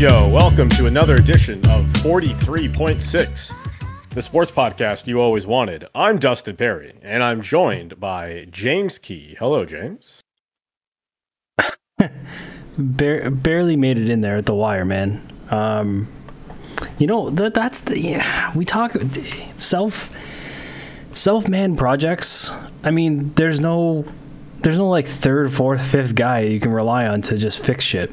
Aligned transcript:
yo, 0.00 0.26
welcome 0.30 0.66
to 0.66 0.86
another 0.86 1.16
edition 1.16 1.58
of 1.68 1.84
43.6, 2.00 3.54
the 4.08 4.22
sports 4.22 4.50
podcast 4.50 5.06
you 5.06 5.20
always 5.20 5.46
wanted. 5.46 5.86
I'm 5.94 6.18
Dustin 6.18 6.56
Perry, 6.56 6.94
and 7.02 7.22
I'm 7.22 7.42
joined 7.42 8.00
by 8.00 8.46
James 8.50 8.96
Key. 8.96 9.36
Hello, 9.38 9.66
James. 9.66 10.22
Bare, 12.78 13.30
barely 13.30 13.76
made 13.76 13.98
it 13.98 14.08
in 14.08 14.22
there 14.22 14.36
at 14.36 14.46
the 14.46 14.54
wire, 14.54 14.86
man. 14.86 15.20
Um, 15.50 16.08
you 16.98 17.06
know 17.06 17.28
that 17.28 17.52
that's 17.52 17.82
the 17.82 18.00
yeah, 18.00 18.56
we 18.56 18.64
talk 18.64 18.96
self 19.58 20.10
self 21.12 21.46
man 21.46 21.76
projects. 21.76 22.50
I 22.82 22.90
mean, 22.90 23.34
there's 23.34 23.60
no 23.60 24.06
there's 24.62 24.78
no 24.78 24.88
like 24.88 25.04
third, 25.04 25.52
fourth, 25.52 25.82
fifth 25.82 26.14
guy 26.14 26.40
you 26.40 26.58
can 26.58 26.72
rely 26.72 27.06
on 27.06 27.20
to 27.22 27.36
just 27.36 27.62
fix 27.62 27.84
shit. 27.84 28.10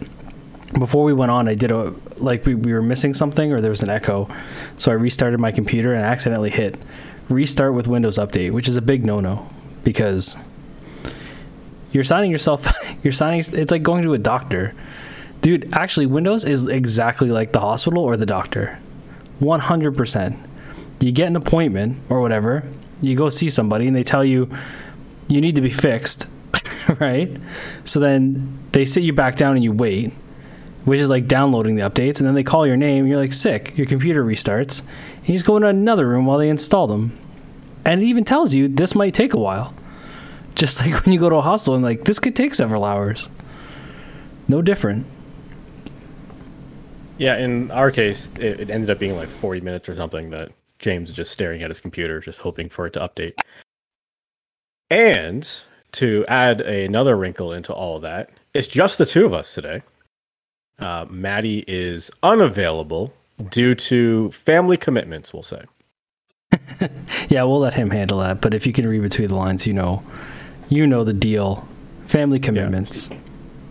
Before 0.73 1.03
we 1.03 1.13
went 1.13 1.31
on, 1.31 1.47
I 1.47 1.53
did 1.53 1.71
a 1.71 1.93
like 2.17 2.45
we, 2.45 2.55
we 2.55 2.73
were 2.73 2.81
missing 2.81 3.13
something 3.13 3.53
or 3.53 3.61
there 3.61 3.71
was 3.71 3.83
an 3.83 3.89
echo, 3.89 4.27
so 4.75 4.91
I 4.91 4.95
restarted 4.95 5.39
my 5.39 5.51
computer 5.51 5.93
and 5.93 6.03
accidentally 6.03 6.49
hit 6.49 6.77
restart 7.29 7.73
with 7.73 7.87
Windows 7.87 8.17
Update, 8.17 8.51
which 8.51 8.67
is 8.67 8.77
a 8.77 8.81
big 8.81 9.05
no 9.05 9.19
no 9.19 9.47
because 9.83 10.35
you're 11.91 12.03
signing 12.03 12.31
yourself 12.31 12.67
you're 13.03 13.13
signing 13.13 13.39
it's 13.39 13.71
like 13.71 13.83
going 13.83 14.03
to 14.03 14.13
a 14.13 14.17
doctor. 14.17 14.73
Dude 15.41 15.69
actually 15.73 16.07
windows 16.07 16.43
is 16.43 16.67
exactly 16.67 17.29
like 17.29 17.53
the 17.53 17.59
hospital 17.59 18.03
or 18.03 18.17
the 18.17 18.25
doctor. 18.25 18.79
100% 19.39 20.47
you 20.99 21.11
get 21.11 21.27
an 21.27 21.35
appointment 21.35 21.95
or 22.09 22.21
whatever 22.21 22.63
you 23.01 23.15
go 23.15 23.29
see 23.29 23.51
somebody 23.51 23.85
and 23.85 23.95
they 23.95 24.03
tell 24.03 24.25
you 24.25 24.49
you 25.27 25.39
need 25.39 25.53
to 25.53 25.61
be 25.61 25.69
fixed 25.69 26.27
right? 26.99 27.37
So 27.85 27.99
then 27.99 28.57
they 28.71 28.83
sit 28.85 29.03
you 29.03 29.13
back 29.13 29.35
down 29.35 29.55
and 29.55 29.63
you 29.63 29.71
wait 29.71 30.11
which 30.87 30.99
is 30.99 31.09
like 31.09 31.27
downloading 31.27 31.75
the 31.75 31.81
updates 31.81 32.19
and 32.19 32.27
then 32.27 32.33
they 32.33 32.43
call 32.43 32.65
your 32.65 32.77
name 32.77 32.99
and 32.99 33.09
you're 33.09 33.19
like 33.19 33.33
sick 33.33 33.77
your 33.77 33.87
computer 33.87 34.23
restarts 34.23 34.81
and 35.17 35.29
you 35.29 35.35
just 35.35 35.45
go 35.45 35.57
into 35.57 35.67
another 35.67 36.07
room 36.07 36.25
while 36.25 36.37
they 36.37 36.49
install 36.49 36.87
them 36.87 37.17
and 37.85 38.01
it 38.01 38.05
even 38.05 38.23
tells 38.23 38.53
you 38.53 38.67
this 38.67 38.95
might 38.95 39.13
take 39.13 39.33
a 39.33 39.39
while 39.39 39.73
just 40.57 40.81
like 40.81 41.05
when 41.05 41.13
you 41.13 41.19
go 41.19 41.29
to 41.29 41.35
a 41.35 41.41
hostel 41.41 41.75
and 41.75 41.83
like 41.83 42.03
this 42.05 42.19
could 42.19 42.35
take 42.35 42.53
several 42.53 42.83
hours. 42.83 43.29
No 44.47 44.61
different. 44.61 45.05
Yeah, 47.19 47.37
in 47.37 47.71
our 47.71 47.91
case, 47.91 48.31
it, 48.39 48.59
it 48.61 48.69
ended 48.69 48.89
up 48.89 48.99
being 48.99 49.15
like 49.15 49.29
40 49.29 49.61
minutes 49.61 49.87
or 49.87 49.95
something 49.95 50.31
that 50.31 50.51
James 50.79 51.09
was 51.09 51.15
just 51.15 51.31
staring 51.31 51.63
at 51.63 51.69
his 51.69 51.79
computer, 51.79 52.19
just 52.19 52.39
hoping 52.39 52.69
for 52.69 52.87
it 52.87 52.93
to 52.93 52.99
update. 52.99 53.33
And 54.89 55.47
to 55.93 56.25
add 56.27 56.61
another 56.61 57.15
wrinkle 57.15 57.53
into 57.53 57.73
all 57.73 57.97
of 57.97 58.01
that, 58.03 58.29
it's 58.53 58.67
just 58.67 58.97
the 58.97 59.05
two 59.05 59.25
of 59.25 59.33
us 59.33 59.53
today. 59.53 59.81
Uh, 60.79 61.05
Maddie 61.09 61.63
is 61.67 62.11
unavailable 62.23 63.13
due 63.49 63.75
to 63.75 64.31
family 64.31 64.77
commitments, 64.77 65.33
we'll 65.33 65.43
say. 65.43 65.63
yeah, 67.29 67.43
we'll 67.43 67.59
let 67.59 67.73
him 67.73 67.89
handle 67.89 68.19
that. 68.19 68.41
But 68.41 68.53
if 68.53 68.65
you 68.65 68.73
can 68.73 68.87
read 68.87 69.01
between 69.01 69.27
the 69.27 69.35
lines, 69.35 69.65
you 69.67 69.73
know 69.73 70.03
you 70.69 70.85
know 70.85 71.03
the 71.03 71.13
deal. 71.13 71.67
Family 72.05 72.39
commitments. 72.39 73.09
Yeah. 73.09 73.17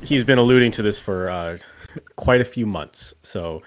He's 0.02 0.24
been 0.24 0.38
alluding 0.38 0.70
to 0.72 0.82
this 0.82 0.98
for 0.98 1.30
uh, 1.30 1.58
quite 2.16 2.40
a 2.40 2.44
few 2.44 2.66
months. 2.66 3.14
So, 3.22 3.62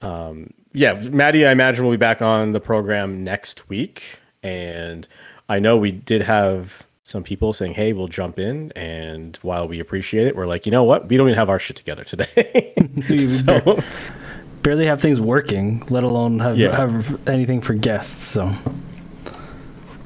um, 0.00 0.50
yeah, 0.72 0.94
Maddie, 0.94 1.46
I 1.46 1.52
imagine 1.52 1.84
will 1.84 1.92
be 1.92 1.96
back 1.96 2.20
on 2.20 2.52
the 2.52 2.60
program 2.60 3.22
next 3.22 3.68
week. 3.68 4.18
And 4.42 5.06
I 5.48 5.58
know 5.58 5.76
we 5.76 5.92
did 5.92 6.22
have 6.22 6.83
some 7.04 7.22
people 7.22 7.52
saying, 7.52 7.74
"Hey, 7.74 7.92
we'll 7.92 8.08
jump 8.08 8.38
in." 8.38 8.72
And 8.72 9.36
while 9.42 9.68
we 9.68 9.78
appreciate 9.78 10.26
it, 10.26 10.36
we're 10.36 10.46
like, 10.46 10.66
you 10.66 10.72
know 10.72 10.84
what? 10.84 11.08
We 11.08 11.16
don't 11.16 11.28
even 11.28 11.38
have 11.38 11.50
our 11.50 11.58
shit 11.58 11.76
together 11.76 12.04
today. 12.04 12.74
so, 13.28 13.82
barely 14.62 14.86
have 14.86 15.00
things 15.00 15.20
working, 15.20 15.84
let 15.88 16.02
alone 16.02 16.40
have 16.40 16.58
yeah. 16.58 16.74
have 16.74 17.28
anything 17.28 17.60
for 17.60 17.74
guests. 17.74 18.24
So 18.24 18.52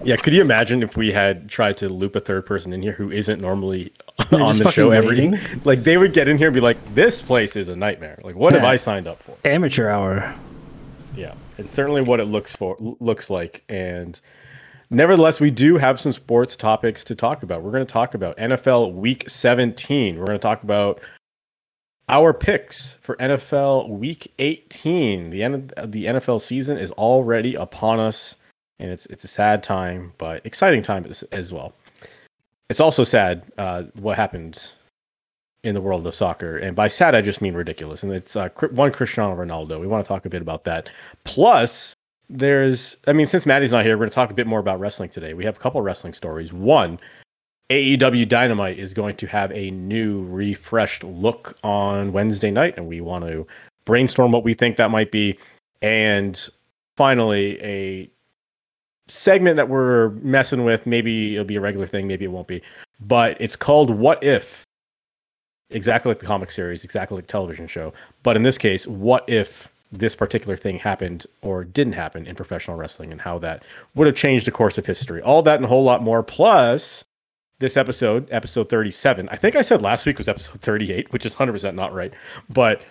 yeah, 0.05 0.17
could 0.17 0.33
you 0.33 0.41
imagine 0.41 0.83
if 0.83 0.97
we 0.97 1.13
had 1.13 1.49
tried 1.49 1.77
to 1.79 1.89
loop 1.89 2.17
a 2.17 2.21
third 2.21 2.47
person 2.47 2.73
in 2.73 2.83
here 2.83 2.93
who 2.93 3.11
isn't 3.11 3.41
normally 3.41 3.93
They're 4.31 4.41
on 4.41 4.57
the 4.57 4.71
show 4.71 4.91
every 4.91 5.39
like 5.65 5.83
they 5.83 5.97
would 5.97 6.13
get 6.13 6.29
in 6.29 6.39
here 6.39 6.49
and 6.49 6.55
be 6.55 6.61
like, 6.61 6.79
"This 6.95 7.21
place 7.21 7.57
is 7.57 7.69
a 7.69 7.77
nightmare. 7.77 8.19
Like, 8.23 8.37
what 8.37 8.53
yeah. 8.53 8.61
have 8.61 8.69
I 8.69 8.77
signed 8.77 9.07
up 9.07 9.23
for?" 9.23 9.37
Amateur 9.45 9.89
hour. 9.89 10.35
Yeah, 11.17 11.35
it's 11.57 11.73
certainly 11.73 12.03
what 12.03 12.21
it 12.21 12.27
looks 12.27 12.55
for 12.55 12.77
looks 12.79 13.29
like, 13.29 13.65
and 13.69 14.21
nevertheless, 14.91 15.41
we 15.41 15.51
do 15.51 15.77
have 15.77 16.01
some 16.01 16.13
sports 16.13 16.57
topics 16.57 17.05
to 17.05 17.15
talk 17.15 17.43
about. 17.43 17.63
We're 17.63 17.73
going 17.73 17.87
to 17.87 17.93
talk 17.93 18.15
about 18.15 18.37
NFL 18.37 18.95
Week 18.95 19.29
17. 19.29 20.19
We're 20.19 20.27
going 20.27 20.39
to 20.39 20.43
talk 20.43 20.63
about 20.63 21.01
our 22.09 22.33
picks 22.33 22.95
for 23.01 23.17
NFL 23.17 23.89
Week 23.89 24.33
18. 24.39 25.31
The 25.31 25.43
end 25.43 25.73
of 25.77 25.93
the 25.93 26.07
NFL 26.07 26.41
season 26.41 26.79
is 26.79 26.91
already 26.93 27.55
upon 27.55 28.01
us 28.01 28.37
and 28.79 28.91
it's 28.91 29.07
it's 29.07 29.25
a 29.25 29.29
sad 29.29 29.63
time, 29.63 30.13
but 30.19 30.45
exciting 30.45 30.83
time 30.83 31.05
as, 31.07 31.23
as 31.25 31.53
well. 31.53 31.73
It's 32.69 32.81
also 32.81 33.05
sad 33.05 33.43
uh, 33.57 33.85
what 33.95 34.17
happened 34.17 34.73
in 35.65 35.75
the 35.75 35.81
world 35.81 36.07
of 36.07 36.15
soccer, 36.15 36.57
and 36.57 36.77
by 36.77 36.89
sad 36.89 37.15
I 37.15 37.23
just 37.23 37.43
mean 37.43 37.55
ridiculous. 37.55 38.03
And 38.03 38.13
it's 38.13 38.37
uh, 38.37 38.49
one 38.71 38.93
Cristiano 38.93 39.35
Ronaldo. 39.35 39.81
We 39.81 39.87
want 39.87 40.05
to 40.05 40.09
talk 40.09 40.27
a 40.27 40.31
bit 40.31 40.43
about 40.43 40.65
that. 40.65 40.89
Plus, 41.25 41.95
there's 42.29 42.97
I 43.07 43.13
mean, 43.13 43.27
since 43.27 43.47
Maddie's 43.47 43.73
not 43.73 43.85
here, 43.85 43.95
we're 43.97 44.01
going 44.01 44.11
to 44.11 44.15
talk 44.15 44.31
a 44.31 44.35
bit 44.35 44.47
more 44.47 44.61
about 44.61 44.81
wrestling 44.81 45.11
today. 45.11 45.35
We 45.35 45.45
have 45.45 45.57
a 45.57 45.61
couple 45.61 45.81
wrestling 45.83 46.15
stories. 46.15 46.53
One. 46.53 46.99
AEW 47.71 48.27
Dynamite 48.27 48.79
is 48.79 48.95
going 48.95 49.15
to 49.17 49.27
have 49.27 49.53
a 49.53 49.71
new 49.73 50.23
refreshed 50.23 51.05
look 51.05 51.59
on 51.63 52.13
Wednesday 52.13 52.51
night, 52.51 52.73
and 52.79 52.89
we 52.89 53.03
want 53.03 53.27
to 53.27 53.47
brainstorm 53.85 54.33
what 54.33 54.43
we 54.43 54.55
think 54.55 54.79
that 54.79 54.91
might 54.91 55.13
be. 55.13 55.39
And 55.83 56.49
finally, 56.97 57.63
a 57.63 58.11
segment 59.09 59.57
that 59.57 59.69
we're 59.69 60.11
messing 60.23 60.65
with. 60.65 60.87
Maybe 60.87 61.35
it'll 61.35 61.45
be 61.45 61.57
a 61.57 61.61
regular 61.61 61.87
thing, 61.87 62.07
maybe 62.07 62.25
it 62.25 62.29
won't 62.29 62.49
be. 62.49 62.63
But 63.01 63.37
it's 63.41 63.57
called 63.57 63.91
What 63.91 64.23
If? 64.23 64.65
Exactly 65.71 66.11
like 66.11 66.21
the 66.21 66.27
comic 66.27 66.51
series, 66.51 66.85
exactly 66.85 67.17
like 67.17 67.27
television 67.27 67.67
show. 67.67 67.93
But 68.23 68.37
in 68.37 68.43
this 68.43 68.57
case, 68.57 68.87
what 68.87 69.29
if 69.29 69.71
this 69.91 70.15
particular 70.15 70.57
thing 70.57 70.79
happened 70.79 71.27
or 71.43 71.65
didn't 71.65 71.95
happen 71.95 72.27
in 72.27 72.35
professional 72.35 72.77
wrestling 72.77 73.11
and 73.13 73.21
how 73.21 73.39
that 73.39 73.65
would 73.95 74.07
have 74.07 74.17
changed 74.17 74.47
the 74.47 74.51
course 74.51 74.79
of 74.79 74.87
history? 74.87 75.23
All 75.23 75.43
that 75.43 75.57
and 75.57 75.65
a 75.65 75.69
whole 75.69 75.85
lot 75.85 76.03
more. 76.03 76.23
Plus, 76.23 77.05
this 77.59 77.77
episode, 77.77 78.29
episode 78.31 78.69
37. 78.69 79.29
I 79.31 79.37
think 79.37 79.57
I 79.57 79.63
said 79.63 79.83
last 79.83 80.07
week 80.07 80.19
was 80.19 80.29
episode 80.29 80.61
38, 80.61 81.13
which 81.13 81.27
is 81.27 81.35
100% 81.35 81.75
not 81.75 81.93
right. 81.93 82.13
But 82.49 82.85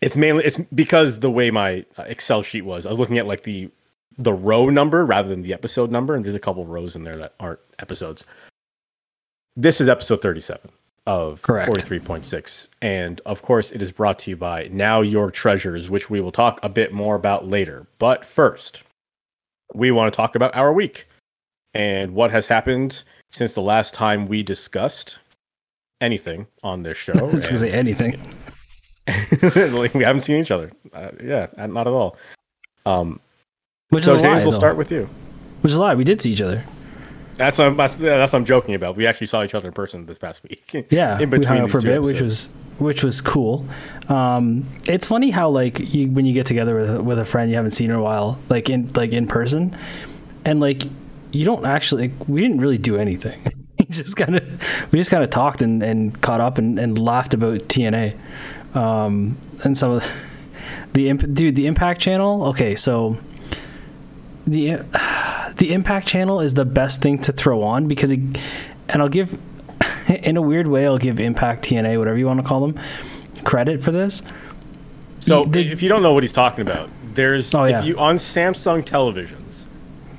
it's 0.00 0.16
mainly 0.16 0.44
it's 0.44 0.58
because 0.74 1.20
the 1.20 1.30
way 1.30 1.50
my 1.50 1.84
uh, 1.96 2.02
Excel 2.02 2.42
sheet 2.42 2.62
was. 2.62 2.86
I 2.86 2.90
was 2.90 2.98
looking 2.98 3.18
at 3.18 3.26
like 3.26 3.42
the 3.42 3.70
the 4.16 4.32
row 4.32 4.68
number 4.68 5.06
rather 5.06 5.28
than 5.28 5.42
the 5.42 5.54
episode 5.54 5.90
number, 5.90 6.14
and 6.14 6.24
there's 6.24 6.34
a 6.34 6.40
couple 6.40 6.66
rows 6.66 6.96
in 6.96 7.04
there 7.04 7.16
that 7.16 7.34
aren't 7.38 7.60
episodes. 7.78 8.24
This 9.56 9.80
is 9.80 9.88
episode 9.88 10.22
37 10.22 10.70
of 11.08 11.40
Correct. 11.40 11.70
43.6. 11.70 12.68
And 12.82 13.20
of 13.24 13.40
course, 13.40 13.72
it 13.72 13.80
is 13.80 13.90
brought 13.90 14.18
to 14.20 14.30
you 14.30 14.36
by 14.36 14.68
Now 14.70 15.00
Your 15.00 15.30
Treasures, 15.30 15.90
which 15.90 16.10
we 16.10 16.20
will 16.20 16.30
talk 16.30 16.60
a 16.62 16.68
bit 16.68 16.92
more 16.92 17.16
about 17.16 17.48
later. 17.48 17.86
But 17.98 18.26
first, 18.26 18.82
we 19.74 19.90
want 19.90 20.12
to 20.12 20.16
talk 20.16 20.34
about 20.34 20.54
our 20.54 20.70
week 20.70 21.08
and 21.72 22.14
what 22.14 22.30
has 22.30 22.46
happened 22.46 23.04
since 23.30 23.54
the 23.54 23.62
last 23.62 23.94
time 23.94 24.26
we 24.26 24.42
discussed 24.42 25.18
anything 26.02 26.46
on 26.62 26.82
this 26.82 26.98
show. 26.98 27.12
I 27.16 27.22
was 27.22 27.48
going 27.48 27.54
to 27.54 27.58
say 27.58 27.70
anything. 27.70 28.20
like 29.72 29.94
we 29.94 30.04
haven't 30.04 30.20
seen 30.20 30.42
each 30.42 30.50
other. 30.50 30.70
Uh, 30.92 31.12
yeah, 31.24 31.46
not 31.56 31.86
at 31.86 31.92
all. 31.94 32.18
Um, 32.84 33.18
which 33.88 34.04
so 34.04 34.16
is 34.16 34.22
James, 34.22 34.40
lie, 34.40 34.42
we'll 34.42 34.50
though. 34.50 34.58
start 34.58 34.76
with 34.76 34.92
you. 34.92 35.08
Which 35.62 35.70
is 35.70 35.76
a 35.76 35.80
lie. 35.80 35.94
We 35.94 36.04
did 36.04 36.20
see 36.20 36.32
each 36.32 36.42
other. 36.42 36.62
That's 37.38 37.60
um, 37.60 37.76
that's, 37.76 37.94
that's 37.94 38.32
what 38.32 38.38
I'm 38.40 38.44
joking 38.44 38.74
about. 38.74 38.96
We 38.96 39.06
actually 39.06 39.28
saw 39.28 39.44
each 39.44 39.54
other 39.54 39.68
in 39.68 39.72
person 39.74 40.06
this 40.06 40.18
past 40.18 40.42
week. 40.42 40.86
Yeah, 40.90 41.18
in 41.18 41.30
between 41.30 41.40
we 41.40 41.46
hung 41.46 41.58
out 41.60 41.70
for 41.70 41.78
a 41.78 41.82
bit, 41.82 41.96
episodes. 41.96 42.12
which 42.12 42.22
was 42.22 42.48
which 42.78 43.04
was 43.04 43.20
cool. 43.20 43.66
Um, 44.08 44.64
it's 44.86 45.06
funny 45.06 45.30
how 45.30 45.48
like 45.48 45.78
you, 45.78 46.08
when 46.10 46.26
you 46.26 46.32
get 46.32 46.46
together 46.46 46.74
with 46.74 47.00
with 47.00 47.18
a 47.18 47.24
friend 47.24 47.48
you 47.48 47.56
haven't 47.56 47.70
seen 47.70 47.90
in 47.90 47.96
a 47.96 48.02
while, 48.02 48.38
like 48.48 48.68
in 48.68 48.90
like 48.94 49.12
in 49.12 49.28
person, 49.28 49.76
and 50.44 50.60
like 50.60 50.82
you 51.30 51.44
don't 51.44 51.64
actually 51.64 52.08
like, 52.08 52.28
we 52.28 52.40
didn't 52.40 52.58
really 52.60 52.78
do 52.78 52.96
anything. 52.96 53.40
just 53.90 54.16
kind 54.16 54.36
of 54.36 54.92
we 54.92 54.98
just 54.98 55.10
kind 55.10 55.22
of 55.22 55.30
talked 55.30 55.62
and, 55.62 55.82
and 55.82 56.20
caught 56.20 56.40
up 56.40 56.58
and, 56.58 56.78
and 56.78 56.98
laughed 56.98 57.34
about 57.34 57.60
TNA, 57.60 58.16
um, 58.74 59.38
and 59.62 59.78
some 59.78 59.92
of 59.92 60.02
the, 60.02 60.10
the 60.94 61.08
imp- 61.08 61.34
dude 61.34 61.54
the 61.54 61.66
Impact 61.66 62.00
Channel. 62.00 62.46
Okay, 62.46 62.74
so 62.74 63.16
the 64.46 64.80
the 65.58 65.72
Impact 65.72 66.06
channel 66.06 66.40
is 66.40 66.54
the 66.54 66.64
best 66.64 67.02
thing 67.02 67.18
to 67.20 67.32
throw 67.32 67.62
on 67.62 67.86
because 67.86 68.10
it, 68.10 68.20
and 68.88 69.02
I'll 69.02 69.08
give 69.08 69.38
in 70.08 70.36
a 70.36 70.42
weird 70.42 70.66
way 70.66 70.86
I'll 70.86 70.98
give 70.98 71.20
Impact 71.20 71.64
TNA 71.64 71.98
whatever 71.98 72.16
you 72.16 72.26
want 72.26 72.40
to 72.40 72.46
call 72.46 72.66
them 72.66 72.78
credit 73.44 73.82
for 73.82 73.92
this. 73.92 74.22
So 75.20 75.50
if 75.52 75.82
you 75.82 75.88
don't 75.88 76.02
know 76.02 76.14
what 76.14 76.22
he's 76.22 76.32
talking 76.32 76.62
about, 76.62 76.88
there's 77.14 77.54
oh, 77.54 77.64
yeah. 77.64 77.80
if 77.80 77.86
you 77.86 77.98
on 77.98 78.16
Samsung 78.16 78.84
televisions, 78.84 79.66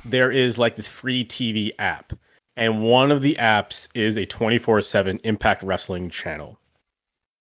there 0.04 0.30
is 0.30 0.58
like 0.58 0.76
this 0.76 0.86
free 0.86 1.24
TV 1.24 1.70
app, 1.78 2.12
and 2.56 2.82
one 2.82 3.10
of 3.10 3.22
the 3.22 3.36
apps 3.40 3.88
is 3.94 4.16
a 4.16 4.26
24/7 4.26 5.20
Impact 5.24 5.62
Wrestling 5.62 6.10
channel. 6.10 6.58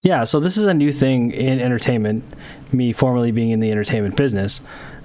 Yeah, 0.01 0.24
so 0.24 0.40
this 0.40 0.56
is 0.56 0.66
a 0.66 0.74
new 0.74 0.94
thing 0.94 1.31
in 1.31 1.60
entertainment, 1.60 2.24
me 2.72 2.94
formerly 2.94 3.31
being 3.31 3.50
in 3.50 3.60
the 3.60 3.69
entertainment 3.69 4.16
business, 4.16 4.62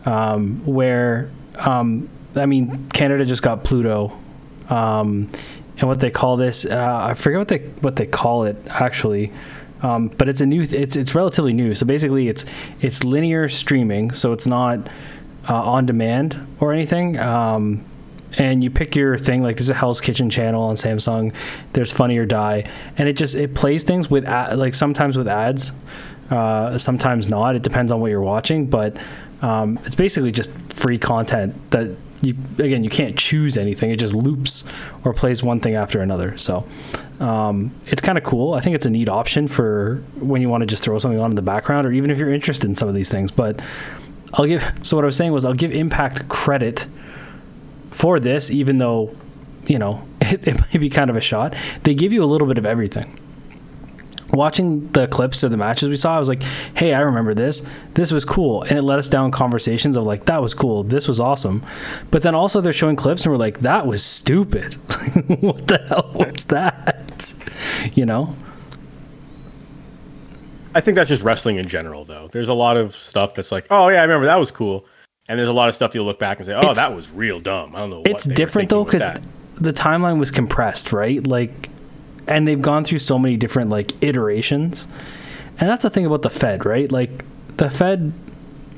um, 0.06 0.64
where, 0.64 1.29
um, 1.56 2.08
I 2.36 2.46
mean, 2.46 2.88
Canada 2.92 3.25
just 3.25 3.42
got 3.42 3.64
Pluto. 3.64 4.12
Um, 4.69 5.31
and 5.78 5.88
what 5.88 6.00
they 6.00 6.10
call 6.10 6.36
this, 6.36 6.64
uh, 6.64 7.06
I 7.10 7.14
forget 7.14 7.38
what 7.38 7.48
they 7.48 7.58
what 7.81 7.96
they 7.96 8.06
call 8.06 8.44
it 8.44 8.56
actually, 8.69 9.32
um, 9.82 10.08
but 10.08 10.28
it's 10.28 10.40
a 10.40 10.46
new, 10.46 10.62
it's 10.62 10.96
it's 10.96 11.14
relatively 11.14 11.52
new. 11.52 11.75
So 11.75 11.84
basically, 11.84 12.28
it's 12.28 12.46
it's 12.81 13.02
linear 13.02 13.48
streaming, 13.48 14.12
so 14.12 14.32
it's 14.32 14.46
not 14.46 14.88
uh, 15.48 15.54
on 15.54 15.86
demand 15.86 16.38
or 16.60 16.72
anything. 16.72 17.19
Um, 17.19 17.84
and 18.36 18.64
you 18.64 18.70
pick 18.70 18.96
your 18.96 19.16
thing 19.16 19.42
like 19.42 19.56
there's 19.56 19.70
a 19.70 19.75
hell's 19.75 20.00
kitchen 20.00 20.28
channel 20.28 20.64
on 20.64 20.75
samsung 20.75 21.32
there's 21.72 21.92
funny 21.92 22.19
or 22.19 22.26
die 22.26 22.69
and 22.98 23.08
it 23.08 23.12
just 23.16 23.36
it 23.36 23.54
plays 23.54 23.84
things 23.84 24.10
with 24.10 24.25
ad, 24.25 24.58
like 24.58 24.75
sometimes 24.75 25.16
with 25.16 25.28
ads 25.28 25.70
uh, 26.32 26.76
sometimes 26.76 27.28
not 27.28 27.54
it 27.54 27.62
depends 27.62 27.92
on 27.92 28.00
what 28.00 28.10
you're 28.10 28.20
watching 28.20 28.66
but 28.66 28.96
um, 29.42 29.78
it's 29.84 29.94
basically 29.94 30.32
just 30.32 30.50
free 30.72 30.98
content 30.98 31.54
that 31.70 31.96
you 32.22 32.37
again 32.58 32.84
you 32.84 32.90
can't 32.90 33.19
choose 33.19 33.56
anything. 33.56 33.90
It 33.90 33.96
just 33.99 34.14
loops 34.14 34.64
or 35.05 35.12
plays 35.12 35.43
one 35.43 35.61
thing 35.61 35.75
after 35.75 36.00
another. 36.00 36.37
So 36.38 36.66
um, 37.20 37.72
it's 37.87 38.02
kind 38.02 38.19
of 38.19 38.25
cool. 38.25 38.55
I 38.55 38.61
think 38.61 38.76
it's 38.76 38.87
a 38.87 38.90
neat 38.90 39.08
option 39.08 39.49
for 39.49 40.02
when 40.19 40.43
you 40.43 40.49
want 40.49 40.62
to 40.62 40.66
just 40.66 40.82
throw 40.82 40.99
something 40.99 41.20
on 41.20 41.31
in 41.31 41.37
the 41.37 41.43
background 41.43 41.87
or 41.87 41.93
even 41.93 42.11
if 42.11 42.19
you're 42.19 42.32
interested 42.32 42.69
in 42.69 42.75
some 42.75 42.88
of 42.88 42.94
these 42.94 43.08
things. 43.08 43.31
But 43.31 43.61
i'll 44.37 44.46
give 44.46 44.64
so 44.82 44.96
what 44.96 45.05
i 45.05 45.06
was 45.06 45.16
saying 45.16 45.31
was 45.31 45.44
i'll 45.44 45.55
give 45.55 45.70
impact 45.70 46.28
credit 46.28 46.88
for 47.94 48.19
this, 48.19 48.50
even 48.50 48.78
though, 48.78 49.14
you 49.67 49.78
know, 49.78 50.06
it, 50.20 50.46
it 50.46 50.60
might 50.60 50.81
be 50.81 50.90
kind 50.90 51.08
of 51.08 51.17
a 51.17 51.20
shot, 51.20 51.55
they 51.84 51.94
give 51.94 52.12
you 52.12 52.22
a 52.22 52.26
little 52.26 52.46
bit 52.46 52.58
of 52.58 52.67
everything. 52.67 53.19
Watching 54.34 54.88
the 54.92 55.06
clips 55.06 55.42
of 55.42 55.50
the 55.50 55.56
matches 55.56 55.88
we 55.88 55.96
saw, 55.96 56.16
I 56.16 56.19
was 56.19 56.28
like, 56.28 56.42
hey, 56.75 56.92
I 56.92 57.00
remember 57.00 57.34
this. 57.34 57.66
This 57.94 58.12
was 58.12 58.25
cool. 58.25 58.62
And 58.62 58.72
it 58.72 58.82
led 58.82 58.98
us 58.98 59.08
down 59.08 59.31
conversations 59.31 59.96
of 59.96 60.04
like, 60.04 60.26
that 60.26 60.42
was 60.42 60.54
cool. 60.54 60.82
This 60.82 61.06
was 61.06 61.20
awesome. 61.20 61.64
But 62.10 62.22
then 62.22 62.34
also 62.34 62.60
they're 62.60 62.72
showing 62.72 62.96
clips 62.96 63.25
and 63.25 63.32
we're 63.32 63.38
like, 63.38 63.60
that 63.60 63.86
was 63.86 64.02
stupid. 64.02 64.75
what 65.40 65.69
the 65.69 65.78
hell 65.88 66.10
was 66.14 66.46
that? 66.46 67.34
You 67.94 68.06
know? 68.06 68.36
I 70.75 70.81
think 70.81 70.96
that's 70.96 71.08
just 71.08 71.22
wrestling 71.22 71.56
in 71.56 71.69
general, 71.69 72.04
though. 72.04 72.28
There's 72.32 72.48
a 72.48 72.54
lot 72.54 72.76
of 72.76 72.96
stuff 72.96 73.34
that's 73.34 73.52
like, 73.52 73.69
oh, 73.70 73.88
yeah, 73.88 74.00
I 74.00 74.02
remember 74.02 74.26
that 74.26 74.40
was 74.40 74.50
cool. 74.50 74.84
And 75.28 75.38
there's 75.38 75.48
a 75.48 75.52
lot 75.52 75.69
of 75.69 75.75
stuff 75.75 75.94
you'll 75.94 76.04
look 76.04 76.19
back 76.19 76.38
and 76.38 76.46
say, 76.46 76.52
"Oh, 76.52 76.70
it's, 76.70 76.78
that 76.78 76.94
was 76.94 77.08
real 77.10 77.40
dumb." 77.40 77.75
I 77.75 77.78
don't 77.78 77.90
know. 77.90 78.02
it's 78.04 78.26
different 78.26 78.69
though 78.69 78.84
because 78.84 79.02
the 79.54 79.72
timeline 79.72 80.19
was 80.19 80.31
compressed, 80.31 80.92
right? 80.92 81.26
Like, 81.26 81.70
and 82.26 82.46
they've 82.46 82.60
gone 82.60 82.84
through 82.84 82.98
so 82.98 83.18
many 83.18 83.36
different 83.36 83.70
like 83.70 83.92
iterations, 84.02 84.86
and 85.58 85.68
that's 85.68 85.82
the 85.82 85.90
thing 85.90 86.06
about 86.06 86.22
the 86.22 86.30
Fed, 86.30 86.64
right? 86.66 86.90
Like, 86.90 87.24
the 87.56 87.70
Fed 87.70 88.12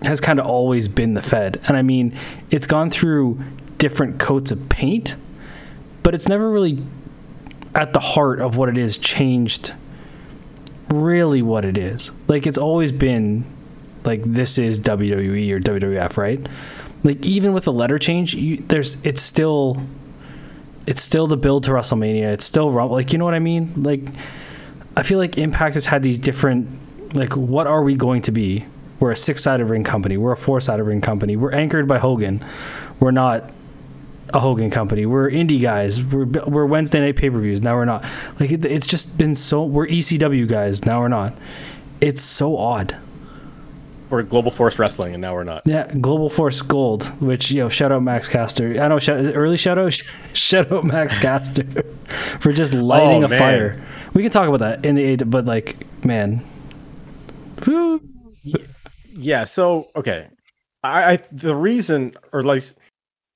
has 0.02 0.20
kind 0.20 0.38
of 0.38 0.46
always 0.46 0.88
been 0.88 1.14
the 1.14 1.22
Fed, 1.22 1.60
and 1.66 1.76
I 1.76 1.82
mean, 1.82 2.16
it's 2.50 2.66
gone 2.66 2.90
through 2.90 3.40
different 3.78 4.18
coats 4.18 4.50
of 4.52 4.68
paint, 4.68 5.16
but 6.02 6.14
it's 6.14 6.28
never 6.28 6.50
really 6.50 6.82
at 7.74 7.92
the 7.92 8.00
heart 8.00 8.40
of 8.40 8.56
what 8.56 8.68
it 8.68 8.78
is 8.78 8.96
changed. 8.96 9.72
Really, 10.88 11.42
what 11.42 11.64
it 11.64 11.76
is 11.76 12.12
like, 12.28 12.46
it's 12.46 12.58
always 12.58 12.92
been 12.92 13.44
like 14.04 14.22
this 14.22 14.56
is 14.56 14.80
WWE 14.80 15.50
or 15.50 15.60
WWF, 15.60 16.16
right? 16.16 16.46
Like 17.02 17.24
even 17.24 17.52
with 17.52 17.64
the 17.64 17.72
letter 17.72 17.98
change, 17.98 18.34
you, 18.34 18.58
there's 18.68 19.02
it's 19.04 19.20
still 19.20 19.82
it's 20.86 21.02
still 21.02 21.26
the 21.26 21.36
build 21.36 21.64
to 21.64 21.70
WrestleMania. 21.70 22.32
It's 22.32 22.44
still 22.44 22.70
like 22.70 23.12
you 23.12 23.18
know 23.18 23.24
what 23.24 23.34
I 23.34 23.40
mean? 23.40 23.82
Like 23.82 24.02
I 24.96 25.02
feel 25.02 25.18
like 25.18 25.36
Impact 25.36 25.74
has 25.74 25.86
had 25.86 26.02
these 26.02 26.18
different 26.18 27.14
like 27.14 27.36
what 27.36 27.66
are 27.66 27.82
we 27.82 27.94
going 27.94 28.22
to 28.22 28.32
be? 28.32 28.64
We're 28.98 29.12
a 29.12 29.16
six-sided 29.16 29.66
ring 29.66 29.84
company. 29.84 30.16
We're 30.16 30.32
a 30.32 30.36
four-sided 30.36 30.82
ring 30.82 31.02
company. 31.02 31.36
We're 31.36 31.52
anchored 31.52 31.86
by 31.86 31.98
Hogan. 31.98 32.42
We're 32.98 33.10
not 33.10 33.52
a 34.32 34.40
Hogan 34.40 34.70
company. 34.70 35.04
We're 35.04 35.30
indie 35.30 35.60
guys. 35.60 36.02
We're 36.02 36.24
we're 36.24 36.66
Wednesday 36.66 37.00
night 37.00 37.16
pay-per-views. 37.16 37.60
Now 37.60 37.74
we're 37.74 37.84
not. 37.84 38.04
Like 38.40 38.52
it, 38.52 38.64
it's 38.64 38.86
just 38.86 39.18
been 39.18 39.34
so. 39.34 39.64
We're 39.64 39.86
ECW 39.86 40.48
guys. 40.48 40.84
Now 40.84 41.00
we're 41.00 41.08
not. 41.08 41.34
It's 42.00 42.22
so 42.22 42.56
odd 42.56 42.96
we're 44.16 44.22
Global 44.22 44.50
Force 44.50 44.78
Wrestling, 44.78 45.12
and 45.12 45.20
now 45.20 45.34
we're 45.34 45.44
not. 45.44 45.60
Yeah, 45.66 45.92
Global 46.00 46.30
Force 46.30 46.62
Gold, 46.62 47.04
which 47.20 47.50
you 47.50 47.62
know, 47.62 47.68
shout 47.68 47.92
out 47.92 48.02
Max 48.02 48.30
Caster. 48.30 48.82
I 48.82 48.88
know, 48.88 48.98
shout, 48.98 49.18
early 49.34 49.58
shout 49.58 49.78
out, 49.78 49.92
shout 50.32 50.72
out 50.72 50.84
Max 50.84 51.18
Caster 51.18 51.64
for 52.40 52.50
just 52.50 52.72
lighting 52.72 53.24
oh, 53.24 53.26
a 53.26 53.28
man. 53.28 53.38
fire. 53.38 53.84
We 54.14 54.22
can 54.22 54.32
talk 54.32 54.48
about 54.48 54.60
that 54.60 54.86
in 54.86 54.94
the 54.94 55.16
but 55.16 55.44
like, 55.44 55.86
man. 56.02 56.42
Yeah. 59.12 59.44
So 59.44 59.88
okay, 59.94 60.28
I, 60.82 61.12
I 61.12 61.16
the 61.30 61.54
reason, 61.54 62.14
or 62.32 62.42
like, 62.42 62.62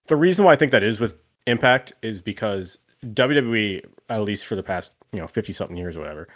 the 0.07 0.17
reason 0.17 0.47
why 0.47 0.53
I 0.53 0.57
think 0.57 0.73
that 0.73 0.83
is 0.83 0.99
with 0.99 1.15
Impact 1.47 1.93
is 2.01 2.23
because 2.23 2.79
WWE, 3.05 3.85
at 4.09 4.23
least 4.23 4.47
for 4.47 4.57
the 4.57 4.63
past 4.63 4.93
you 5.13 5.19
know 5.19 5.27
fifty 5.27 5.53
something 5.53 5.77
years 5.77 5.95
or 5.95 6.01
whatever, 6.01 6.29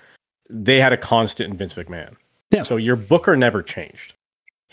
they 0.51 0.81
had 0.81 0.93
a 0.93 0.99
constant 0.99 1.51
in 1.51 1.57
Vince 1.57 1.73
McMahon. 1.73 2.15
Yeah. 2.51 2.63
So 2.63 2.77
your 2.77 2.97
booker 2.97 3.37
never 3.37 3.63
changed 3.63 4.13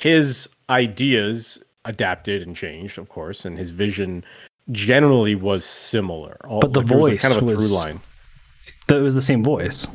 his 0.02 0.50
ideas 0.70 1.60
adapted 1.86 2.42
and 2.42 2.56
changed, 2.56 2.98
of 2.98 3.10
course, 3.10 3.46
and 3.46 3.58
his 3.58 3.72
vision 3.72 4.24
generally 4.72 5.36
was 5.36 5.66
similar. 5.66 6.38
But 6.44 6.74
the 6.74 6.80
like, 6.80 6.88
voice 6.88 7.14
was 7.14 7.22
kind 7.22 7.36
of 7.36 7.44
a 7.44 7.56
through 7.56 7.76
line. 7.76 8.02
It 8.88 9.02
was 9.02 9.16
the 9.16 9.22
same 9.22 9.44
voice, 9.44 9.88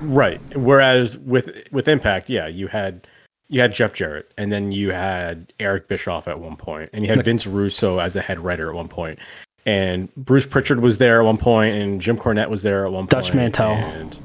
right? 0.00 0.40
Whereas 0.54 1.16
with 1.18 1.50
with 1.72 1.88
Impact, 1.88 2.28
yeah, 2.28 2.46
you 2.46 2.66
had 2.66 3.06
you 3.48 3.60
had 3.60 3.72
Jeff 3.72 3.94
Jarrett, 3.94 4.30
and 4.36 4.52
then 4.52 4.72
you 4.72 4.90
had 4.90 5.52
Eric 5.58 5.88
Bischoff 5.88 6.28
at 6.28 6.38
one 6.38 6.56
point, 6.56 6.90
and 6.92 7.02
you 7.02 7.10
had 7.10 7.24
Vince 7.24 7.46
Russo 7.46 7.98
as 7.98 8.16
a 8.16 8.20
head 8.20 8.38
writer 8.38 8.68
at 8.68 8.74
one 8.74 8.88
point, 8.88 9.18
and 9.64 10.14
Bruce 10.16 10.46
Pritchard 10.46 10.80
was 10.80 10.98
there 10.98 11.20
at 11.20 11.24
one 11.24 11.38
point, 11.38 11.74
and 11.74 12.00
Jim 12.00 12.16
Cornette 12.16 12.50
was 12.50 12.62
there 12.62 12.84
at 12.84 12.92
one 12.92 13.06
Dutch 13.06 13.26
point, 13.26 13.36
Mantell. 13.36 13.72
And, 13.72 14.16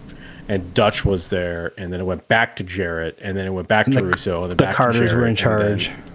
and 0.48 0.74
Dutch 0.74 1.04
was 1.06 1.30
there, 1.30 1.74
and 1.78 1.92
then 1.92 2.00
it 2.00 2.06
went 2.06 2.28
back 2.28 2.56
to 2.58 2.64
Jarrett, 2.64 3.18
and 3.22 3.38
then 3.38 3.46
it 3.48 3.52
went 3.52 3.68
back 3.68 3.86
to 3.88 3.94
the, 3.94 4.04
Russo, 4.04 4.44
and 4.44 4.52
then 4.52 4.58
the 4.58 4.74
Carters 4.74 5.12
Jarrett, 5.12 5.16
were 5.16 5.28
in 5.28 5.36
charge. 5.36 5.88
And 5.88 5.98
then, 5.98 6.12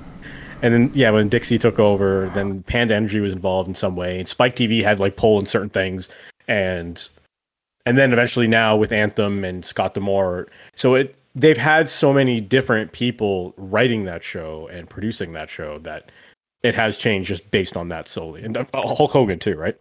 and 0.62 0.74
then, 0.74 0.90
yeah, 0.94 1.10
when 1.10 1.28
Dixie 1.28 1.58
took 1.58 1.78
over, 1.78 2.30
then 2.34 2.62
Panda 2.64 2.94
Energy 2.94 3.20
was 3.20 3.32
involved 3.32 3.68
in 3.68 3.74
some 3.74 3.96
way, 3.96 4.18
and 4.18 4.28
Spike 4.28 4.56
TV 4.56 4.82
had 4.82 5.00
like 5.00 5.16
pull 5.16 5.38
in 5.40 5.46
certain 5.46 5.70
things, 5.70 6.08
and 6.46 7.08
and 7.86 7.98
then 7.98 8.12
eventually 8.12 8.46
now 8.46 8.76
with 8.76 8.92
Anthem 8.92 9.44
and 9.44 9.64
Scott 9.64 9.94
D'Amore, 9.94 10.48
so 10.76 10.94
it 10.94 11.16
they've 11.34 11.56
had 11.56 11.88
so 11.88 12.12
many 12.12 12.40
different 12.40 12.92
people 12.92 13.54
writing 13.56 14.04
that 14.04 14.22
show 14.22 14.68
and 14.68 14.88
producing 14.88 15.32
that 15.32 15.48
show 15.48 15.78
that 15.78 16.10
it 16.62 16.74
has 16.74 16.98
changed 16.98 17.28
just 17.28 17.50
based 17.50 17.76
on 17.76 17.88
that 17.88 18.06
solely, 18.06 18.44
and 18.44 18.56
uh, 18.56 18.64
Hulk 18.74 19.10
Hogan 19.10 19.38
too, 19.38 19.56
right? 19.56 19.76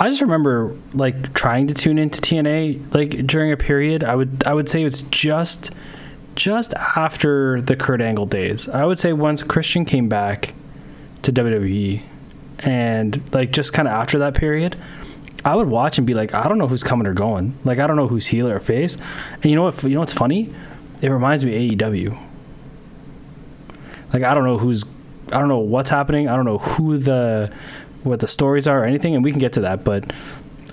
I 0.00 0.08
just 0.08 0.22
remember 0.22 0.74
like 0.94 1.34
trying 1.34 1.66
to 1.66 1.74
tune 1.74 1.98
into 1.98 2.22
TNA 2.22 2.94
like 2.94 3.26
during 3.26 3.52
a 3.52 3.56
period. 3.56 4.02
I 4.02 4.16
would 4.16 4.42
I 4.46 4.54
would 4.54 4.66
say 4.66 4.82
it's 4.82 5.02
just 5.02 5.72
just 6.34 6.72
after 6.72 7.60
the 7.60 7.76
Kurt 7.76 8.00
Angle 8.00 8.24
days. 8.24 8.66
I 8.66 8.86
would 8.86 8.98
say 8.98 9.12
once 9.12 9.42
Christian 9.42 9.84
came 9.84 10.08
back 10.08 10.54
to 11.20 11.32
WWE 11.32 12.00
and 12.60 13.34
like 13.34 13.50
just 13.50 13.74
kind 13.74 13.86
of 13.86 13.92
after 13.92 14.18
that 14.20 14.32
period, 14.32 14.74
I 15.44 15.54
would 15.54 15.68
watch 15.68 15.98
and 15.98 16.06
be 16.06 16.14
like, 16.14 16.32
I 16.32 16.48
don't 16.48 16.56
know 16.56 16.66
who's 16.66 16.82
coming 16.82 17.06
or 17.06 17.12
going. 17.12 17.58
Like 17.64 17.78
I 17.78 17.86
don't 17.86 17.96
know 17.96 18.08
who's 18.08 18.26
heel 18.26 18.48
or 18.48 18.58
face. 18.58 18.96
And 19.34 19.44
you 19.44 19.54
know 19.54 19.64
what? 19.64 19.82
You 19.82 19.90
know 19.90 20.00
what's 20.00 20.14
funny? 20.14 20.54
It 21.02 21.10
reminds 21.10 21.44
me 21.44 21.72
of 21.72 21.78
AEW. 21.78 22.18
Like 24.14 24.22
I 24.22 24.32
don't 24.32 24.44
know 24.44 24.56
who's 24.56 24.86
I 25.32 25.38
don't 25.38 25.48
know 25.48 25.58
what's 25.58 25.90
happening. 25.90 26.26
I 26.28 26.36
don't 26.36 26.44
know 26.46 26.58
who 26.58 26.96
the 26.96 27.52
what 28.02 28.20
the 28.20 28.28
stories 28.28 28.66
are 28.66 28.82
or 28.82 28.84
anything, 28.84 29.14
and 29.14 29.24
we 29.24 29.30
can 29.30 29.40
get 29.40 29.52
to 29.54 29.60
that. 29.60 29.84
But 29.84 30.12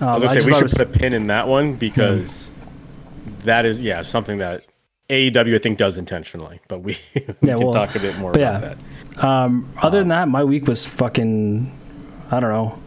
um, 0.00 0.08
I 0.08 0.14
was 0.14 0.22
gonna 0.22 0.40
say 0.40 0.46
we 0.46 0.54
should 0.54 0.62
was... 0.64 0.74
put 0.74 0.94
a 0.94 0.98
pin 0.98 1.12
in 1.12 1.26
that 1.28 1.48
one 1.48 1.74
because 1.74 2.50
mm. 2.50 3.42
that 3.44 3.66
is 3.66 3.80
yeah 3.80 4.02
something 4.02 4.38
that 4.38 4.64
AEW 5.10 5.54
I 5.54 5.58
think 5.58 5.78
does 5.78 5.96
intentionally, 5.96 6.60
but 6.68 6.80
we, 6.80 6.98
we 7.14 7.22
yeah, 7.42 7.56
can 7.56 7.58
well, 7.60 7.72
talk 7.72 7.94
a 7.94 7.98
bit 7.98 8.18
more 8.18 8.30
about 8.30 8.40
yeah. 8.40 8.74
that. 9.14 9.24
Um, 9.24 9.72
other 9.80 9.98
than 9.98 10.08
that, 10.08 10.28
my 10.28 10.44
week 10.44 10.66
was 10.66 10.84
fucking. 10.84 11.74
I 12.30 12.40
don't 12.40 12.50
know. 12.50 12.78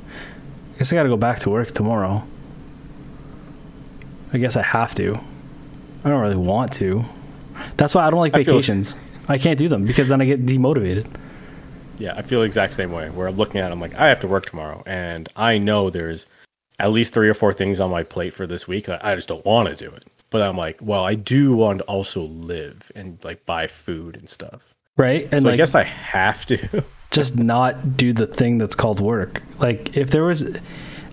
I 0.75 0.77
guess 0.77 0.93
I 0.93 0.95
got 0.95 1.03
to 1.03 1.09
go 1.09 1.17
back 1.17 1.39
to 1.39 1.49
work 1.49 1.71
tomorrow. 1.71 2.23
I 4.33 4.37
guess 4.37 4.55
I 4.55 4.61
have 4.61 4.93
to. 4.95 5.19
I 6.03 6.09
don't 6.09 6.21
really 6.21 6.35
want 6.35 6.71
to. 6.73 7.03
That's 7.77 7.93
why 7.93 8.05
I 8.05 8.09
don't 8.09 8.19
like 8.19 8.33
vacations. 8.33 8.95
I, 9.27 9.33
I 9.33 9.37
can't 9.37 9.57
do 9.57 9.67
them 9.67 9.85
because 9.85 10.09
then 10.09 10.21
I 10.21 10.25
get 10.25 10.45
demotivated. 10.45 11.07
Yeah, 12.01 12.15
I 12.15 12.23
feel 12.23 12.39
the 12.39 12.45
exact 12.45 12.73
same 12.73 12.91
way. 12.91 13.09
Where 13.09 13.27
I'm 13.27 13.37
looking 13.37 13.61
at, 13.61 13.69
it, 13.69 13.73
I'm 13.73 13.79
like, 13.79 13.93
I 13.95 14.07
have 14.07 14.19
to 14.21 14.27
work 14.27 14.47
tomorrow, 14.47 14.81
and 14.85 15.29
I 15.35 15.57
know 15.57 15.89
there's 15.89 16.25
at 16.79 16.91
least 16.91 17.13
three 17.13 17.29
or 17.29 17.35
four 17.35 17.53
things 17.53 17.79
on 17.79 17.91
my 17.91 18.01
plate 18.01 18.33
for 18.33 18.47
this 18.47 18.67
week. 18.67 18.89
I 18.89 19.13
just 19.13 19.27
don't 19.27 19.45
want 19.45 19.69
to 19.69 19.75
do 19.75 19.93
it. 19.93 20.07
But 20.31 20.41
I'm 20.41 20.57
like, 20.57 20.79
well, 20.81 21.05
I 21.05 21.13
do 21.13 21.53
want 21.53 21.79
to 21.79 21.85
also 21.85 22.23
live 22.23 22.91
and 22.95 23.23
like 23.23 23.45
buy 23.45 23.67
food 23.67 24.15
and 24.15 24.27
stuff. 24.27 24.73
Right. 24.97 25.27
And 25.31 25.41
so 25.41 25.45
like, 25.45 25.53
I 25.53 25.57
guess 25.57 25.75
I 25.75 25.83
have 25.83 26.45
to 26.47 26.83
just 27.11 27.37
not 27.37 27.97
do 27.97 28.13
the 28.13 28.25
thing 28.25 28.57
that's 28.57 28.73
called 28.73 28.99
work. 28.99 29.43
Like 29.59 29.95
if 29.95 30.09
there 30.09 30.23
was 30.23 30.57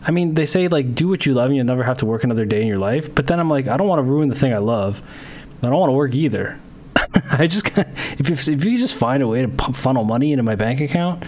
I 0.03 0.11
mean, 0.11 0.35
they 0.35 0.47
say 0.47 0.69
like 0.69 0.95
do 0.95 1.09
what 1.09 1.27
you 1.27 1.35
love 1.35 1.47
and 1.47 1.57
you'll 1.57 1.67
never 1.67 1.83
have 1.83 1.99
to 1.99 2.07
work 2.07 2.25
another 2.25 2.47
day 2.47 2.63
in 2.63 2.67
your 2.67 2.79
life. 2.79 3.15
But 3.15 3.27
then 3.27 3.41
I'm 3.41 3.51
like, 3.51 3.69
I 3.69 3.77
don't 3.77 3.89
want 3.89 3.99
to 3.99 4.05
ruin 4.05 4.29
the 4.29 4.35
thing 4.35 4.55
I 4.55 4.59
love. 4.59 5.03
I 5.63 5.69
don't 5.69 5.79
want 5.79 5.91
to 5.91 5.95
work 5.95 6.15
either. 6.15 6.59
I 7.33 7.47
just 7.47 7.67
if 7.77 8.31
if, 8.31 8.49
if 8.49 8.65
you 8.65 8.79
just 8.79 8.95
find 8.95 9.23
a 9.23 9.29
way 9.29 9.43
to 9.43 9.49
pump, 9.49 9.77
funnel 9.77 10.05
money 10.05 10.33
into 10.33 10.43
my 10.43 10.55
bank 10.55 10.81
account, 10.81 11.25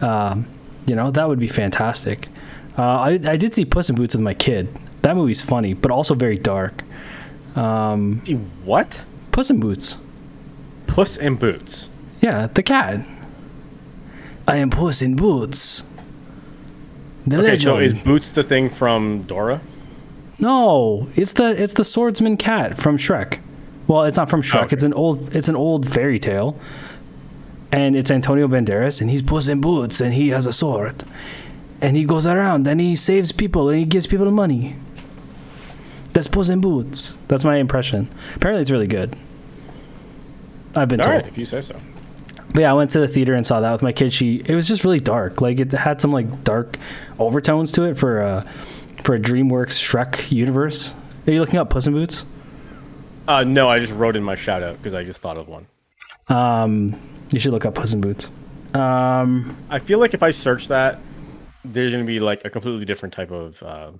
um, 0.00 0.46
you 0.86 0.94
know 0.94 1.10
that 1.10 1.28
would 1.28 1.38
be 1.38 1.48
fantastic. 1.48 2.28
Uh, 2.76 2.82
I 2.82 3.20
I 3.24 3.36
did 3.36 3.54
see 3.54 3.64
Puss 3.64 3.90
in 3.90 3.96
Boots 3.96 4.14
with 4.14 4.22
my 4.22 4.34
kid. 4.34 4.68
That 5.02 5.16
movie's 5.16 5.42
funny, 5.42 5.74
but 5.74 5.90
also 5.90 6.14
very 6.14 6.38
dark. 6.38 6.84
Um, 7.56 8.20
what? 8.64 9.04
Puss 9.32 9.50
in 9.50 9.60
Boots. 9.60 9.96
Puss 10.86 11.16
in 11.16 11.36
Boots. 11.36 11.88
Yeah, 12.20 12.48
the 12.48 12.62
cat. 12.62 13.06
I 14.46 14.56
am 14.56 14.70
Puss 14.70 15.00
in 15.02 15.16
Boots. 15.16 15.84
The 17.26 17.36
okay, 17.36 17.44
legend. 17.44 17.62
so 17.62 17.78
is 17.78 17.94
Boots 17.94 18.32
the 18.32 18.42
thing 18.42 18.70
from 18.70 19.22
Dora? 19.22 19.60
No, 20.38 21.08
it's 21.16 21.34
the 21.34 21.60
it's 21.62 21.74
the 21.74 21.84
swordsman 21.84 22.36
cat 22.36 22.76
from 22.76 22.96
Shrek. 22.96 23.38
Well, 23.90 24.04
it's 24.04 24.16
not 24.16 24.30
from 24.30 24.40
Shrek. 24.40 24.66
Okay. 24.66 24.74
It's 24.76 24.84
an 24.84 24.94
old 24.94 25.34
it's 25.34 25.48
an 25.48 25.56
old 25.56 25.92
fairy 25.92 26.20
tale. 26.20 26.56
And 27.72 27.96
it's 27.96 28.08
Antonio 28.08 28.46
Banderas 28.46 29.00
and 29.00 29.10
he's 29.10 29.20
Puss 29.20 29.48
in 29.48 29.60
Boots 29.60 30.00
and 30.00 30.14
he 30.14 30.28
has 30.28 30.46
a 30.46 30.52
sword. 30.52 31.02
And 31.80 31.96
he 31.96 32.04
goes 32.04 32.24
around 32.24 32.68
and 32.68 32.80
he 32.80 32.94
saves 32.94 33.32
people 33.32 33.68
and 33.68 33.80
he 33.80 33.84
gives 33.84 34.06
people 34.06 34.30
money. 34.30 34.76
That's 36.12 36.28
Puss 36.28 36.50
in 36.50 36.60
Boots. 36.60 37.18
That's 37.26 37.44
my 37.44 37.56
impression. 37.56 38.08
Apparently 38.36 38.62
it's 38.62 38.70
really 38.70 38.86
good. 38.86 39.16
I've 40.76 40.88
been 40.88 41.00
All 41.00 41.06
told. 41.06 41.22
Right, 41.22 41.26
if 41.26 41.36
you 41.36 41.44
say 41.44 41.60
so. 41.60 41.76
But 42.52 42.60
yeah, 42.60 42.70
I 42.70 42.74
went 42.74 42.92
to 42.92 43.00
the 43.00 43.08
theater 43.08 43.34
and 43.34 43.44
saw 43.44 43.58
that 43.58 43.72
with 43.72 43.82
my 43.82 43.92
kid. 43.92 44.12
She 44.12 44.40
it 44.46 44.54
was 44.54 44.68
just 44.68 44.84
really 44.84 45.00
dark. 45.00 45.40
Like 45.40 45.58
it 45.58 45.72
had 45.72 46.00
some 46.00 46.12
like 46.12 46.44
dark 46.44 46.76
overtones 47.18 47.72
to 47.72 47.82
it 47.82 47.98
for 47.98 48.22
uh 48.22 48.48
for 49.02 49.16
a 49.16 49.18
DreamWorks 49.18 49.80
Shrek 49.80 50.30
universe. 50.30 50.94
Are 51.26 51.32
you 51.32 51.40
looking 51.40 51.58
up 51.58 51.70
Puss 51.70 51.88
in 51.88 51.92
Boots? 51.92 52.24
Uh, 53.30 53.44
no, 53.44 53.68
I 53.68 53.78
just 53.78 53.92
wrote 53.92 54.16
in 54.16 54.24
my 54.24 54.34
shout 54.34 54.60
out 54.64 54.76
because 54.78 54.92
I 54.92 55.04
just 55.04 55.20
thought 55.20 55.36
of 55.36 55.46
one. 55.46 55.64
Um, 56.28 57.00
you 57.32 57.38
should 57.38 57.52
look 57.52 57.64
up 57.64 57.76
Puss 57.76 57.92
in 57.92 58.00
Boots. 58.00 58.28
Um, 58.74 59.56
I 59.70 59.78
feel 59.78 60.00
like 60.00 60.14
if 60.14 60.22
I 60.24 60.32
search 60.32 60.66
that, 60.66 60.98
there's 61.64 61.92
going 61.92 62.04
to 62.04 62.06
be 62.08 62.18
like 62.18 62.44
a 62.44 62.50
completely 62.50 62.84
different 62.84 63.14
type 63.14 63.30
of 63.30 63.62
uh, 63.62 63.92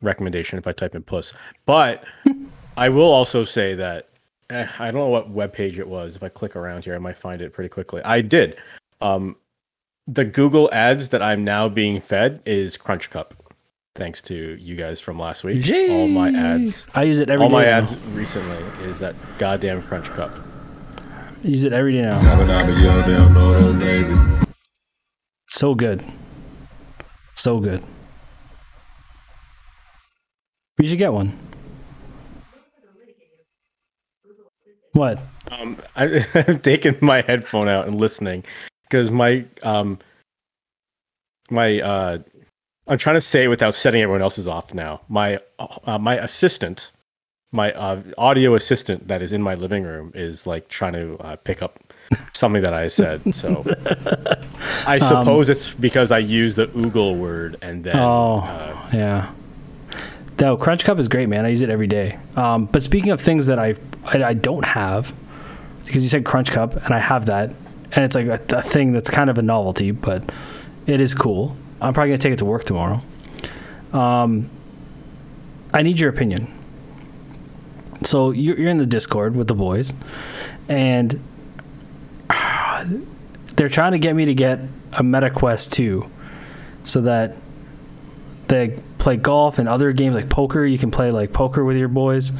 recommendation 0.00 0.58
if 0.58 0.66
I 0.66 0.72
type 0.72 0.94
in 0.94 1.02
Puss. 1.02 1.34
But 1.66 2.04
I 2.78 2.88
will 2.88 3.12
also 3.12 3.44
say 3.44 3.74
that 3.74 4.08
eh, 4.48 4.66
I 4.78 4.86
don't 4.86 4.94
know 4.94 5.08
what 5.08 5.28
web 5.28 5.52
page 5.52 5.78
it 5.78 5.86
was. 5.86 6.16
If 6.16 6.22
I 6.22 6.30
click 6.30 6.56
around 6.56 6.86
here, 6.86 6.94
I 6.94 6.98
might 6.98 7.18
find 7.18 7.42
it 7.42 7.52
pretty 7.52 7.68
quickly. 7.68 8.00
I 8.02 8.22
did. 8.22 8.56
Um, 9.02 9.36
the 10.06 10.24
Google 10.24 10.70
ads 10.72 11.10
that 11.10 11.22
I'm 11.22 11.44
now 11.44 11.68
being 11.68 12.00
fed 12.00 12.40
is 12.46 12.78
Crunch 12.78 13.10
Cup 13.10 13.34
thanks 13.94 14.22
to 14.22 14.56
you 14.60 14.76
guys 14.76 15.00
from 15.00 15.18
last 15.18 15.44
week. 15.44 15.62
Jeez. 15.62 15.90
All 15.90 16.08
my 16.08 16.30
ads. 16.30 16.86
I 16.94 17.02
use 17.04 17.20
it 17.20 17.28
every 17.30 17.44
all 17.44 17.48
day 17.50 17.54
my 17.54 17.64
now. 17.64 17.78
ads 17.78 17.96
recently 18.08 18.58
is 18.84 18.98
that 19.00 19.14
goddamn 19.38 19.82
Crunch 19.82 20.06
Cup. 20.06 20.34
I 21.44 21.48
use 21.48 21.64
it 21.64 21.72
every 21.72 21.92
day 21.92 22.02
now. 22.02 22.18
So 25.48 25.74
good. 25.74 26.04
So 27.34 27.58
good. 27.60 27.82
We 30.78 30.86
should 30.86 30.98
get 30.98 31.12
one. 31.12 31.38
What? 34.92 35.18
Um, 35.50 35.78
I, 35.96 36.24
I've 36.34 36.62
taken 36.62 36.96
my 37.00 37.22
headphone 37.22 37.68
out 37.68 37.86
and 37.86 37.96
listening 38.00 38.44
because 38.88 39.10
my 39.10 39.44
um 39.62 39.98
my 41.50 41.80
uh 41.80 42.18
I'm 42.88 42.98
trying 42.98 43.16
to 43.16 43.20
say 43.20 43.48
without 43.48 43.74
setting 43.74 44.02
everyone 44.02 44.22
else's 44.22 44.48
off 44.48 44.74
now. 44.74 45.02
My 45.08 45.38
uh, 45.58 45.98
my 45.98 46.16
assistant, 46.16 46.92
my 47.52 47.72
uh, 47.72 48.02
audio 48.18 48.54
assistant 48.54 49.08
that 49.08 49.22
is 49.22 49.32
in 49.32 49.42
my 49.42 49.54
living 49.54 49.84
room 49.84 50.12
is 50.14 50.46
like 50.46 50.68
trying 50.68 50.94
to 50.94 51.16
uh, 51.20 51.36
pick 51.36 51.62
up 51.62 51.92
something 52.32 52.62
that 52.62 52.74
I 52.74 52.88
said. 52.88 53.34
So 53.34 53.64
I 54.86 54.96
um, 54.98 55.00
suppose 55.00 55.48
um, 55.48 55.52
it's 55.52 55.68
because 55.68 56.10
I 56.10 56.18
used 56.18 56.56
the 56.56 56.66
oogle 56.68 57.18
word 57.18 57.56
and 57.62 57.84
then. 57.84 57.96
Oh 57.96 58.40
uh, 58.40 58.90
yeah. 58.92 59.32
No, 60.40 60.56
Crunch 60.56 60.84
Cup 60.84 60.98
is 60.98 61.06
great, 61.06 61.28
man. 61.28 61.44
I 61.44 61.50
use 61.50 61.60
it 61.60 61.70
every 61.70 61.86
day. 61.86 62.18
Um, 62.34 62.64
but 62.66 62.82
speaking 62.82 63.12
of 63.12 63.20
things 63.20 63.46
that 63.46 63.60
I, 63.60 63.76
I, 64.04 64.24
I 64.24 64.32
don't 64.32 64.64
have, 64.64 65.14
because 65.86 66.02
you 66.02 66.08
said 66.08 66.24
Crunch 66.24 66.50
Cup 66.50 66.74
and 66.84 66.92
I 66.92 66.98
have 66.98 67.26
that, 67.26 67.50
and 67.92 68.04
it's 68.04 68.16
like 68.16 68.26
a, 68.26 68.56
a 68.56 68.62
thing 68.62 68.92
that's 68.92 69.08
kind 69.08 69.30
of 69.30 69.38
a 69.38 69.42
novelty, 69.42 69.92
but 69.92 70.32
it 70.88 71.00
is 71.00 71.14
cool. 71.14 71.56
I'm 71.82 71.94
probably 71.94 72.10
gonna 72.10 72.18
take 72.18 72.32
it 72.32 72.38
to 72.38 72.44
work 72.44 72.64
tomorrow. 72.64 73.02
Um, 73.92 74.48
I 75.74 75.82
need 75.82 75.98
your 76.00 76.10
opinion. 76.10 76.52
So 78.02 78.30
you're, 78.30 78.58
you're 78.58 78.70
in 78.70 78.78
the 78.78 78.86
Discord 78.86 79.36
with 79.36 79.48
the 79.48 79.54
boys, 79.54 79.92
and 80.68 81.22
they're 83.56 83.68
trying 83.68 83.92
to 83.92 83.98
get 83.98 84.14
me 84.14 84.24
to 84.26 84.34
get 84.34 84.60
a 84.92 85.02
Meta 85.02 85.30
Quest 85.30 85.72
2 85.72 86.08
so 86.84 87.00
that 87.02 87.36
they 88.48 88.78
play 88.98 89.16
golf 89.16 89.58
and 89.58 89.68
other 89.68 89.92
games 89.92 90.14
like 90.14 90.28
poker. 90.28 90.64
You 90.64 90.78
can 90.78 90.90
play 90.90 91.10
like 91.10 91.32
poker 91.32 91.64
with 91.64 91.76
your 91.76 91.88
boys. 91.88 92.32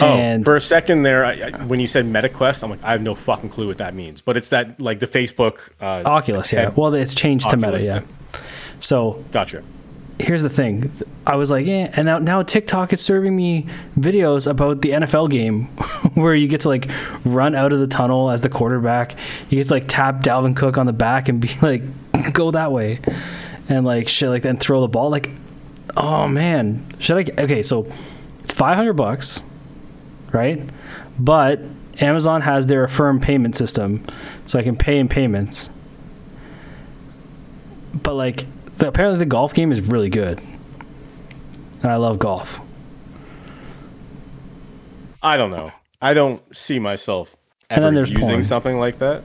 Oh, 0.00 0.44
for 0.44 0.54
a 0.54 0.60
second 0.60 1.02
there, 1.02 1.24
I, 1.24 1.32
I, 1.32 1.50
when 1.64 1.80
you 1.80 1.88
said 1.88 2.04
MetaQuest, 2.04 2.62
I'm 2.62 2.70
like, 2.70 2.82
I 2.84 2.92
have 2.92 3.02
no 3.02 3.16
fucking 3.16 3.48
clue 3.50 3.66
what 3.66 3.78
that 3.78 3.94
means. 3.94 4.20
But 4.20 4.36
it's 4.36 4.50
that 4.50 4.80
like 4.80 5.00
the 5.00 5.08
Facebook 5.08 5.70
uh, 5.80 6.02
Oculus, 6.04 6.52
yeah. 6.52 6.68
Well, 6.68 6.94
it's 6.94 7.14
changed 7.14 7.46
Oculus 7.46 7.84
to 7.84 7.92
Meta, 7.92 8.06
yeah. 8.32 8.40
So 8.80 9.24
gotcha. 9.32 9.62
Here's 10.20 10.42
the 10.42 10.50
thing. 10.50 10.90
I 11.26 11.36
was 11.36 11.48
like, 11.50 11.64
yeah, 11.64 11.90
and 11.92 12.06
now 12.06 12.18
now 12.18 12.42
TikTok 12.42 12.92
is 12.92 13.00
serving 13.00 13.36
me 13.36 13.66
videos 13.96 14.50
about 14.50 14.82
the 14.82 14.90
NFL 14.90 15.30
game 15.30 15.66
where 16.14 16.34
you 16.34 16.48
get 16.48 16.62
to 16.62 16.68
like 16.68 16.90
run 17.24 17.54
out 17.54 17.72
of 17.72 17.78
the 17.78 17.86
tunnel 17.86 18.30
as 18.30 18.40
the 18.40 18.48
quarterback. 18.48 19.14
You 19.48 19.58
get 19.58 19.68
to 19.68 19.74
like 19.74 19.84
tap 19.86 20.22
Dalvin 20.22 20.56
Cook 20.56 20.76
on 20.76 20.86
the 20.86 20.92
back 20.92 21.28
and 21.28 21.40
be 21.40 21.50
like, 21.62 21.82
go 22.32 22.50
that 22.50 22.72
way, 22.72 23.00
and 23.68 23.86
like 23.86 24.08
shit 24.08 24.28
like 24.28 24.42
then 24.42 24.56
throw 24.56 24.80
the 24.80 24.88
ball. 24.88 25.10
Like, 25.10 25.30
oh 25.96 26.26
man, 26.26 26.84
should 26.98 27.18
I? 27.18 27.42
Okay, 27.42 27.62
so 27.62 27.86
it's 28.42 28.54
five 28.54 28.76
hundred 28.76 28.94
bucks, 28.94 29.40
right? 30.32 30.60
But 31.16 31.60
Amazon 32.00 32.42
has 32.42 32.66
their 32.66 32.84
Affirm 32.84 33.20
payment 33.20 33.56
system, 33.56 34.04
so 34.46 34.58
I 34.58 34.62
can 34.62 34.76
pay 34.76 34.98
in 34.98 35.08
payments. 35.08 35.68
But 37.94 38.14
like 38.14 38.46
the, 38.78 38.88
apparently 38.88 39.18
the 39.18 39.26
golf 39.26 39.54
game 39.54 39.70
is 39.72 39.88
really 39.88 40.10
good, 40.10 40.40
and 41.82 41.92
I 41.92 41.96
love 41.96 42.18
golf. 42.18 42.60
I 45.22 45.36
don't 45.36 45.50
know. 45.50 45.72
I 46.00 46.14
don't 46.14 46.42
see 46.54 46.78
myself 46.78 47.36
ever 47.70 47.92
using 47.92 48.18
porn. 48.18 48.44
something 48.44 48.78
like 48.78 48.98
that. 48.98 49.22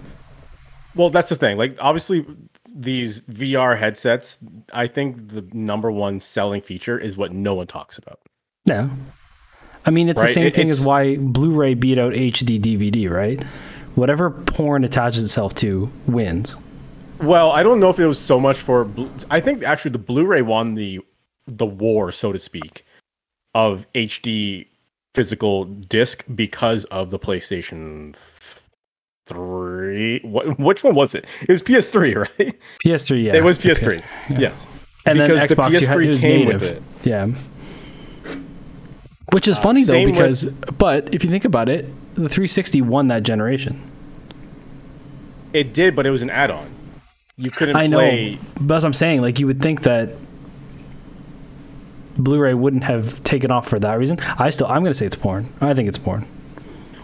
Well, 0.95 1.09
that's 1.09 1.29
the 1.29 1.35
thing. 1.35 1.57
Like, 1.57 1.77
obviously, 1.79 2.25
these 2.73 3.21
VR 3.21 3.77
headsets. 3.77 4.37
I 4.73 4.87
think 4.87 5.29
the 5.29 5.47
number 5.53 5.91
one 5.91 6.19
selling 6.19 6.61
feature 6.61 6.97
is 6.97 7.15
what 7.15 7.31
no 7.31 7.53
one 7.55 7.67
talks 7.67 7.97
about. 7.97 8.19
Yeah, 8.65 8.89
I 9.85 9.91
mean, 9.91 10.09
it's 10.09 10.19
right? 10.19 10.27
the 10.27 10.33
same 10.33 10.47
it, 10.47 10.55
thing 10.55 10.69
as 10.69 10.85
why 10.85 11.17
Blu-ray 11.17 11.73
beat 11.75 11.97
out 11.97 12.13
HD 12.13 12.59
DVD, 12.59 13.09
right? 13.09 13.43
Whatever 13.95 14.31
porn 14.31 14.83
attaches 14.83 15.23
itself 15.23 15.53
to 15.55 15.91
wins. 16.07 16.55
Well, 17.23 17.51
I 17.51 17.63
don't 17.63 17.79
know 17.79 17.89
if 17.89 17.99
it 17.99 18.05
was 18.05 18.19
so 18.19 18.39
much 18.39 18.57
for. 18.57 18.89
I 19.31 19.39
think 19.39 19.63
actually 19.63 19.91
the 19.91 19.99
Blu-ray 19.99 20.41
won 20.41 20.73
the 20.73 20.99
the 21.47 21.65
war, 21.65 22.11
so 22.11 22.33
to 22.33 22.39
speak, 22.39 22.85
of 23.55 23.85
HD 23.95 24.67
physical 25.15 25.65
disc 25.65 26.25
because 26.35 26.83
of 26.85 27.11
the 27.11 27.19
PlayStation 27.19 28.15
Three. 29.25 30.19
What? 30.23 30.59
Which 30.59 30.83
one 30.83 30.95
was 30.95 31.15
it? 31.15 31.25
It 31.41 31.49
was 31.49 31.63
PS3, 31.63 32.15
right? 32.39 32.59
PS3. 32.85 33.23
Yeah. 33.23 33.35
It 33.35 33.43
was 33.43 33.57
PS3. 33.57 34.03
yeah. 34.29 34.39
Yes. 34.39 34.67
And 35.05 35.17
because 35.17 35.39
then 35.39 35.57
Xbox, 35.57 35.71
the 35.71 35.85
PS3 35.85 36.19
came 36.19 36.45
native. 36.47 36.61
with 36.61 36.71
it. 36.71 36.83
Yeah. 37.03 37.27
Which 39.31 39.47
is 39.47 39.57
uh, 39.57 39.61
funny 39.61 39.83
though, 39.83 40.05
because 40.05 40.45
with, 40.45 40.77
but 40.77 41.13
if 41.13 41.23
you 41.23 41.29
think 41.29 41.45
about 41.45 41.69
it, 41.69 41.85
the 42.15 42.29
360 42.29 42.81
won 42.81 43.07
that 43.07 43.23
generation. 43.23 43.81
It 45.53 45.73
did, 45.73 45.95
but 45.95 46.05
it 46.05 46.09
was 46.09 46.21
an 46.21 46.29
add-on 46.29 46.73
you 47.37 47.51
couldn't 47.51 47.75
I 47.75 47.87
play. 47.87 48.35
know, 48.35 48.41
but 48.61 48.75
as 48.75 48.85
I'm 48.85 48.93
saying, 48.93 49.21
like 49.21 49.39
you 49.39 49.47
would 49.47 49.61
think 49.61 49.81
that 49.83 50.09
Blu-ray 52.17 52.53
wouldn't 52.53 52.83
have 52.83 53.23
taken 53.23 53.51
off 53.51 53.67
for 53.67 53.79
that 53.79 53.97
reason. 53.97 54.19
I 54.37 54.49
still, 54.49 54.67
I'm 54.67 54.81
going 54.83 54.91
to 54.91 54.93
say 54.93 55.05
it's 55.05 55.15
porn. 55.15 55.51
I 55.61 55.73
think 55.73 55.89
it's 55.89 55.97
porn. 55.97 56.27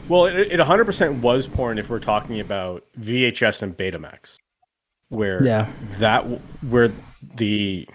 Well, 0.07 0.25
it, 0.25 0.36
it 0.36 0.59
100% 0.59 1.21
was 1.21 1.48
porn 1.48 1.77
if 1.77 1.89
we're 1.89 2.00
talking 2.00 2.39
about 2.39 2.83
VHS 3.00 3.62
and 3.62 3.75
Betamax, 3.75 4.38
where 5.09 5.43
yeah. 5.45 5.71
that 6.00 6.21
where 6.63 6.91
the 7.36 7.88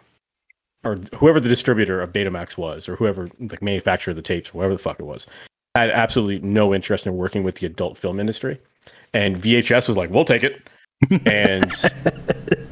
or 0.84 0.96
whoever 1.16 1.40
the 1.40 1.48
distributor 1.48 2.00
of 2.00 2.12
Betamax 2.12 2.56
was, 2.58 2.88
or 2.88 2.96
whoever 2.96 3.28
like 3.40 3.62
manufacturer 3.62 4.12
of 4.12 4.16
the 4.16 4.22
tapes, 4.22 4.52
whatever 4.52 4.74
the 4.74 4.78
fuck 4.78 5.00
it 5.00 5.04
was, 5.04 5.26
had 5.74 5.90
absolutely 5.90 6.46
no 6.46 6.74
interest 6.74 7.06
in 7.06 7.16
working 7.16 7.42
with 7.42 7.56
the 7.56 7.66
adult 7.66 7.98
film 7.98 8.20
industry, 8.20 8.60
and 9.12 9.36
VHS 9.36 9.88
was 9.88 9.96
like, 9.96 10.10
"We'll 10.10 10.24
take 10.24 10.44
it." 10.44 10.62
And 11.10 11.72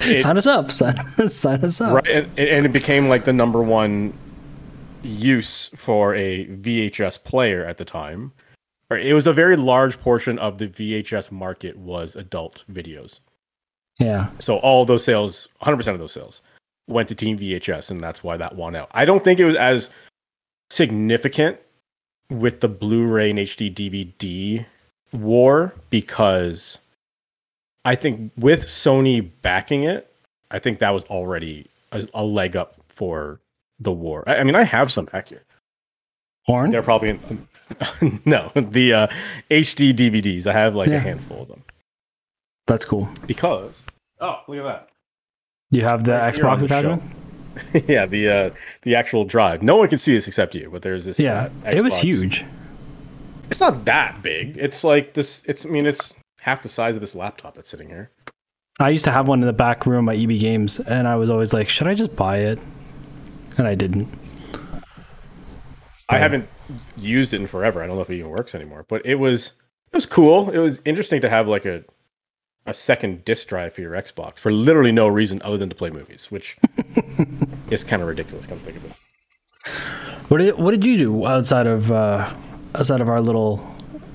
it, 0.00 0.20
sign 0.20 0.38
us 0.38 0.46
up, 0.46 0.70
sign, 0.72 0.96
sign 1.28 1.64
us 1.64 1.80
up. 1.80 1.94
Right, 1.94 2.08
and, 2.08 2.38
and 2.38 2.66
it 2.66 2.72
became 2.72 3.08
like 3.08 3.24
the 3.24 3.32
number 3.32 3.62
one 3.62 4.12
use 5.02 5.70
for 5.74 6.14
a 6.14 6.46
VHS 6.46 7.22
player 7.24 7.64
at 7.64 7.76
the 7.76 7.84
time. 7.84 8.32
it 8.90 9.14
was 9.14 9.26
a 9.26 9.32
very 9.32 9.56
large 9.56 9.98
portion 10.00 10.38
of 10.38 10.58
the 10.58 10.68
VHS 10.68 11.32
market 11.32 11.76
was 11.76 12.14
adult 12.16 12.64
videos. 12.70 13.20
Yeah. 13.98 14.30
So 14.38 14.56
all 14.58 14.84
those 14.84 15.04
sales, 15.04 15.48
100% 15.62 15.86
of 15.88 15.98
those 15.98 16.12
sales 16.12 16.42
went 16.88 17.08
to 17.08 17.14
Team 17.14 17.38
VHS, 17.38 17.90
and 17.90 18.00
that's 18.00 18.22
why 18.24 18.36
that 18.36 18.56
won 18.56 18.76
out. 18.76 18.90
I 18.92 19.04
don't 19.04 19.22
think 19.22 19.40
it 19.40 19.44
was 19.44 19.56
as 19.56 19.90
significant 20.70 21.58
with 22.30 22.60
the 22.60 22.68
Blu-ray 22.68 23.30
and 23.30 23.38
HD 23.38 23.72
DVD 23.72 24.64
war 25.12 25.74
because 25.90 26.78
I 27.84 27.94
think 27.94 28.32
with 28.36 28.66
Sony 28.66 29.30
backing 29.42 29.84
it, 29.84 30.14
I 30.50 30.58
think 30.58 30.78
that 30.78 30.90
was 30.90 31.04
already 31.04 31.68
a, 31.90 32.06
a 32.14 32.24
leg 32.24 32.56
up 32.56 32.76
for 32.88 33.40
the 33.80 33.92
war. 33.92 34.24
I, 34.26 34.36
I, 34.36 34.44
mean, 34.44 34.54
I 34.54 34.62
have 34.62 34.92
some 34.92 35.06
back 35.06 35.28
here. 35.28 35.44
Horn? 36.46 36.70
They're 36.70 36.82
probably 36.82 37.10
in, 37.10 37.48
no 38.24 38.50
the 38.54 38.92
uh, 38.92 39.06
HD 39.50 39.94
DVDs. 39.94 40.46
I 40.46 40.52
have 40.52 40.74
like 40.74 40.88
yeah. 40.88 40.96
a 40.96 41.00
handful 41.00 41.42
of 41.42 41.48
them. 41.48 41.62
That's 42.66 42.84
cool. 42.84 43.08
Because 43.26 43.80
oh, 44.20 44.40
look 44.48 44.58
at 44.58 44.64
that. 44.64 44.88
You 45.70 45.82
have 45.82 46.04
the 46.04 46.12
right 46.12 46.34
Xbox 46.34 46.62
attachment. 46.62 47.02
yeah, 47.88 48.06
the 48.06 48.28
uh, 48.28 48.50
the 48.82 48.94
actual 48.94 49.24
drive. 49.24 49.62
No 49.62 49.76
one 49.76 49.88
can 49.88 49.98
see 49.98 50.14
this 50.14 50.26
except 50.26 50.54
you, 50.54 50.68
but 50.70 50.82
there's 50.82 51.04
this. 51.04 51.18
Yeah, 51.18 51.48
uh, 51.64 51.70
it 51.70 51.82
was 51.82 51.98
huge. 51.98 52.44
It's 53.50 53.60
not 53.60 53.84
that 53.84 54.22
big. 54.22 54.56
It's 54.56 54.84
like 54.84 55.14
this. 55.14 55.42
It's 55.46 55.66
I 55.66 55.68
mean, 55.68 55.86
it's 55.86 56.14
half 56.42 56.60
the 56.62 56.68
size 56.68 56.96
of 56.96 57.00
this 57.00 57.14
laptop 57.14 57.54
that's 57.54 57.70
sitting 57.70 57.88
here. 57.88 58.10
I 58.80 58.88
used 58.88 59.04
to 59.04 59.12
have 59.12 59.28
one 59.28 59.40
in 59.40 59.46
the 59.46 59.52
back 59.52 59.86
room 59.86 60.08
at 60.08 60.16
EB 60.16 60.40
Games, 60.40 60.80
and 60.80 61.06
I 61.06 61.14
was 61.14 61.30
always 61.30 61.52
like, 61.52 61.68
should 61.68 61.86
I 61.86 61.94
just 61.94 62.16
buy 62.16 62.38
it? 62.38 62.58
And 63.58 63.66
I 63.66 63.76
didn't. 63.76 64.08
I 66.08 66.18
haven't 66.18 66.48
used 66.96 67.32
it 67.32 67.40
in 67.40 67.46
forever. 67.46 67.82
I 67.82 67.86
don't 67.86 67.96
know 67.96 68.02
if 68.02 68.10
it 68.10 68.16
even 68.16 68.30
works 68.30 68.54
anymore, 68.54 68.84
but 68.88 69.06
it 69.06 69.14
was 69.14 69.52
it 69.92 69.96
was 69.96 70.06
cool. 70.06 70.50
It 70.50 70.58
was 70.58 70.80
interesting 70.84 71.20
to 71.20 71.30
have 71.30 71.46
like 71.48 71.64
a 71.64 71.84
a 72.66 72.74
second 72.74 73.24
disk 73.24 73.48
drive 73.48 73.74
for 73.74 73.80
your 73.80 73.92
Xbox 73.92 74.38
for 74.38 74.52
literally 74.52 74.92
no 74.92 75.06
reason 75.08 75.40
other 75.44 75.56
than 75.58 75.68
to 75.68 75.74
play 75.74 75.90
movies, 75.90 76.30
which 76.30 76.56
is 77.70 77.84
kind 77.84 78.02
of 78.02 78.08
ridiculous. 78.08 78.46
Come 78.46 78.58
to 78.58 78.64
think 78.64 78.78
of 78.78 78.84
it. 78.84 78.92
What 80.28 80.38
did 80.38 80.58
What 80.58 80.72
did 80.72 80.84
you 80.84 80.98
do 80.98 81.26
outside 81.26 81.66
of 81.66 81.92
uh, 81.92 82.32
outside 82.74 83.00
of 83.00 83.08
our 83.08 83.20
little 83.20 83.64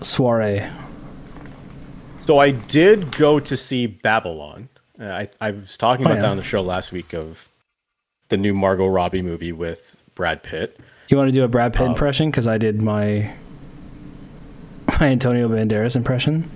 soiree? 0.02 0.68
So 2.28 2.40
I 2.40 2.52
did 2.52 3.16
go 3.16 3.40
to 3.40 3.56
see 3.56 3.88
Babylon. 3.88 4.68
Uh, 5.00 5.06
I 5.06 5.30
I 5.40 5.52
was 5.52 5.78
talking 5.78 6.06
oh, 6.06 6.10
about 6.10 6.16
yeah. 6.16 6.22
that 6.24 6.32
on 6.32 6.36
the 6.36 6.44
show 6.44 6.62
last 6.62 6.92
week 6.92 7.14
of 7.14 7.50
the 8.28 8.36
new 8.36 8.54
Margot 8.54 8.88
Robbie 8.88 9.22
movie 9.22 9.54
with 9.54 10.04
Brad 10.14 10.44
Pitt. 10.44 10.78
You 11.08 11.16
want 11.16 11.30
to 11.30 11.32
do 11.32 11.46
a 11.46 11.48
Brad 11.48 11.72
Pitt 11.72 11.84
um, 11.84 11.92
impression? 11.92 12.30
Because 12.30 12.46
I 12.46 12.58
did 12.58 12.82
my 12.82 13.32
my 15.00 15.08
Antonio 15.08 15.48
Banderas 15.48 15.96
impression. 15.96 16.52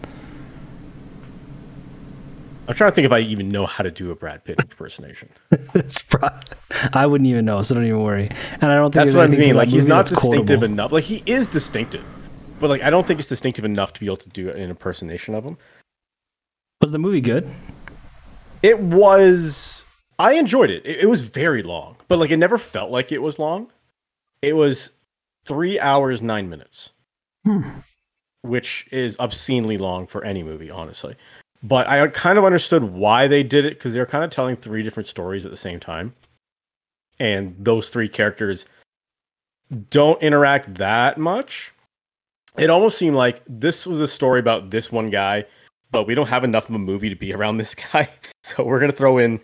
I'm 2.67 2.75
trying 2.75 2.91
to 2.91 2.95
think 2.95 3.05
if 3.05 3.13
I 3.13 3.19
even 3.19 3.47
know 3.47 3.65
how 3.65 3.85
to 3.85 3.91
do 3.91 4.11
a 4.11 4.15
Brad 4.15 4.43
Pitt 4.43 4.59
impersonation. 4.59 5.29
it's 5.73 6.01
pro- 6.01 6.27
I 6.91 7.05
wouldn't 7.05 7.29
even 7.29 7.45
know, 7.45 7.61
so 7.61 7.75
don't 7.75 7.85
even 7.85 8.03
worry. 8.03 8.29
And 8.59 8.73
I 8.73 8.75
don't 8.75 8.91
think 8.91 9.05
that's 9.05 9.15
what 9.15 9.23
I 9.23 9.27
mean. 9.29 9.55
Like 9.55 9.69
he's 9.69 9.87
not 9.87 10.05
distinctive 10.05 10.47
quotable. 10.47 10.65
enough. 10.65 10.91
Like 10.91 11.05
he 11.05 11.23
is 11.25 11.47
distinctive, 11.47 12.03
but 12.61 12.69
like 12.69 12.83
I 12.83 12.89
don't 12.89 13.05
think 13.05 13.19
it's 13.19 13.27
distinctive 13.27 13.65
enough 13.65 13.91
to 13.93 13.99
be 13.99 14.05
able 14.05 14.17
to 14.17 14.29
do 14.29 14.49
an 14.49 14.69
impersonation 14.69 15.35
of 15.35 15.43
him. 15.43 15.57
Was 16.79 16.91
the 16.91 16.99
movie 16.99 17.21
good? 17.21 17.51
It 18.63 18.79
was. 18.79 19.85
I 20.19 20.33
enjoyed 20.33 20.69
it. 20.69 20.85
It, 20.85 20.99
it 21.01 21.05
was 21.07 21.21
very 21.21 21.63
long, 21.63 21.97
but 22.07 22.19
like 22.19 22.31
it 22.31 22.37
never 22.37 22.57
felt 22.57 22.91
like 22.91 23.11
it 23.11 23.21
was 23.21 23.39
long. 23.39 23.71
It 24.41 24.53
was 24.53 24.91
three 25.45 25.79
hours 25.79 26.21
nine 26.21 26.49
minutes, 26.49 26.91
hmm. 27.43 27.61
which 28.41 28.87
is 28.91 29.17
obscenely 29.19 29.77
long 29.77 30.07
for 30.07 30.23
any 30.23 30.43
movie, 30.43 30.71
honestly. 30.71 31.15
But 31.63 31.87
I 31.87 32.07
kind 32.07 32.37
of 32.37 32.45
understood 32.45 32.83
why 32.83 33.27
they 33.27 33.43
did 33.43 33.65
it 33.65 33.73
because 33.77 33.93
they're 33.93 34.05
kind 34.05 34.23
of 34.23 34.31
telling 34.31 34.55
three 34.55 34.81
different 34.81 35.07
stories 35.07 35.45
at 35.45 35.51
the 35.51 35.57
same 35.57 35.79
time, 35.79 36.13
and 37.19 37.55
those 37.59 37.89
three 37.89 38.07
characters 38.07 38.65
don't 39.89 40.21
interact 40.21 40.75
that 40.75 41.17
much. 41.17 41.73
It 42.57 42.69
almost 42.69 42.97
seemed 42.97 43.15
like 43.15 43.41
this 43.47 43.85
was 43.85 44.01
a 44.01 44.07
story 44.07 44.39
about 44.39 44.71
this 44.71 44.91
one 44.91 45.09
guy, 45.09 45.45
but 45.91 46.05
we 46.05 46.15
don't 46.15 46.27
have 46.27 46.43
enough 46.43 46.69
of 46.69 46.75
a 46.75 46.79
movie 46.79 47.09
to 47.09 47.15
be 47.15 47.33
around 47.33 47.57
this 47.57 47.75
guy, 47.93 48.09
so 48.43 48.63
we're 48.63 48.79
gonna 48.79 48.91
throw 48.91 49.17
in 49.17 49.39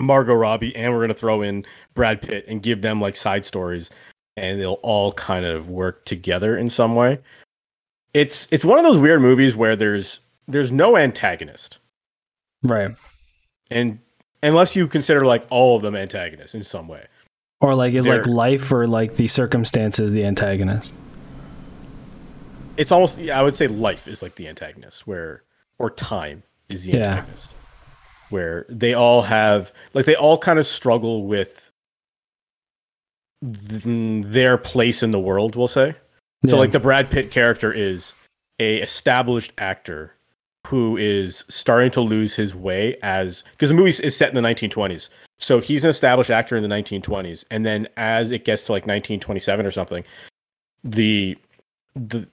Margot 0.00 0.34
Robbie 0.34 0.74
and 0.74 0.92
we're 0.92 1.00
going 1.00 1.08
to 1.08 1.14
throw 1.14 1.42
in 1.42 1.64
Brad 1.94 2.22
Pitt 2.22 2.44
and 2.48 2.62
give 2.62 2.82
them 2.82 3.00
like 3.00 3.16
side 3.16 3.44
stories 3.44 3.90
and 4.36 4.60
they'll 4.60 4.78
all 4.82 5.12
kind 5.12 5.44
of 5.44 5.68
work 5.68 6.04
together 6.04 6.56
in 6.56 6.70
some 6.70 6.94
way. 6.94 7.18
It's 8.14 8.48
it's 8.50 8.64
one 8.64 8.78
of 8.78 8.84
those 8.84 8.98
weird 8.98 9.20
movies 9.20 9.56
where 9.56 9.76
there's 9.76 10.20
there's 10.48 10.72
no 10.72 10.96
antagonist. 10.96 11.78
Right. 12.62 12.90
And 13.70 13.98
unless 14.42 14.76
you 14.76 14.86
consider 14.86 15.24
like 15.24 15.46
all 15.50 15.76
of 15.76 15.82
them 15.82 15.96
antagonists 15.96 16.54
in 16.54 16.62
some 16.62 16.88
way. 16.88 17.06
Or 17.60 17.74
like 17.74 17.94
is 17.94 18.06
They're, 18.06 18.18
like 18.18 18.26
life 18.26 18.72
or 18.72 18.86
like 18.86 19.16
the 19.16 19.28
circumstances 19.28 20.12
the 20.12 20.24
antagonist. 20.24 20.94
It's 22.82 22.90
almost 22.90 23.20
I 23.20 23.42
would 23.42 23.54
say 23.54 23.68
life 23.68 24.08
is 24.08 24.22
like 24.22 24.34
the 24.34 24.48
antagonist 24.48 25.06
where 25.06 25.44
or 25.78 25.88
time 25.88 26.42
is 26.68 26.82
the 26.84 26.98
antagonist. 26.98 27.50
Where 28.30 28.66
they 28.68 28.92
all 28.92 29.22
have 29.22 29.72
like 29.94 30.04
they 30.04 30.16
all 30.16 30.36
kind 30.36 30.58
of 30.58 30.66
struggle 30.66 31.28
with 31.28 31.70
th- 33.42 33.82
their 34.26 34.58
place 34.58 35.02
in 35.04 35.12
the 35.12 35.20
world 35.20 35.54
we'll 35.54 35.68
say 35.68 35.94
yeah. 36.42 36.50
so 36.50 36.58
like 36.58 36.72
the 36.72 36.80
brad 36.80 37.08
pitt 37.08 37.30
character 37.30 37.72
is 37.72 38.14
a 38.58 38.78
established 38.78 39.52
actor 39.58 40.14
who 40.66 40.96
is 40.96 41.44
starting 41.48 41.90
to 41.92 42.00
lose 42.00 42.34
his 42.34 42.56
way 42.56 42.96
as 43.02 43.44
because 43.52 43.68
the 43.68 43.74
movie 43.76 43.90
is 43.90 44.16
set 44.16 44.34
in 44.34 44.42
the 44.42 44.48
1920s 44.48 45.08
so 45.38 45.60
he's 45.60 45.84
an 45.84 45.90
established 45.90 46.30
actor 46.30 46.56
in 46.56 46.62
the 46.62 46.68
1920s 46.68 47.44
and 47.50 47.64
then 47.64 47.86
as 47.96 48.32
it 48.32 48.44
gets 48.44 48.66
to 48.66 48.72
like 48.72 48.82
1927 48.82 49.66
or 49.66 49.70
something 49.70 50.04
the 50.84 51.36
the 51.94 52.26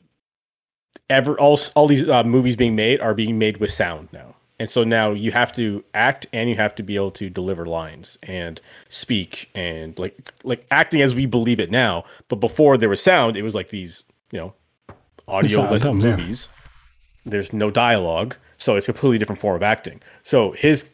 ever 1.10 1.40
all 1.40 1.60
all 1.76 1.88
these 1.88 2.08
uh, 2.08 2.24
movies 2.24 2.56
being 2.56 2.76
made 2.76 3.02
are 3.02 3.14
being 3.14 3.38
made 3.38 3.58
with 3.58 3.72
sound 3.72 4.10
now. 4.12 4.36
And 4.62 4.70
so 4.70 4.84
now 4.84 5.12
you 5.12 5.32
have 5.32 5.56
to 5.56 5.84
act 5.94 6.28
and 6.34 6.50
you 6.50 6.58
have 6.58 6.76
to 6.76 6.84
be 6.84 6.96
able 6.96 7.12
to 7.12 7.30
deliver 7.30 7.66
lines 7.66 8.20
and 8.24 8.60
speak 8.90 9.50
and 9.56 9.98
like 9.98 10.34
like 10.44 10.66
acting 10.72 11.02
as 11.02 11.16
we 11.16 11.26
believe 11.26 11.60
it 11.60 11.72
now. 11.72 12.04
But 12.28 12.38
before 12.38 12.78
there 12.78 12.90
was 12.90 13.02
sound 13.02 13.38
it 13.38 13.44
was 13.44 13.56
like 13.56 13.70
these 13.70 14.06
you 14.32 14.40
know 14.40 14.54
audio-less 15.28 15.86
movies 15.86 16.50
yeah. 16.52 17.32
there's 17.32 17.54
no 17.54 17.70
dialogue 17.70 18.36
so 18.58 18.76
it's 18.76 18.90
a 18.90 18.94
completely 18.94 19.18
different 19.18 19.40
form 19.40 19.56
of 19.56 19.64
acting. 19.64 20.02
So 20.24 20.52
his 20.52 20.92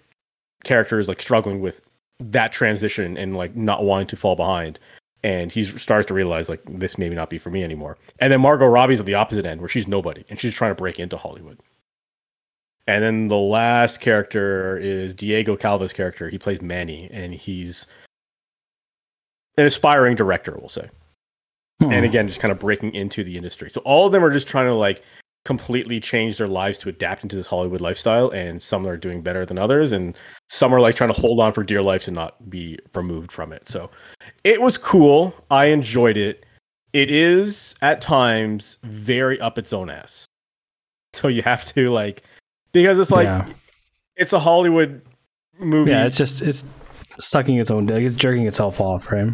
character 0.64 1.00
is 1.00 1.08
like 1.08 1.22
struggling 1.22 1.62
with 1.62 1.82
that 2.20 2.52
transition 2.52 3.18
and 3.18 3.36
like 3.36 3.56
not 3.56 3.84
wanting 3.84 4.08
to 4.08 4.16
fall 4.16 4.36
behind 4.36 4.80
and 5.26 5.52
he 5.52 5.66
starts 5.66 6.08
to 6.08 6.14
realize 6.14 6.48
like 6.48 6.62
this 6.68 6.98
maybe 6.98 7.16
not 7.16 7.30
be 7.30 7.38
for 7.38 7.50
me 7.50 7.64
anymore 7.64 7.98
and 8.20 8.32
then 8.32 8.40
margot 8.40 8.66
robbie's 8.66 9.00
at 9.00 9.06
the 9.06 9.16
opposite 9.16 9.46
end 9.46 9.60
where 9.60 9.70
she's 9.70 9.88
nobody 9.88 10.24
and 10.30 10.40
she's 10.40 10.54
trying 10.54 10.72
to 10.72 10.76
break 10.76 11.00
into 11.00 11.18
hollywood 11.18 11.60
and 12.88 13.04
then 13.04 13.28
the 13.28 13.38
last 13.38 14.00
character 14.00 14.78
is 14.78 15.14
Diego 15.14 15.56
Calva's 15.56 15.94
character. 15.94 16.30
He 16.30 16.38
plays 16.38 16.62
Manny, 16.62 17.10
and 17.12 17.34
he's 17.34 17.88
an 19.58 19.66
aspiring 19.66 20.16
director, 20.16 20.56
we'll 20.60 20.70
say. 20.70 20.90
Hmm. 21.82 21.92
And 21.92 22.06
again, 22.06 22.28
just 22.28 22.40
kind 22.40 22.52
of 22.52 22.60
breaking 22.60 22.94
into 22.94 23.24
the 23.24 23.38
industry. 23.38 23.70
So 23.70 23.82
all 23.82 24.06
of 24.06 24.12
them 24.12 24.24
are 24.24 24.32
just 24.32 24.48
trying 24.48 24.68
to 24.68 24.74
like 24.74 25.02
completely 25.46 26.00
change 26.00 26.38
their 26.38 26.48
lives 26.48 26.78
to 26.80 26.90
adapt 26.90 27.24
into 27.24 27.36
this 27.36 27.48
Hollywood 27.48 27.80
lifestyle. 27.80 28.30
And 28.32 28.62
some 28.62 28.86
are 28.86 28.98
doing 28.98 29.22
better 29.22 29.46
than 29.46 29.58
others, 29.58 29.92
and 29.94 30.18
some 30.50 30.74
are 30.74 30.82
like 30.82 30.96
trying 30.96 31.14
to 31.14 31.20
hold 31.20 31.40
on 31.40 31.54
for 31.54 31.64
dear 31.64 31.82
life 31.82 32.04
to 32.06 32.12
not 32.12 32.50
be 32.50 32.78
removed 32.94 33.32
from 33.32 33.54
it. 33.54 33.70
So 33.70 33.90
it 34.44 34.62
was 34.62 34.78
cool. 34.78 35.34
I 35.50 35.66
enjoyed 35.66 36.18
it. 36.18 36.46
It 36.92 37.12
is 37.12 37.76
at 37.82 38.02
times 38.02 38.78
very 38.84 39.40
up 39.40 39.58
its 39.58 39.72
own 39.72 39.90
ass. 39.90 40.26
So 41.14 41.30
you 41.30 41.44
have 41.44 41.64
to 41.76 41.94
like 41.94 42.24
because 42.74 43.00
it's 43.00 43.10
like 43.10 43.24
yeah. 43.24 43.48
it's 44.18 44.34
a 44.34 44.40
Hollywood 44.40 45.02
movie. 45.58 45.92
Yeah, 45.92 46.06
it's 46.06 46.18
just 46.18 46.42
it's 46.42 46.70
sucking 47.20 47.56
its 47.56 47.72
own 47.72 47.86
dick. 47.86 48.04
It's 48.04 48.16
jerking 48.16 48.46
itself 48.46 48.82
off, 48.82 49.10
right? 49.10 49.32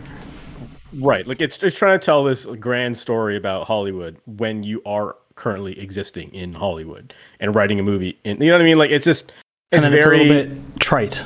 Right. 0.93 1.25
Like 1.25 1.41
it's 1.41 1.61
it's 1.63 1.75
trying 1.75 1.99
to 1.99 2.05
tell 2.05 2.23
this 2.23 2.45
grand 2.45 2.99
story 2.99 3.35
about 3.35 3.65
Hollywood 3.65 4.17
when 4.27 4.61
you 4.61 4.83
are 4.85 5.15
currently 5.35 5.79
existing 5.79 6.33
in 6.33 6.53
Hollywood 6.53 7.13
and 7.39 7.55
writing 7.55 7.79
a 7.79 7.83
movie. 7.83 8.17
And 8.25 8.39
you 8.39 8.47
know 8.47 8.53
what 8.53 8.61
I 8.61 8.65
mean? 8.65 8.77
Like 8.77 8.91
it's 8.91 9.05
just 9.05 9.31
it's 9.71 9.87
very 9.87 9.97
it's 9.97 10.05
a 10.05 10.33
little 10.33 10.55
bit 10.55 10.79
trite. 10.79 11.23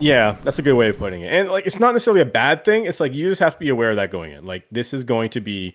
Yeah, 0.00 0.36
that's 0.42 0.58
a 0.58 0.62
good 0.62 0.74
way 0.74 0.88
of 0.88 0.98
putting 0.98 1.22
it. 1.22 1.32
And 1.32 1.50
like 1.50 1.66
it's 1.66 1.78
not 1.78 1.92
necessarily 1.92 2.20
a 2.20 2.26
bad 2.26 2.64
thing. 2.64 2.86
It's 2.86 3.00
like 3.00 3.14
you 3.14 3.28
just 3.28 3.40
have 3.40 3.54
to 3.54 3.58
be 3.58 3.68
aware 3.68 3.90
of 3.90 3.96
that 3.96 4.10
going 4.10 4.32
in. 4.32 4.44
Like 4.44 4.64
this 4.70 4.92
is 4.92 5.04
going 5.04 5.30
to 5.30 5.40
be 5.40 5.74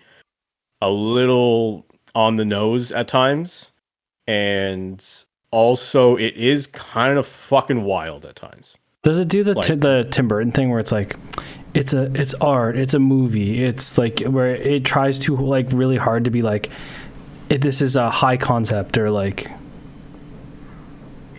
a 0.80 0.90
little 0.90 1.86
on 2.14 2.36
the 2.36 2.44
nose 2.44 2.90
at 2.92 3.08
times 3.08 3.70
and 4.26 5.04
also 5.50 6.16
it 6.16 6.34
is 6.36 6.66
kind 6.68 7.18
of 7.18 7.26
fucking 7.26 7.82
wild 7.82 8.24
at 8.24 8.36
times. 8.36 8.76
Does 9.02 9.18
it 9.18 9.28
do 9.28 9.42
the 9.42 9.54
Like- 9.54 9.64
ti- 9.66 9.74
the 9.76 10.06
Tim 10.10 10.28
Burton 10.28 10.52
thing 10.52 10.70
where 10.70 10.78
it's 10.78 10.92
like 10.92 11.16
it's 11.72 11.92
a 11.94 12.10
it's 12.14 12.34
art, 12.34 12.76
it's 12.76 12.94
a 12.94 12.98
movie, 12.98 13.64
it's 13.64 13.96
like 13.96 14.20
where 14.20 14.48
it 14.54 14.84
tries 14.84 15.18
to 15.20 15.36
like 15.36 15.68
really 15.72 15.96
hard 15.96 16.24
to 16.26 16.30
be 16.30 16.42
like 16.42 16.68
it, 17.48 17.62
this 17.62 17.80
is 17.80 17.96
a 17.96 18.10
high 18.10 18.36
concept 18.36 18.98
or 18.98 19.10
like 19.10 19.50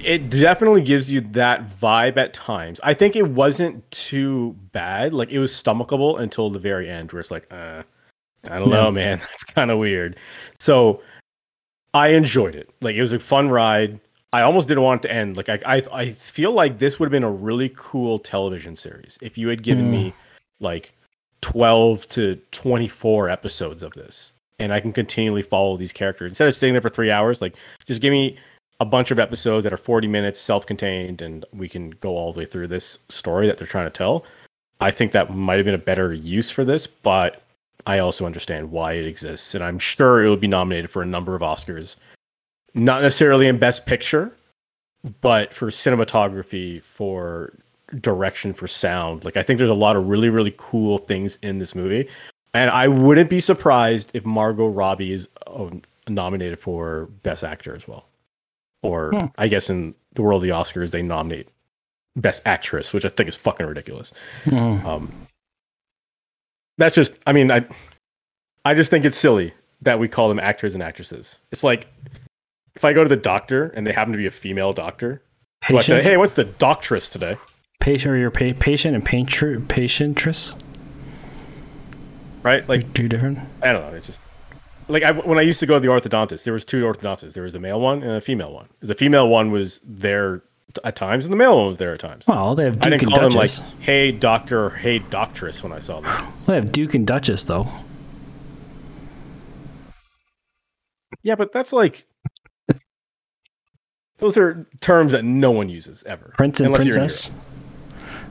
it 0.04 0.32
definitely 0.32 0.82
gives 0.82 1.12
you 1.12 1.22
that 1.22 1.70
vibe 1.80 2.18
at 2.18 2.34
times. 2.34 2.80
I 2.84 2.96
think 2.96 3.16
it 3.16 3.28
wasn't 3.30 3.90
too 3.92 4.56
bad. 4.72 5.14
Like 5.14 5.30
it 5.30 5.38
was 5.38 5.54
stomachable 5.54 6.20
until 6.20 6.50
the 6.50 6.58
very 6.58 6.90
end, 6.90 7.12
where 7.12 7.20
it's 7.20 7.30
like, 7.30 7.46
uh, 7.52 7.84
I 8.50 8.58
don't 8.58 8.70
Yeah. 8.72 8.76
know, 8.78 8.92
man. 8.92 9.20
That's 9.20 9.44
kind 9.44 9.70
of 9.70 9.78
weird. 9.78 10.16
So 10.58 11.02
I 11.94 12.08
enjoyed 12.10 12.56
it. 12.56 12.68
Like 12.82 12.96
it 12.96 13.02
was 13.02 13.12
a 13.14 13.20
fun 13.20 13.50
ride. 13.50 14.00
I 14.34 14.42
almost 14.42 14.68
didn't 14.68 14.84
want 14.84 15.04
it 15.04 15.08
to 15.10 15.14
end. 15.14 15.36
Like 15.38 15.50
I, 15.50 15.60
I, 15.66 15.84
I 15.92 16.12
feel 16.14 16.52
like 16.54 16.80
this 16.80 17.00
would 17.00 17.08
have 17.08 17.12
been 17.12 17.24
a 17.24 17.32
really 17.32 17.72
cool 17.76 18.18
television 18.20 18.76
series 18.76 19.18
if 19.22 19.38
you 19.38 19.48
had 19.50 19.62
given 19.64 19.86
Mm. 19.88 19.92
me 19.92 20.14
like 20.60 20.94
twelve 21.42 22.08
to 22.10 22.36
twenty-four 22.52 23.30
episodes 23.30 23.84
of 23.84 23.94
this, 23.94 24.34
and 24.60 24.74
I 24.74 24.80
can 24.80 24.94
continually 24.94 25.42
follow 25.42 25.76
these 25.78 25.92
characters 25.92 26.30
instead 26.32 26.48
of 26.48 26.56
sitting 26.56 26.74
there 26.74 26.82
for 26.82 26.90
three 26.90 27.12
hours. 27.12 27.42
Like 27.42 27.56
just 27.86 28.02
give 28.02 28.12
me 28.12 28.38
a 28.80 28.86
bunch 28.86 29.12
of 29.12 29.20
episodes 29.20 29.64
that 29.64 29.72
are 29.72 29.78
40 29.78 30.08
minutes 30.08 30.40
self-contained 30.40 31.22
and 31.22 31.46
we 31.54 31.70
can 31.70 31.92
go 31.92 32.16
all 32.18 32.34
the 32.34 32.40
way 32.40 32.46
through 32.46 32.68
this 32.68 32.98
story 33.10 33.46
that 33.46 33.60
they're 33.60 33.68
trying 33.68 33.86
to 33.86 33.92
tell 33.92 34.26
i 34.80 34.90
think 34.90 35.12
that 35.12 35.30
might 35.36 35.58
have 35.58 35.66
been 35.66 35.76
a 35.76 35.78
better 35.78 36.12
use 36.12 36.50
for 36.50 36.66
this 36.66 36.88
but 36.88 37.44
i 37.86 38.00
also 38.00 38.26
understand 38.26 38.72
why 38.72 38.94
it 38.94 39.06
exists 39.06 39.54
and 39.54 39.64
i'm 39.64 39.78
sure 39.78 40.24
it 40.24 40.30
will 40.30 40.36
be 40.36 40.48
nominated 40.48 40.90
for 40.90 41.04
a 41.04 41.06
number 41.06 41.36
of 41.36 41.44
oscars 41.44 41.96
not 42.74 43.02
necessarily 43.02 43.48
in 43.48 43.58
best 43.58 43.86
picture 43.86 44.32
but 45.22 45.54
for 45.54 45.68
cinematography 45.70 46.82
for 46.84 47.54
direction 48.00 48.54
for 48.54 48.68
sound 48.68 49.26
like 49.26 49.36
i 49.38 49.44
think 49.44 49.58
there's 49.58 49.70
a 49.70 49.74
lot 49.74 49.96
of 49.96 50.08
really 50.08 50.30
really 50.30 50.54
cool 50.58 50.98
things 51.00 51.38
in 51.42 51.58
this 51.58 51.76
movie 51.76 52.08
and 52.54 52.70
i 52.70 52.88
wouldn't 52.88 53.30
be 53.30 53.40
surprised 53.40 54.12
if 54.14 54.26
margot 54.26 54.68
robbie 54.68 55.12
is 55.12 55.28
uh, 55.48 55.70
nominated 56.08 56.58
for 56.60 57.08
best 57.24 57.44
actor 57.44 57.76
as 57.76 57.88
well 57.88 58.06
or 58.84 59.12
Hmm. 59.12 59.26
I 59.38 59.48
guess 59.48 59.70
in 59.70 59.94
the 60.14 60.22
world 60.24 60.42
of 60.44 60.48
the 60.48 60.54
Oscars 60.54 60.90
they 60.92 61.04
nominate 61.04 61.48
best 62.16 62.42
actress, 62.46 62.92
which 62.94 63.06
I 63.06 63.10
think 63.10 63.30
is 63.30 63.36
fucking 63.38 63.66
ridiculous. 63.66 64.12
mm, 64.46 64.84
Um, 64.84 65.28
that's 66.80 66.96
just, 66.96 67.14
I 67.28 67.32
mean, 67.32 67.52
I, 67.52 67.66
I 68.66 68.74
just 68.74 68.90
think 68.90 69.06
it's 69.06 69.16
silly 69.18 69.54
that 69.84 70.00
we 70.00 70.08
call 70.08 70.30
them 70.30 70.40
actors 70.40 70.74
and 70.74 70.82
actresses. 70.84 71.40
It's 71.52 71.64
like 71.64 71.88
if 72.76 72.86
I 72.86 72.94
go 72.94 73.04
to 73.04 73.10
the 73.10 73.16
doctor 73.18 73.68
and 73.70 73.86
they 73.86 73.92
happen 73.94 74.12
to 74.14 74.18
be 74.18 74.28
a 74.28 74.32
female 74.32 74.74
doctor, 74.74 75.24
do 75.68 75.78
I 75.78 75.82
say, 75.82 76.02
hey, 76.04 76.18
what's 76.18 76.34
the 76.34 76.46
doctress 76.46 77.12
today? 77.12 77.38
patient 77.80 78.14
or 78.14 78.18
your 78.18 78.30
pa- 78.30 78.54
patient 78.60 78.94
and 78.96 79.04
patient 79.04 79.68
patientress 79.68 80.56
Right? 82.44 82.68
Like 82.70 82.94
two 82.94 83.08
different. 83.08 83.40
I 83.62 83.72
don't 83.72 83.90
know. 83.90 83.96
It's 83.96 84.08
just 84.08 84.20
like 84.88 85.04
I, 85.04 85.12
when 85.12 85.38
I 85.38 85.42
used 85.42 85.60
to 85.60 85.66
go 85.68 85.76
to 85.76 85.80
the 85.80 85.88
orthodontist, 85.88 86.44
there 86.44 86.54
was 86.54 86.66
two 86.66 86.84
orthodontists. 86.84 87.34
There 87.34 87.44
was 87.44 87.54
a 87.54 87.60
male 87.60 87.80
one 87.80 88.02
and 88.02 88.14
a 88.14 88.22
female 88.22 88.52
one. 88.52 88.68
The 88.80 88.96
female 88.96 89.28
one 89.28 89.52
was 89.52 89.80
there 89.84 90.42
at 90.84 90.96
times, 90.96 91.26
and 91.26 91.32
the 91.32 91.38
male 91.38 91.56
one 91.56 91.68
was 91.68 91.78
there 91.78 91.94
at 91.94 92.00
times. 92.00 92.26
Well, 92.28 92.56
they 92.56 92.64
have 92.64 92.78
I 92.78 92.80
Duke 92.80 92.84
didn't 92.84 93.02
and 93.04 93.12
call 93.12 93.30
them 93.30 93.38
like, 93.38 93.50
Duchess. 93.52 93.62
"Hey 93.80 94.12
doctor" 94.12 94.66
or 94.66 94.70
"Hey 94.72 95.00
doctress" 95.00 95.62
when 95.62 95.72
I 95.72 95.80
saw 95.80 96.02
them. 96.02 96.34
they 96.48 96.56
have 96.56 96.72
Duke 96.72 96.96
and 96.96 97.06
Duchess 97.06 97.44
though. 97.44 97.68
Yeah, 101.22 101.36
but 101.36 101.52
that's 101.52 101.72
like 101.72 102.06
those 104.22 104.38
are 104.38 104.66
terms 104.80 105.12
that 105.12 105.26
no 105.26 105.52
one 105.52 105.68
uses 105.68 106.04
ever. 106.06 106.32
Prince 106.38 106.62
and 106.62 106.68
unless 106.68 106.86
you're 106.86 106.96
in 106.96 107.00
princess. 107.02 107.32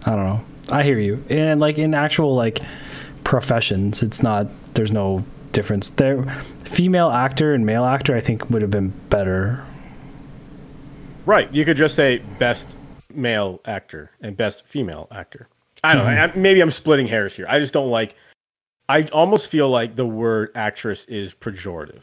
I 0.06 0.10
don't 0.16 0.24
know. 0.24 0.44
I 0.72 0.82
hear 0.82 0.98
you. 0.98 1.22
And 1.28 1.60
like 1.60 1.76
in 1.78 1.92
actual 1.94 2.34
like 2.34 2.60
professions, 3.24 4.02
it's 4.02 4.22
not. 4.22 4.46
There's 4.74 4.92
no 4.92 5.24
difference 5.52 5.90
there. 5.90 6.24
Female 6.64 7.10
actor 7.10 7.52
and 7.52 7.66
male 7.66 7.84
actor, 7.84 8.16
I 8.16 8.20
think, 8.20 8.48
would 8.50 8.62
have 8.62 8.70
been 8.70 8.90
better. 9.10 9.62
Right. 11.26 11.52
You 11.52 11.64
could 11.64 11.76
just 11.76 11.94
say 11.94 12.18
best 12.38 12.68
male 13.12 13.60
actor 13.64 14.10
and 14.22 14.36
best 14.36 14.64
female 14.66 15.08
actor. 15.10 15.48
I 15.82 15.94
don't 15.94 16.04
know. 16.04 16.10
I- 16.10 16.32
Maybe 16.36 16.60
I'm 16.60 16.70
splitting 16.70 17.06
hairs 17.08 17.34
here. 17.34 17.46
I 17.48 17.58
just 17.58 17.72
don't 17.74 17.90
like. 17.90 18.14
I 18.88 19.04
almost 19.12 19.48
feel 19.48 19.68
like 19.68 19.96
the 19.96 20.06
word 20.06 20.50
actress 20.54 21.04
is 21.06 21.34
pejorative. 21.34 22.02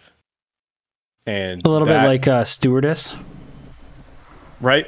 And 1.25 1.61
A 1.65 1.69
little 1.69 1.87
that- 1.87 2.03
bit 2.03 2.07
like 2.07 2.27
uh, 2.27 2.43
stewardess. 2.43 3.15
Right? 4.61 4.87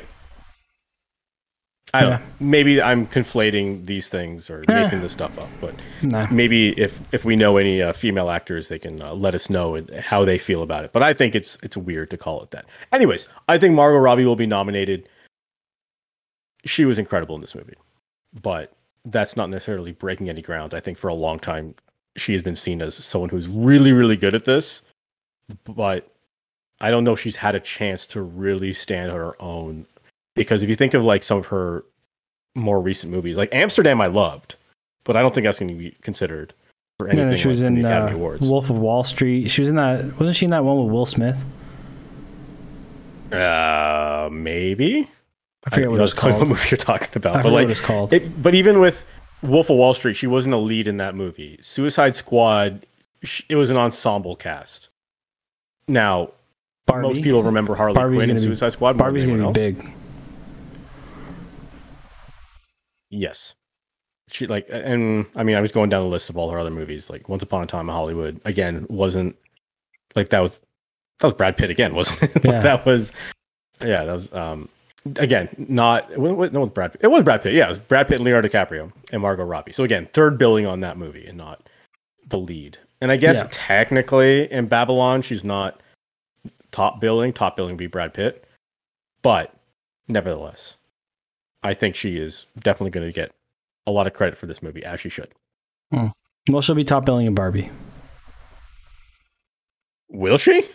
I 1.91 2.01
don't 2.01 2.09
Yeah. 2.11 2.21
Maybe 2.39 2.81
I'm 2.81 3.07
conflating 3.07 3.85
these 3.87 4.09
things 4.09 4.49
or 4.49 4.63
Eh. 4.69 4.83
making 4.83 5.01
this 5.01 5.11
stuff 5.13 5.39
up, 5.39 5.49
but 5.59 5.73
Nah. 6.03 6.27
maybe 6.29 6.79
if 6.79 6.99
if 7.11 7.25
we 7.25 7.35
know 7.35 7.57
any 7.57 7.81
uh, 7.81 7.93
female 7.93 8.29
actors, 8.29 8.67
they 8.67 8.77
can 8.77 9.01
uh, 9.01 9.13
let 9.15 9.33
us 9.33 9.49
know 9.49 9.83
how 9.99 10.23
they 10.23 10.37
feel 10.37 10.61
about 10.61 10.85
it. 10.85 10.91
But 10.93 11.01
I 11.01 11.13
think 11.13 11.33
it's 11.33 11.57
it's 11.63 11.75
weird 11.75 12.11
to 12.11 12.17
call 12.17 12.43
it 12.43 12.51
that. 12.51 12.65
Anyways, 12.91 13.27
I 13.47 13.57
think 13.57 13.73
Margot 13.73 13.97
Robbie 13.97 14.25
will 14.25 14.35
be 14.35 14.45
nominated. 14.45 15.09
She 16.65 16.85
was 16.85 16.99
incredible 16.99 17.35
in 17.35 17.41
this 17.41 17.55
movie, 17.55 17.75
but 18.39 18.71
that's 19.05 19.35
not 19.35 19.49
necessarily 19.49 19.91
breaking 19.93 20.29
any 20.29 20.41
ground. 20.43 20.73
I 20.75 20.81
think 20.81 20.97
for 20.99 21.07
a 21.07 21.13
long 21.15 21.39
time 21.39 21.73
she 22.17 22.33
has 22.33 22.41
been 22.43 22.55
seen 22.55 22.81
as 22.83 22.93
someone 22.95 23.29
who's 23.29 23.47
really 23.47 23.93
really 23.93 24.17
good 24.17 24.35
at 24.35 24.45
this, 24.45 24.83
but 25.63 26.07
I 26.81 26.91
don't 26.91 27.03
know 27.03 27.13
if 27.13 27.19
she's 27.19 27.35
had 27.35 27.55
a 27.55 27.59
chance 27.59 28.07
to 28.07 28.21
really 28.21 28.73
stand 28.73 29.11
on 29.11 29.17
her 29.17 29.41
own. 29.41 29.85
Because 30.35 30.63
if 30.63 30.69
you 30.69 30.75
think 30.75 30.93
of 30.93 31.03
like 31.03 31.23
some 31.23 31.39
of 31.39 31.47
her 31.47 31.83
more 32.55 32.79
recent 32.79 33.11
movies, 33.11 33.37
like 33.37 33.53
Amsterdam, 33.53 33.99
I 33.99 34.07
loved, 34.07 34.55
but 35.03 35.15
I 35.17 35.21
don't 35.21 35.33
think 35.33 35.45
that's 35.45 35.59
going 35.59 35.69
to 35.69 35.75
be 35.75 35.91
considered 36.01 36.53
for 36.97 37.07
anything 37.07 37.31
no, 37.31 37.35
she 37.35 37.47
was 37.47 37.61
like 37.61 37.67
in 37.67 37.81
the 37.81 37.85
uh, 37.85 37.89
Academy 37.89 38.11
Awards. 38.13 38.47
Wolf 38.47 38.69
of 38.69 38.77
Wall 38.77 39.03
Street. 39.03 39.49
She 39.49 39.61
was 39.61 39.69
in 39.69 39.75
that. 39.75 40.19
Wasn't 40.19 40.35
she 40.35 40.45
in 40.45 40.51
that 40.51 40.63
one 40.63 40.83
with 40.83 40.93
Will 40.93 41.05
Smith? 41.05 41.45
Uh, 43.31 44.29
maybe. 44.31 45.09
I 45.65 45.69
forget 45.69 45.85
I, 45.85 45.91
what 45.91 45.99
it's 46.01 46.13
called. 46.13 46.39
what 46.39 46.47
movie 46.47 46.69
you're 46.71 46.77
talking 46.77 47.09
about, 47.15 47.37
I 47.37 47.41
but 47.41 47.51
like, 47.51 47.65
what 47.65 47.71
it's 47.71 47.81
called. 47.81 48.13
it, 48.13 48.41
but 48.41 48.55
even 48.55 48.79
with 48.79 49.05
Wolf 49.43 49.69
of 49.69 49.77
Wall 49.77 49.93
Street, 49.93 50.15
she 50.15 50.27
wasn't 50.27 50.55
a 50.55 50.57
lead 50.57 50.87
in 50.87 50.97
that 50.97 51.15
movie. 51.15 51.59
Suicide 51.61 52.15
Squad, 52.15 52.85
it 53.49 53.55
was 53.55 53.69
an 53.69 53.77
ensemble 53.77 54.35
cast. 54.35 54.89
Now, 55.87 56.31
Barbie. 56.89 57.07
most 57.07 57.21
people 57.23 57.43
remember 57.43 57.75
Harley 57.75 57.93
Barbie's 57.95 58.17
Quinn 58.17 58.29
in 58.31 58.35
be- 58.35 58.41
Suicide 58.41 58.73
Squad. 58.73 58.97
Barbie's 58.97 59.25
gonna 59.25 59.37
be 59.37 59.43
else. 59.43 59.53
big. 59.55 59.91
Yes. 63.09 63.55
She 64.31 64.45
like 64.45 64.67
and 64.69 65.25
I 65.35 65.43
mean 65.43 65.55
I 65.55 65.61
was 65.61 65.71
going 65.71 65.89
down 65.89 66.03
the 66.03 66.09
list 66.09 66.29
of 66.29 66.37
all 66.37 66.51
her 66.51 66.59
other 66.59 66.69
movies. 66.69 67.09
Like 67.09 67.27
Once 67.29 67.41
Upon 67.43 67.63
a 67.63 67.65
Time 67.65 67.89
in 67.89 67.95
Hollywood 67.95 68.39
again 68.45 68.85
wasn't 68.89 69.35
like 70.15 70.29
that 70.29 70.39
was 70.39 70.59
that 71.19 71.25
was 71.27 71.33
Brad 71.33 71.57
Pitt 71.57 71.69
again, 71.71 71.95
wasn't 71.95 72.23
it? 72.23 72.35
Like, 72.35 72.43
Yeah. 72.45 72.59
that 72.61 72.85
was 72.85 73.11
yeah, 73.81 74.03
that 74.05 74.13
was 74.13 74.31
um 74.33 74.69
again 75.17 75.49
not 75.57 76.15
no, 76.15 76.43
it 76.43 76.53
was 76.53 76.69
Brad 76.69 76.91
Pitt. 76.91 77.01
It 77.03 77.07
was 77.07 77.23
Brad 77.23 77.41
Pitt. 77.41 77.53
Yeah, 77.53 77.65
it 77.65 77.69
was 77.69 77.79
Brad 77.79 78.07
Pitt 78.07 78.17
and 78.17 78.25
Leonardo 78.25 78.47
DiCaprio 78.47 78.91
and 79.11 79.21
Margot 79.21 79.43
Robbie. 79.43 79.73
So 79.73 79.83
again, 79.83 80.07
third 80.13 80.37
billing 80.37 80.67
on 80.67 80.81
that 80.81 80.97
movie 80.97 81.25
and 81.25 81.37
not 81.37 81.67
the 82.27 82.37
lead. 82.37 82.77
And 83.01 83.11
I 83.11 83.15
guess 83.17 83.37
Yeah. 83.37 83.47
technically 83.49 84.51
in 84.51 84.67
Babylon 84.67 85.23
she's 85.23 85.43
not 85.43 85.81
top 86.71 86.99
billing. 86.99 87.33
Top 87.33 87.55
billing 87.55 87.77
be 87.77 87.87
Brad 87.87 88.13
Pitt. 88.13 88.45
But 89.21 89.53
nevertheless, 90.07 90.75
I 91.63 91.73
think 91.73 91.95
she 91.95 92.17
is 92.17 92.45
definitely 92.57 92.91
going 92.91 93.07
to 93.07 93.13
get 93.13 93.31
a 93.85 93.91
lot 93.91 94.07
of 94.07 94.13
credit 94.13 94.37
for 94.37 94.45
this 94.45 94.61
movie, 94.61 94.83
as 94.83 94.99
she 94.99 95.09
should. 95.09 95.29
Well, 95.91 96.61
she'll 96.61 96.75
be 96.75 96.83
top 96.83 97.05
billing 97.05 97.25
in 97.25 97.35
Barbie. 97.35 97.69
Will 100.09 100.37
she? 100.37 100.67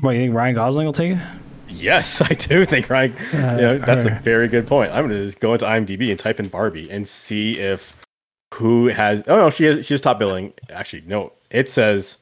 What 0.00 0.12
you 0.12 0.20
think? 0.20 0.34
Ryan 0.34 0.54
Gosling 0.54 0.86
will 0.86 0.92
take 0.92 1.12
it? 1.12 1.18
Yes, 1.68 2.20
I 2.30 2.34
do 2.34 2.64
think 2.64 2.90
Ryan. 2.90 3.12
Uh, 3.32 3.58
yeah, 3.60 3.72
that's 3.74 4.04
a 4.04 4.10
very 4.22 4.48
good 4.48 4.66
point. 4.66 4.92
I'm 4.92 5.08
going 5.08 5.20
to 5.20 5.26
just 5.26 5.40
go 5.40 5.52
into 5.52 5.64
IMDb 5.64 6.10
and 6.10 6.18
type 6.18 6.38
in 6.38 6.48
Barbie 6.48 6.90
and 6.90 7.06
see 7.06 7.58
if 7.58 7.96
who 8.54 8.88
has. 8.88 9.22
Oh 9.26 9.36
no, 9.36 9.50
she 9.50 9.64
has. 9.64 9.86
she's 9.86 10.00
top 10.00 10.18
billing. 10.18 10.52
Actually, 10.70 11.02
no, 11.06 11.32
it 11.50 11.68
says 11.68 12.18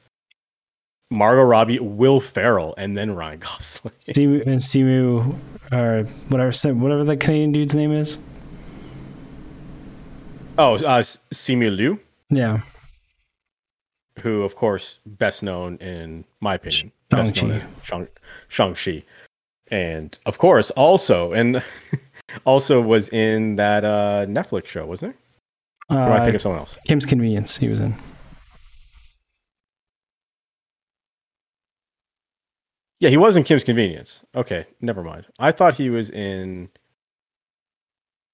Margot 1.11 1.43
Robbie, 1.43 1.77
Will 1.79 2.19
Ferrell, 2.19 2.73
and 2.77 2.97
then 2.97 3.11
Ryan 3.15 3.39
Gosling. 3.39 3.93
Simu 4.03 4.41
and 4.47 4.59
Simu 4.59 5.35
or 5.71 6.03
whatever 6.29 6.73
whatever 6.73 7.03
the 7.03 7.17
Canadian 7.17 7.51
dude's 7.51 7.75
name 7.75 7.91
is. 7.91 8.17
Oh, 10.57 10.75
uh, 10.75 11.01
Simu 11.33 11.75
Liu, 11.75 11.99
Yeah. 12.29 12.61
who 14.21 14.43
of 14.43 14.55
course 14.55 14.99
best 15.05 15.43
known 15.43 15.77
in 15.77 16.23
my 16.39 16.55
opinion, 16.55 16.91
best 17.09 17.41
known 17.43 17.59
Shang-Chi. 17.59 17.65
as 17.65 17.85
Shang 17.87 18.07
Shang-Chi, 18.75 19.03
and 19.69 20.17
of 20.25 20.37
course 20.37 20.71
also 20.71 21.31
and 21.33 21.63
also 22.45 22.81
was 22.81 23.09
in 23.09 23.55
that 23.57 23.83
uh, 23.83 24.25
Netflix 24.27 24.67
show, 24.67 24.85
wasn't 24.85 25.15
there? 25.89 25.97
Or 25.97 26.11
I 26.11 26.19
Uh, 26.19 26.23
think 26.23 26.35
of 26.35 26.41
someone 26.41 26.59
else? 26.59 26.77
Kim's 26.85 27.05
Convenience. 27.05 27.57
He 27.57 27.67
was 27.67 27.79
in. 27.79 27.95
Yeah, 33.01 33.09
he 33.09 33.17
was 33.17 33.35
in 33.35 33.43
Kim's 33.43 33.63
Convenience. 33.63 34.23
Okay, 34.35 34.67
never 34.79 35.03
mind. 35.03 35.25
I 35.39 35.51
thought 35.51 35.73
he 35.75 35.89
was 35.89 36.09
in. 36.09 36.69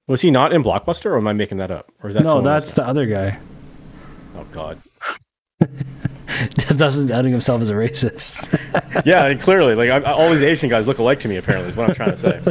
Was 0.08 0.21
he 0.21 0.30
not 0.30 0.53
in 0.53 0.62
Blockbuster, 0.63 1.08
or 1.08 1.17
am 1.17 1.27
I 1.27 1.34
making 1.34 1.58
that 1.58 1.71
up? 1.71 1.91
Or 2.03 2.10
is 2.10 2.15
that 2.15 2.23
no? 2.23 2.41
That's 2.41 2.73
the 2.73 2.86
other 2.86 3.06
guy. 3.06 3.39
oh 4.36 4.45
god. 4.51 4.80
That's 5.60 6.82
us 6.82 7.10
outing 7.10 7.32
himself 7.32 7.62
as 7.63 7.69
a 7.69 7.73
racist. 7.73 8.53
Yeah, 9.06 9.25
and 9.27 9.39
clearly, 9.39 9.75
like 9.75 9.89
I, 9.91 10.12
all 10.12 10.32
these 10.32 10.41
Asian 10.41 10.69
guys 10.69 10.88
look 10.88 10.97
alike 10.97 11.19
to 11.21 11.27
me. 11.27 11.38
Apparently, 11.38 11.69
is 11.69 11.77
what 11.77 11.88
I'm 11.89 11.95
trying 11.95 12.12
to 12.12 12.17
say. 12.17 12.41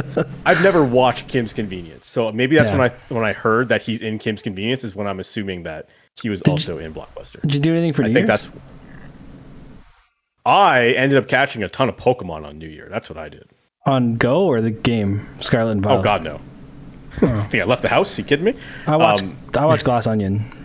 I've 0.45 0.63
never 0.63 0.83
watched 0.83 1.27
Kim's 1.27 1.51
Convenience, 1.53 2.07
so 2.07 2.31
maybe 2.31 2.55
that's 2.55 2.69
Yeah. 2.69 2.77
when 2.77 2.89
I 2.89 2.95
when 3.13 3.23
I 3.25 3.33
heard 3.33 3.67
that 3.69 3.81
he's 3.81 4.01
in 4.01 4.17
Kim's 4.17 4.41
Convenience 4.41 4.83
is 4.85 4.95
when 4.95 5.07
I'm 5.07 5.19
assuming 5.19 5.63
that 5.63 5.89
he 6.21 6.29
was 6.29 6.41
also 6.43 6.77
in 6.77 6.93
Blockbuster. 6.93 7.41
Did 7.41 7.53
you 7.55 7.59
do 7.59 7.71
anything 7.73 7.91
for 7.93 8.03
I 8.03 8.07
New 8.07 8.13
think 8.13 8.27
Year's? 8.27 8.47
that's. 8.47 8.61
I 10.47 10.87
ended 10.91 11.17
up 11.17 11.27
catching 11.27 11.61
a 11.63 11.69
ton 11.69 11.89
of 11.89 11.97
Pokemon 11.97 12.45
on 12.45 12.57
New 12.57 12.69
Year. 12.69 12.87
That's 12.89 13.09
what 13.09 13.17
I 13.17 13.27
did. 13.29 13.49
on 13.85 14.15
Go 14.15 14.45
or 14.45 14.61
the 14.61 14.71
game 14.71 15.27
Scarlet 15.39 15.71
and 15.73 15.83
Violet. 15.83 15.99
Oh 15.99 16.03
God, 16.03 16.23
no! 16.23 16.39
I 17.21 17.41
think 17.41 17.61
I 17.61 17.65
left 17.65 17.81
the 17.81 17.89
house. 17.89 18.17
Are 18.17 18.21
You 18.21 18.27
kidding 18.27 18.45
me? 18.45 18.53
I 18.85 18.95
watched 18.95 19.23
Um, 19.23 19.37
I 19.57 19.65
watched 19.65 19.83
Glass 19.83 20.07
Onion. 20.07 20.53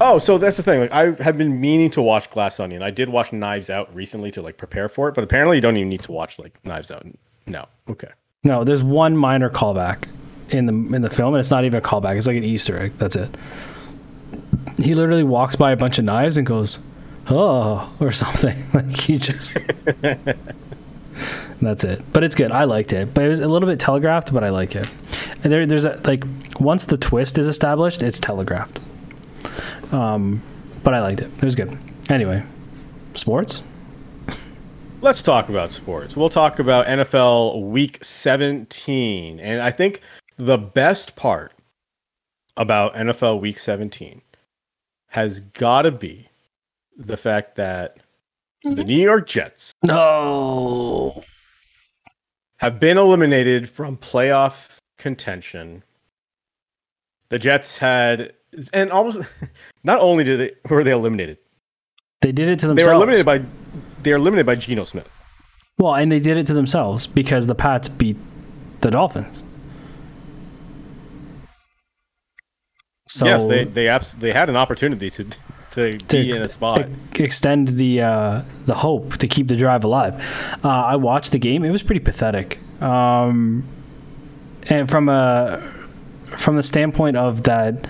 Oh, 0.00 0.18
so 0.18 0.36
that's 0.36 0.56
the 0.56 0.64
thing. 0.64 0.80
Like 0.80 0.90
I 0.92 1.12
have 1.22 1.38
been 1.38 1.60
meaning 1.60 1.88
to 1.90 2.02
watch 2.02 2.28
Glass 2.30 2.58
Onion. 2.58 2.82
I 2.82 2.90
did 2.90 3.08
watch 3.08 3.32
Knives 3.32 3.70
Out 3.70 3.94
recently 3.94 4.32
to 4.32 4.42
like 4.42 4.56
prepare 4.56 4.88
for 4.88 5.08
it, 5.08 5.14
but 5.14 5.22
apparently 5.22 5.58
you 5.58 5.60
don't 5.60 5.76
even 5.76 5.90
need 5.90 6.00
to 6.00 6.10
watch 6.10 6.40
like 6.40 6.58
Knives 6.64 6.90
Out. 6.90 7.06
No. 7.46 7.66
Okay. 7.88 8.08
No, 8.42 8.64
there's 8.64 8.82
one 8.82 9.16
minor 9.16 9.48
callback 9.48 10.08
in 10.48 10.66
the 10.66 10.72
in 10.96 11.02
the 11.02 11.10
film, 11.10 11.34
and 11.34 11.40
it's 11.40 11.52
not 11.52 11.64
even 11.64 11.78
a 11.78 11.82
callback. 11.82 12.16
It's 12.16 12.26
like 12.26 12.36
an 12.36 12.42
Easter 12.42 12.80
egg. 12.80 12.94
That's 12.98 13.14
it. 13.14 13.32
He 14.78 14.94
literally 14.96 15.22
walks 15.22 15.54
by 15.54 15.70
a 15.70 15.76
bunch 15.76 15.98
of 16.00 16.04
knives 16.04 16.36
and 16.36 16.44
goes, 16.46 16.80
"Oh," 17.32 17.92
or 18.00 18.12
something. 18.12 18.68
Like 18.74 18.96
he 18.96 19.18
just. 19.18 19.58
That's 21.60 21.84
it. 21.84 22.02
But 22.12 22.24
it's 22.24 22.34
good. 22.34 22.50
I 22.50 22.64
liked 22.64 22.92
it. 22.92 23.14
But 23.14 23.24
it 23.24 23.28
was 23.28 23.40
a 23.40 23.46
little 23.48 23.68
bit 23.68 23.78
telegraphed, 23.78 24.32
but 24.32 24.42
I 24.42 24.48
like 24.48 24.74
it. 24.74 24.88
And 25.44 25.52
there, 25.52 25.66
there's 25.66 25.84
a 25.84 26.00
like 26.04 26.24
once 26.58 26.86
the 26.86 26.96
twist 26.96 27.38
is 27.38 27.46
established, 27.46 28.02
it's 28.02 28.18
telegraphed. 28.18 28.80
Um, 29.92 30.42
but 30.82 30.94
I 30.94 31.00
liked 31.00 31.20
it. 31.20 31.30
It 31.36 31.44
was 31.44 31.54
good. 31.54 31.76
Anyway, 32.08 32.42
sports. 33.14 33.62
Let's 35.00 35.22
talk 35.22 35.48
about 35.48 35.72
sports. 35.72 36.16
We'll 36.16 36.30
talk 36.30 36.58
about 36.60 36.86
NFL 36.86 37.70
Week 37.70 38.04
17, 38.04 39.40
and 39.40 39.60
I 39.60 39.72
think 39.72 40.00
the 40.36 40.58
best 40.58 41.16
part 41.16 41.52
about 42.56 42.94
NFL 42.94 43.40
Week 43.40 43.58
17 43.58 44.22
has 45.08 45.40
got 45.40 45.82
to 45.82 45.90
be 45.90 46.28
the 46.96 47.16
fact 47.16 47.56
that 47.56 47.98
the 48.62 48.70
mm-hmm. 48.70 48.82
New 48.82 49.02
York 49.02 49.26
Jets 49.26 49.72
No. 49.82 51.22
have 52.58 52.78
been 52.78 52.98
eliminated 52.98 53.68
from 53.68 53.96
playoff 53.96 54.76
contention. 54.98 55.82
The 57.28 57.38
Jets 57.38 57.78
had, 57.78 58.34
and 58.72 58.90
almost 58.92 59.20
not 59.84 60.00
only 60.00 60.24
did 60.24 60.40
they 60.40 60.68
were 60.68 60.84
they 60.84 60.92
eliminated, 60.92 61.38
They 62.20 62.32
did 62.32 62.48
it 62.48 62.58
to 62.60 62.68
themselves. 62.68 62.76
they 62.76 62.82
themselves. 62.82 62.86
were 62.86 62.92
eliminated 62.94 63.26
by 63.26 64.02
they 64.02 64.12
are 64.12 64.16
eliminated 64.16 64.46
by 64.46 64.54
Geno 64.56 64.84
Smith. 64.84 65.08
Well, 65.78 65.94
and 65.94 66.12
they 66.12 66.20
did 66.20 66.36
it 66.36 66.46
to 66.48 66.54
themselves 66.54 67.06
because 67.06 67.46
the 67.46 67.54
Pats 67.54 67.88
beat 67.88 68.16
the 68.80 68.90
Dolphins. 68.90 69.42
So 73.08 73.26
yes, 73.26 73.46
they 73.46 73.64
they 73.64 73.88
abs- 73.88 74.14
they 74.14 74.32
had 74.32 74.48
an 74.48 74.56
opportunity 74.56 75.10
to 75.10 75.26
to, 75.72 75.98
to 75.98 76.16
be 76.16 76.30
in 76.30 76.42
a 76.42 76.48
spot. 76.48 76.80
ex- 76.80 77.20
extend 77.20 77.68
the 77.68 78.02
uh, 78.02 78.42
the 78.66 78.74
hope 78.74 79.16
to 79.18 79.28
keep 79.28 79.48
the 79.48 79.56
drive 79.56 79.84
alive. 79.84 80.14
Uh, 80.64 80.68
I 80.68 80.96
watched 80.96 81.32
the 81.32 81.38
game; 81.38 81.64
it 81.64 81.70
was 81.70 81.82
pretty 81.82 82.00
pathetic. 82.00 82.58
Um, 82.80 83.64
and 84.64 84.88
from 84.90 85.08
a 85.08 85.62
from 86.36 86.56
the 86.56 86.62
standpoint 86.62 87.16
of 87.16 87.44
that, 87.44 87.86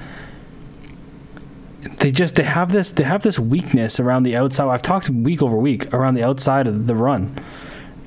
they 1.99 2.11
just 2.11 2.37
they 2.37 2.45
have 2.45 2.73
this 2.73 2.91
they 2.91 3.05
have 3.05 3.23
this 3.23 3.39
weakness 3.39 3.99
around 4.01 4.23
the 4.23 4.37
outside. 4.37 4.69
I've 4.69 4.83
talked 4.83 5.11
week 5.11 5.43
over 5.43 5.57
week 5.57 5.93
around 5.93 6.15
the 6.15 6.23
outside 6.23 6.67
of 6.67 6.87
the 6.87 6.95
run. 6.95 7.37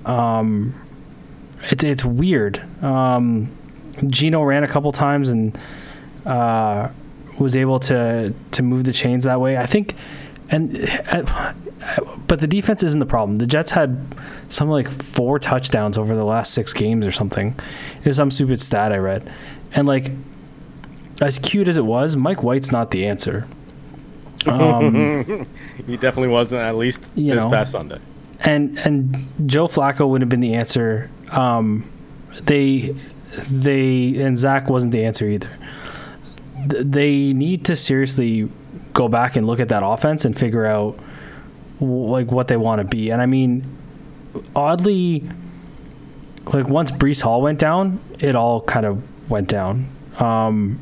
Um, 0.06 0.74
it's 1.64 1.84
it's 1.84 2.06
weird. 2.06 2.64
Um, 2.84 3.50
Geno 4.08 4.44
ran 4.44 4.64
a 4.64 4.68
couple 4.68 4.92
times 4.92 5.30
and 5.30 5.58
uh, 6.26 6.90
was 7.40 7.56
able 7.56 7.80
to 7.82 8.34
to 8.52 8.64
move 8.64 8.84
the 8.86 8.94
chains 8.94 9.24
that 9.26 9.40
way. 9.42 9.58
I 9.58 9.66
think, 9.66 9.96
and 10.50 10.88
uh, 11.10 11.24
but 12.28 12.40
the 12.40 12.48
defense 12.48 12.82
isn't 12.84 13.00
the 13.00 13.06
problem. 13.06 13.38
The 13.38 13.46
Jets 13.48 13.72
had 13.72 13.98
some 14.50 14.70
like 14.70 14.90
four 14.90 15.40
touchdowns 15.40 15.98
over 15.98 16.16
the 16.16 16.24
last 16.26 16.54
six 16.54 16.74
games 16.74 17.06
or 17.06 17.12
something. 17.12 17.56
It 18.00 18.06
was 18.08 18.18
some 18.18 18.32
stupid 18.32 18.60
stat 18.62 18.92
I 18.92 18.98
read, 18.98 19.32
and 19.74 19.88
like 19.88 20.12
as 21.22 21.40
cute 21.40 21.68
as 21.68 21.78
it 21.78 21.86
was, 21.86 22.16
Mike 22.16 22.44
White's 22.44 22.72
not 22.72 22.92
the 22.92 23.06
answer. 23.06 23.48
Um, 24.46 25.48
He 25.88 25.98
definitely 25.98 26.28
wasn't 26.30 26.62
at 26.62 26.76
least 26.76 27.14
this 27.16 27.44
know. 27.44 27.50
past 27.50 27.72
Sunday. 27.72 28.00
and 28.42 28.78
and 28.80 29.16
Joe 29.46 29.68
Flacco 29.68 30.08
would 30.10 30.22
have 30.22 30.30
been 30.30 30.40
the 30.42 30.54
answer. 30.56 31.10
Um, 31.32 31.90
they 32.42 32.96
they 33.50 34.16
and 34.22 34.38
Zach 34.38 34.70
wasn't 34.70 34.92
the 34.92 35.04
answer 35.06 35.28
either. 35.30 35.50
Th- 36.70 36.84
They 36.86 37.34
need 37.34 37.66
to 37.66 37.76
seriously 37.76 38.50
go 38.94 39.08
back 39.08 39.36
and 39.36 39.46
look 39.48 39.60
at 39.60 39.70
that 39.70 39.84
offense 39.84 40.26
and 40.26 40.38
figure 40.38 40.66
out 40.66 40.98
like 41.80 42.32
what 42.32 42.48
they 42.48 42.58
want 42.58 42.80
to 42.80 42.86
be. 42.86 43.10
And 43.12 43.22
I 43.22 43.26
mean, 43.26 43.66
oddly, 44.56 45.24
like 46.46 46.68
once 46.68 46.92
Breece 46.92 47.22
Hall 47.22 47.42
went 47.42 47.60
down, 47.60 48.00
it 48.20 48.36
all 48.36 48.62
kind 48.62 48.86
of 48.86 49.04
went 49.30 49.48
down. 49.50 49.90
Um, 50.20 50.80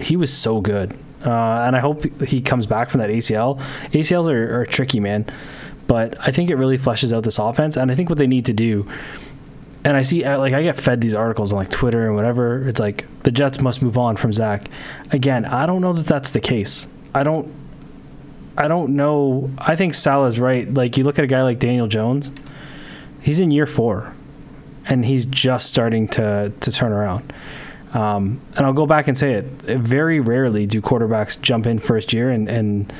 he 0.00 0.16
was 0.16 0.32
so 0.32 0.60
good. 0.60 0.96
Uh, 1.24 1.30
and 1.66 1.76
I 1.76 1.80
hope 1.80 2.04
he 2.22 2.40
comes 2.40 2.66
back 2.66 2.88
from 2.88 3.00
that 3.00 3.10
ACL. 3.10 3.60
ACLs 3.92 4.28
are, 4.28 4.60
are 4.62 4.66
tricky, 4.66 5.00
man. 5.00 5.26
But 5.86 6.16
I 6.20 6.30
think 6.30 6.50
it 6.50 6.54
really 6.56 6.78
fleshes 6.78 7.12
out 7.12 7.24
this 7.24 7.38
offense. 7.38 7.76
And 7.76 7.90
I 7.90 7.94
think 7.94 8.08
what 8.08 8.16
they 8.18 8.28
need 8.28 8.46
to 8.46 8.52
do, 8.52 8.88
and 9.84 9.96
I 9.96 10.02
see, 10.02 10.24
like, 10.24 10.52
I 10.52 10.62
get 10.62 10.76
fed 10.76 11.00
these 11.00 11.14
articles 11.14 11.52
on 11.52 11.58
like 11.58 11.70
Twitter 11.70 12.06
and 12.06 12.14
whatever. 12.14 12.68
It's 12.68 12.80
like 12.80 13.06
the 13.22 13.30
Jets 13.30 13.60
must 13.60 13.82
move 13.82 13.96
on 13.96 14.16
from 14.16 14.32
Zach. 14.32 14.68
Again, 15.10 15.44
I 15.44 15.66
don't 15.66 15.80
know 15.80 15.92
that 15.92 16.06
that's 16.06 16.30
the 16.30 16.40
case. 16.40 16.86
I 17.14 17.22
don't, 17.22 17.52
I 18.56 18.68
don't 18.68 18.94
know. 18.96 19.50
I 19.58 19.76
think 19.76 19.94
Saleh's 19.94 20.38
right. 20.38 20.72
Like, 20.72 20.98
you 20.98 21.04
look 21.04 21.18
at 21.18 21.24
a 21.24 21.28
guy 21.28 21.42
like 21.42 21.58
Daniel 21.58 21.86
Jones, 21.86 22.30
he's 23.22 23.40
in 23.40 23.50
year 23.50 23.66
four, 23.66 24.14
and 24.86 25.04
he's 25.04 25.24
just 25.24 25.68
starting 25.68 26.08
to 26.08 26.52
to 26.60 26.72
turn 26.72 26.92
around. 26.92 27.32
Um, 27.92 28.40
and 28.56 28.66
I'll 28.66 28.72
go 28.72 28.86
back 28.86 29.08
and 29.08 29.18
say 29.18 29.32
it. 29.32 29.44
Very 29.44 30.20
rarely 30.20 30.66
do 30.66 30.80
quarterbacks 30.80 31.40
jump 31.40 31.66
in 31.66 31.78
first 31.78 32.12
year 32.12 32.30
and 32.30 32.48
and 32.48 32.92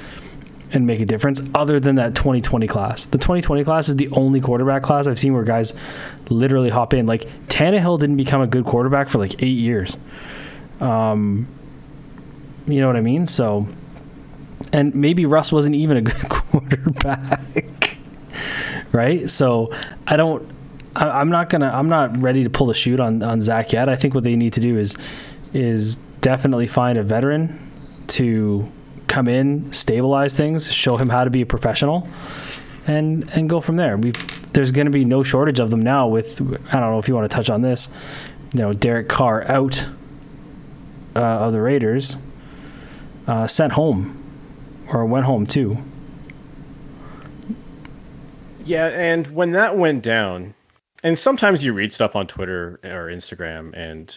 and 0.72 0.86
make 0.86 1.00
a 1.00 1.06
difference. 1.06 1.40
Other 1.54 1.80
than 1.80 1.96
that 1.96 2.14
2020 2.14 2.66
class, 2.66 3.06
the 3.06 3.18
2020 3.18 3.64
class 3.64 3.88
is 3.88 3.96
the 3.96 4.08
only 4.10 4.40
quarterback 4.40 4.82
class 4.82 5.06
I've 5.06 5.18
seen 5.18 5.34
where 5.34 5.44
guys 5.44 5.74
literally 6.28 6.70
hop 6.70 6.94
in. 6.94 7.06
Like 7.06 7.28
Tannehill 7.48 7.98
didn't 7.98 8.16
become 8.16 8.40
a 8.40 8.46
good 8.46 8.64
quarterback 8.64 9.08
for 9.08 9.18
like 9.18 9.42
eight 9.42 9.58
years. 9.58 9.96
Um, 10.80 11.48
you 12.66 12.80
know 12.80 12.86
what 12.86 12.96
I 12.96 13.00
mean? 13.00 13.26
So, 13.26 13.66
and 14.72 14.94
maybe 14.94 15.26
Russ 15.26 15.52
wasn't 15.52 15.74
even 15.74 15.96
a 15.96 16.02
good 16.02 16.28
quarterback, 16.28 17.98
right? 18.92 19.28
So 19.28 19.74
I 20.06 20.16
don't. 20.16 20.48
I, 20.94 21.08
I'm 21.20 21.30
not 21.30 21.50
gonna. 21.50 21.70
I'm 21.72 21.88
not 21.88 22.16
ready 22.22 22.44
to 22.44 22.50
pull 22.50 22.66
the 22.66 22.74
chute 22.74 23.00
on 23.00 23.22
on 23.22 23.40
Zach 23.40 23.72
yet. 23.72 23.88
I 23.88 23.96
think 23.96 24.14
what 24.14 24.24
they 24.24 24.36
need 24.36 24.52
to 24.54 24.60
do 24.60 24.78
is 24.78 24.96
is 25.52 25.96
definitely 26.20 26.66
find 26.66 26.98
a 26.98 27.02
veteran 27.02 27.70
to 28.08 28.70
come 29.10 29.28
in, 29.28 29.70
stabilize 29.72 30.32
things, 30.32 30.72
show 30.72 30.96
him 30.96 31.10
how 31.10 31.24
to 31.24 31.30
be 31.30 31.42
a 31.42 31.46
professional, 31.46 32.08
and 32.86 33.28
and 33.34 33.50
go 33.50 33.60
from 33.60 33.76
there. 33.76 33.98
We 33.98 34.12
there's 34.52 34.72
going 34.72 34.86
to 34.86 34.90
be 34.90 35.04
no 35.04 35.22
shortage 35.22 35.60
of 35.60 35.70
them 35.70 35.80
now. 35.80 36.08
With 36.08 36.40
I 36.40 36.80
don't 36.80 36.90
know 36.92 36.98
if 36.98 37.08
you 37.08 37.14
want 37.14 37.30
to 37.30 37.34
touch 37.34 37.50
on 37.50 37.60
this. 37.60 37.88
You 38.54 38.60
know, 38.60 38.72
Derek 38.72 39.08
Carr 39.08 39.44
out 39.44 39.86
uh, 41.14 41.20
of 41.20 41.52
the 41.52 41.60
Raiders, 41.60 42.16
uh, 43.26 43.46
sent 43.46 43.74
home 43.74 44.16
or 44.88 45.04
went 45.04 45.26
home 45.26 45.46
too. 45.46 45.78
Yeah, 48.64 48.86
and 48.86 49.26
when 49.34 49.52
that 49.52 49.76
went 49.76 50.02
down, 50.02 50.54
and 51.02 51.18
sometimes 51.18 51.64
you 51.64 51.72
read 51.72 51.92
stuff 51.92 52.14
on 52.14 52.26
Twitter 52.26 52.78
or 52.84 53.08
Instagram, 53.08 53.72
and 53.74 54.14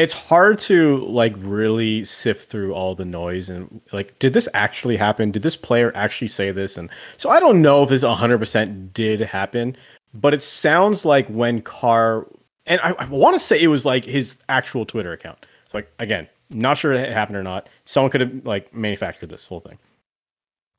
it's 0.00 0.14
hard 0.14 0.58
to 0.60 0.98
like 1.06 1.34
really 1.38 2.04
sift 2.04 2.50
through 2.50 2.72
all 2.74 2.94
the 2.94 3.04
noise 3.04 3.48
and 3.48 3.80
like, 3.92 4.18
did 4.18 4.32
this 4.32 4.48
actually 4.54 4.96
happen? 4.96 5.30
Did 5.30 5.42
this 5.42 5.56
player 5.56 5.92
actually 5.94 6.28
say 6.28 6.50
this? 6.50 6.76
And 6.76 6.90
so 7.16 7.30
I 7.30 7.40
don't 7.40 7.62
know 7.62 7.82
if 7.82 7.88
this 7.88 8.02
100% 8.02 8.92
did 8.92 9.20
happen, 9.20 9.76
but 10.14 10.34
it 10.34 10.42
sounds 10.42 11.04
like 11.04 11.28
when 11.28 11.62
Carr, 11.62 12.26
and 12.66 12.80
I, 12.82 12.92
I 12.98 13.04
want 13.06 13.34
to 13.34 13.40
say 13.40 13.60
it 13.60 13.68
was 13.68 13.84
like 13.84 14.04
his 14.04 14.36
actual 14.48 14.86
Twitter 14.86 15.12
account. 15.12 15.46
So 15.70 15.78
like 15.78 15.92
again, 15.98 16.28
not 16.50 16.78
sure 16.78 16.92
it 16.92 17.12
happened 17.12 17.36
or 17.36 17.42
not. 17.42 17.68
Someone 17.84 18.10
could 18.10 18.20
have 18.22 18.46
like 18.46 18.74
manufactured 18.74 19.28
this 19.28 19.46
whole 19.46 19.60
thing, 19.60 19.78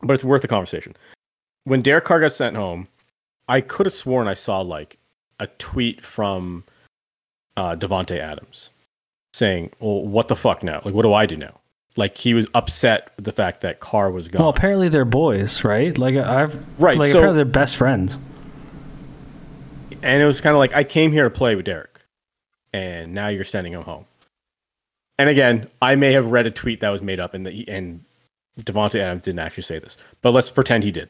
but 0.01 0.13
it's 0.13 0.25
worth 0.25 0.41
the 0.41 0.47
conversation 0.47 0.95
when 1.63 1.81
Derek 1.81 2.05
Carr 2.05 2.19
got 2.19 2.31
sent 2.31 2.55
home, 2.55 2.88
I 3.47 3.62
could 3.62 3.86
have 3.86 3.93
sworn 3.93 4.27
I 4.27 4.34
saw 4.34 4.62
like 4.62 4.97
a 5.39 5.47
tweet 5.47 6.03
from 6.03 6.63
uh, 7.57 7.75
Davante 7.75 8.17
Adams 8.17 8.69
saying, 9.34 9.72
"Well, 9.80 10.02
what 10.06 10.28
the 10.28 10.36
fuck 10.36 10.63
now? 10.63 10.82
Like, 10.84 10.94
what 10.94 11.04
do 11.04 11.13
I 11.13 11.26
do 11.26 11.38
now?" 11.38 11.60
Like 11.98 12.17
he 12.17 12.34
was 12.34 12.48
upset 12.54 13.12
with 13.17 13.26
the 13.26 13.32
fact 13.34 13.62
that 13.62 13.80
Carr 13.82 14.12
was 14.12 14.30
gone. 14.30 14.41
Well, 14.41 14.50
apparently 14.50 14.88
they're 14.88 15.04
boys, 15.06 15.63
right? 15.65 15.98
Like 15.98 16.15
I've 16.15 16.56
Right, 16.80 16.98
Like 16.98 17.10
so- 17.12 17.17
apparently 17.20 17.38
they're 17.44 17.46
best 17.52 17.76
friends. 17.76 18.17
and 20.02 20.22
it 20.22 20.26
was 20.26 20.41
kind 20.41 20.54
of 20.54 20.60
like 20.60 20.74
I 20.74 20.84
came 20.84 21.12
here 21.12 21.26
to 21.26 21.30
play 21.30 21.56
with 21.56 21.65
Derek, 21.65 22.00
and 22.74 23.13
now 23.13 23.28
you're 23.28 23.44
sending 23.44 23.74
him 23.74 23.82
home. 23.84 24.06
And 25.20 25.30
again, 25.30 25.67
I 25.82 25.96
may 25.96 26.13
have 26.13 26.28
read 26.32 26.48
a 26.48 26.52
tweet 26.52 26.80
that 26.80 26.89
was 26.89 27.02
made 27.02 27.20
up, 27.20 27.34
and 27.34 27.46
the 27.46 27.67
and 27.67 28.04
Davante 28.60 29.00
Adams 29.00 29.24
didn't 29.24 29.39
actually 29.39 29.63
say 29.63 29.80
this, 29.80 29.98
but 30.22 30.32
let's 30.32 30.50
pretend 30.50 30.84
he 30.84 30.91
did. 30.91 31.10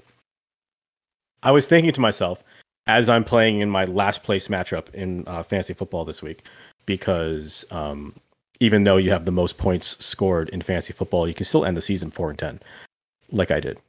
I 1.44 1.52
was 1.52 1.68
thinking 1.68 1.92
to 1.94 2.02
myself 2.02 2.44
as 2.88 3.08
I'm 3.10 3.24
playing 3.24 3.60
in 3.62 3.70
my 3.70 3.86
last 3.86 4.24
place 4.24 4.48
matchup 4.48 4.94
in 4.94 5.24
uh, 5.28 5.44
fantasy 5.44 5.74
football 5.74 6.06
this 6.06 6.22
week, 6.22 6.46
because 6.86 7.66
um, 7.72 8.16
even 8.60 8.84
though 8.84 8.98
you 8.98 9.12
have 9.12 9.26
the 9.26 9.32
most 9.32 9.58
points 9.58 10.04
scored 10.04 10.50
in 10.50 10.62
fantasy 10.62 10.94
football, 10.94 11.28
you 11.28 11.34
can 11.34 11.46
still 11.46 11.66
end 11.66 11.76
the 11.76 11.82
season 11.82 12.12
four 12.12 12.30
and 12.30 12.40
ten, 12.40 12.60
like 13.32 13.52
I 13.52 13.60
did. 13.60 13.80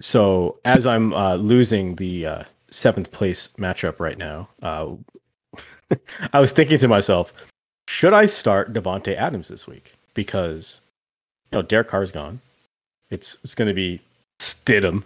So 0.00 0.58
as 0.64 0.86
I'm 0.86 1.12
uh, 1.12 1.34
losing 1.34 1.96
the 1.96 2.26
uh, 2.26 2.42
seventh 2.70 3.10
place 3.10 3.48
matchup 3.58 4.00
right 4.00 4.16
now, 4.16 4.48
uh, 4.62 4.94
I 6.32 6.40
was 6.40 6.52
thinking 6.52 6.78
to 6.78 6.88
myself, 6.88 7.32
should 7.88 8.12
I 8.12 8.26
start 8.26 8.72
Davante 8.72 9.16
Adams 9.16 9.48
this 9.48 9.66
week? 9.66 9.94
Because 10.14 10.80
you 11.50 11.58
know 11.58 11.62
Derek 11.62 11.88
Carr's 11.88 12.12
gone. 12.12 12.40
It's 13.10 13.38
it's 13.42 13.56
going 13.56 13.68
to 13.68 13.74
be 13.74 14.00
Stidham 14.40 15.02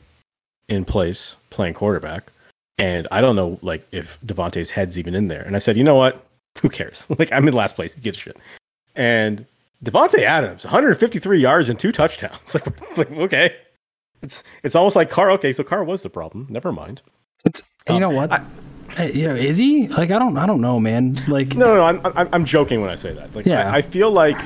in 0.68 0.84
place 0.84 1.38
playing 1.48 1.74
quarterback, 1.74 2.30
and 2.76 3.08
I 3.10 3.22
don't 3.22 3.36
know 3.36 3.58
like 3.62 3.86
if 3.92 4.18
Davante's 4.24 4.70
head's 4.70 4.98
even 4.98 5.14
in 5.14 5.28
there. 5.28 5.42
And 5.42 5.56
I 5.56 5.58
said, 5.58 5.78
you 5.78 5.84
know 5.84 5.94
what? 5.94 6.24
Who 6.62 6.68
cares? 6.68 7.06
like 7.18 7.32
I'm 7.32 7.46
in 7.48 7.54
last 7.54 7.76
place. 7.76 7.92
Who 7.92 8.00
gives 8.00 8.18
shit? 8.18 8.36
And 8.94 9.46
Davante 9.84 10.20
Adams, 10.20 10.64
153 10.64 11.40
yards 11.40 11.68
and 11.68 11.78
two 11.78 11.92
touchdowns. 11.92 12.54
like, 12.54 12.96
like 12.98 13.10
okay, 13.12 13.56
it's 14.22 14.42
it's 14.62 14.74
almost 14.74 14.96
like 14.96 15.10
Carr. 15.10 15.30
Okay, 15.32 15.52
so 15.52 15.62
Carr 15.64 15.84
was 15.84 16.02
the 16.02 16.10
problem. 16.10 16.46
Never 16.48 16.72
mind. 16.72 17.02
It's 17.44 17.62
you 17.88 17.94
Um, 17.96 18.00
know 18.00 18.10
what? 18.10 18.32
I- 18.32 18.44
yeah, 19.12 19.34
is 19.34 19.56
he? 19.58 19.88
Like 19.88 20.10
I 20.12 20.18
don't 20.20 20.36
I 20.38 20.46
don't 20.46 20.60
know, 20.60 20.78
man. 20.78 21.16
Like 21.26 21.54
No, 21.56 21.66
no, 21.66 21.74
no 21.76 21.82
I'm, 21.84 22.16
I'm, 22.16 22.28
I'm 22.32 22.44
joking 22.44 22.80
when 22.80 22.90
I 22.90 22.94
say 22.94 23.12
that. 23.12 23.34
Like, 23.34 23.44
Yeah. 23.44 23.68
I, 23.70 23.78
I 23.78 23.82
feel 23.82 24.10
like 24.12 24.40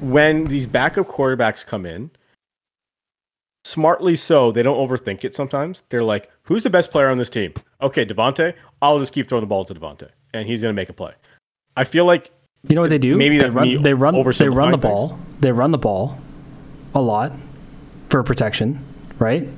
when 0.00 0.46
these 0.46 0.66
backup 0.66 1.06
quarterbacks 1.06 1.64
come 1.64 1.86
in, 1.86 2.10
smartly 3.64 4.16
so, 4.16 4.50
they 4.50 4.62
don't 4.62 4.76
overthink 4.76 5.24
it 5.24 5.34
sometimes. 5.36 5.84
They're 5.88 6.02
like, 6.02 6.30
who's 6.42 6.64
the 6.64 6.70
best 6.70 6.90
player 6.90 7.08
on 7.08 7.18
this 7.18 7.30
team? 7.30 7.54
Okay, 7.80 8.04
Davante. 8.04 8.54
I'll 8.80 8.98
just 8.98 9.12
keep 9.12 9.28
throwing 9.28 9.42
the 9.42 9.46
ball 9.46 9.64
to 9.64 9.74
Davante, 9.74 10.08
and 10.34 10.48
he's 10.48 10.60
going 10.62 10.74
to 10.74 10.76
make 10.76 10.88
a 10.88 10.92
play. 10.92 11.12
I 11.76 11.84
feel 11.84 12.04
like 12.04 12.30
You 12.68 12.74
know 12.74 12.82
what 12.82 12.90
they 12.90 12.98
do? 12.98 13.16
Maybe 13.16 13.38
they 13.38 13.48
run. 13.48 13.82
They 13.82 13.94
run. 13.94 14.14
They 14.14 14.48
run 14.48 14.70
the 14.70 14.78
things. 14.78 14.82
ball. 14.82 15.18
They 15.40 15.52
run 15.52 15.70
the 15.70 15.78
ball 15.78 16.18
a 16.94 17.00
lot 17.00 17.32
for 18.10 18.22
protection, 18.22 18.84
right? 19.18 19.48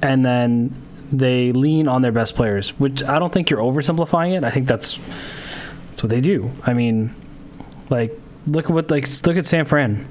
And 0.00 0.24
then 0.24 0.74
they 1.12 1.52
lean 1.52 1.88
on 1.88 2.02
their 2.02 2.12
best 2.12 2.34
players, 2.34 2.70
which 2.78 3.04
I 3.04 3.18
don't 3.18 3.32
think 3.32 3.50
you're 3.50 3.60
oversimplifying 3.60 4.36
it. 4.36 4.44
I 4.44 4.50
think 4.50 4.66
that's 4.68 4.98
that's 5.90 6.02
what 6.02 6.10
they 6.10 6.20
do. 6.20 6.50
I 6.64 6.74
mean, 6.74 7.14
like 7.90 8.18
look 8.46 8.66
at 8.66 8.70
what 8.70 8.90
like 8.90 9.06
look 9.26 9.36
at 9.36 9.46
San 9.46 9.64
Fran. 9.64 10.06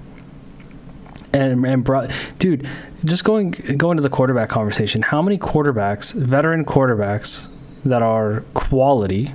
And 1.36 1.66
and 1.66 1.84
brought, 1.84 2.12
dude, 2.38 2.68
just 3.04 3.24
going 3.24 3.52
going 3.52 3.98
to 3.98 4.04
the 4.04 4.10
quarterback 4.10 4.50
conversation. 4.50 5.02
How 5.02 5.20
many 5.20 5.40
quarterbacks, 5.40 6.14
veteran 6.14 6.64
quarterbacks, 6.64 7.48
that 7.84 8.04
are 8.04 8.44
quality? 8.54 9.34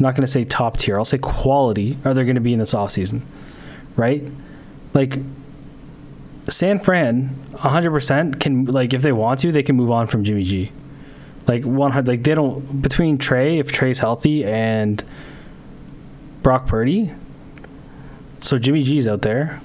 I'm 0.00 0.04
not 0.04 0.14
going 0.14 0.22
to 0.22 0.32
say 0.32 0.44
top 0.44 0.78
tier. 0.78 0.96
I'll 0.96 1.04
say 1.04 1.18
quality. 1.18 1.98
Are 2.06 2.14
they 2.14 2.24
going 2.24 2.36
to 2.36 2.40
be 2.40 2.54
in 2.54 2.58
this 2.58 2.72
offseason? 2.72 3.20
Right? 3.96 4.24
Like 4.94 5.18
San 6.48 6.78
Fran, 6.78 7.36
100% 7.52 8.40
can 8.40 8.64
like 8.64 8.94
if 8.94 9.02
they 9.02 9.12
want 9.12 9.40
to, 9.40 9.52
they 9.52 9.62
can 9.62 9.76
move 9.76 9.90
on 9.90 10.06
from 10.06 10.24
Jimmy 10.24 10.44
G. 10.44 10.72
Like 11.46 11.64
100 11.64 12.08
like 12.08 12.22
they 12.22 12.34
don't 12.34 12.80
between 12.80 13.18
Trey 13.18 13.58
if 13.58 13.72
Trey's 13.72 13.98
healthy 13.98 14.42
and 14.42 15.04
Brock 16.42 16.66
Purdy. 16.66 17.12
So 18.38 18.56
Jimmy 18.56 18.82
G's 18.82 19.06
out 19.06 19.20
there. 19.20 19.60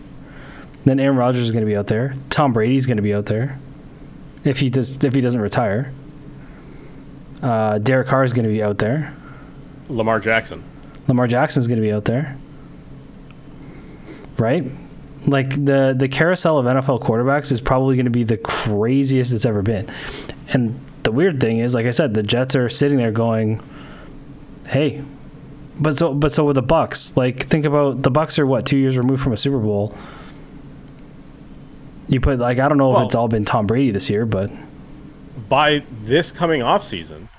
Then 0.84 1.00
Aaron 1.00 1.16
Rodgers 1.16 1.44
is 1.44 1.54
going 1.54 1.64
to 1.64 1.66
be 1.66 1.78
out 1.78 1.88
there. 1.88 2.14
Tom 2.30 2.52
Brady's 2.52 2.86
going 2.86 2.98
to 2.98 3.04
be 3.04 3.14
out 3.14 3.28
there. 3.28 3.58
If 4.44 4.60
he 4.60 4.70
does 4.70 5.02
if 5.02 5.14
he 5.14 5.22
doesn't 5.22 5.40
retire. 5.40 5.94
Uh, 7.42 7.78
Derek 7.78 8.08
Carr 8.08 8.26
is 8.26 8.34
going 8.34 8.44
to 8.44 8.52
be 8.52 8.62
out 8.62 8.80
there. 8.80 9.16
Lamar 9.90 10.20
Jackson. 10.20 10.64
Lamar 11.08 11.28
Jackson's 11.28 11.68
going 11.68 11.78
to 11.78 11.82
be 11.82 11.92
out 11.92 12.06
there. 12.06 12.38
Right? 14.38 14.66
Like 15.28 15.50
the 15.64 15.96
the 15.98 16.08
carousel 16.08 16.60
of 16.60 16.66
NFL 16.66 17.02
quarterbacks 17.02 17.52
is 17.52 17.60
probably 17.62 17.96
going 17.96 18.06
to 18.06 18.12
be 18.12 18.24
the 18.24 18.38
craziest 18.38 19.32
it's 19.34 19.46
ever 19.46 19.62
been. 19.62 19.90
And 20.50 20.80
the 21.04 21.12
weird 21.12 21.40
thing 21.42 21.60
is, 21.60 21.74
like 21.74 21.86
I 21.86 21.92
said, 21.92 22.14
the 22.14 22.24
Jets 22.24 22.56
are 22.56 22.70
sitting 22.70 22.98
there 22.98 23.12
going, 23.12 23.62
"Hey, 24.68 25.04
but 25.80 25.98
so 25.98 26.14
but 26.14 26.32
so 26.32 26.44
with 26.46 26.56
the 26.56 26.62
Bucks, 26.62 27.16
like 27.18 27.46
think 27.48 27.66
about 27.66 28.04
the 28.04 28.12
Bucks 28.12 28.38
are 28.38 28.46
what 28.46 28.66
2 28.66 28.78
years 28.78 28.98
removed 28.98 29.24
from 29.24 29.34
a 29.34 29.38
Super 29.38 29.58
Bowl. 29.60 29.96
You 32.08 32.20
put 32.20 32.38
like 32.38 32.60
I 32.60 32.68
don't 32.68 32.78
know 32.78 32.90
Well- 32.90 33.02
if 33.02 33.06
it's 33.08 33.16
all 33.16 33.28
been 33.28 33.46
Tom 33.46 33.66
Brady 33.68 33.92
this 33.92 34.10
year, 34.10 34.26
but 34.26 34.52
By 35.50 35.84
this 36.04 36.32
coming 36.32 36.62
off 36.62 36.84
season, 36.84 37.30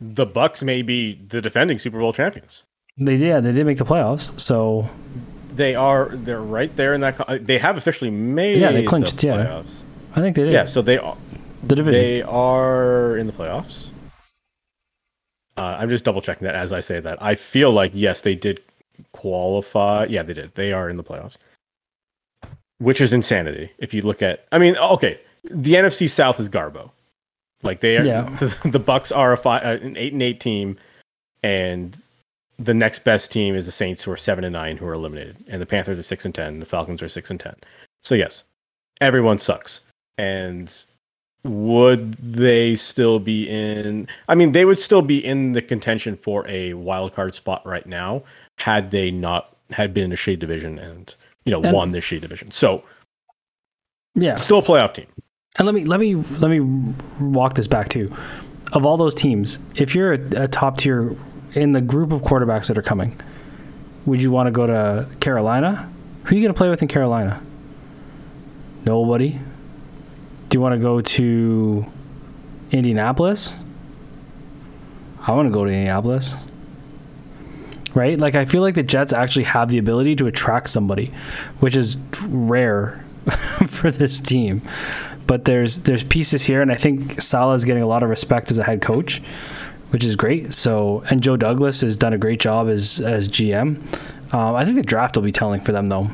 the 0.00 0.26
Bucks 0.26 0.62
may 0.62 0.82
be 0.82 1.14
the 1.14 1.40
defending 1.40 1.78
Super 1.78 1.98
Bowl 1.98 2.12
champions. 2.12 2.64
they 2.96 3.16
yeah, 3.16 3.40
they 3.40 3.52
did 3.52 3.66
make 3.66 3.78
the 3.78 3.84
playoffs. 3.84 4.38
So 4.38 4.88
They 5.54 5.74
are. 5.74 6.10
They're 6.12 6.40
right 6.40 6.74
there 6.76 6.94
in 6.94 7.00
that. 7.00 7.46
They 7.46 7.58
have 7.58 7.76
officially 7.76 8.10
made. 8.10 8.60
Yeah, 8.60 8.72
they 8.72 8.84
clinched, 8.84 9.18
the 9.18 9.26
yeah. 9.28 9.34
playoffs. 9.34 9.84
I 10.14 10.20
think 10.20 10.36
they 10.36 10.44
did. 10.44 10.52
Yeah, 10.52 10.64
so 10.64 10.82
they 10.82 10.98
are. 10.98 11.16
the 11.64 11.76
division. 11.76 12.00
They 12.00 12.22
are 12.22 13.16
in 13.16 13.26
the 13.26 13.32
playoffs. 13.32 13.90
Uh, 15.56 15.76
I'm 15.80 15.88
just 15.88 16.04
double 16.04 16.20
checking 16.20 16.46
that 16.46 16.54
as 16.54 16.72
I 16.72 16.80
say 16.80 17.00
that. 17.00 17.20
I 17.20 17.34
feel 17.34 17.72
like 17.72 17.90
yes, 17.92 18.20
they 18.20 18.36
did 18.36 18.62
qualify. 19.12 20.06
Yeah, 20.08 20.22
they 20.22 20.34
did. 20.34 20.54
They 20.54 20.72
are 20.72 20.88
in 20.88 20.96
the 20.96 21.02
playoffs, 21.02 21.36
which 22.78 23.00
is 23.00 23.12
insanity. 23.12 23.72
If 23.78 23.92
you 23.92 24.02
look 24.02 24.22
at, 24.22 24.46
I 24.52 24.58
mean, 24.58 24.76
okay, 24.76 25.18
the 25.50 25.74
NFC 25.74 26.08
South 26.08 26.38
is 26.38 26.48
Garbo. 26.48 26.92
Like 27.62 27.80
they 27.80 27.98
are, 27.98 28.04
Yeah. 28.04 28.22
the, 28.64 28.78
Bucks 28.78 29.10
are 29.12 29.32
a 29.32 29.36
five, 29.36 29.64
uh, 29.64 29.84
an 29.84 29.96
eight 29.96 30.12
and 30.12 30.22
eight 30.22 30.40
team, 30.40 30.78
and 31.42 31.96
the 32.58 32.74
next 32.74 33.04
best 33.04 33.30
team 33.32 33.54
is 33.54 33.66
the 33.66 33.72
Saints, 33.72 34.02
who 34.02 34.10
are 34.12 34.16
seven 34.16 34.44
and 34.44 34.52
nine, 34.52 34.76
who 34.76 34.86
are 34.86 34.92
eliminated, 34.92 35.36
and 35.48 35.60
the 35.60 35.66
Panthers 35.66 35.98
are 35.98 36.02
six 36.04 36.24
and 36.24 36.34
ten. 36.34 36.60
The 36.60 36.66
Falcons 36.66 37.02
are 37.02 37.08
six 37.08 37.30
and 37.30 37.38
ten. 37.40 37.56
So 38.04 38.14
yes, 38.14 38.44
everyone 39.00 39.38
sucks, 39.38 39.80
and 40.16 40.72
would 41.44 42.12
they 42.14 42.74
still 42.74 43.20
be 43.20 43.48
in 43.48 44.08
i 44.28 44.34
mean 44.34 44.50
they 44.50 44.64
would 44.64 44.78
still 44.78 45.02
be 45.02 45.24
in 45.24 45.52
the 45.52 45.62
contention 45.62 46.16
for 46.16 46.44
a 46.48 46.74
wild 46.74 47.14
card 47.14 47.32
spot 47.32 47.64
right 47.64 47.86
now 47.86 48.20
had 48.58 48.90
they 48.90 49.08
not 49.08 49.56
had 49.70 49.94
been 49.94 50.02
in 50.04 50.12
a 50.12 50.16
shade 50.16 50.40
division 50.40 50.80
and 50.80 51.14
you 51.44 51.52
know 51.52 51.62
And- 51.62 51.72
won 51.72 51.92
the 51.92 52.00
shade 52.00 52.22
division 52.22 52.50
so 52.50 52.82
yeah. 54.16 54.34
still 54.34 54.58
a 54.58 54.62
playoff 54.62 54.94
team 54.94 55.06
And 55.56 55.66
let 55.66 55.74
me 55.74 55.84
let 55.84 55.98
me 56.00 56.14
let 56.14 56.50
me 56.50 56.60
walk 57.20 57.54
this 57.54 57.66
back 57.66 57.88
too. 57.88 58.14
Of 58.72 58.84
all 58.84 58.96
those 58.96 59.14
teams, 59.14 59.58
if 59.74 59.94
you're 59.94 60.12
a, 60.12 60.44
a 60.44 60.48
top 60.48 60.76
tier 60.78 61.16
in 61.54 61.72
the 61.72 61.80
group 61.80 62.12
of 62.12 62.22
quarterbacks 62.22 62.68
that 62.68 62.76
are 62.78 62.82
coming, 62.82 63.18
would 64.06 64.22
you 64.22 64.30
want 64.30 64.46
to 64.46 64.50
go 64.50 64.66
to 64.66 65.08
Carolina? 65.20 65.90
Who 66.24 66.34
are 66.34 66.38
you 66.38 66.42
going 66.42 66.54
to 66.54 66.58
play 66.58 66.68
with 66.68 66.82
in 66.82 66.88
Carolina? 66.88 67.42
Nobody. 68.84 69.38
Do 70.48 70.56
you 70.56 70.60
want 70.60 70.74
to 70.74 70.78
go 70.78 71.00
to 71.00 71.86
Indianapolis? 72.70 73.52
I 75.20 75.32
want 75.32 75.46
to 75.46 75.52
go 75.52 75.64
to 75.64 75.70
Indianapolis. 75.70 76.34
Right? 77.94 78.18
Like 78.18 78.34
I 78.34 78.44
feel 78.44 78.62
like 78.62 78.74
the 78.74 78.82
Jets 78.82 79.12
actually 79.12 79.44
have 79.44 79.70
the 79.70 79.78
ability 79.78 80.14
to 80.16 80.26
attract 80.26 80.70
somebody, 80.70 81.12
which 81.60 81.76
is 81.76 81.96
rare 82.22 83.04
for 83.68 83.90
this 83.90 84.18
team. 84.18 84.62
But 85.28 85.44
there's 85.44 85.80
there's 85.80 86.02
pieces 86.02 86.42
here, 86.42 86.62
and 86.62 86.72
I 86.72 86.76
think 86.76 87.20
Saleh 87.20 87.54
is 87.54 87.64
getting 87.66 87.82
a 87.82 87.86
lot 87.86 88.02
of 88.02 88.08
respect 88.08 88.50
as 88.50 88.56
a 88.56 88.64
head 88.64 88.80
coach, 88.80 89.20
which 89.90 90.02
is 90.02 90.16
great. 90.16 90.54
So 90.54 91.04
and 91.10 91.22
Joe 91.22 91.36
Douglas 91.36 91.82
has 91.82 91.96
done 91.96 92.14
a 92.14 92.18
great 92.18 92.40
job 92.40 92.68
as 92.68 92.98
as 92.98 93.28
GM. 93.28 93.76
Um, 94.32 94.54
I 94.56 94.64
think 94.64 94.76
the 94.76 94.82
draft 94.82 95.16
will 95.16 95.22
be 95.22 95.30
telling 95.30 95.60
for 95.60 95.72
them 95.72 95.90
though. 95.90 96.10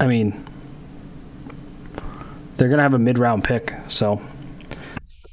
I 0.00 0.08
mean, 0.08 0.44
they're 2.56 2.68
gonna 2.68 2.82
have 2.82 2.94
a 2.94 2.98
mid 2.98 3.16
round 3.16 3.44
pick, 3.44 3.72
so 3.86 4.20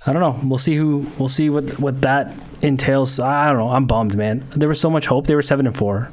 I 0.05 0.13
don't 0.13 0.21
know. 0.21 0.39
We'll 0.47 0.59
see 0.59 0.75
who 0.75 1.07
we'll 1.17 1.29
see 1.29 1.49
what 1.49 1.79
what 1.79 2.03
that 2.03 2.31
entails. 2.61 3.19
I 3.19 3.47
don't 3.47 3.57
know. 3.57 3.69
I'm 3.69 3.87
bummed, 3.87 4.15
man. 4.15 4.47
There 4.55 4.69
was 4.69 4.79
so 4.79 4.91
much 4.91 5.07
hope. 5.07 5.25
They 5.25 5.33
were 5.33 5.41
seven 5.41 5.65
and 5.65 5.75
four, 5.75 6.11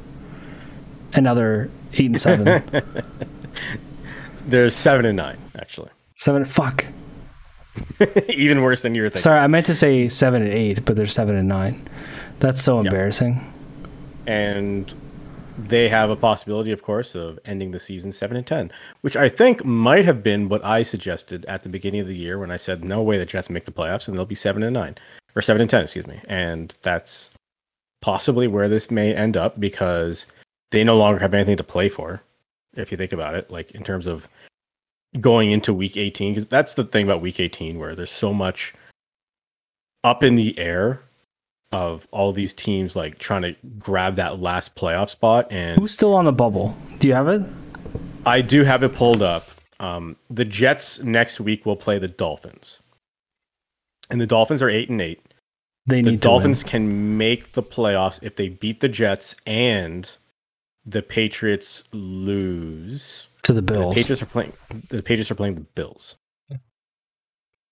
they're 1.37 1.69
eight 1.93 2.07
and 2.07 2.19
seven. 2.19 2.63
there's 4.47 4.75
seven 4.75 5.05
and 5.05 5.15
nine 5.15 5.37
actually 5.55 5.89
seven. 6.15 6.45
Fuck. 6.45 6.85
even 8.29 8.61
worse 8.61 8.83
than 8.83 8.93
you 8.93 9.01
were 9.01 9.09
thinking 9.09 9.23
Sorry, 9.23 9.39
I 9.39 9.47
meant 9.47 9.65
to 9.65 9.75
say 9.75 10.07
seven 10.07 10.43
and 10.43 10.53
eight, 10.53 10.85
but 10.85 10.95
they're 10.95 11.07
seven 11.07 11.35
and 11.35 11.47
nine. 11.47 11.87
That's 12.39 12.61
so 12.61 12.79
embarrassing. 12.79 13.41
and 14.27 14.93
they 15.57 15.87
have 15.87 16.09
a 16.09 16.15
possibility, 16.15 16.71
of 16.71 16.81
course, 16.81 17.15
of 17.15 17.39
ending 17.45 17.71
the 17.71 17.79
season 17.79 18.11
seven 18.11 18.37
and 18.37 18.45
ten, 18.45 18.71
which 19.01 19.15
I 19.15 19.29
think 19.29 19.63
might 19.63 20.05
have 20.05 20.23
been 20.23 20.49
what 20.49 20.63
I 20.65 20.83
suggested 20.83 21.45
at 21.45 21.63
the 21.63 21.69
beginning 21.69 22.01
of 22.01 22.07
the 22.07 22.15
year 22.15 22.39
when 22.39 22.51
I 22.51 22.57
said 22.57 22.83
no 22.83 23.01
way 23.01 23.17
the 23.17 23.25
Jets 23.25 23.49
make 23.49 23.65
the 23.65 23.71
playoffs 23.71 24.07
and 24.07 24.17
they'll 24.17 24.25
be 24.25 24.35
seven 24.35 24.63
and 24.63 24.73
nine 24.73 24.95
or 25.35 25.41
seven 25.41 25.61
and 25.61 25.69
ten, 25.69 25.83
excuse 25.83 26.07
me. 26.07 26.19
And 26.27 26.75
that's 26.81 27.29
possibly 28.01 28.47
where 28.47 28.67
this 28.67 28.91
may 28.91 29.15
end 29.15 29.37
up 29.37 29.59
because 29.59 30.25
they 30.71 30.83
no 30.83 30.97
longer 30.97 31.19
have 31.19 31.33
anything 31.33 31.57
to 31.57 31.63
play 31.63 31.89
for. 31.89 32.21
If 32.75 32.91
you 32.91 32.97
think 32.97 33.13
about 33.13 33.35
it, 33.35 33.51
like 33.51 33.71
in 33.71 33.83
terms 33.83 34.07
of 34.07 34.27
going 35.19 35.51
into 35.51 35.73
week 35.73 35.97
18, 35.97 36.33
because 36.33 36.47
that's 36.47 36.73
the 36.73 36.83
thing 36.83 37.05
about 37.05 37.21
week 37.21 37.39
18 37.39 37.79
where 37.79 37.95
there's 37.95 38.11
so 38.11 38.33
much 38.33 38.73
up 40.03 40.23
in 40.23 40.35
the 40.35 40.57
air 40.59 41.01
of 41.71 42.07
all 42.11 42.31
these 42.31 42.53
teams 42.53 42.95
like 42.95 43.17
trying 43.17 43.41
to 43.41 43.55
grab 43.79 44.15
that 44.15 44.39
last 44.39 44.75
playoff 44.75 45.09
spot. 45.09 45.47
And 45.51 45.79
Who's 45.79 45.91
still 45.91 46.13
on 46.13 46.25
the 46.25 46.31
bubble? 46.31 46.77
Do 46.99 47.07
you 47.07 47.13
have 47.15 47.27
it? 47.27 47.41
I 48.25 48.41
do 48.41 48.63
have 48.63 48.83
it 48.83 48.93
pulled 48.93 49.21
up. 49.21 49.49
Um, 49.79 50.15
the 50.29 50.45
Jets 50.45 51.01
next 51.01 51.39
week 51.39 51.65
will 51.65 51.75
play 51.75 51.97
the 51.97 52.07
Dolphins, 52.07 52.79
and 54.09 54.21
the 54.21 54.27
Dolphins 54.27 54.61
are 54.61 54.69
eight 54.69 54.89
and 54.89 55.01
eight. 55.01 55.19
They 55.85 56.01
The 56.01 56.11
need 56.11 56.19
Dolphins 56.21 56.63
can 56.63 57.17
make 57.17 57.53
the 57.53 57.63
playoffs 57.63 58.21
if 58.23 58.35
they 58.37 58.47
beat 58.47 58.79
the 58.79 58.87
Jets 58.87 59.35
and 59.45 60.15
the 60.85 61.01
Patriots 61.01 61.83
lose. 61.91 63.27
To 63.43 63.53
the 63.53 63.61
The 63.61 63.73
Bills. 63.73 63.95
Patriots 63.95 64.21
are 64.21 64.27
playing. 64.27 64.53
The 64.89 65.03
Patriots 65.03 65.31
are 65.31 65.35
playing 65.35 65.55
the 65.55 65.61
Bills. 65.61 66.15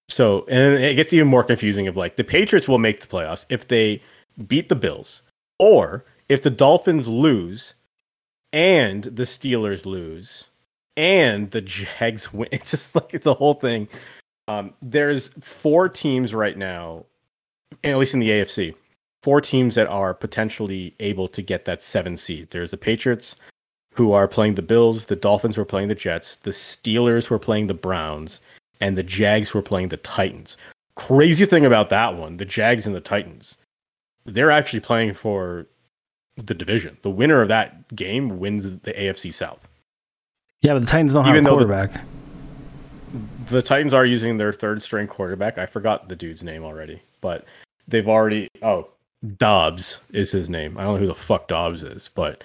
So, 0.10 0.46
and 0.50 0.84
it 0.84 0.96
gets 0.96 1.14
even 1.14 1.28
more 1.28 1.44
confusing. 1.44 1.88
Of 1.88 1.96
like, 1.96 2.18
the 2.18 2.24
Patriots 2.24 2.68
will 2.68 2.80
make 2.80 3.00
the 3.00 3.08
playoffs 3.08 3.46
if 3.50 3.68
they 3.68 4.02
beat 4.48 4.70
the 4.70 4.76
Bills, 4.76 5.24
or 5.58 6.06
if 6.30 6.42
the 6.42 6.50
Dolphins 6.50 7.08
lose, 7.08 7.76
and 8.54 9.04
the 9.06 9.24
Steelers 9.24 9.86
lose, 9.86 10.50
and 10.98 11.52
the 11.52 11.62
Jags 11.62 12.34
win. 12.34 12.50
It's 12.52 12.72
just 12.72 12.96
like 12.96 13.14
it's 13.14 13.26
a 13.26 13.34
whole 13.34 13.56
thing. 13.56 13.88
Um, 14.48 14.74
there's 14.82 15.30
four 15.40 15.88
teams 15.88 16.34
right 16.34 16.58
now, 16.58 17.06
at 17.84 17.98
least 17.98 18.14
in 18.14 18.20
the 18.20 18.30
AFC, 18.30 18.76
four 19.22 19.40
teams 19.40 19.76
that 19.76 19.88
are 19.88 20.14
potentially 20.14 20.94
able 21.00 21.30
to 21.30 21.42
get 21.42 21.64
that 21.66 21.82
seven 21.82 22.18
seed. 22.18 22.50
There's 22.50 22.72
the 22.72 22.78
Patriots, 22.78 23.38
who 23.96 24.12
are 24.14 24.28
playing 24.28 24.56
the 24.56 24.62
Bills, 24.62 25.06
the 25.06 25.16
Dolphins 25.16 25.58
were 25.58 25.66
playing 25.66 25.90
the 25.90 25.96
Jets, 25.96 26.38
the 26.38 26.52
Steelers 26.52 27.30
were 27.30 27.40
playing 27.40 27.68
the 27.68 27.74
Browns, 27.74 28.40
and 28.80 28.98
the 28.98 29.04
Jags 29.04 29.54
were 29.54 29.62
playing 29.62 29.90
the 29.90 29.98
Titans. 29.98 30.58
Crazy 30.96 31.46
thing 31.46 31.66
about 31.66 31.90
that 31.90 32.16
one, 32.16 32.38
the 32.38 32.46
Jags 32.46 32.86
and 32.86 32.96
the 32.96 33.02
Titans, 33.02 33.58
they're 34.26 34.52
actually 34.52 34.80
playing 34.80 35.14
for 35.14 35.68
the 36.38 36.54
division. 36.54 36.98
The 37.02 37.10
winner 37.10 37.42
of 37.42 37.48
that 37.50 37.94
game 37.96 38.40
wins 38.40 38.64
the 38.64 38.94
AFC 38.94 39.34
South. 39.34 39.68
yeah, 40.62 40.74
but 40.74 40.80
the 40.82 40.86
Titans 40.88 41.14
don't 41.14 41.26
Even 41.28 41.44
have 41.44 41.54
a 41.54 41.58
though 41.58 41.60
the- 41.60 41.66
quarterback. 41.66 42.02
The 43.50 43.62
Titans 43.62 43.94
are 43.94 44.06
using 44.06 44.38
their 44.38 44.54
third 44.54 44.82
string 44.82 45.08
quarterback. 45.08 45.58
I 45.58 45.66
forgot 45.66 46.08
the 46.08 46.16
dude's 46.16 46.44
name 46.44 46.64
already, 46.64 47.02
but 47.20 47.44
they've 47.88 48.08
already 48.08 48.48
oh 48.62 48.88
Dobbs 49.38 50.00
is 50.14 50.32
his 50.32 50.50
name. 50.50 50.78
I 50.78 50.84
don't 50.84 50.94
know 50.94 51.00
who 51.02 51.08
the 51.08 51.14
fuck 51.16 51.50
Dobbs 51.50 51.84
is, 51.84 52.10
but 52.16 52.44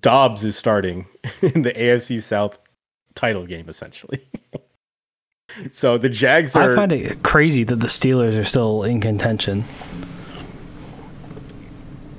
Dobbs 0.00 0.44
is 0.44 0.56
starting 0.56 1.06
in 1.42 1.62
the 1.62 1.72
AFC 1.72 2.20
South 2.20 2.58
title 3.14 3.46
game 3.46 3.68
essentially. 3.68 4.22
so 5.70 5.98
the 5.98 6.08
Jags 6.08 6.54
are 6.54 6.72
I 6.72 6.76
find 6.76 6.92
it 6.92 7.22
crazy 7.22 7.64
that 7.64 7.76
the 7.76 7.88
Steelers 7.88 8.38
are 8.38 8.44
still 8.44 8.82
in 8.82 9.00
contention. 9.00 9.64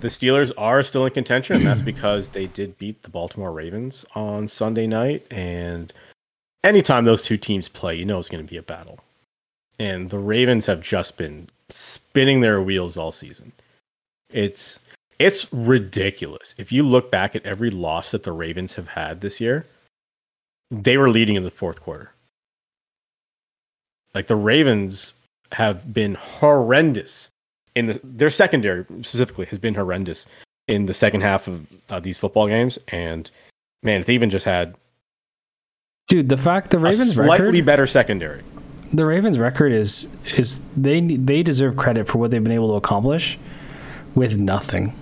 the 0.02 0.08
Steelers 0.08 0.52
are 0.58 0.82
still 0.84 1.06
in 1.06 1.14
contention, 1.14 1.58
and 1.58 1.68
that's 1.68 1.82
because 1.82 2.32
they 2.32 2.48
did 2.48 2.78
beat 2.78 3.04
the 3.04 3.10
Baltimore 3.10 3.52
Ravens 3.52 4.06
on 4.16 4.48
Sunday 4.48 4.88
night. 4.88 5.26
And 5.32 5.94
anytime 6.64 7.06
those 7.06 7.22
two 7.22 7.38
teams 7.38 7.70
play, 7.70 7.96
you 7.96 8.06
know 8.06 8.20
it's 8.20 8.30
going 8.30 8.44
to 8.44 8.50
be 8.50 8.58
a 8.58 8.64
battle. 8.64 9.00
And 9.80 10.10
the 10.10 10.20
Ravens 10.20 10.66
have 10.66 10.82
just 10.82 11.18
been 11.18 11.48
spinning 11.70 12.42
their 12.42 12.62
wheels 12.62 12.98
all 12.98 13.12
season. 13.12 13.52
It's 14.32 14.80
it's 15.22 15.52
ridiculous. 15.54 16.56
If 16.58 16.72
you 16.72 16.84
look 16.84 17.12
back 17.12 17.36
at 17.36 17.46
every 17.46 17.70
loss 17.70 18.12
that 18.12 18.24
the 18.24 18.32
Ravens 18.32 18.76
have 18.76 18.90
had 18.90 19.22
this 19.22 19.40
year, 19.40 19.68
they 20.70 20.98
were 20.98 21.10
leading 21.10 21.36
in 21.36 21.44
the 21.44 21.52
fourth 21.52 21.82
quarter. 21.82 22.12
Like 24.16 24.28
the 24.28 24.36
Ravens 24.36 25.16
have 25.52 25.94
been 25.94 26.16
horrendous 26.16 27.30
in 27.76 27.86
the 27.86 28.00
their 28.04 28.30
secondary 28.30 28.86
specifically 29.02 29.46
has 29.46 29.60
been 29.60 29.76
horrendous 29.76 30.26
in 30.68 30.86
the 30.86 30.94
second 30.94 31.22
half 31.22 31.48
of 31.48 31.66
uh, 31.90 32.00
these 32.00 32.20
football 32.20 32.48
games. 32.48 32.80
And 32.90 33.30
man, 33.84 34.02
if 34.02 34.08
they 34.08 34.14
even 34.14 34.30
just 34.30 34.46
had 34.46 34.76
Dude, 36.08 36.30
the 36.30 36.38
fact 36.38 36.72
the 36.72 36.78
a 36.78 36.82
Ravens 36.82 37.14
slightly 37.14 37.46
record, 37.48 37.66
better 37.66 37.88
secondary, 37.88 38.42
the 38.92 39.06
Ravens 39.06 39.40
record 39.40 39.72
is 39.72 40.12
is 40.36 40.62
they 40.76 41.00
they 41.00 41.44
deserve 41.44 41.78
credit 41.78 42.08
for 42.08 42.18
what 42.18 42.32
they've 42.32 42.44
been 42.44 42.52
able 42.52 42.70
to 42.70 42.76
accomplish 42.76 43.38
with 44.16 44.38
nothing, 44.38 44.94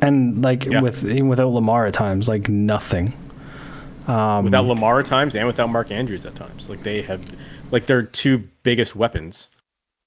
and 0.00 0.42
like 0.42 0.64
Yeah. 0.66 0.80
with 0.80 1.04
even 1.06 1.28
without 1.28 1.48
Lamar 1.50 1.86
at 1.86 1.94
times, 1.94 2.28
like 2.28 2.48
nothing. 2.48 3.12
Um, 4.06 4.44
without 4.44 4.64
Lamar 4.64 5.00
at 5.00 5.06
times 5.06 5.34
and 5.34 5.46
without 5.46 5.68
Mark 5.68 5.90
Andrews 5.90 6.24
at 6.24 6.34
times, 6.34 6.68
like 6.70 6.82
they 6.82 7.02
have, 7.02 7.20
like 7.70 7.86
their 7.86 8.02
two 8.02 8.48
biggest 8.62 8.96
weapons 8.96 9.48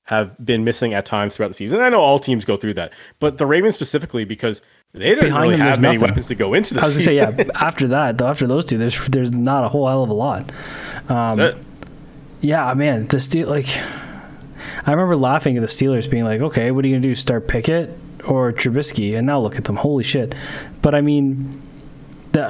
have 0.06 0.36
been 0.44 0.64
missing 0.64 0.94
at 0.96 1.06
times 1.06 1.38
throughout 1.38 1.50
the 1.50 1.54
season. 1.54 1.78
And 1.78 1.86
I 1.86 1.89
know 1.89 2.00
all 2.02 2.18
teams 2.18 2.44
go 2.44 2.58
through 2.58 2.74
that, 2.74 2.92
but 3.20 3.38
the 3.38 3.46
Ravens 3.46 3.76
specifically 3.76 4.26
because 4.26 4.64
they 4.94 5.10
didn't 5.10 5.26
Behind 5.26 5.44
really 5.44 5.58
them, 5.58 5.68
have 5.68 5.80
many 5.80 5.94
nothing. 5.98 6.10
weapons 6.10 6.28
to 6.30 6.36
go 6.36 6.54
into 6.56 6.74
the 6.74 6.82
I 6.82 6.84
was 6.86 6.94
gonna 6.94 7.02
season. 7.06 7.38
say 7.38 7.46
yeah. 7.46 7.52
After 7.62 7.88
that, 7.89 8.18
though, 8.18 8.28
after 8.28 8.48
those 8.48 8.66
two, 8.66 8.78
there's 8.80 9.08
there's 9.08 9.32
not 9.32 9.64
a 9.66 9.70
whole 9.70 9.88
hell 9.88 10.04
of 10.04 10.10
a 10.10 10.14
lot. 10.14 10.52
Um. 11.08 11.54
Yeah, 12.42 12.74
man, 12.74 13.06
the 13.06 13.20
steel 13.20 13.48
like 13.48 13.68
I 14.86 14.89
remember 14.92 15.16
laughing 15.16 15.58
at 15.58 15.62
the 15.62 15.68
Steelers 15.68 16.10
being 16.10 16.24
like, 16.24 16.42
"Okay, 16.42 16.72
what 16.72 16.84
are 16.84 16.88
you 16.88 16.96
gonna 16.96 17.04
do? 17.04 17.14
Start 17.14 17.48
Pickett 17.48 17.96
or 18.26 18.51
Trubisky?" 18.51 19.17
And 19.17 19.28
now 19.28 19.39
look 19.39 19.57
at 19.57 19.65
them, 19.65 19.78
holy 19.78 20.03
shit! 20.03 20.34
But 20.82 20.95
I 20.95 21.01
mean, 21.01 21.61
the 22.32 22.47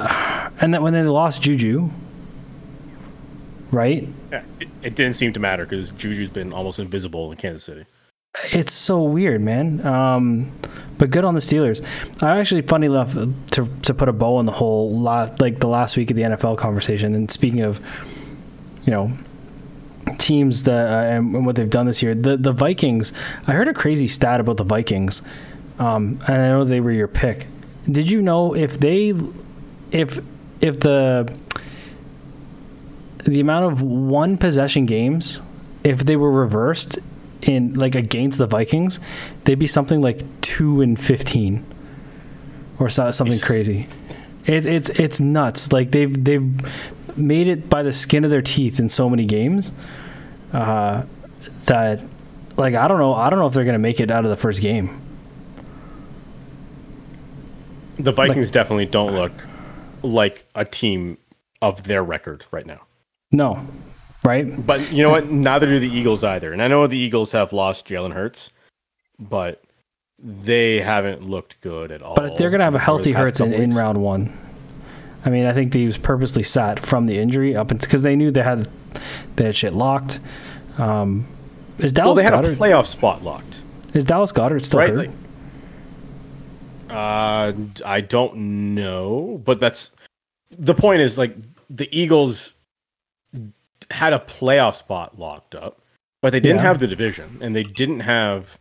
and 0.60 0.72
then 0.72 0.82
when 0.82 0.92
they 0.92 1.02
lost 1.02 1.42
Juju, 1.42 1.90
right? 3.70 4.08
Yeah, 4.30 4.42
it, 4.60 4.68
it 4.82 4.94
didn't 4.94 5.14
seem 5.14 5.32
to 5.32 5.40
matter 5.40 5.64
because 5.64 5.90
Juju's 5.90 6.30
been 6.30 6.52
almost 6.52 6.78
invisible 6.78 7.30
in 7.30 7.38
Kansas 7.38 7.64
City. 7.64 7.84
It's 8.50 8.72
so 8.72 9.02
weird, 9.02 9.42
man. 9.42 9.84
Um, 9.84 10.52
but 10.96 11.10
good 11.10 11.24
on 11.24 11.34
the 11.34 11.40
Steelers. 11.40 11.84
I 12.22 12.38
actually, 12.38 12.62
funny 12.62 12.86
enough, 12.86 13.14
to 13.14 13.68
to 13.82 13.94
put 13.94 14.08
a 14.08 14.12
bow 14.12 14.36
on 14.36 14.46
the 14.46 14.52
whole 14.52 14.98
lot, 14.98 15.40
like 15.40 15.58
the 15.60 15.68
last 15.68 15.96
week 15.96 16.10
of 16.10 16.16
the 16.16 16.22
NFL 16.22 16.56
conversation. 16.58 17.14
And 17.14 17.30
speaking 17.30 17.60
of, 17.60 17.80
you 18.84 18.90
know, 18.90 19.12
teams 20.18 20.62
that 20.64 20.88
uh, 20.88 21.14
and, 21.14 21.34
and 21.34 21.46
what 21.46 21.56
they've 21.56 21.68
done 21.68 21.86
this 21.86 22.02
year, 22.02 22.14
the 22.14 22.36
the 22.36 22.52
Vikings. 22.52 23.12
I 23.46 23.52
heard 23.52 23.68
a 23.68 23.74
crazy 23.74 24.08
stat 24.08 24.40
about 24.40 24.56
the 24.56 24.64
Vikings, 24.64 25.22
um, 25.78 26.20
and 26.26 26.42
I 26.42 26.48
know 26.48 26.64
they 26.64 26.80
were 26.80 26.92
your 26.92 27.08
pick. 27.08 27.46
Did 27.90 28.10
you 28.10 28.22
know 28.22 28.54
if 28.54 28.78
they, 28.78 29.12
if 29.90 30.20
if 30.60 30.80
the 30.80 31.32
the 33.24 33.40
amount 33.40 33.72
of 33.72 33.82
one 33.82 34.36
possession 34.36 34.86
games, 34.86 35.40
if 35.84 36.00
they 36.00 36.16
were 36.16 36.30
reversed 36.30 36.98
in 37.42 37.74
like 37.74 37.94
against 37.94 38.38
the 38.38 38.46
Vikings, 38.46 39.00
they'd 39.44 39.58
be 39.58 39.66
something 39.66 40.00
like 40.00 40.22
two 40.40 40.80
and 40.80 40.98
fifteen, 40.98 41.64
or 42.78 42.88
something 42.88 43.38
crazy. 43.40 43.88
It, 44.46 44.66
it's 44.66 44.90
it's 44.90 45.20
nuts. 45.20 45.72
Like 45.72 45.90
they've 45.90 46.24
they've 46.24 47.16
made 47.16 47.48
it 47.48 47.68
by 47.68 47.82
the 47.82 47.92
skin 47.92 48.24
of 48.24 48.30
their 48.30 48.42
teeth 48.42 48.78
in 48.78 48.88
so 48.88 49.10
many 49.10 49.24
games, 49.24 49.72
uh, 50.52 51.04
that 51.64 52.00
like 52.56 52.74
I 52.74 52.88
don't 52.88 52.98
know 52.98 53.14
I 53.14 53.30
don't 53.30 53.38
know 53.38 53.46
if 53.46 53.54
they're 53.54 53.64
gonna 53.64 53.78
make 53.78 54.00
it 54.00 54.10
out 54.10 54.24
of 54.24 54.30
the 54.30 54.36
first 54.36 54.62
game. 54.62 55.00
The 57.98 58.12
Vikings 58.12 58.50
definitely 58.50 58.86
don't 58.86 59.14
look 59.14 59.32
like 60.02 60.46
a 60.54 60.64
team 60.64 61.18
of 61.60 61.84
their 61.84 62.02
record 62.02 62.44
right 62.50 62.66
now. 62.66 62.80
No, 63.30 63.66
right? 64.24 64.66
But 64.66 64.92
you 64.92 65.02
know 65.02 65.10
what? 65.10 65.30
Neither 65.30 65.66
do 65.66 65.78
the 65.78 65.90
Eagles 65.90 66.24
either. 66.24 66.52
And 66.52 66.62
I 66.62 66.68
know 66.68 66.86
the 66.86 66.98
Eagles 66.98 67.32
have 67.32 67.52
lost 67.52 67.86
Jalen 67.86 68.12
Hurts, 68.12 68.50
but 69.18 69.62
they 70.18 70.80
haven't 70.80 71.28
looked 71.28 71.60
good 71.60 71.90
at 71.90 72.02
all. 72.02 72.14
But 72.14 72.36
they're 72.36 72.50
gonna 72.50 72.64
have 72.64 72.74
a 72.74 72.78
healthy 72.80 73.12
Hurts 73.12 73.40
in, 73.40 73.52
in 73.52 73.70
round 73.70 74.02
one. 74.02 74.36
I 75.24 75.30
mean, 75.30 75.46
I 75.46 75.52
think 75.52 75.72
they 75.72 75.84
was 75.84 75.98
purposely 75.98 76.42
sat 76.42 76.80
from 76.80 77.06
the 77.06 77.18
injury 77.18 77.54
up 77.54 77.68
because 77.68 78.02
they 78.02 78.16
knew 78.16 78.30
they 78.30 78.42
had 78.42 78.68
they 79.36 79.44
had 79.44 79.56
shit 79.56 79.72
locked. 79.72 80.20
Um, 80.78 81.26
is 81.78 81.92
Well, 81.92 82.14
Dallas 82.14 82.18
they 82.18 82.24
had 82.24 82.32
Goddard 82.32 82.52
a 82.54 82.56
playoff 82.56 82.86
spot 82.86 83.22
locked, 83.22 83.60
is 83.94 84.04
Dallas 84.04 84.32
Goedert 84.32 84.64
still 84.64 84.80
right? 84.80 84.90
hurt? 84.90 84.98
Like, 84.98 85.10
uh, 86.92 87.52
I 87.84 88.00
don't 88.00 88.36
know, 88.74 89.40
but 89.44 89.60
that's 89.60 89.94
the 90.50 90.74
point. 90.74 91.00
Is 91.00 91.18
like 91.18 91.36
the 91.70 91.88
Eagles 91.96 92.52
had 93.90 94.12
a 94.12 94.18
playoff 94.20 94.74
spot 94.76 95.18
locked 95.18 95.54
up, 95.54 95.80
but 96.20 96.30
they 96.32 96.40
didn't 96.40 96.58
Yeah. 96.58 96.62
have 96.62 96.78
the 96.78 96.86
division, 96.86 97.38
and 97.40 97.54
they 97.56 97.64
didn't 97.64 98.00
have. 98.00 98.58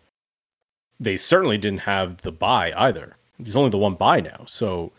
They 1.00 1.18
certainly 1.18 1.58
didn't 1.58 1.80
have 1.82 2.18
the 2.18 2.32
buy 2.32 2.74
either. 2.78 3.16
There's 3.40 3.56
only 3.56 3.72
the 3.72 3.78
one 3.78 3.96
buy 3.96 4.20
now, 4.22 4.46
so 4.48 4.92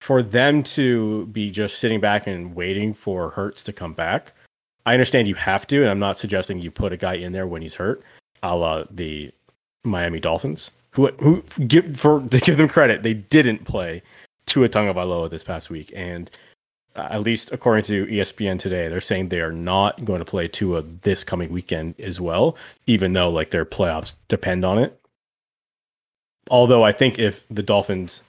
for 0.00 0.22
them 0.22 0.62
to 0.62 1.26
be 1.26 1.50
just 1.50 1.78
sitting 1.78 2.00
back 2.00 2.26
and 2.26 2.54
waiting 2.54 2.94
for 2.94 3.30
Hurts 3.30 3.62
to 3.64 3.72
come 3.72 3.92
back, 3.92 4.32
I 4.86 4.94
understand 4.94 5.28
you 5.28 5.34
have 5.34 5.66
to, 5.68 5.80
and 5.82 5.90
I'm 5.90 5.98
not 5.98 6.18
suggesting 6.18 6.58
you 6.58 6.70
put 6.70 6.92
a 6.92 6.96
guy 6.96 7.14
in 7.14 7.32
there 7.32 7.46
when 7.46 7.60
he's 7.62 7.74
hurt, 7.76 8.02
a 8.42 8.56
la 8.56 8.84
the 8.90 9.30
Miami 9.84 10.18
Dolphins, 10.20 10.70
who 10.92 11.08
who 11.20 11.42
give 11.66 11.96
for 11.96 12.20
to 12.20 12.40
give 12.40 12.56
them 12.56 12.68
credit, 12.68 13.02
they 13.02 13.14
didn't 13.14 13.64
play 13.64 14.02
Tua 14.46 14.68
Tagovailoa 14.68 15.30
this 15.30 15.44
past 15.44 15.70
week, 15.70 15.92
and 15.94 16.30
uh, 16.96 17.08
at 17.10 17.22
least 17.22 17.52
according 17.52 17.84
to 17.84 18.06
ESPN 18.06 18.58
today, 18.58 18.88
they're 18.88 19.00
saying 19.00 19.28
they 19.28 19.40
are 19.40 19.52
not 19.52 20.04
going 20.04 20.18
to 20.18 20.24
play 20.24 20.48
Tua 20.48 20.82
this 21.02 21.22
coming 21.22 21.52
weekend 21.52 21.94
as 22.00 22.20
well, 22.20 22.56
even 22.86 23.12
though 23.12 23.30
like 23.30 23.50
their 23.50 23.64
playoffs 23.64 24.14
depend 24.28 24.64
on 24.64 24.78
it. 24.78 24.98
Although 26.50 26.82
I 26.82 26.92
think 26.92 27.18
if 27.18 27.46
the 27.48 27.62
Dolphins 27.62 28.22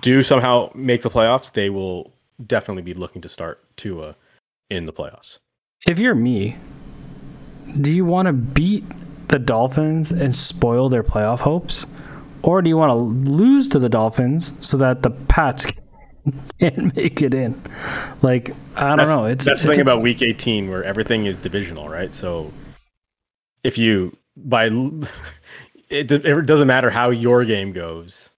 do 0.00 0.22
somehow 0.22 0.70
make 0.74 1.02
the 1.02 1.10
playoffs, 1.10 1.52
they 1.52 1.68
will 1.68 2.12
definitely 2.46 2.82
be 2.82 2.94
looking 2.94 3.20
to 3.22 3.28
start 3.28 3.62
Tua 3.76 4.16
in 4.70 4.86
the 4.86 4.92
playoffs. 4.92 5.38
If 5.86 5.98
you're 5.98 6.14
me, 6.14 6.56
do 7.80 7.92
you 7.92 8.04
want 8.04 8.26
to 8.26 8.32
beat 8.32 8.84
the 9.30 9.38
Dolphins 9.38 10.10
and 10.10 10.34
spoil 10.34 10.88
their 10.88 11.02
playoff 11.02 11.40
hopes? 11.40 11.86
Or 12.42 12.62
do 12.62 12.68
you 12.68 12.76
want 12.76 12.90
to 12.90 13.30
lose 13.30 13.68
to 13.68 13.78
the 13.78 13.88
Dolphins 13.88 14.52
so 14.60 14.76
that 14.78 15.02
the 15.02 15.10
Pats 15.10 15.66
can't 16.60 16.94
make 16.96 17.22
it 17.22 17.34
in? 17.34 17.60
Like, 18.22 18.54
I 18.76 18.88
don't 18.88 18.98
that's, 18.98 19.10
know. 19.10 19.26
It's 19.26 19.44
that's 19.44 19.60
it's, 19.60 19.66
the 19.66 19.72
thing 19.72 19.82
about 19.82 20.02
week 20.02 20.22
18 20.22 20.68
where 20.68 20.84
everything 20.84 21.26
is 21.26 21.36
divisional, 21.36 21.88
right? 21.88 22.14
So 22.14 22.52
if 23.62 23.78
you 23.78 24.16
by 24.36 24.66
it, 25.90 26.10
it 26.10 26.46
doesn't 26.46 26.68
matter 26.68 26.90
how 26.90 27.10
your 27.10 27.44
game 27.44 27.72
goes, 27.72 28.30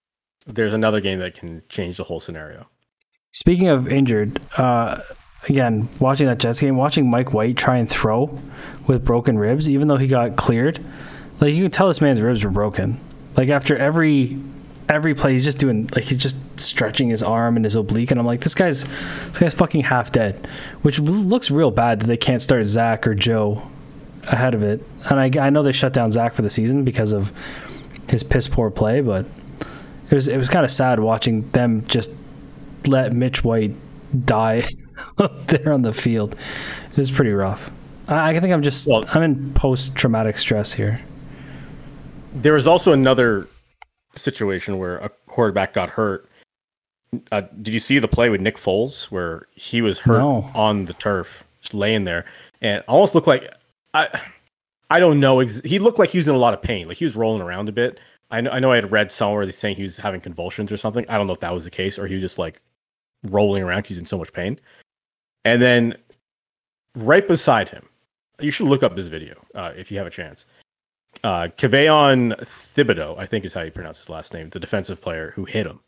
there's 0.47 0.73
another 0.73 1.01
game 1.01 1.21
that 1.21 1.35
can 1.35 1.63
change 1.69 1.97
the 1.97 2.05
whole 2.05 2.21
scenario. 2.21 2.67
Speaking 3.33 3.69
of 3.69 3.91
injured, 3.91 4.41
uh, 4.59 5.01
again, 5.49 5.89
watching 5.99 6.27
that 6.27 6.39
Jets 6.39 6.61
game, 6.61 6.77
watching 6.77 7.11
Mike 7.11 7.33
White 7.33 7.57
try 7.57 7.77
and 7.79 7.89
throw 7.89 8.39
with 8.87 9.05
broken 9.05 9.39
ribs, 9.39 9.69
even 9.69 9.89
though 9.89 9.97
he 9.97 10.07
got 10.07 10.37
cleared, 10.37 10.85
like 11.41 11.55
you 11.55 11.65
can 11.65 11.71
tell 11.71 11.89
this 11.89 12.01
man's 12.01 12.21
ribs 12.21 12.45
were 12.45 12.51
broken. 12.51 12.99
Like 13.37 13.49
after 13.49 13.77
every 13.77 14.39
every 14.89 15.15
play, 15.15 15.33
he's 15.33 15.45
just 15.45 15.59
doing 15.59 15.89
like 15.95 16.05
he's 16.05 16.19
just 16.19 16.37
stretching 16.61 17.09
his 17.09 17.23
arm 17.23 17.57
and 17.57 17.65
his 17.65 17.77
oblique, 17.77 18.11
and 18.11 18.21
I'm 18.21 18.27
like, 18.27 18.41
this 18.41 18.55
guy's 18.55 18.85
this 18.85 19.39
guy's 19.39 19.55
fucking 19.55 19.83
half 19.83 20.13
dead, 20.13 20.47
which 20.83 21.01
looks 21.01 21.51
real 21.51 21.71
bad 21.71 22.01
that 22.01 22.07
they 22.07 22.17
can't 22.17 22.43
start 22.43 22.65
Zach 22.67 23.07
or 23.07 23.15
Joe 23.15 23.63
ahead 24.25 24.55
of 24.55 24.63
it. 24.63 24.85
And 25.09 25.19
I 25.19 25.47
I 25.47 25.51
know 25.51 25.63
they 25.63 25.73
shut 25.73 25.93
down 25.93 26.13
Zach 26.13 26.35
for 26.35 26.43
the 26.43 26.51
season 26.51 26.85
because 26.85 27.13
of 27.13 27.33
his 28.09 28.23
piss 28.23 28.49
poor 28.49 28.71
play, 28.71 29.01
but 29.01 29.27
it 30.11 30.15
was 30.15 30.29
it 30.29 30.37
was 30.37 30.49
kind 30.49 30.65
of 30.65 30.71
sad 30.71 31.01
watching 31.01 31.49
them 31.51 31.85
just 31.87 32.11
let 32.87 33.13
Mitch 33.13 33.43
White 33.43 33.75
die 34.27 34.65
up 35.19 35.47
there 35.47 35.73
on 35.73 35.83
the 35.83 35.93
field. 35.93 36.37
It 36.91 36.97
was 36.97 37.11
pretty 37.11 37.33
rough. 37.33 37.71
I, 38.09 38.31
I 38.31 38.41
think 38.41 38.53
I'm 38.53 38.63
just 38.63 38.87
well, 38.87 39.05
I'm 39.13 39.23
in 39.23 39.55
post 39.55 39.95
traumatic 39.95 40.39
stress 40.39 40.73
here. 40.73 41.01
There 42.35 42.55
was 42.55 42.67
also 42.67 42.93
another 42.93 43.49
situation 44.15 44.79
where 44.79 44.99
a 44.99 45.09
quarterback 45.27 45.73
got 45.73 45.91
hurt. 45.91 46.29
Uh, 47.31 47.43
did 47.61 47.75
you 47.75 47.81
see 47.81 47.99
the 47.99 48.09
play 48.09 48.31
with 48.31 48.41
Nick 48.41 48.57
Foles 48.57 49.05
where 49.07 49.47
he 49.55 49.83
was 49.83 49.99
hurt 49.99 50.19
no. 50.19 50.51
on 50.55 50.87
the 50.87 50.95
turf, 50.95 51.45
just 51.61 51.75
laying 51.75 52.05
there, 52.05 52.25
and 52.63 52.83
almost 52.89 53.15
looked 53.15 53.27
like 53.27 53.53
I, 53.93 54.21
I 54.91 54.99
don't 54.99 55.21
know. 55.21 55.39
He 55.41 55.79
looked 55.79 55.99
like 55.99 56.11
he 56.11 56.19
was 56.19 56.29
in 56.29 56.35
a 56.35 56.39
lot 56.39 56.55
of 56.55 56.63
pain, 56.63 56.89
like 56.89 56.97
he 56.97 57.05
was 57.05 57.17
rolling 57.17 57.43
around 57.43 57.69
a 57.69 57.73
bit. 57.73 58.01
I 58.31 58.41
know, 58.41 58.51
I 58.51 58.61
know 58.61 58.73
I 58.73 58.77
had 58.77 58.91
read 58.91 59.13
somewhere 59.13 59.45
they 59.45 59.53
saying 59.53 59.77
he 59.77 59.83
was 59.83 59.99
having 59.99 60.23
convulsions 60.23 60.73
or 60.73 60.79
something. 60.79 61.05
I 61.09 61.19
don't 61.19 61.27
know 61.27 61.35
if 61.35 61.41
that 61.41 61.53
was 61.53 61.65
the 61.65 61.71
case 61.71 61.99
or 61.99 62.07
he 62.07 62.15
was 62.15 62.23
just 62.23 62.39
like 62.39 62.63
rolling 63.25 63.63
around 63.63 63.83
because 63.83 63.91
he's 63.91 63.99
in 63.99 64.07
so 64.07 64.17
much 64.17 64.33
pain. 64.33 64.59
And 65.45 65.61
then 65.61 65.97
right 66.95 67.27
beside 67.27 67.69
him, 67.69 67.89
you 68.41 68.51
should 68.51 68.69
look 68.69 68.83
up 68.83 68.97
this 68.97 69.07
video 69.07 69.35
uh, 69.55 69.73
if 69.77 69.91
you 69.91 69.99
have 69.99 70.07
a 70.07 70.11
chance. 70.11 70.47
Uh, 71.25 71.49
Kayvon 71.57 72.39
Thibodeaux, 72.41 73.19
I 73.19 73.27
think 73.27 73.45
is 73.45 73.53
how 73.53 73.63
you 73.63 73.71
pronounce 73.71 73.99
his 73.99 74.09
last 74.09 74.33
name, 74.33 74.51
the 74.51 74.61
defensive 74.61 75.01
player 75.01 75.33
who 75.35 75.45
hit 75.45 75.67
him, 75.67 75.81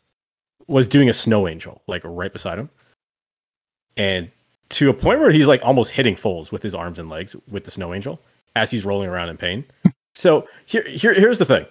was 0.67 0.87
doing 0.87 1.09
a 1.09 1.13
snow 1.13 1.47
angel 1.47 1.81
like 1.87 2.01
right 2.05 2.31
beside 2.31 2.59
him, 2.59 2.69
and 3.97 4.31
to 4.69 4.89
a 4.89 4.93
point 4.93 5.19
where 5.19 5.31
he's 5.31 5.47
like 5.47 5.61
almost 5.63 5.91
hitting 5.91 6.15
Foles 6.15 6.51
with 6.51 6.63
his 6.63 6.73
arms 6.73 6.99
and 6.99 7.09
legs 7.09 7.35
with 7.49 7.63
the 7.63 7.71
snow 7.71 7.93
angel 7.93 8.19
as 8.55 8.71
he's 8.71 8.85
rolling 8.85 9.09
around 9.09 9.29
in 9.29 9.37
pain. 9.37 9.65
so 10.13 10.47
here, 10.65 10.83
here, 10.87 11.13
here's 11.13 11.39
the 11.39 11.45
thing. 11.45 11.65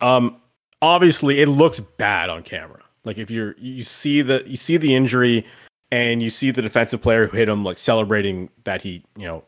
Um, 0.00 0.36
obviously, 0.82 1.40
it 1.40 1.48
looks 1.48 1.80
bad 1.80 2.28
on 2.28 2.42
camera. 2.42 2.82
Like 3.04 3.18
if 3.18 3.30
you're 3.30 3.54
you 3.58 3.84
see 3.84 4.20
the 4.20 4.42
you 4.46 4.56
see 4.56 4.76
the 4.76 4.94
injury 4.94 5.46
and 5.90 6.22
you 6.22 6.30
see 6.30 6.50
the 6.50 6.62
defensive 6.62 7.02
player 7.02 7.26
who 7.26 7.36
hit 7.36 7.48
him 7.48 7.64
like 7.64 7.78
celebrating 7.78 8.50
that 8.64 8.82
he 8.82 9.04
you 9.16 9.26
know 9.26 9.44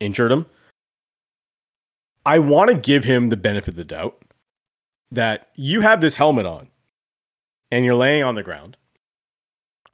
injured 0.00 0.32
him. 0.32 0.46
I 2.26 2.38
want 2.38 2.70
to 2.70 2.76
give 2.76 3.04
him 3.04 3.28
the 3.28 3.36
benefit 3.36 3.68
of 3.68 3.76
the 3.76 3.84
doubt 3.84 4.22
that 5.10 5.48
you 5.54 5.80
have 5.80 6.00
this 6.00 6.14
helmet 6.14 6.46
on 6.46 6.68
and 7.70 7.84
you're 7.84 7.94
laying 7.94 8.22
on 8.22 8.34
the 8.34 8.42
ground. 8.42 8.76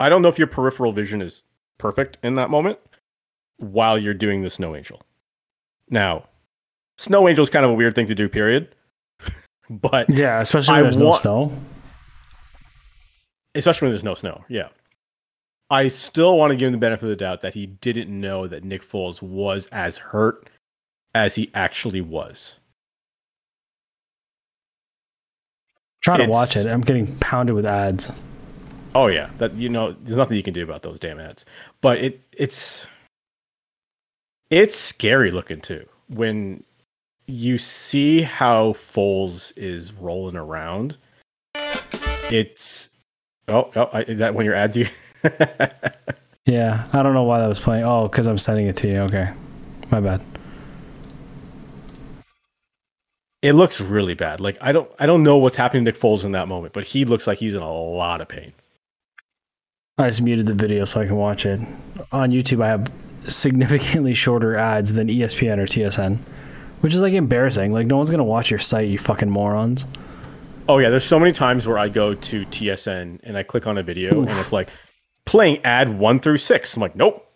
I 0.00 0.08
don't 0.08 0.22
know 0.22 0.28
if 0.28 0.38
your 0.38 0.48
peripheral 0.48 0.92
vision 0.92 1.22
is 1.22 1.44
perfect 1.78 2.18
in 2.22 2.34
that 2.34 2.50
moment 2.50 2.78
while 3.58 3.96
you're 3.96 4.14
doing 4.14 4.42
the 4.42 4.50
snow 4.50 4.74
angel. 4.74 5.02
Now, 5.88 6.24
snow 6.98 7.28
angel 7.28 7.44
is 7.44 7.50
kind 7.50 7.64
of 7.64 7.70
a 7.70 7.74
weird 7.74 7.94
thing 7.94 8.06
to 8.06 8.14
do, 8.14 8.28
period. 8.28 8.74
but 9.70 10.10
yeah, 10.10 10.40
especially 10.40 10.74
when 10.74 10.82
there's 10.82 10.96
no 10.96 11.14
snow. 11.14 11.52
Especially 13.54 13.86
when 13.86 13.92
there's 13.92 14.04
no 14.04 14.14
snow. 14.14 14.44
Yeah. 14.48 14.68
I 15.74 15.88
still 15.88 16.38
want 16.38 16.52
to 16.52 16.56
give 16.56 16.68
him 16.68 16.72
the 16.72 16.78
benefit 16.78 17.02
of 17.02 17.08
the 17.08 17.16
doubt 17.16 17.40
that 17.40 17.52
he 17.52 17.66
didn't 17.66 18.08
know 18.08 18.46
that 18.46 18.62
Nick 18.62 18.88
Foles 18.88 19.20
was 19.20 19.66
as 19.72 19.98
hurt 19.98 20.48
as 21.16 21.34
he 21.34 21.50
actually 21.52 22.00
was. 22.00 22.60
Try 26.00 26.18
to 26.18 26.26
watch 26.26 26.56
it. 26.56 26.68
I'm 26.68 26.80
getting 26.80 27.12
pounded 27.16 27.56
with 27.56 27.66
ads. 27.66 28.12
Oh 28.94 29.08
yeah, 29.08 29.30
that 29.38 29.56
you 29.56 29.68
know, 29.68 29.90
there's 29.90 30.16
nothing 30.16 30.36
you 30.36 30.44
can 30.44 30.54
do 30.54 30.62
about 30.62 30.82
those 30.82 31.00
damn 31.00 31.18
ads. 31.18 31.44
But 31.80 31.98
it 31.98 32.20
it's 32.30 32.86
it's 34.50 34.76
scary 34.76 35.32
looking 35.32 35.60
too 35.60 35.88
when 36.06 36.62
you 37.26 37.58
see 37.58 38.22
how 38.22 38.74
Foles 38.74 39.52
is 39.56 39.92
rolling 39.92 40.36
around. 40.36 40.98
It's 42.30 42.90
oh, 43.48 43.72
oh 43.74 43.90
I, 43.92 44.04
that 44.04 44.36
when 44.36 44.46
your 44.46 44.54
ads 44.54 44.76
you. 44.76 44.86
yeah, 46.46 46.86
I 46.92 47.02
don't 47.02 47.14
know 47.14 47.22
why 47.22 47.40
that 47.40 47.48
was 47.48 47.60
playing. 47.60 47.84
Oh, 47.84 48.08
because 48.08 48.26
I'm 48.26 48.38
sending 48.38 48.66
it 48.66 48.76
to 48.78 48.88
you. 48.88 48.98
Okay, 49.02 49.30
my 49.90 50.00
bad. 50.00 50.22
It 53.42 53.52
looks 53.52 53.80
really 53.80 54.14
bad. 54.14 54.40
Like 54.40 54.56
I 54.60 54.72
don't, 54.72 54.90
I 54.98 55.06
don't 55.06 55.22
know 55.22 55.36
what's 55.36 55.56
happening 55.56 55.84
to 55.84 55.90
Nick 55.90 56.00
Foles 56.00 56.24
in 56.24 56.32
that 56.32 56.48
moment, 56.48 56.72
but 56.72 56.84
he 56.84 57.04
looks 57.04 57.26
like 57.26 57.38
he's 57.38 57.54
in 57.54 57.62
a 57.62 57.72
lot 57.72 58.20
of 58.20 58.28
pain. 58.28 58.52
I 59.98 60.08
just 60.08 60.22
muted 60.22 60.46
the 60.46 60.54
video 60.54 60.84
so 60.84 61.00
I 61.00 61.06
can 61.06 61.16
watch 61.16 61.46
it. 61.46 61.60
On 62.10 62.30
YouTube, 62.30 62.62
I 62.62 62.68
have 62.68 62.90
significantly 63.26 64.14
shorter 64.14 64.56
ads 64.56 64.92
than 64.92 65.08
ESPN 65.08 65.58
or 65.58 65.66
TSN, 65.66 66.18
which 66.80 66.94
is 66.94 67.02
like 67.02 67.12
embarrassing. 67.12 67.72
Like 67.72 67.86
no 67.86 67.96
one's 67.96 68.10
gonna 68.10 68.24
watch 68.24 68.50
your 68.50 68.58
site, 68.58 68.88
you 68.88 68.98
fucking 68.98 69.30
morons. 69.30 69.86
Oh 70.68 70.78
yeah, 70.78 70.88
there's 70.88 71.04
so 71.04 71.18
many 71.18 71.32
times 71.32 71.66
where 71.66 71.78
I 71.78 71.88
go 71.88 72.14
to 72.14 72.46
TSN 72.46 73.20
and 73.22 73.36
I 73.36 73.42
click 73.42 73.66
on 73.66 73.76
a 73.76 73.82
video 73.82 74.22
Oof. 74.22 74.28
and 74.28 74.38
it's 74.38 74.52
like 74.52 74.70
playing 75.24 75.64
ad 75.64 75.98
one 75.98 76.20
through 76.20 76.38
six. 76.38 76.76
I'm 76.76 76.82
like, 76.82 76.96
nope. 76.96 77.26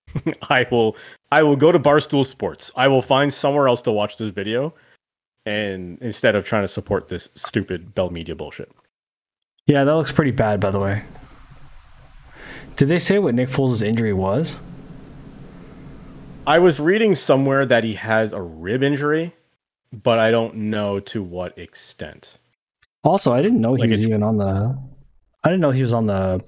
I 0.48 0.66
will 0.70 0.96
I 1.30 1.42
will 1.42 1.56
go 1.56 1.70
to 1.70 1.78
Barstool 1.78 2.24
Sports. 2.24 2.72
I 2.76 2.88
will 2.88 3.02
find 3.02 3.32
somewhere 3.32 3.68
else 3.68 3.82
to 3.82 3.92
watch 3.92 4.16
this 4.16 4.30
video 4.30 4.74
and 5.44 5.98
instead 6.00 6.34
of 6.34 6.46
trying 6.46 6.62
to 6.62 6.68
support 6.68 7.08
this 7.08 7.28
stupid 7.34 7.94
Bell 7.94 8.10
Media 8.10 8.34
bullshit. 8.34 8.70
Yeah, 9.66 9.84
that 9.84 9.94
looks 9.94 10.12
pretty 10.12 10.30
bad 10.30 10.60
by 10.60 10.70
the 10.70 10.80
way. 10.80 11.04
Did 12.76 12.88
they 12.88 12.98
say 13.00 13.18
what 13.18 13.34
Nick 13.34 13.48
Foles' 13.48 13.82
injury 13.82 14.12
was? 14.12 14.56
I 16.46 16.60
was 16.60 16.80
reading 16.80 17.14
somewhere 17.14 17.66
that 17.66 17.84
he 17.84 17.94
has 17.94 18.32
a 18.32 18.40
rib 18.40 18.82
injury, 18.82 19.34
but 19.92 20.18
I 20.18 20.30
don't 20.30 20.54
know 20.54 21.00
to 21.00 21.22
what 21.22 21.58
extent. 21.58 22.38
Also, 23.04 23.34
I 23.34 23.42
didn't 23.42 23.60
know 23.60 23.72
like 23.72 23.84
he 23.84 23.90
was 23.90 24.06
even 24.06 24.22
on 24.22 24.38
the. 24.38 24.78
I 25.44 25.48
didn't 25.48 25.60
know 25.60 25.72
he 25.72 25.82
was 25.82 25.92
on 25.92 26.06
the. 26.06 26.42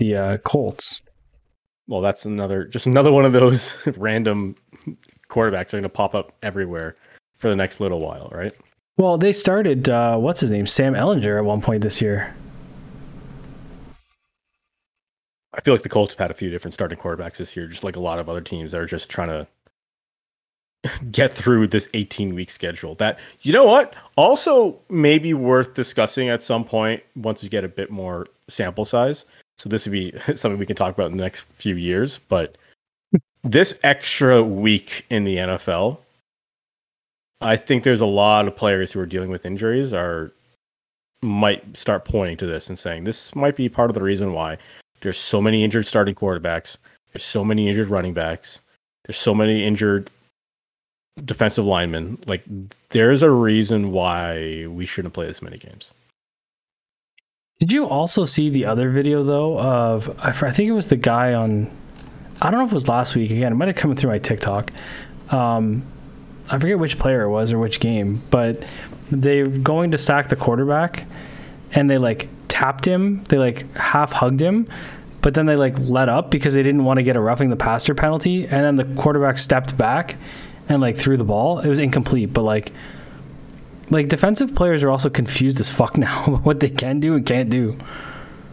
The 0.00 0.16
uh, 0.16 0.36
Colts. 0.38 1.02
Well, 1.86 2.00
that's 2.00 2.24
another, 2.24 2.64
just 2.64 2.86
another 2.86 3.12
one 3.12 3.26
of 3.26 3.32
those 3.32 3.76
random 3.96 4.56
quarterbacks 5.28 5.68
are 5.68 5.72
going 5.72 5.82
to 5.82 5.88
pop 5.90 6.14
up 6.14 6.32
everywhere 6.42 6.96
for 7.36 7.50
the 7.50 7.56
next 7.56 7.80
little 7.80 8.00
while, 8.00 8.30
right? 8.32 8.54
Well, 8.96 9.18
they 9.18 9.32
started. 9.32 9.90
Uh, 9.90 10.16
what's 10.16 10.40
his 10.40 10.52
name? 10.52 10.66
Sam 10.66 10.94
Ehlinger, 10.94 11.38
at 11.38 11.44
one 11.44 11.60
point 11.60 11.82
this 11.82 12.00
year. 12.00 12.34
I 15.52 15.60
feel 15.60 15.74
like 15.74 15.82
the 15.82 15.88
Colts 15.90 16.14
have 16.14 16.18
had 16.18 16.30
a 16.30 16.34
few 16.34 16.48
different 16.48 16.74
starting 16.74 16.98
quarterbacks 16.98 17.36
this 17.36 17.54
year, 17.54 17.66
just 17.66 17.84
like 17.84 17.96
a 17.96 18.00
lot 18.00 18.18
of 18.18 18.28
other 18.28 18.40
teams 18.40 18.72
that 18.72 18.80
are 18.80 18.86
just 18.86 19.10
trying 19.10 19.28
to 19.28 19.46
get 21.10 21.30
through 21.30 21.66
this 21.66 21.90
18 21.92 22.34
week 22.34 22.50
schedule. 22.50 22.94
That 22.94 23.18
you 23.42 23.52
know 23.52 23.66
what? 23.66 23.94
Also 24.16 24.78
maybe 24.88 25.34
worth 25.34 25.74
discussing 25.74 26.30
at 26.30 26.42
some 26.42 26.64
point 26.64 27.02
once 27.16 27.42
we 27.42 27.50
get 27.50 27.64
a 27.64 27.68
bit 27.68 27.90
more 27.90 28.28
sample 28.48 28.86
size. 28.86 29.26
So 29.60 29.68
this 29.68 29.86
would 29.86 29.92
be 29.92 30.12
something 30.34 30.58
we 30.58 30.66
can 30.66 30.76
talk 30.76 30.94
about 30.94 31.10
in 31.10 31.16
the 31.16 31.22
next 31.22 31.42
few 31.54 31.76
years, 31.76 32.18
but 32.28 32.56
this 33.42 33.78
extra 33.82 34.42
week 34.42 35.06
in 35.10 35.24
the 35.24 35.36
NFL 35.36 35.98
I 37.40 37.56
think 37.56 37.84
there's 37.84 38.00
a 38.00 38.06
lot 38.06 38.46
of 38.46 38.56
players 38.56 38.92
who 38.92 39.00
are 39.00 39.06
dealing 39.06 39.30
with 39.30 39.46
injuries 39.46 39.92
are 39.92 40.32
might 41.22 41.76
start 41.76 42.04
pointing 42.04 42.36
to 42.38 42.46
this 42.46 42.68
and 42.68 42.78
saying 42.78 43.04
this 43.04 43.34
might 43.34 43.56
be 43.56 43.68
part 43.68 43.90
of 43.90 43.94
the 43.94 44.02
reason 44.02 44.32
why 44.32 44.58
there's 45.00 45.18
so 45.18 45.40
many 45.40 45.64
injured 45.64 45.86
starting 45.86 46.14
quarterbacks, 46.14 46.76
there's 47.12 47.24
so 47.24 47.44
many 47.44 47.68
injured 47.68 47.88
running 47.88 48.12
backs, 48.12 48.60
there's 49.04 49.18
so 49.18 49.34
many 49.34 49.64
injured 49.64 50.10
defensive 51.24 51.64
linemen. 51.64 52.18
Like 52.26 52.44
there's 52.90 53.22
a 53.22 53.30
reason 53.30 53.92
why 53.92 54.66
we 54.66 54.84
shouldn't 54.84 55.14
play 55.14 55.26
this 55.26 55.42
many 55.42 55.58
games. 55.58 55.92
Did 57.60 57.72
you 57.72 57.86
also 57.86 58.24
see 58.24 58.48
the 58.48 58.64
other 58.64 58.88
video 58.88 59.22
though 59.22 59.58
of 59.58 60.18
I 60.18 60.32
think 60.32 60.68
it 60.68 60.72
was 60.72 60.88
the 60.88 60.96
guy 60.96 61.34
on 61.34 61.70
I 62.40 62.50
don't 62.50 62.60
know 62.60 62.64
if 62.64 62.72
it 62.72 62.74
was 62.74 62.88
last 62.88 63.14
week 63.14 63.30
again. 63.30 63.52
It 63.52 63.56
might 63.56 63.68
have 63.68 63.76
come 63.76 63.94
through 63.94 64.10
my 64.10 64.18
TikTok. 64.18 64.70
Um, 65.28 65.82
I 66.48 66.58
forget 66.58 66.78
which 66.78 66.98
player 66.98 67.22
it 67.22 67.28
was 67.28 67.52
or 67.52 67.58
which 67.58 67.78
game, 67.78 68.22
but 68.30 68.64
they 69.10 69.42
going 69.42 69.90
to 69.90 69.98
sack 69.98 70.28
the 70.28 70.36
quarterback, 70.36 71.04
and 71.72 71.90
they 71.90 71.98
like 71.98 72.28
tapped 72.48 72.86
him. 72.86 73.24
They 73.24 73.36
like 73.36 73.72
half 73.76 74.12
hugged 74.12 74.40
him, 74.40 74.66
but 75.20 75.34
then 75.34 75.44
they 75.44 75.56
like 75.56 75.78
let 75.78 76.08
up 76.08 76.30
because 76.30 76.54
they 76.54 76.62
didn't 76.62 76.84
want 76.84 76.96
to 76.96 77.02
get 77.02 77.14
a 77.14 77.20
roughing 77.20 77.50
the 77.50 77.56
passer 77.56 77.94
penalty. 77.94 78.44
And 78.44 78.64
then 78.64 78.76
the 78.76 79.02
quarterback 79.02 79.36
stepped 79.36 79.76
back 79.76 80.16
and 80.68 80.80
like 80.80 80.96
threw 80.96 81.18
the 81.18 81.24
ball. 81.24 81.58
It 81.58 81.68
was 81.68 81.78
incomplete, 81.78 82.32
but 82.32 82.42
like 82.42 82.72
like 83.90 84.08
defensive 84.08 84.54
players 84.54 84.82
are 84.82 84.90
also 84.90 85.10
confused 85.10 85.60
as 85.60 85.68
fuck 85.68 85.98
now 85.98 86.36
what 86.42 86.60
they 86.60 86.70
can 86.70 87.00
do 87.00 87.14
and 87.14 87.26
can't 87.26 87.50
do. 87.50 87.76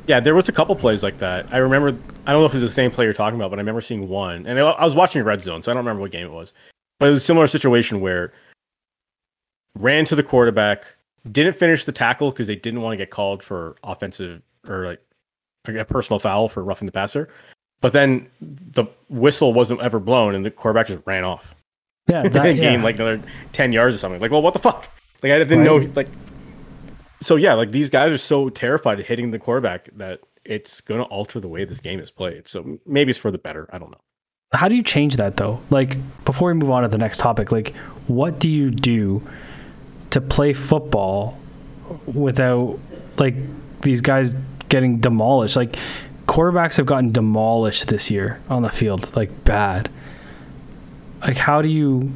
Yeah, 0.07 0.19
there 0.19 0.35
was 0.35 0.47
a 0.47 0.51
couple 0.53 0.75
plays 0.75 1.03
like 1.03 1.17
that. 1.17 1.53
I 1.53 1.57
remember. 1.57 1.89
I 2.25 2.31
don't 2.31 2.41
know 2.41 2.45
if 2.45 2.53
it's 2.53 2.61
the 2.61 2.69
same 2.69 2.91
play 2.91 3.05
you're 3.05 3.13
talking 3.13 3.38
about, 3.38 3.49
but 3.49 3.59
I 3.59 3.61
remember 3.61 3.81
seeing 3.81 4.07
one, 4.07 4.45
and 4.45 4.57
I 4.57 4.83
was 4.83 4.95
watching 4.95 5.21
Red 5.23 5.43
Zone, 5.43 5.61
so 5.61 5.71
I 5.71 5.73
don't 5.73 5.83
remember 5.83 6.01
what 6.01 6.11
game 6.11 6.25
it 6.25 6.31
was. 6.31 6.53
But 6.99 7.07
it 7.07 7.09
was 7.09 7.19
a 7.19 7.25
similar 7.25 7.47
situation 7.47 7.99
where 7.99 8.33
ran 9.75 10.05
to 10.05 10.15
the 10.15 10.23
quarterback, 10.23 10.95
didn't 11.31 11.55
finish 11.55 11.83
the 11.83 11.91
tackle 11.91 12.31
because 12.31 12.47
they 12.47 12.55
didn't 12.55 12.81
want 12.81 12.93
to 12.93 12.97
get 12.97 13.09
called 13.09 13.43
for 13.43 13.75
offensive 13.83 14.41
or 14.67 14.85
like 14.85 15.01
a 15.67 15.85
personal 15.85 16.19
foul 16.19 16.47
for 16.47 16.63
roughing 16.63 16.85
the 16.85 16.91
passer. 16.91 17.27
But 17.81 17.91
then 17.91 18.27
the 18.41 18.85
whistle 19.09 19.53
wasn't 19.53 19.81
ever 19.81 19.99
blown, 19.99 20.35
and 20.35 20.45
the 20.45 20.51
quarterback 20.51 20.88
just 20.88 21.05
ran 21.05 21.25
off. 21.25 21.53
Yeah, 22.07 22.23
that, 22.29 22.43
gained 22.43 22.59
yeah. 22.59 22.83
like 22.83 22.95
another 22.95 23.21
ten 23.51 23.73
yards 23.73 23.93
or 23.93 23.97
something. 23.97 24.21
Like, 24.21 24.31
well, 24.31 24.41
what 24.41 24.53
the 24.53 24.59
fuck? 24.59 24.89
Like, 25.24 25.32
I 25.32 25.39
didn't 25.39 25.59
right. 25.59 25.65
know. 25.65 25.91
Like, 25.95 26.09
so 27.22 27.36
yeah, 27.36 27.53
like 27.53 27.72
these 27.72 27.89
guys 27.89 28.11
are 28.11 28.18
so 28.18 28.49
terrified 28.49 28.99
of 28.99 29.07
hitting 29.07 29.32
the 29.32 29.39
quarterback 29.39 29.89
that 29.95 30.22
it's 30.45 30.82
going 30.82 31.01
to 31.01 31.05
alter 31.07 31.39
the 31.39 31.47
way 31.47 31.65
this 31.65 31.80
game 31.80 31.99
is 31.99 32.11
played. 32.11 32.47
So 32.47 32.80
maybe 32.86 33.09
it's 33.09 33.20
for 33.20 33.32
the 33.32 33.38
better. 33.38 33.70
I 33.72 33.78
don't 33.78 33.91
know. 33.91 34.01
How 34.53 34.70
do 34.70 34.76
you 34.76 34.84
change 34.84 35.18
that 35.18 35.36
though? 35.36 35.61
Like 35.70 35.97
before 36.24 36.47
we 36.49 36.53
move 36.53 36.72
on 36.72 36.84
to 36.84 36.88
the 36.88 36.97
next 36.97 37.18
topic, 37.18 37.51
like 37.51 37.76
what 38.07 38.39
do 38.39 38.49
you 38.49 38.72
do 38.72 39.22
to 40.11 40.22
play 40.22 40.53
football 40.53 41.38
without 42.05 42.80
like 43.18 43.36
these 43.82 43.99
guys 43.99 44.34
getting 44.70 44.99
demolished? 44.99 45.57
Like 45.57 45.76
quarterbacks 46.28 46.78
have 46.78 46.86
gotten 46.86 47.11
demolished 47.11 47.88
this 47.88 48.09
year 48.09 48.39
on 48.49 48.61
the 48.61 48.70
field, 48.70 49.13
like 49.18 49.43
bad. 49.43 49.89
Like 51.22 51.38
how 51.38 51.61
do 51.61 51.68
you 51.68 52.13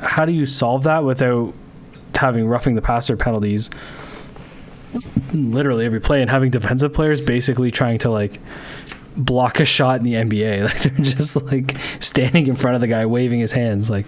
how 0.00 0.24
do 0.24 0.32
you 0.32 0.46
solve 0.46 0.84
that 0.84 1.04
without 1.04 1.52
having 2.14 2.46
roughing 2.46 2.74
the 2.74 2.82
passer 2.82 3.16
penalties 3.16 3.70
literally 5.32 5.86
every 5.86 6.00
play 6.00 6.20
and 6.20 6.30
having 6.30 6.50
defensive 6.50 6.92
players 6.92 7.20
basically 7.20 7.70
trying 7.70 7.98
to 7.98 8.10
like 8.10 8.40
block 9.16 9.60
a 9.60 9.64
shot 9.64 9.98
in 9.98 10.02
the 10.02 10.14
NBA. 10.14 10.64
Like 10.64 10.78
they're 10.82 11.04
just 11.04 11.42
like 11.44 11.76
standing 12.00 12.46
in 12.46 12.56
front 12.56 12.74
of 12.74 12.80
the 12.80 12.86
guy 12.86 13.06
waving 13.06 13.40
his 13.40 13.52
hands 13.52 13.90
like 13.90 14.06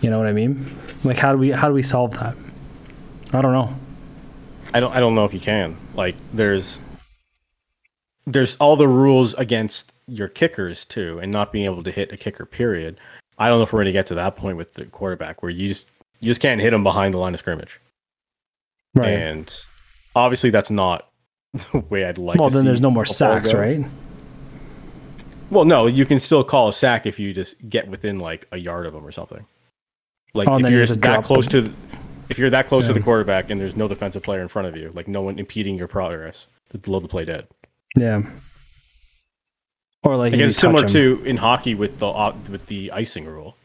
you 0.00 0.10
know 0.10 0.18
what 0.18 0.26
I 0.26 0.32
mean? 0.32 0.76
Like 1.02 1.18
how 1.18 1.32
do 1.32 1.38
we 1.38 1.50
how 1.50 1.68
do 1.68 1.74
we 1.74 1.82
solve 1.82 2.12
that? 2.14 2.36
I 3.32 3.42
don't 3.42 3.52
know. 3.52 3.74
I 4.72 4.80
don't 4.80 4.94
I 4.94 5.00
don't 5.00 5.14
know 5.14 5.24
if 5.24 5.34
you 5.34 5.40
can. 5.40 5.76
Like 5.94 6.16
there's 6.32 6.80
there's 8.26 8.56
all 8.56 8.76
the 8.76 8.88
rules 8.88 9.34
against 9.34 9.92
your 10.06 10.28
kickers 10.28 10.84
too 10.84 11.18
and 11.20 11.32
not 11.32 11.52
being 11.52 11.64
able 11.64 11.82
to 11.82 11.90
hit 11.90 12.12
a 12.12 12.16
kicker 12.16 12.46
period. 12.46 12.98
I 13.36 13.48
don't 13.48 13.58
know 13.58 13.64
if 13.64 13.72
we're 13.72 13.78
going 13.78 13.86
to 13.86 13.92
get 13.92 14.06
to 14.06 14.14
that 14.14 14.36
point 14.36 14.56
with 14.56 14.74
the 14.74 14.86
quarterback 14.86 15.42
where 15.42 15.50
you 15.50 15.68
just 15.68 15.86
you 16.20 16.30
just 16.30 16.40
can't 16.40 16.60
hit 16.60 16.70
them 16.70 16.82
behind 16.82 17.14
the 17.14 17.18
line 17.18 17.34
of 17.34 17.40
scrimmage. 17.40 17.80
Right. 18.94 19.10
And 19.10 19.52
obviously 20.14 20.50
that's 20.50 20.70
not 20.70 21.08
the 21.52 21.80
way 21.80 22.04
I'd 22.04 22.18
like 22.18 22.38
well, 22.38 22.50
then 22.50 22.64
there's 22.64 22.80
no 22.80 22.90
more 22.90 23.06
sacks, 23.06 23.52
go. 23.52 23.58
right? 23.58 23.84
Well, 25.50 25.64
no, 25.64 25.86
you 25.86 26.04
can 26.04 26.18
still 26.18 26.42
call 26.42 26.68
a 26.68 26.72
sack 26.72 27.06
if 27.06 27.18
you 27.18 27.32
just 27.32 27.56
get 27.68 27.88
within 27.88 28.18
like 28.18 28.46
a 28.50 28.56
yard 28.56 28.86
of 28.86 28.92
them 28.92 29.06
or 29.06 29.12
something. 29.12 29.46
Like 30.32 30.48
oh, 30.48 30.58
if 30.58 30.68
you're 30.68 30.86
that 30.86 31.24
close 31.24 31.46
to, 31.48 31.72
if 32.28 32.38
you're 32.38 32.50
that 32.50 32.66
close 32.66 32.84
yeah. 32.84 32.88
to 32.88 32.94
the 32.94 33.00
quarterback 33.00 33.50
and 33.50 33.60
there's 33.60 33.76
no 33.76 33.86
defensive 33.86 34.22
player 34.22 34.40
in 34.40 34.48
front 34.48 34.66
of 34.66 34.76
you, 34.76 34.90
like 34.94 35.06
no 35.06 35.22
one 35.22 35.38
impeding 35.38 35.78
your 35.78 35.86
progress, 35.86 36.48
below 36.82 36.98
the 36.98 37.08
play 37.08 37.24
dead. 37.24 37.46
Yeah. 37.96 38.22
Or 40.02 40.16
like 40.16 40.32
it's 40.32 40.56
similar 40.56 40.86
to 40.88 41.22
in 41.24 41.36
hockey 41.36 41.74
with 41.74 41.98
the 41.98 42.08
uh, 42.08 42.36
with 42.50 42.66
the 42.66 42.90
icing 42.92 43.24
rule, 43.24 43.56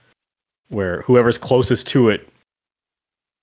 where 0.70 1.02
whoever's 1.02 1.38
closest 1.38 1.88
to 1.88 2.10
it, 2.10 2.30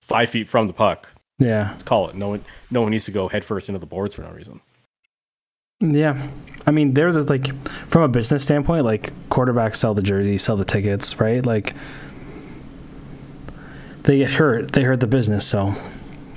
five 0.06 0.30
feet 0.30 0.48
from 0.48 0.66
the 0.66 0.72
puck. 0.72 1.12
Yeah. 1.38 1.70
Let's 1.72 1.82
call 1.82 2.08
it. 2.08 2.14
No 2.14 2.30
one, 2.30 2.44
no 2.70 2.82
one 2.82 2.92
needs 2.92 3.04
to 3.06 3.10
go 3.10 3.28
headfirst 3.28 3.68
into 3.68 3.78
the 3.78 3.86
boards 3.86 4.14
for 4.14 4.22
no 4.22 4.30
reason. 4.30 4.60
Yeah. 5.80 6.30
I 6.66 6.70
mean, 6.70 6.94
they're 6.94 7.12
the, 7.12 7.24
like, 7.24 7.48
from 7.88 8.02
a 8.02 8.08
business 8.08 8.44
standpoint, 8.44 8.84
like, 8.84 9.12
quarterbacks 9.28 9.76
sell 9.76 9.94
the 9.94 10.02
jerseys, 10.02 10.42
sell 10.42 10.56
the 10.56 10.64
tickets, 10.64 11.20
right? 11.20 11.44
Like, 11.44 11.74
they 14.04 14.18
get 14.18 14.30
hurt. 14.30 14.72
They 14.72 14.82
hurt 14.84 15.00
the 15.00 15.06
business. 15.06 15.46
So, 15.46 15.74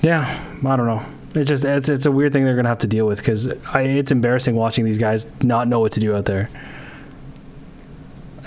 yeah, 0.02 0.44
I 0.66 0.76
don't 0.76 0.88
know. 0.88 1.06
It's 1.36 1.48
just, 1.48 1.64
it's, 1.64 1.88
it's 1.88 2.06
a 2.06 2.12
weird 2.12 2.34
thing 2.34 2.44
they're 2.44 2.56
going 2.56 2.66
to 2.66 2.70
have 2.70 2.80
to 2.80 2.88
deal 2.88 3.06
with 3.06 3.20
because 3.20 3.46
it's 3.46 4.12
embarrassing 4.12 4.56
watching 4.56 4.84
these 4.84 4.98
guys 4.98 5.32
not 5.44 5.68
know 5.68 5.80
what 5.80 5.92
to 5.94 6.00
do 6.00 6.16
out 6.16 6.26
there. 6.26 6.50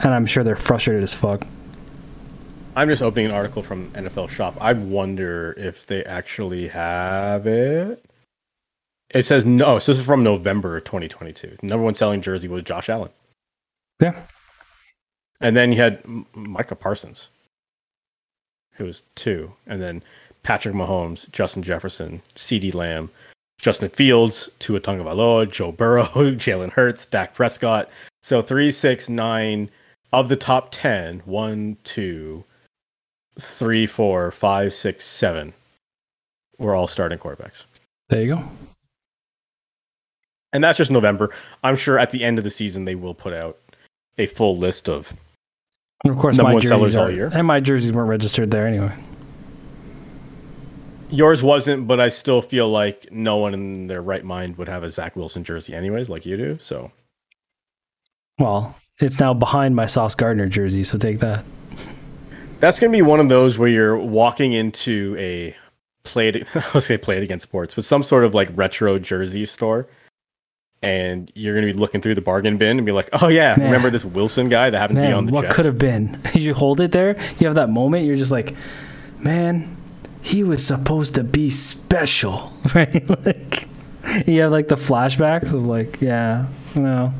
And 0.02 0.12
I'm 0.12 0.26
sure 0.26 0.42
they're 0.42 0.56
frustrated 0.56 1.04
as 1.04 1.14
fuck. 1.14 1.46
I'm 2.74 2.88
just 2.88 3.02
opening 3.02 3.26
an 3.26 3.32
article 3.32 3.62
from 3.62 3.90
NFL 3.90 4.30
Shop. 4.30 4.56
I 4.58 4.72
wonder 4.72 5.54
if 5.58 5.86
they 5.86 6.02
actually 6.04 6.68
have 6.68 7.46
it. 7.46 8.02
It 9.10 9.24
says 9.24 9.44
no. 9.44 9.78
So 9.78 9.92
this 9.92 9.98
is 10.00 10.06
from 10.06 10.24
November 10.24 10.80
2022. 10.80 11.58
number 11.62 11.84
one 11.84 11.94
selling 11.94 12.22
jersey 12.22 12.48
was 12.48 12.62
Josh 12.62 12.88
Allen. 12.88 13.10
Yeah. 14.00 14.22
And 15.38 15.54
then 15.54 15.70
you 15.70 15.78
had 15.78 16.02
Micah 16.34 16.74
Parsons, 16.74 17.28
who 18.72 18.84
was 18.84 19.02
two, 19.16 19.52
and 19.66 19.82
then 19.82 20.02
Patrick 20.42 20.74
Mahomes, 20.74 21.30
Justin 21.30 21.62
Jefferson, 21.62 22.22
CeeDee 22.36 22.74
Lamb, 22.74 23.10
Justin 23.58 23.90
Fields, 23.90 24.48
Tua 24.60 24.80
Tagovailoa, 24.80 25.50
Joe 25.50 25.72
Burrow, 25.72 26.04
Jalen 26.14 26.72
Hurts, 26.72 27.04
Dak 27.04 27.34
Prescott. 27.34 27.90
So 28.22 28.40
three, 28.40 28.70
six, 28.70 29.10
nine 29.10 29.68
of 30.10 30.30
the 30.30 30.36
top 30.36 30.68
ten. 30.70 31.20
One, 31.26 31.76
two, 31.84 32.44
three, 33.38 33.86
four, 33.86 34.30
five, 34.30 34.74
six, 34.74 35.04
seven. 35.04 35.52
We're 36.58 36.74
all 36.74 36.88
starting 36.88 37.18
quarterbacks. 37.18 37.64
There 38.08 38.22
you 38.22 38.34
go 38.34 38.48
and 40.52 40.62
that's 40.62 40.78
just 40.78 40.90
November. 40.90 41.30
I'm 41.64 41.76
sure 41.76 41.98
at 41.98 42.10
the 42.10 42.22
end 42.22 42.38
of 42.38 42.44
the 42.44 42.50
season 42.50 42.84
they 42.84 42.94
will 42.94 43.14
put 43.14 43.32
out 43.32 43.58
a 44.18 44.26
full 44.26 44.56
list 44.56 44.88
of. 44.88 45.14
And 46.04 46.12
of 46.12 46.18
course, 46.18 46.36
number 46.36 46.50
my 46.50 46.54
one 46.54 46.62
sellers 46.62 46.96
are, 46.96 47.06
all 47.06 47.10
year, 47.10 47.30
and 47.32 47.46
my 47.46 47.60
jerseys 47.60 47.92
weren't 47.92 48.08
registered 48.08 48.50
there 48.50 48.66
anyway. 48.66 48.92
Yours 51.10 51.42
wasn't, 51.42 51.86
but 51.86 52.00
I 52.00 52.08
still 52.08 52.42
feel 52.42 52.70
like 52.70 53.12
no 53.12 53.36
one 53.36 53.54
in 53.54 53.86
their 53.86 54.02
right 54.02 54.24
mind 54.24 54.56
would 54.56 54.68
have 54.68 54.82
a 54.82 54.90
Zach 54.90 55.14
Wilson 55.14 55.44
jersey, 55.44 55.74
anyways, 55.74 56.08
like 56.08 56.24
you 56.24 56.36
do. 56.36 56.58
So, 56.60 56.90
well, 58.38 58.74
it's 58.98 59.20
now 59.20 59.34
behind 59.34 59.76
my 59.76 59.86
Sauce 59.86 60.14
Gardner 60.14 60.48
jersey, 60.48 60.82
so 60.82 60.98
take 60.98 61.18
that. 61.20 61.44
That's 62.62 62.80
gonna 62.80 62.92
be 62.92 63.02
one 63.02 63.20
of 63.20 63.28
those 63.28 63.58
where 63.58 63.68
you're 63.68 63.98
walking 63.98 64.54
into 64.54 65.14
a 65.18 65.54
played. 66.04 66.46
I'll 66.72 66.80
say 66.80 66.96
played 66.96 67.22
against 67.22 67.42
sports, 67.42 67.74
but 67.74 67.84
some 67.84 68.02
sort 68.02 68.24
of 68.24 68.34
like 68.34 68.48
retro 68.54 68.98
jersey 68.98 69.44
store 69.44 69.86
and 70.82 71.30
you're 71.34 71.54
going 71.54 71.66
to 71.66 71.72
be 71.72 71.78
looking 71.78 72.00
through 72.00 72.14
the 72.14 72.20
bargain 72.20 72.56
bin 72.58 72.76
and 72.76 72.84
be 72.84 72.92
like, 72.92 73.08
"Oh 73.12 73.28
yeah, 73.28 73.54
Man. 73.56 73.66
remember 73.66 73.90
this 73.90 74.04
Wilson 74.04 74.48
guy 74.48 74.68
that 74.70 74.78
happened 74.78 74.98
Man, 74.98 75.04
to 75.04 75.10
be 75.10 75.14
on 75.16 75.26
the 75.26 75.32
what 75.32 75.42
Jets?" 75.42 75.56
could 75.56 75.64
have 75.64 75.78
been? 75.78 76.20
you 76.34 76.54
hold 76.54 76.80
it 76.80 76.92
there. 76.92 77.16
You 77.38 77.46
have 77.46 77.54
that 77.54 77.70
moment. 77.70 78.04
You're 78.06 78.16
just 78.16 78.32
like, 78.32 78.54
"Man, 79.18 79.76
he 80.22 80.42
was 80.42 80.66
supposed 80.66 81.14
to 81.14 81.24
be 81.24 81.50
special," 81.50 82.52
right? 82.74 83.24
like 83.24 83.68
you 84.26 84.40
have 84.42 84.52
like 84.52 84.68
the 84.68 84.76
flashbacks 84.76 85.54
of 85.54 85.66
like, 85.66 86.00
yeah, 86.00 86.46
no, 86.74 87.14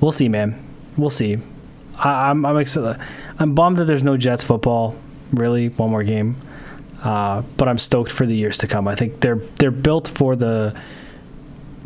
we'll 0.00 0.12
see, 0.12 0.28
man. 0.28 0.62
We'll 0.96 1.10
see. 1.10 1.38
I, 1.98 2.30
I'm 2.30 2.46
I'm 2.46 2.56
excited. 2.56 3.00
I'm 3.38 3.54
bummed 3.54 3.78
that 3.78 3.84
there's 3.84 4.04
no 4.04 4.16
Jets 4.16 4.44
football. 4.44 4.96
Really, 5.32 5.68
one 5.68 5.90
more 5.90 6.04
game. 6.04 6.36
Uh, 7.02 7.42
but 7.56 7.68
I'm 7.68 7.78
stoked 7.78 8.10
for 8.10 8.26
the 8.26 8.34
years 8.34 8.58
to 8.58 8.66
come. 8.66 8.88
I 8.88 8.94
think 8.94 9.20
they're 9.20 9.40
they're 9.58 9.70
built 9.70 10.08
for 10.08 10.34
the 10.36 10.78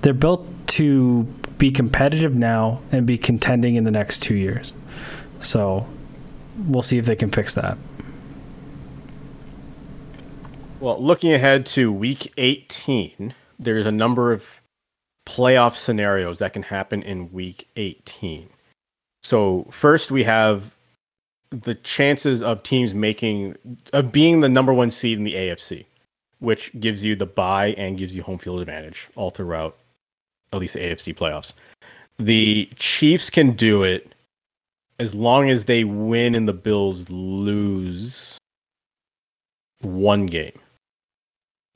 they're 0.02 0.14
built 0.14 0.46
to 0.68 1.24
be 1.58 1.70
competitive 1.70 2.34
now 2.34 2.80
and 2.90 3.06
be 3.06 3.18
contending 3.18 3.76
in 3.76 3.84
the 3.84 3.90
next 3.90 4.20
two 4.20 4.34
years. 4.34 4.72
So 5.40 5.86
we'll 6.56 6.82
see 6.82 6.98
if 6.98 7.06
they 7.06 7.16
can 7.16 7.30
fix 7.30 7.54
that. 7.54 7.78
Well, 10.80 11.00
looking 11.00 11.32
ahead 11.32 11.64
to 11.66 11.92
week 11.92 12.32
18, 12.36 13.34
there's 13.58 13.86
a 13.86 13.92
number 13.92 14.32
of 14.32 14.60
playoff 15.24 15.74
scenarios 15.74 16.40
that 16.40 16.52
can 16.52 16.64
happen 16.64 17.02
in 17.02 17.30
week 17.32 17.68
18. 17.76 18.48
So, 19.22 19.64
first 19.70 20.10
we 20.10 20.24
have 20.24 20.74
the 21.50 21.74
chances 21.76 22.42
of 22.42 22.62
teams 22.62 22.94
making 22.94 23.56
of 23.92 24.10
being 24.10 24.40
the 24.40 24.48
number 24.48 24.72
1 24.72 24.90
seed 24.90 25.18
in 25.18 25.24
the 25.24 25.34
AFC, 25.34 25.84
which 26.38 26.72
gives 26.80 27.04
you 27.04 27.14
the 27.14 27.26
bye 27.26 27.74
and 27.78 27.98
gives 27.98 28.14
you 28.14 28.22
home 28.22 28.38
field 28.38 28.60
advantage 28.60 29.08
all 29.14 29.30
throughout 29.30 29.76
at 30.52 30.58
least 30.58 30.74
the 30.74 30.80
AFC 30.80 31.14
playoffs. 31.14 31.52
The 32.18 32.68
Chiefs 32.76 33.30
can 33.30 33.52
do 33.52 33.82
it 33.82 34.14
as 34.98 35.14
long 35.14 35.50
as 35.50 35.64
they 35.64 35.84
win 35.84 36.34
and 36.34 36.46
the 36.46 36.52
Bills 36.52 37.08
lose 37.10 38.38
one 39.80 40.26
game. 40.26 40.58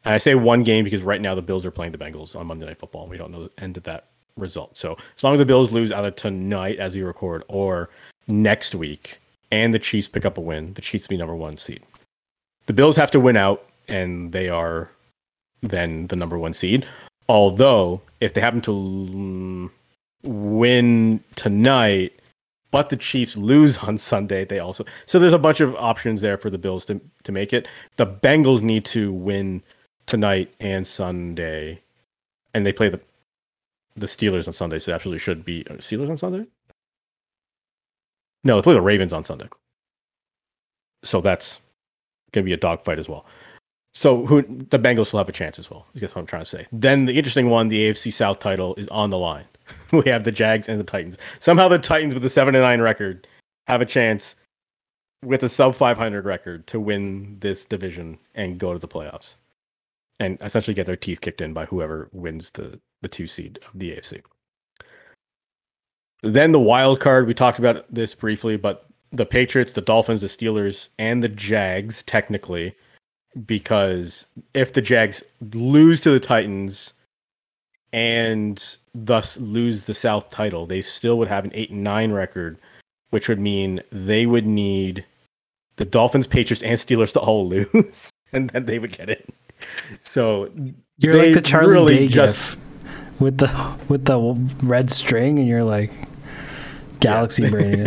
And 0.05 0.15
I 0.15 0.19
say 0.19 0.35
one 0.35 0.63
game 0.63 0.85
because 0.85 1.03
right 1.03 1.21
now 1.21 1.35
the 1.35 1.43
Bills 1.43 1.67
are 1.67 1.71
playing 1.71 1.93
the 1.93 1.99
Bengals 1.99 2.37
on 2.37 2.47
Monday 2.47 2.67
Night 2.67 2.79
Football. 2.79 3.09
We 3.09 3.19
don't 3.19 3.33
know 3.33 3.49
the 3.49 3.63
end 3.63 3.77
of 3.77 3.83
that 3.85 4.07
result. 4.37 4.77
So 4.77 4.97
as 5.17 5.25
long 5.25 5.35
as 5.35 5.39
the 5.39 5.47
Bills 5.47 5.73
lose 5.73 5.91
either 5.91 6.11
tonight 6.11 6.79
as 6.79 6.95
we 6.95 7.03
record 7.03 7.45
or 7.49 7.89
next 8.29 8.75
week 8.75 9.19
and 9.51 9.73
the 9.73 9.79
Chiefs 9.79 10.09
pick 10.09 10.25
up 10.25 10.39
a 10.39 10.41
win, 10.41 10.75
the 10.75 10.83
Chiefs 10.83 11.07
be 11.07 11.17
number 11.17 11.35
one 11.35 11.57
seed. 11.57 11.83
The 12.67 12.73
Bills 12.73 12.97
have 12.97 13.11
to 13.13 13.21
win 13.21 13.37
out 13.37 13.65
and 13.89 14.33
they 14.33 14.49
are 14.49 14.91
then 15.63 16.07
the 16.09 16.17
number 16.17 16.39
one 16.39 16.53
seed. 16.53 16.87
Although 17.29 18.01
if 18.21 18.35
they 18.35 18.41
happen 18.41 18.61
to 18.63 19.71
win 20.23 21.25
tonight, 21.35 22.13
but 22.71 22.91
the 22.91 22.97
Chiefs 22.97 23.37
lose 23.37 23.79
on 23.89 23.99
Sunday, 23.99 24.45
they 24.45 24.59
also 24.59 24.85
so 25.07 25.19
there's 25.19 25.33
a 25.33 25.39
bunch 25.39 25.61
of 25.61 25.75
options 25.77 26.21
there 26.21 26.37
for 26.37 26.51
the 26.51 26.59
Bills 26.59 26.85
to 26.87 27.01
to 27.25 27.33
make 27.33 27.53
it. 27.53 27.69
The 27.97 28.07
Bengals 28.07 28.63
need 28.63 28.85
to 28.87 29.13
win 29.13 29.63
tonight 30.07 30.53
and 30.61 30.87
Sunday, 30.87 31.81
and 32.55 32.67
they 32.67 32.73
play 32.73 32.89
the 32.89 33.01
the 33.97 34.07
Steelers 34.07 34.47
on 34.47 34.53
Sunday, 34.53 34.79
so 34.79 34.93
absolutely 34.93 35.19
should 35.19 35.45
be 35.45 35.67
uh, 35.69 35.75
Steelers 35.75 36.11
on 36.11 36.17
Sunday. 36.17 36.47
No, 38.45 38.57
they 38.57 38.63
play 38.63 38.75
the 38.75 38.81
Ravens 38.81 39.13
on 39.13 39.25
Sunday, 39.25 39.49
so 41.05 41.21
that's 41.21 41.61
gonna 42.33 42.45
be 42.45 42.53
a 42.53 42.57
dogfight 42.57 42.99
as 42.99 43.09
well. 43.09 43.27
So 43.95 44.27
who 44.27 44.43
the 44.43 44.79
Bengals 44.79 45.13
will 45.13 45.19
have 45.21 45.29
a 45.29 45.33
chance 45.33 45.59
as 45.59 45.71
well. 45.71 45.87
Guess 45.97 46.15
what 46.15 46.21
I'm 46.21 46.27
trying 46.27 46.43
to 46.43 46.51
say. 46.51 46.67
Then 46.71 47.07
the 47.07 47.17
interesting 47.17 47.49
one, 47.49 47.69
the 47.69 47.91
AFC 47.91 48.13
South 48.13 48.41
title, 48.41 48.75
is 48.75 48.89
on 48.89 49.09
the 49.09 49.17
line. 49.17 49.47
we 49.93 50.11
have 50.11 50.25
the 50.25 50.31
Jags 50.31 50.69
and 50.69 50.79
the 50.79 50.85
Titans. 50.85 51.17
Somehow 51.41 51.69
the 51.69 51.79
Titans 51.79 52.13
with 52.13 52.23
a 52.25 52.29
seven 52.29 52.55
and 52.55 52.63
nine 52.63 52.83
record 52.83 53.27
have 53.67 53.81
a 53.81 53.87
chance 53.87 54.35
with 55.25 55.43
a 55.43 55.49
sub 55.49 55.75
500 55.75 56.25
record 56.25 56.67
to 56.69 56.79
win 56.79 57.39
this 57.41 57.65
division 57.65 58.19
and 58.35 58.59
go 58.59 58.73
to 58.73 58.79
the 58.79 58.87
playoffs, 58.87 59.37
and 60.21 60.37
essentially 60.41 60.75
get 60.75 60.87
their 60.87 60.97
teeth 60.97 61.21
kicked 61.21 61.41
in 61.41 61.53
by 61.53 61.65
whoever 61.65 62.09
wins 62.13 62.51
the 62.51 62.79
the 63.07 63.17
two 63.17 63.29
seed 63.29 63.61
of 63.65 63.79
the 63.79 63.93
AFC. 63.93 64.21
Then 66.23 66.51
the 66.51 66.59
wild 66.59 66.99
card. 66.99 67.29
We 67.29 67.35
talked 67.35 67.61
about 67.61 67.87
this 67.89 68.15
briefly, 68.15 68.57
but 68.57 68.89
the 69.13 69.27
Patriots, 69.27 69.75
the 69.75 69.81
Dolphins, 69.81 70.23
the 70.23 70.27
Steelers, 70.27 70.89
and 70.99 71.23
the 71.23 71.29
Jags 71.29 72.03
technically 72.03 72.75
because 73.45 74.27
if 74.55 74.73
the 74.73 74.81
Jags 74.81 75.23
lose 75.53 76.01
to 76.01 76.11
the 76.11 76.21
Titans 76.21 76.95
and 77.93 78.77
thus 78.95 79.37
lose 79.39 79.85
the 79.85 79.95
South 79.95 80.31
title, 80.31 80.67
they 80.67 80.83
still 80.83 81.19
would 81.19 81.29
have 81.29 81.45
an 81.45 81.53
8 81.55 81.71
and 81.71 81.85
9 81.85 82.13
record, 82.13 82.59
which 83.11 83.29
would 83.29 83.39
mean 83.39 83.83
they 83.93 84.27
would 84.27 84.47
need 84.47 85.05
the 85.77 85.85
Dolphins, 85.85 86.27
Patriots, 86.27 86.63
and 86.63 86.79
Steelers 86.79 87.13
to 87.13 87.21
all 87.21 87.47
lose, 87.49 88.11
and 88.33 88.51
then 88.51 88.65
they 88.65 88.79
would 88.79 88.97
get 88.97 89.11
it. 89.11 89.29
So 90.01 90.51
you're 90.99 91.23
like 91.23 91.35
the 91.35 91.41
Charlie 91.41 91.73
really 91.73 91.99
Day 91.99 92.09
just 92.09 92.57
with 93.21 93.39
the 93.39 93.75
with 93.89 94.05
the 94.05 94.19
red 94.63 94.91
string, 94.91 95.39
and 95.39 95.49
you're 95.49 95.65
like 95.65 95.93
galaxy 97.01 97.45
yeah. 97.45 97.51
brain. 97.51 97.85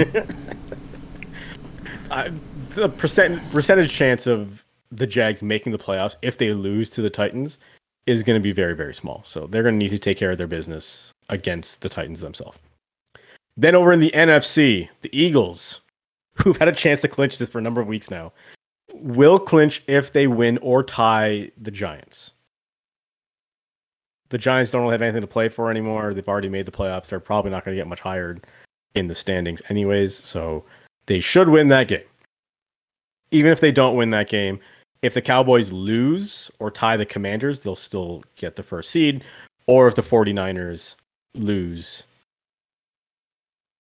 the 2.76 2.90
percent 2.90 3.42
percentage 3.52 3.92
chance 3.92 4.28
of 4.28 4.64
the 4.92 5.08
Jags 5.08 5.42
making 5.42 5.72
the 5.72 5.78
playoffs 5.78 6.16
if 6.22 6.38
they 6.38 6.54
lose 6.54 6.90
to 6.92 7.02
the 7.02 7.10
Titans 7.10 7.60
is 8.06 8.24
going 8.24 8.40
to 8.40 8.44
be 8.44 8.52
very, 8.52 8.76
very 8.76 8.94
small. 8.94 9.22
So 9.26 9.46
they're 9.48 9.64
going 9.64 9.76
to 9.76 9.80
need 9.80 9.92
to 9.92 10.00
take 10.00 10.18
care 10.18 10.32
of 10.32 10.38
their 10.38 10.48
business 10.48 11.14
against 11.30 11.82
the 11.82 11.90
Titans 11.90 12.22
themselves. 12.22 12.58
Then 13.56 13.76
over 13.76 13.94
in 13.94 14.00
the 14.00 14.12
NFC, 14.16 14.90
the 15.02 15.16
Eagles, 15.16 15.82
who've 16.36 16.58
had 16.58 16.68
a 16.68 16.74
chance 16.74 17.02
to 17.02 17.08
clinch 17.08 17.38
this 17.38 17.50
for 17.50 17.60
a 17.60 17.62
number 17.62 17.82
of 17.82 17.88
weeks 17.88 18.10
now, 18.10 18.32
will 18.94 19.38
clinch 19.38 19.84
if 19.88 20.12
they 20.12 20.28
win 20.28 20.58
or 20.60 20.82
tie 20.82 21.52
the 21.58 21.72
Giants. 21.72 22.32
The 24.30 24.38
Giants 24.38 24.72
don't 24.72 24.82
really 24.82 24.94
have 24.94 25.02
anything 25.02 25.22
to 25.22 25.28
play 25.28 25.50
for 25.50 25.72
anymore. 25.72 26.14
They've 26.14 26.28
already 26.28 26.50
made 26.50 26.66
the 26.66 26.72
playoffs. 26.72 27.08
They're 27.08 27.20
probably 27.20 27.52
not 27.52 27.66
going 27.66 27.76
to 27.76 27.82
get 27.82 27.88
much 27.88 28.02
higher 28.02 28.38
in 28.96 29.08
the 29.08 29.16
standings, 29.16 29.62
anyways. 29.70 30.16
So 30.16 30.66
they 31.08 31.20
should 31.20 31.50
win 31.50 31.68
that 31.70 31.88
game. 31.88 32.04
Even 33.32 33.52
if 33.52 33.60
they 33.60 33.72
don't 33.72 33.96
win 33.96 34.12
that 34.12 34.30
game, 34.30 34.60
if 35.02 35.14
the 35.14 35.22
Cowboys 35.22 35.72
lose 35.72 36.52
or 36.60 36.70
tie 36.70 36.98
the 36.98 37.06
Commanders, 37.06 37.62
they'll 37.62 37.76
still 37.76 38.24
get 38.38 38.56
the 38.56 38.64
first 38.64 38.92
seed. 38.92 39.24
Or 39.68 39.88
if 39.88 39.96
the 39.96 40.02
49ers 40.02 40.96
lose 41.36 42.06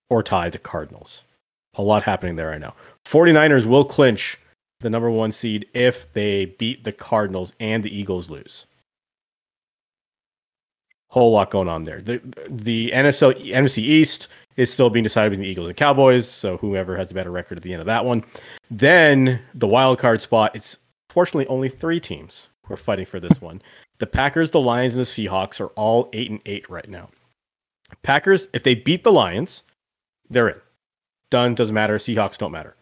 or 0.10 0.24
tie 0.24 0.50
the 0.50 0.60
Cardinals. 0.60 1.24
A 1.76 1.82
lot 1.82 2.04
happening 2.04 2.36
there 2.36 2.50
right 2.50 2.62
now. 2.62 2.76
49ers 3.06 3.66
will 3.66 3.86
clinch 3.86 4.38
the 4.80 4.90
number 4.90 5.10
one 5.10 5.32
seed 5.32 5.68
if 5.74 6.12
they 6.14 6.46
beat 6.46 6.84
the 6.84 6.92
Cardinals 6.92 7.54
and 7.60 7.84
the 7.84 7.96
Eagles 7.96 8.30
lose. 8.30 8.66
Whole 11.10 11.32
lot 11.32 11.50
going 11.50 11.68
on 11.68 11.84
there. 11.84 12.02
The 12.02 12.22
the 12.48 12.92
NSL 12.94 13.34
NFC 13.52 13.80
East 13.80 14.28
is 14.56 14.72
still 14.72 14.90
being 14.90 15.04
decided 15.04 15.32
between 15.32 15.46
the 15.46 15.52
Eagles 15.52 15.68
and 15.68 15.78
Cowboys, 15.78 16.30
so 16.30 16.58
whoever 16.58 16.98
has 16.98 17.10
the 17.10 17.16
better 17.16 17.32
record 17.32 17.58
at 17.58 17.64
the 17.64 17.74
end 17.74 17.82
of 17.82 17.88
that 17.88 18.06
one. 18.06 18.24
Then 18.70 19.42
the 19.54 19.68
wild 19.68 20.00
card 20.00 20.22
spot, 20.22 20.56
it's 20.56 20.78
Fortunately, 21.10 21.48
only 21.48 21.70
three 21.70 22.00
teams 22.00 22.50
who 22.66 22.76
are 22.76 22.78
fighting 22.78 23.06
for 23.06 23.20
this 23.20 23.42
one. 23.42 23.62
The 23.98 24.08
Packers, 24.08 24.52
the 24.52 24.62
Lions, 24.62 24.96
and 24.96 25.06
the 25.06 25.10
Seahawks 25.10 25.60
are 25.60 25.70
all 25.70 26.10
eight 26.14 26.30
and 26.30 26.40
eight 26.46 26.70
right 26.70 26.88
now. 26.88 27.10
Packers, 28.04 28.48
if 28.54 28.62
they 28.62 28.76
beat 28.76 29.04
the 29.04 29.12
Lions, 29.12 29.64
they're 30.30 30.50
in. 30.50 30.62
Done. 31.32 31.56
Doesn't 31.56 31.74
matter. 31.74 31.98
Seahawks 31.98 32.38
don't 32.38 32.52
matter. 32.52 32.76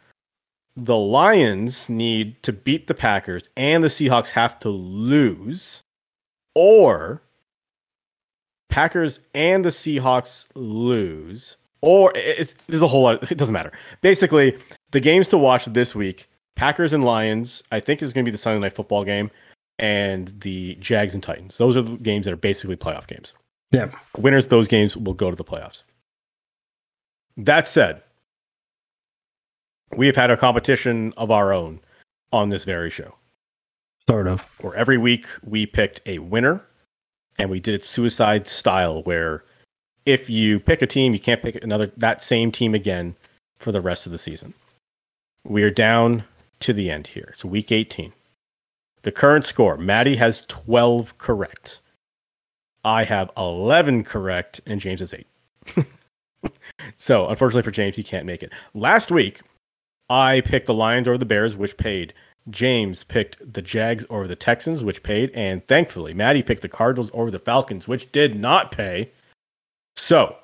The 0.76 0.98
Lions 0.98 1.90
need 1.90 2.44
to 2.44 2.52
beat 2.52 2.88
the 2.88 2.94
Packers, 2.94 3.50
and 3.56 3.84
the 3.84 3.88
Seahawks 3.88 4.32
have 4.32 4.60
to 4.60 4.70
lose, 4.70 5.82
or 6.54 7.22
Packers 8.70 9.20
and 9.34 9.64
the 9.64 9.70
Seahawks 9.70 10.48
lose, 10.56 11.58
or 11.82 12.12
it's 12.16 12.56
there's 12.68 12.82
a 12.82 12.88
whole 12.88 13.04
lot. 13.04 13.32
It 13.32 13.38
doesn't 13.38 13.54
matter. 13.54 13.72
Basically, 14.02 14.58
the 14.92 15.00
games 15.00 15.28
to 15.30 15.38
watch 15.38 15.66
this 15.66 15.96
week 15.96 16.28
Packers 16.56 16.92
and 16.92 17.04
Lions, 17.04 17.64
I 17.72 17.80
think 17.80 18.02
is 18.02 18.14
going 18.14 18.26
to 18.26 18.30
be 18.30 18.34
the 18.34 18.38
Sunday 18.38 18.60
night 18.60 18.74
football 18.74 19.04
game, 19.04 19.32
and 19.80 20.34
the 20.42 20.76
Jags 20.76 21.14
and 21.14 21.24
Titans. 21.24 21.58
Those 21.58 21.78
are 21.78 21.84
the 21.84 21.98
games 21.98 22.26
that 22.26 22.34
are 22.34 22.38
basically 22.38 22.76
playoff 22.76 23.08
games. 23.08 23.34
Yeah. 23.72 23.92
Winners 24.18 24.46
of 24.46 24.50
those 24.50 24.68
games 24.68 24.98
will 24.98 25.14
go 25.14 25.30
to 25.30 25.36
the 25.36 25.44
playoffs. 25.44 25.84
That 27.38 27.68
said, 27.68 28.02
we 29.96 30.08
have 30.08 30.16
had 30.16 30.32
a 30.32 30.38
competition 30.38 31.14
of 31.16 31.30
our 31.30 31.54
own 31.54 31.80
on 32.34 32.50
this 32.50 32.66
very 32.66 32.90
show. 32.90 33.16
Sort 34.10 34.28
of. 34.28 34.48
Where 34.62 34.74
every 34.74 34.98
week 34.98 35.28
we 35.44 35.66
picked 35.66 36.02
a 36.06 36.20
winner 36.20 36.66
and 37.38 37.50
we 37.50 37.60
did 37.60 37.76
it 37.76 37.86
suicide 37.86 38.48
style 38.48 39.04
where 39.04 39.44
if 40.06 40.30
you 40.30 40.60
pick 40.60 40.82
a 40.82 40.88
team, 40.88 41.14
you 41.14 41.20
can't 41.20 41.42
pick 41.42 41.62
another 41.64 41.92
that 41.98 42.24
same 42.24 42.52
team 42.52 42.74
again 42.74 43.16
for 43.58 43.72
the 43.72 43.82
rest 43.82 44.06
of 44.06 44.12
the 44.12 44.18
season. 44.18 44.54
We 45.44 45.64
are 45.64 45.72
down 45.72 46.24
to 46.62 46.74
the 46.74 46.90
end 46.90 47.08
here. 47.08 47.30
It's 47.34 47.46
week 47.46 47.72
18. 47.72 48.14
The 49.04 49.12
current 49.12 49.46
score 49.46 49.78
Maddie 49.78 50.16
has 50.16 50.46
12 50.48 51.18
correct. 51.18 51.80
I 52.84 53.04
have 53.04 53.32
11 53.36 54.04
correct, 54.06 54.62
and 54.66 54.80
James 54.80 55.02
has 55.02 55.14
8. 55.14 55.28
so, 56.98 57.28
unfortunately 57.28 57.64
for 57.64 57.72
James, 57.72 57.98
he 57.98 58.04
can't 58.04 58.26
make 58.26 58.44
it. 58.44 58.52
Last 58.74 59.12
week, 59.12 59.42
I 60.10 60.42
picked 60.42 60.68
the 60.68 60.74
Lions 60.74 61.08
over 61.08 61.18
the 61.18 61.26
Bears, 61.26 61.58
which 61.58 61.76
paid. 61.76 62.14
James 62.50 63.04
picked 63.04 63.54
the 63.54 63.62
Jags 63.62 64.06
over 64.10 64.28
the 64.28 64.36
Texans, 64.36 64.84
which 64.84 65.04
paid. 65.04 65.32
And 65.34 65.66
thankfully, 65.68 66.14
Maddie 66.14 66.44
picked 66.44 66.62
the 66.62 66.70
Cardinals 66.70 67.12
over 67.14 67.32
the 67.32 67.40
Falcons, 67.40 67.88
which 67.88 68.12
did 68.12 68.40
not 68.40 68.72
pay. 68.72 69.12
So, 69.96 70.38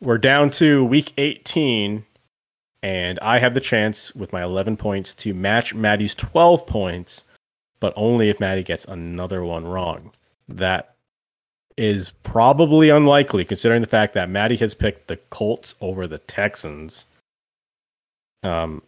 we're 0.00 0.18
down 0.18 0.50
to 0.52 0.84
week 0.84 1.12
18 1.16 2.04
And 2.82 3.18
I 3.20 3.38
have 3.38 3.54
the 3.54 3.60
chance 3.60 4.14
with 4.14 4.32
my 4.32 4.42
11 4.42 4.76
points 4.76 5.14
to 5.16 5.34
match 5.34 5.74
Maddie's 5.74 6.14
12 6.14 6.66
points, 6.66 7.24
but 7.80 7.92
only 7.96 8.28
if 8.28 8.40
Maddie 8.40 8.62
gets 8.62 8.84
another 8.84 9.44
one 9.44 9.64
wrong. 9.64 10.12
That 10.48 10.94
is 11.76 12.12
probably 12.22 12.88
unlikely 12.88 13.44
considering 13.44 13.80
the 13.80 13.86
fact 13.86 14.14
that 14.14 14.30
Maddie 14.30 14.56
has 14.56 14.74
picked 14.74 15.08
the 15.08 15.16
Colts 15.16 15.74
over 15.80 16.06
the 16.06 16.18
Texans. 16.18 17.06
Um, 18.42 18.82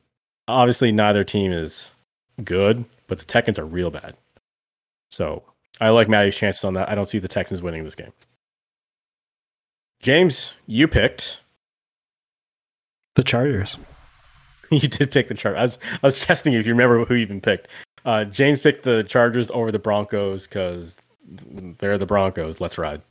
obviously, 0.46 0.92
neither 0.92 1.24
team 1.24 1.52
is 1.52 1.90
good, 2.44 2.84
but 3.06 3.18
the 3.18 3.24
Texans 3.24 3.58
are 3.58 3.64
real 3.64 3.90
bad. 3.90 4.16
So 5.10 5.42
I 5.80 5.90
like 5.90 6.08
Maddie's 6.08 6.36
chances 6.36 6.64
on 6.64 6.74
that. 6.74 6.88
I 6.88 6.94
don't 6.94 7.08
see 7.08 7.18
the 7.18 7.28
Texans 7.28 7.62
winning 7.62 7.84
this 7.84 7.94
game. 7.94 8.12
James, 10.00 10.54
you 10.66 10.86
picked 10.86 11.40
the 13.14 13.22
Chargers. 13.22 13.76
you 14.70 14.88
did 14.88 15.10
pick 15.10 15.28
the 15.28 15.34
Chargers. 15.34 15.58
I 15.58 15.62
was, 15.62 15.78
I 16.02 16.06
was 16.06 16.20
testing 16.20 16.52
you 16.52 16.60
if 16.60 16.66
you 16.66 16.72
remember 16.72 17.04
who 17.04 17.14
you 17.14 17.20
even 17.20 17.40
picked. 17.40 17.68
Uh, 18.04 18.24
James 18.24 18.60
picked 18.60 18.84
the 18.84 19.02
Chargers 19.02 19.50
over 19.50 19.72
the 19.72 19.78
Broncos 19.78 20.46
because 20.46 20.96
they're 21.26 21.98
the 21.98 22.06
Broncos. 22.06 22.60
Let's 22.60 22.78
ride. 22.78 23.02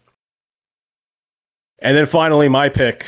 And 1.80 1.96
then 1.96 2.06
finally, 2.06 2.50
my 2.50 2.70
pick 2.70 3.06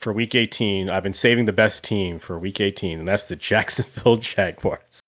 for 0.00 0.12
Week 0.12 0.34
18. 0.34 0.90
I've 0.90 1.02
been 1.02 1.12
saving 1.12 1.46
the 1.46 1.52
best 1.52 1.84
team 1.84 2.18
for 2.18 2.38
Week 2.38 2.60
18, 2.60 2.98
and 2.98 3.08
that's 3.08 3.26
the 3.26 3.36
Jacksonville 3.36 4.16
Jaguars, 4.16 5.00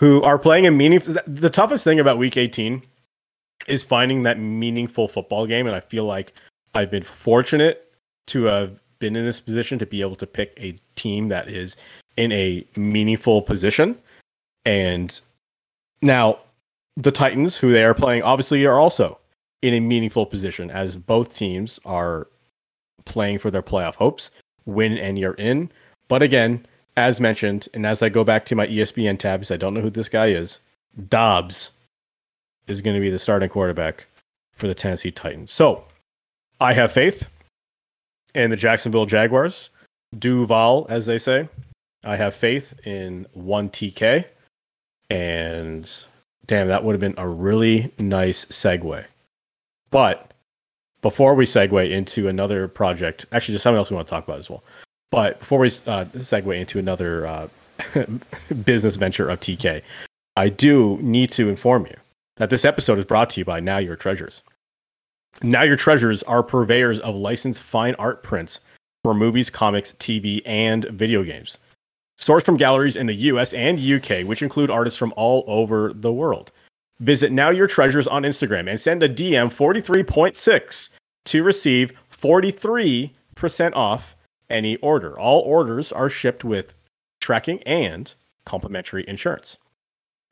who 0.00 0.22
are 0.22 0.38
playing 0.38 0.66
a 0.66 0.70
meaningful. 0.70 1.14
The 1.26 1.50
toughest 1.50 1.84
thing 1.84 2.00
about 2.00 2.16
Week 2.16 2.38
18 2.38 2.82
is 3.68 3.84
finding 3.84 4.22
that 4.22 4.38
meaningful 4.38 5.08
football 5.08 5.46
game, 5.46 5.66
and 5.66 5.76
I 5.76 5.80
feel 5.80 6.06
like 6.06 6.32
I've 6.74 6.90
been 6.90 7.02
fortunate 7.02 7.92
to 8.28 8.44
have 8.44 8.80
been 8.98 9.14
in 9.14 9.26
this 9.26 9.42
position 9.42 9.78
to 9.78 9.84
be 9.84 10.00
able 10.00 10.16
to 10.16 10.26
pick 10.26 10.54
a 10.56 10.78
team 10.96 11.28
that 11.28 11.48
is 11.48 11.76
in 12.16 12.32
a 12.32 12.66
meaningful 12.76 13.42
position. 13.42 13.94
And 14.64 15.20
now 16.00 16.38
the 16.96 17.12
Titans, 17.12 17.58
who 17.58 17.70
they 17.70 17.84
are 17.84 17.94
playing, 17.94 18.22
obviously 18.22 18.64
are 18.64 18.78
also 18.78 19.18
in 19.60 19.74
a 19.74 19.80
meaningful 19.80 20.24
position 20.24 20.70
as 20.70 20.96
both 20.96 21.36
teams 21.36 21.78
are 21.84 22.26
playing 23.04 23.38
for 23.38 23.50
their 23.50 23.62
playoff 23.62 23.96
hopes. 23.96 24.30
Win 24.64 24.96
and 24.96 25.18
you're 25.18 25.34
in. 25.34 25.70
But 26.08 26.22
again, 26.22 26.64
as 26.96 27.20
mentioned, 27.20 27.68
and 27.74 27.86
as 27.86 28.02
I 28.02 28.08
go 28.08 28.24
back 28.24 28.44
to 28.46 28.54
my 28.54 28.66
ESPN 28.66 29.18
tabs, 29.18 29.50
I 29.50 29.56
don't 29.56 29.74
know 29.74 29.80
who 29.80 29.90
this 29.90 30.08
guy 30.08 30.26
is. 30.26 30.58
Dobbs 31.08 31.72
is 32.66 32.82
going 32.82 32.94
to 32.94 33.00
be 33.00 33.10
the 33.10 33.18
starting 33.18 33.48
quarterback 33.48 34.06
for 34.54 34.66
the 34.66 34.74
Tennessee 34.74 35.10
Titans. 35.10 35.52
So 35.52 35.84
I 36.60 36.72
have 36.74 36.92
faith 36.92 37.28
in 38.34 38.50
the 38.50 38.56
Jacksonville 38.56 39.06
Jaguars. 39.06 39.70
Duval, 40.18 40.86
as 40.88 41.06
they 41.06 41.18
say. 41.18 41.48
I 42.02 42.16
have 42.16 42.34
faith 42.34 42.74
in 42.84 43.26
one 43.32 43.68
TK. 43.70 44.24
And 45.10 45.90
damn, 46.46 46.68
that 46.68 46.84
would 46.84 46.92
have 46.92 47.00
been 47.00 47.14
a 47.16 47.28
really 47.28 47.92
nice 47.98 48.44
segue. 48.46 49.04
But 49.90 50.32
before 51.02 51.34
we 51.34 51.46
segue 51.46 51.90
into 51.90 52.28
another 52.28 52.68
project, 52.68 53.26
actually, 53.32 53.54
there's 53.54 53.62
something 53.62 53.78
else 53.78 53.90
we 53.90 53.96
want 53.96 54.08
to 54.08 54.10
talk 54.10 54.24
about 54.24 54.38
as 54.38 54.50
well. 54.50 54.62
But 55.10 55.40
before 55.40 55.58
we 55.58 55.68
uh, 55.68 56.04
segue 56.16 56.58
into 56.58 56.78
another 56.78 57.26
uh, 57.26 57.48
business 58.64 58.96
venture 58.96 59.28
of 59.28 59.40
TK, 59.40 59.82
I 60.36 60.48
do 60.48 60.98
need 61.02 61.32
to 61.32 61.48
inform 61.48 61.86
you 61.86 61.96
that 62.36 62.50
this 62.50 62.64
episode 62.64 62.98
is 62.98 63.04
brought 63.04 63.30
to 63.30 63.40
you 63.40 63.44
by 63.44 63.60
Now 63.60 63.78
Your 63.78 63.96
Treasures. 63.96 64.42
Now 65.42 65.62
Your 65.62 65.76
Treasures 65.76 66.22
are 66.24 66.42
purveyors 66.42 67.00
of 67.00 67.16
licensed 67.16 67.60
fine 67.60 67.94
art 67.96 68.22
prints 68.22 68.60
for 69.02 69.14
movies, 69.14 69.50
comics, 69.50 69.92
TV, 69.92 70.42
and 70.44 70.84
video 70.86 71.24
games. 71.24 71.58
Sourced 72.18 72.44
from 72.44 72.56
galleries 72.56 72.96
in 72.96 73.06
the 73.06 73.14
US 73.14 73.52
and 73.52 73.80
UK, 73.80 74.26
which 74.26 74.42
include 74.42 74.70
artists 74.70 74.98
from 74.98 75.12
all 75.16 75.42
over 75.46 75.92
the 75.92 76.12
world. 76.12 76.52
Visit 77.00 77.32
Now 77.32 77.50
Your 77.50 77.66
Treasures 77.66 78.06
on 78.06 78.22
Instagram 78.22 78.68
and 78.68 78.78
send 78.78 79.02
a 79.02 79.08
DM 79.08 79.48
43.6 79.48 80.90
to 81.24 81.42
receive 81.42 81.92
43% 82.12 83.12
off 83.74 84.16
any 84.50 84.76
order. 84.78 85.16
All 85.18 85.40
orders 85.40 85.92
are 85.92 86.10
shipped 86.10 86.44
with 86.44 86.74
tracking 87.20 87.62
and 87.64 88.14
complimentary 88.44 89.04
insurance. 89.08 89.56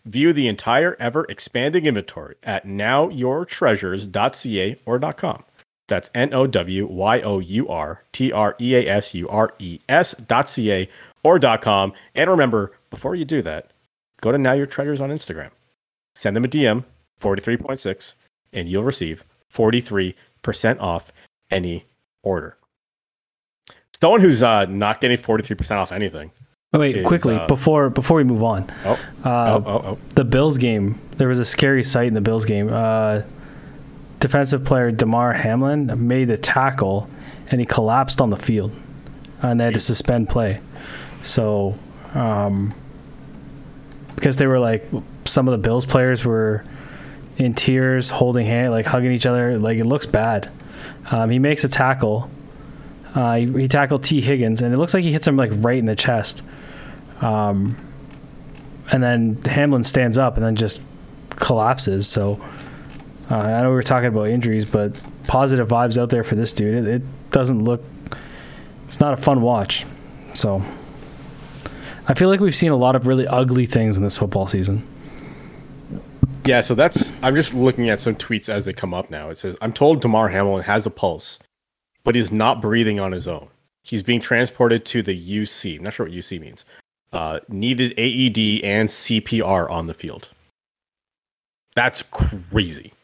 View 0.05 0.33
the 0.33 0.47
entire 0.49 0.97
ever 0.99 1.25
expanding 1.29 1.87
inventory 1.87 2.35
at 2.43 2.66
nowyourtreasures.ca 2.66 4.77
or 4.87 4.99
.com. 5.12 5.45
That's 5.87 6.11
N 6.14 6.33
O 6.35 6.47
W 6.47 6.87
Y 6.87 7.21
O 7.23 7.41
U 7.41 7.69
R 7.69 8.05
T 8.12 8.33
R 8.33 8.57
E 8.61 8.77
A 8.77 8.89
S 8.89 9.14
U 9.14 9.29
R 9.29 9.55
E 9.59 9.81
S 9.89 10.14
dot 10.14 10.49
.ca 10.49 10.89
or 11.23 11.39
.com. 11.59 11.93
And 12.14 12.31
remember, 12.31 12.73
before 12.91 13.14
you 13.14 13.25
do 13.25 13.41
that, 13.43 13.71
go 14.21 14.33
to 14.33 14.39
Now 14.39 14.53
Your 14.53 14.66
Treasures 14.66 15.01
on 15.01 15.11
Instagram. 15.11 15.51
Send 16.14 16.37
them 16.37 16.45
a 16.45 16.49
DM, 16.49 16.85
43.6, 17.21 18.14
and 18.53 18.69
you'll 18.69 18.83
receive 18.83 19.25
43% 19.53 20.14
off 20.81 21.12
any 21.51 21.87
order. 22.23 22.57
Someone 24.01 24.20
who's 24.20 24.42
uh, 24.42 24.64
not 24.66 25.01
getting 25.01 25.18
43% 25.18 25.72
off 25.76 25.90
anything 25.92 26.30
Oh, 26.72 26.78
wait, 26.78 26.99
is, 26.99 27.07
quickly 27.07 27.34
uh, 27.34 27.46
before 27.46 27.88
before 27.88 28.18
we 28.18 28.24
move 28.24 28.42
on. 28.42 28.70
Oh, 28.84 28.92
uh, 29.24 29.28
oh, 29.28 29.62
oh, 29.66 29.82
oh, 29.86 29.99
The 30.14 30.24
Bills 30.24 30.59
game. 30.59 31.01
There 31.16 31.28
was 31.28 31.38
a 31.38 31.44
scary 31.44 31.82
sight 31.82 32.09
in 32.09 32.14
the 32.14 32.20
Bills 32.20 32.44
game. 32.44 32.70
Uh, 32.70 33.22
defensive 34.20 34.64
player 34.64 34.90
Damar 34.90 35.32
Hamlin 35.32 36.07
made 36.07 36.30
a 36.30 36.36
tackle, 36.36 37.09
and 37.51 37.59
he 37.59 37.66
collapsed 37.66 38.20
on 38.20 38.28
the 38.28 38.36
field, 38.36 38.70
and 39.40 39.59
they 39.59 39.64
had 39.64 39.74
to 39.74 39.80
suspend 39.80 40.28
play. 40.28 40.61
So, 41.22 41.74
um, 42.12 42.74
because 44.14 44.36
they 44.36 44.46
were 44.46 44.59
like 44.59 44.86
some 45.24 45.49
of 45.49 45.53
the 45.53 45.59
Bills 45.59 45.86
players 45.86 46.22
were 46.22 46.64
in 47.38 47.55
tears, 47.55 48.11
holding 48.11 48.44
hand, 48.44 48.72
like 48.72 48.84
hugging 48.84 49.12
each 49.12 49.24
other. 49.24 49.59
Like 49.59 49.78
it 49.78 49.86
looks 49.86 50.05
bad. 50.05 50.51
Um, 51.11 51.30
he 51.30 51.38
makes 51.38 51.64
a 51.64 51.68
tackle. 51.68 52.30
Uh, 53.15 53.37
he, 53.37 53.47
he, 53.53 53.69
tackled 53.69 54.05
Tee 54.05 54.21
Higgins, 54.21 54.63
and 54.63 54.73
it 54.73 54.77
looks 54.77 54.95
like 54.95 55.03
he 55.03 55.13
hits 55.13 55.27
him 55.27 55.37
like 55.37 55.51
right 55.55 55.79
in 55.79 55.87
the 55.87 55.97
chest. 55.97 56.43
Um, 57.21 57.77
and 58.91 59.03
then 59.03 59.41
Hamlin 59.43 59.85
stands 59.85 60.19
up 60.19 60.37
and 60.37 60.45
then 60.45 60.57
just 60.57 60.81
collapses. 61.31 62.07
So 62.07 62.41
uh, 63.31 63.37
I 63.37 63.63
know 63.63 63.71
we 63.71 63.75
were 63.75 63.83
talking 63.83 64.09
about 64.09 64.29
injuries, 64.29 64.65
but 64.65 64.99
positive 65.27 65.69
vibes 65.69 65.99
out 65.99 66.11
there 66.11 66.25
for 66.25 66.35
this 66.35 66.53
dude. 66.53 66.87
It, 66.87 66.89
it 66.89 67.31
doesn't 67.31 67.65
look. 67.65 67.83
It's 68.85 69.01
not 69.01 69.15
a 69.15 69.17
fun 69.17 69.43
watch. 69.43 69.85
So 70.35 70.63
I 72.07 72.15
feel 72.15 72.29
like 72.29 72.41
we've 72.41 72.57
seen 72.57 72.73
a 72.73 72.77
lot 72.77 72.97
of 72.97 73.07
really 73.07 73.27
ugly 73.27 73.67
things 73.67 73.97
in 73.97 74.05
this 74.05 74.17
football 74.17 74.47
season. 74.47 74.87
Yeah, 76.47 76.63
so 76.63 76.75
that's. 76.75 77.13
I'm 77.23 77.35
just 77.35 77.53
looking 77.53 77.91
at 77.91 78.01
some 78.01 78.15
tweets 78.15 78.49
as 78.49 78.65
they 78.65 78.73
come 78.73 78.95
up 78.95 79.11
now. 79.11 79.29
It 79.29 79.37
says, 79.37 79.55
"I'm 79.61 79.73
told 79.73 80.01
Damar 80.01 80.29
Hamlin 80.29 80.63
has 80.63 80.87
a 80.87 80.91
pulse, 80.91 81.39
but 82.09 82.15
he's 82.15 82.33
not 82.33 82.63
breathing 82.63 82.99
on 82.99 83.13
his 83.13 83.29
own. 83.29 83.49
He's 83.83 84.03
being 84.03 84.19
transported 84.19 84.87
to 84.87 85.03
the 85.03 85.13
UC. 85.15 85.77
I'm 85.77 85.85
not 85.85 85.93
sure 85.93 86.07
what 86.07 86.15
UC 86.15 86.41
means 86.41 86.65
uh, 87.13 87.41
needed 87.51 87.93
AED 87.99 88.65
and 88.65 88.89
CPR 88.89 89.71
on 89.71 89.89
the 89.89 89.93
field. 89.93 90.31
That's 91.75 92.01
crazy. 92.01 92.95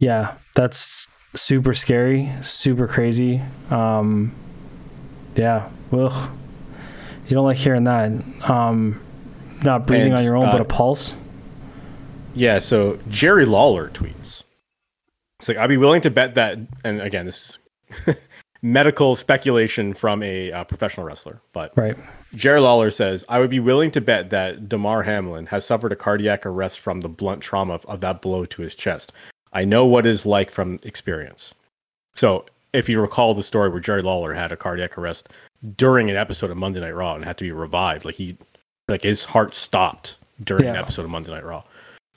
Yeah, 0.00 0.34
that's 0.56 1.06
super 1.36 1.74
scary, 1.74 2.32
super 2.40 2.88
crazy. 2.88 3.40
Um, 3.70 4.34
yeah, 5.36 5.68
well, 5.92 6.32
You 7.28 7.34
don't 7.36 7.44
like 7.44 7.56
hearing 7.56 7.84
that. 7.84 8.10
Um, 8.50 9.00
not 9.62 9.86
breathing 9.86 10.08
and, 10.08 10.18
on 10.18 10.24
your 10.24 10.36
own, 10.36 10.46
uh, 10.46 10.50
but 10.50 10.60
a 10.60 10.64
pulse. 10.64 11.14
Yeah, 12.34 12.58
so 12.58 12.98
Jerry 13.08 13.46
Lawler 13.46 13.90
tweets. 13.90 14.42
It's 15.40 15.48
like, 15.48 15.56
I'd 15.56 15.68
be 15.68 15.78
willing 15.78 16.02
to 16.02 16.10
bet 16.10 16.34
that, 16.34 16.58
and 16.84 17.00
again, 17.00 17.24
this 17.24 17.58
is 18.06 18.16
medical 18.62 19.16
speculation 19.16 19.94
from 19.94 20.22
a 20.22 20.52
uh, 20.52 20.64
professional 20.64 21.06
wrestler, 21.06 21.40
but 21.54 21.74
right. 21.78 21.96
Jerry 22.34 22.60
Lawler 22.60 22.90
says, 22.90 23.24
I 23.26 23.38
would 23.38 23.48
be 23.48 23.58
willing 23.58 23.90
to 23.92 24.02
bet 24.02 24.28
that 24.30 24.68
Damar 24.68 25.02
Hamlin 25.02 25.46
has 25.46 25.64
suffered 25.64 25.92
a 25.92 25.96
cardiac 25.96 26.44
arrest 26.44 26.78
from 26.78 27.00
the 27.00 27.08
blunt 27.08 27.40
trauma 27.40 27.72
of, 27.72 27.86
of 27.86 28.00
that 28.02 28.20
blow 28.20 28.44
to 28.44 28.60
his 28.60 28.74
chest. 28.74 29.12
I 29.54 29.64
know 29.64 29.86
what 29.86 30.04
it 30.04 30.10
is 30.10 30.26
like 30.26 30.50
from 30.50 30.78
experience. 30.84 31.54
So, 32.14 32.44
if 32.74 32.86
you 32.90 33.00
recall 33.00 33.32
the 33.32 33.42
story 33.42 33.70
where 33.70 33.80
Jerry 33.80 34.02
Lawler 34.02 34.34
had 34.34 34.52
a 34.52 34.58
cardiac 34.58 34.98
arrest 34.98 35.30
during 35.78 36.10
an 36.10 36.16
episode 36.16 36.50
of 36.50 36.58
Monday 36.58 36.80
Night 36.80 36.94
Raw 36.94 37.14
and 37.14 37.24
had 37.24 37.38
to 37.38 37.44
be 37.44 37.50
revived, 37.50 38.04
like 38.04 38.16
he, 38.16 38.36
like 38.88 39.02
his 39.02 39.24
heart 39.24 39.54
stopped 39.54 40.18
during 40.44 40.64
yeah. 40.64 40.72
an 40.72 40.76
episode 40.76 41.06
of 41.06 41.10
Monday 41.10 41.30
Night 41.30 41.44
Raw 41.46 41.64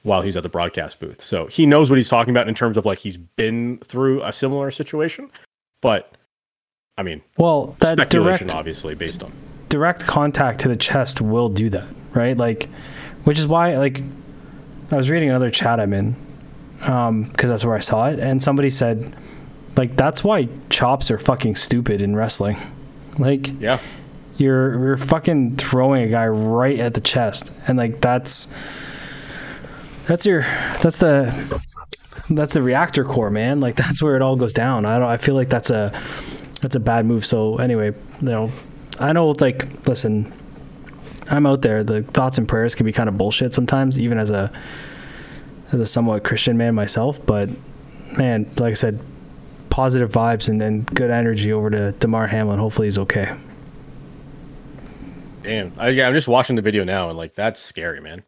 while 0.04 0.22
he's 0.22 0.38
at 0.38 0.44
the 0.44 0.50
broadcast 0.50 1.00
booth. 1.00 1.22
So 1.22 1.48
he 1.48 1.66
knows 1.66 1.90
what 1.90 1.98
he's 1.98 2.10
talking 2.10 2.32
about 2.32 2.48
in 2.48 2.56
terms 2.56 2.78
of 2.78 2.86
like 2.86 3.00
he's 3.00 3.18
been 3.18 3.78
through 3.80 4.22
a 4.24 4.32
similar 4.34 4.70
situation, 4.72 5.30
but 5.82 6.12
I 6.98 7.04
mean, 7.04 7.22
well, 7.38 7.76
that 7.80 7.94
speculation 7.94 8.48
direct, 8.48 8.56
obviously 8.60 8.94
based 8.96 9.24
on 9.24 9.32
direct 9.70 10.06
contact 10.06 10.60
to 10.62 10.68
the 10.68 10.76
chest 10.76 11.22
will 11.22 11.50
do 11.50 11.70
that, 11.72 11.88
right? 12.14 12.38
Like, 12.38 12.70
which 13.24 13.40
is 13.40 13.48
why, 13.48 13.78
like, 13.78 14.04
I 14.92 14.96
was 14.98 15.10
reading 15.10 15.30
another 15.30 15.50
chat 15.50 15.80
I'm 15.80 15.92
in, 15.94 16.16
um, 16.82 17.24
because 17.24 17.50
that's 17.50 17.66
where 17.66 17.76
I 17.76 17.80
saw 17.80 18.10
it, 18.10 18.20
and 18.20 18.44
somebody 18.44 18.70
said, 18.70 19.16
like, 19.76 19.96
that's 19.96 20.24
why 20.24 20.48
chops 20.70 21.10
are 21.10 21.18
fucking 21.18 21.56
stupid 21.56 22.02
in 22.02 22.16
wrestling. 22.16 22.58
Like, 23.20 23.60
Yeah. 23.60 23.78
you're 24.38 24.78
you're 24.88 24.98
fucking 24.98 25.56
throwing 25.58 26.04
a 26.04 26.08
guy 26.08 26.28
right 26.28 26.80
at 26.80 26.94
the 26.96 27.02
chest, 27.02 27.52
and 27.68 27.78
like 27.78 28.02
that's 28.02 28.48
that's 30.06 30.26
your 30.26 30.42
that's 30.82 30.98
the 30.98 31.62
that's 32.30 32.54
the 32.54 32.62
reactor 32.62 33.04
core, 33.04 33.30
man. 33.30 33.60
Like 33.60 33.76
that's 33.78 34.02
where 34.02 34.16
it 34.16 34.22
all 34.22 34.36
goes 34.36 34.54
down. 34.54 34.86
I 34.86 35.00
don't. 35.00 35.10
I 35.10 35.18
feel 35.18 35.36
like 35.36 35.50
that's 35.50 35.70
a 35.70 36.00
that's 36.62 36.76
a 36.76 36.80
bad 36.80 37.06
move. 37.06 37.26
So 37.26 37.58
anyway, 37.58 37.94
you 38.22 38.28
know, 38.28 38.52
I 39.00 39.14
know. 39.14 39.30
Like, 39.32 39.88
listen, 39.88 40.32
I'm 41.30 41.46
out 41.46 41.62
there. 41.62 41.84
The 41.84 42.04
thoughts 42.04 42.38
and 42.38 42.48
prayers 42.48 42.76
can 42.76 42.86
be 42.86 42.92
kind 42.92 43.10
of 43.10 43.18
bullshit 43.18 43.54
sometimes, 43.54 44.00
even 44.00 44.18
as 44.18 44.30
a 44.30 44.52
as 45.72 45.80
a 45.80 45.86
somewhat 45.86 46.24
Christian 46.24 46.58
man 46.58 46.76
myself. 46.76 47.24
But 47.26 47.50
man, 48.18 48.50
like 48.58 48.72
I 48.72 48.76
said, 48.76 49.00
positive 49.70 50.12
vibes 50.12 50.50
and, 50.50 50.62
and 50.62 50.86
good 50.86 51.10
energy 51.10 51.52
over 51.52 51.70
to 51.70 51.92
Damar 51.94 52.28
Hamlin. 52.28 52.60
Hopefully 52.60 52.88
he's 52.88 52.98
okay. 53.00 53.36
Damn. 55.42 55.74
I, 55.78 55.90
yeah, 55.90 56.08
I'm 56.08 56.14
just 56.14 56.28
watching 56.30 56.56
the 56.56 56.62
video 56.62 56.84
now 56.84 57.10
and 57.10 57.18
like 57.18 57.36
that's 57.36 57.60
scary, 57.60 58.00
man. 58.00 58.24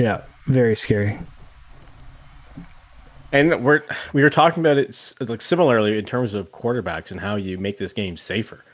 Yeah, 0.00 0.22
very 0.46 0.76
scary. 0.76 1.18
And 3.32 3.62
we're 3.62 3.82
we 4.14 4.22
were 4.22 4.30
talking 4.30 4.62
about 4.62 4.78
it 4.78 5.14
like 5.20 5.42
similarly 5.42 5.98
in 5.98 6.04
terms 6.06 6.32
of 6.32 6.50
quarterbacks 6.52 7.10
and 7.10 7.20
how 7.20 7.36
you 7.36 7.58
make 7.58 7.76
this 7.76 7.92
game 7.92 8.16
safer. 8.16 8.64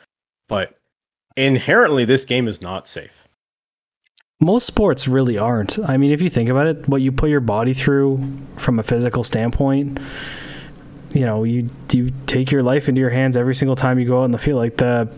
But 0.49 0.79
inherently 1.37 2.05
this 2.05 2.25
game 2.25 2.47
is 2.47 2.63
not 2.63 2.87
safe. 2.87 3.25
Most 4.41 4.67
sports 4.67 5.09
really 5.09 5.37
aren't. 5.37 5.79
I 5.81 5.97
mean, 5.97 6.13
if 6.13 6.23
you 6.23 6.31
think 6.31 6.49
about 6.49 6.69
it, 6.69 6.89
what 6.89 7.03
you 7.03 7.11
put 7.11 7.29
your 7.29 7.41
body 7.41 7.75
through 7.75 8.21
from 8.57 8.79
a 8.79 8.83
physical 8.83 9.25
standpoint, 9.25 9.99
you 11.11 11.27
know, 11.27 11.43
you 11.43 11.67
you 11.93 12.13
take 12.27 12.53
your 12.53 12.63
life 12.63 12.89
into 12.89 13.01
your 13.01 13.11
hands 13.11 13.37
every 13.37 13.55
single 13.55 13.77
time 13.77 13.99
you 13.99 14.07
go 14.07 14.21
out 14.21 14.27
in 14.27 14.31
the 14.31 14.39
field. 14.39 14.59
Like 14.59 14.77
the 14.77 15.13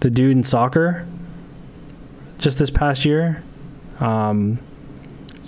the 0.00 0.10
dude 0.10 0.32
in 0.32 0.42
soccer, 0.42 1.06
just 2.38 2.58
this 2.58 2.70
past 2.70 3.04
year, 3.04 3.42
um, 4.00 4.58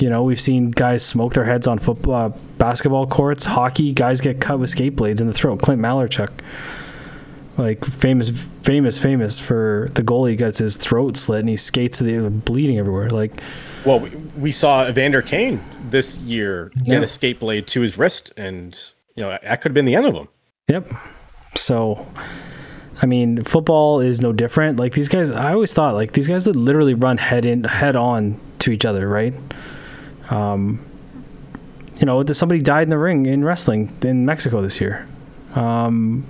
you 0.00 0.08
know, 0.08 0.22
we've 0.22 0.40
seen 0.40 0.70
guys 0.70 1.04
smoke 1.04 1.34
their 1.34 1.44
heads 1.44 1.66
on 1.66 1.78
football, 1.78 2.14
uh, 2.14 2.28
basketball 2.58 3.06
courts, 3.06 3.44
hockey. 3.44 3.92
Guys 3.92 4.20
get 4.20 4.40
cut 4.40 4.58
with 4.58 4.70
skate 4.70 4.96
blades 4.96 5.20
in 5.20 5.26
the 5.26 5.32
throat. 5.32 5.60
Clint 5.60 5.80
Malarchuk, 5.80 6.30
like 7.58 7.84
famous, 7.84 8.30
famous, 8.62 8.98
famous 8.98 9.38
for 9.38 9.90
the 9.94 10.02
goalie 10.02 10.38
gets 10.38 10.58
his 10.58 10.76
throat 10.78 11.16
slit 11.16 11.40
and 11.40 11.48
he 11.48 11.56
skates 11.56 11.98
to 11.98 12.04
the 12.04 12.30
bleeding 12.30 12.78
everywhere. 12.78 13.10
Like, 13.10 13.42
Well, 13.84 14.00
we, 14.00 14.10
we 14.38 14.52
saw 14.52 14.88
Evander 14.88 15.20
Kane 15.20 15.62
this 15.82 16.18
year 16.18 16.72
get 16.84 17.02
a 17.02 17.06
skate 17.06 17.38
blade 17.38 17.66
to 17.68 17.82
his 17.82 17.98
wrist 17.98 18.32
and 18.36 18.78
you 19.14 19.22
know, 19.22 19.38
that 19.42 19.60
could 19.60 19.70
have 19.70 19.74
been 19.74 19.84
the 19.84 19.96
end 19.96 20.06
of 20.06 20.14
him. 20.14 20.28
Yep. 20.68 20.92
So, 21.56 22.06
I 23.02 23.06
mean, 23.06 23.44
football 23.44 24.00
is 24.00 24.22
no 24.22 24.32
different. 24.32 24.78
Like 24.78 24.94
these 24.94 25.08
guys, 25.08 25.30
I 25.30 25.52
always 25.52 25.74
thought 25.74 25.94
like 25.94 26.12
these 26.12 26.28
guys 26.28 26.46
that 26.46 26.56
literally 26.56 26.94
run 26.94 27.18
head 27.18 27.44
in, 27.44 27.64
head 27.64 27.96
on 27.96 28.40
to 28.60 28.70
each 28.70 28.86
other, 28.86 29.06
right? 29.06 29.34
Um, 30.30 30.84
you 31.98 32.06
know, 32.06 32.24
somebody 32.24 32.62
died 32.62 32.84
in 32.84 32.90
the 32.90 32.98
ring 32.98 33.26
in 33.26 33.44
wrestling 33.44 33.94
in 34.02 34.24
Mexico 34.24 34.62
this 34.62 34.80
year. 34.80 35.06
Um, 35.54 36.24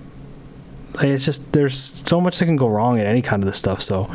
it's 0.99 1.25
just 1.25 1.53
there's 1.53 1.77
so 1.77 2.21
much 2.21 2.39
that 2.39 2.47
can 2.47 2.57
go 2.57 2.69
wrong 2.69 2.99
in 2.99 3.07
any 3.07 3.23
kind 3.23 3.43
of 3.43 3.47
this 3.47 3.59
stuff. 3.59 3.81
So, 3.81 4.13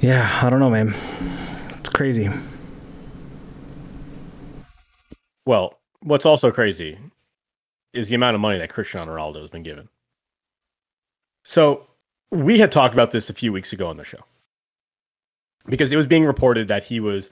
yeah, 0.00 0.40
I 0.42 0.50
don't 0.50 0.60
know, 0.60 0.70
man. 0.70 0.94
It's 1.78 1.90
crazy. 1.90 2.28
Well, 5.46 5.78
what's 6.00 6.26
also 6.26 6.50
crazy 6.50 6.98
is 7.92 8.08
the 8.08 8.16
amount 8.16 8.34
of 8.34 8.40
money 8.40 8.58
that 8.58 8.70
Cristiano 8.70 9.14
Ronaldo 9.14 9.40
has 9.40 9.50
been 9.50 9.62
given. 9.62 9.88
So 11.44 11.86
we 12.30 12.58
had 12.58 12.72
talked 12.72 12.94
about 12.94 13.12
this 13.12 13.30
a 13.30 13.34
few 13.34 13.52
weeks 13.52 13.72
ago 13.72 13.86
on 13.86 13.98
the 13.98 14.04
show 14.04 14.24
because 15.66 15.92
it 15.92 15.96
was 15.96 16.06
being 16.06 16.24
reported 16.24 16.68
that 16.68 16.84
he 16.84 16.98
was 16.98 17.30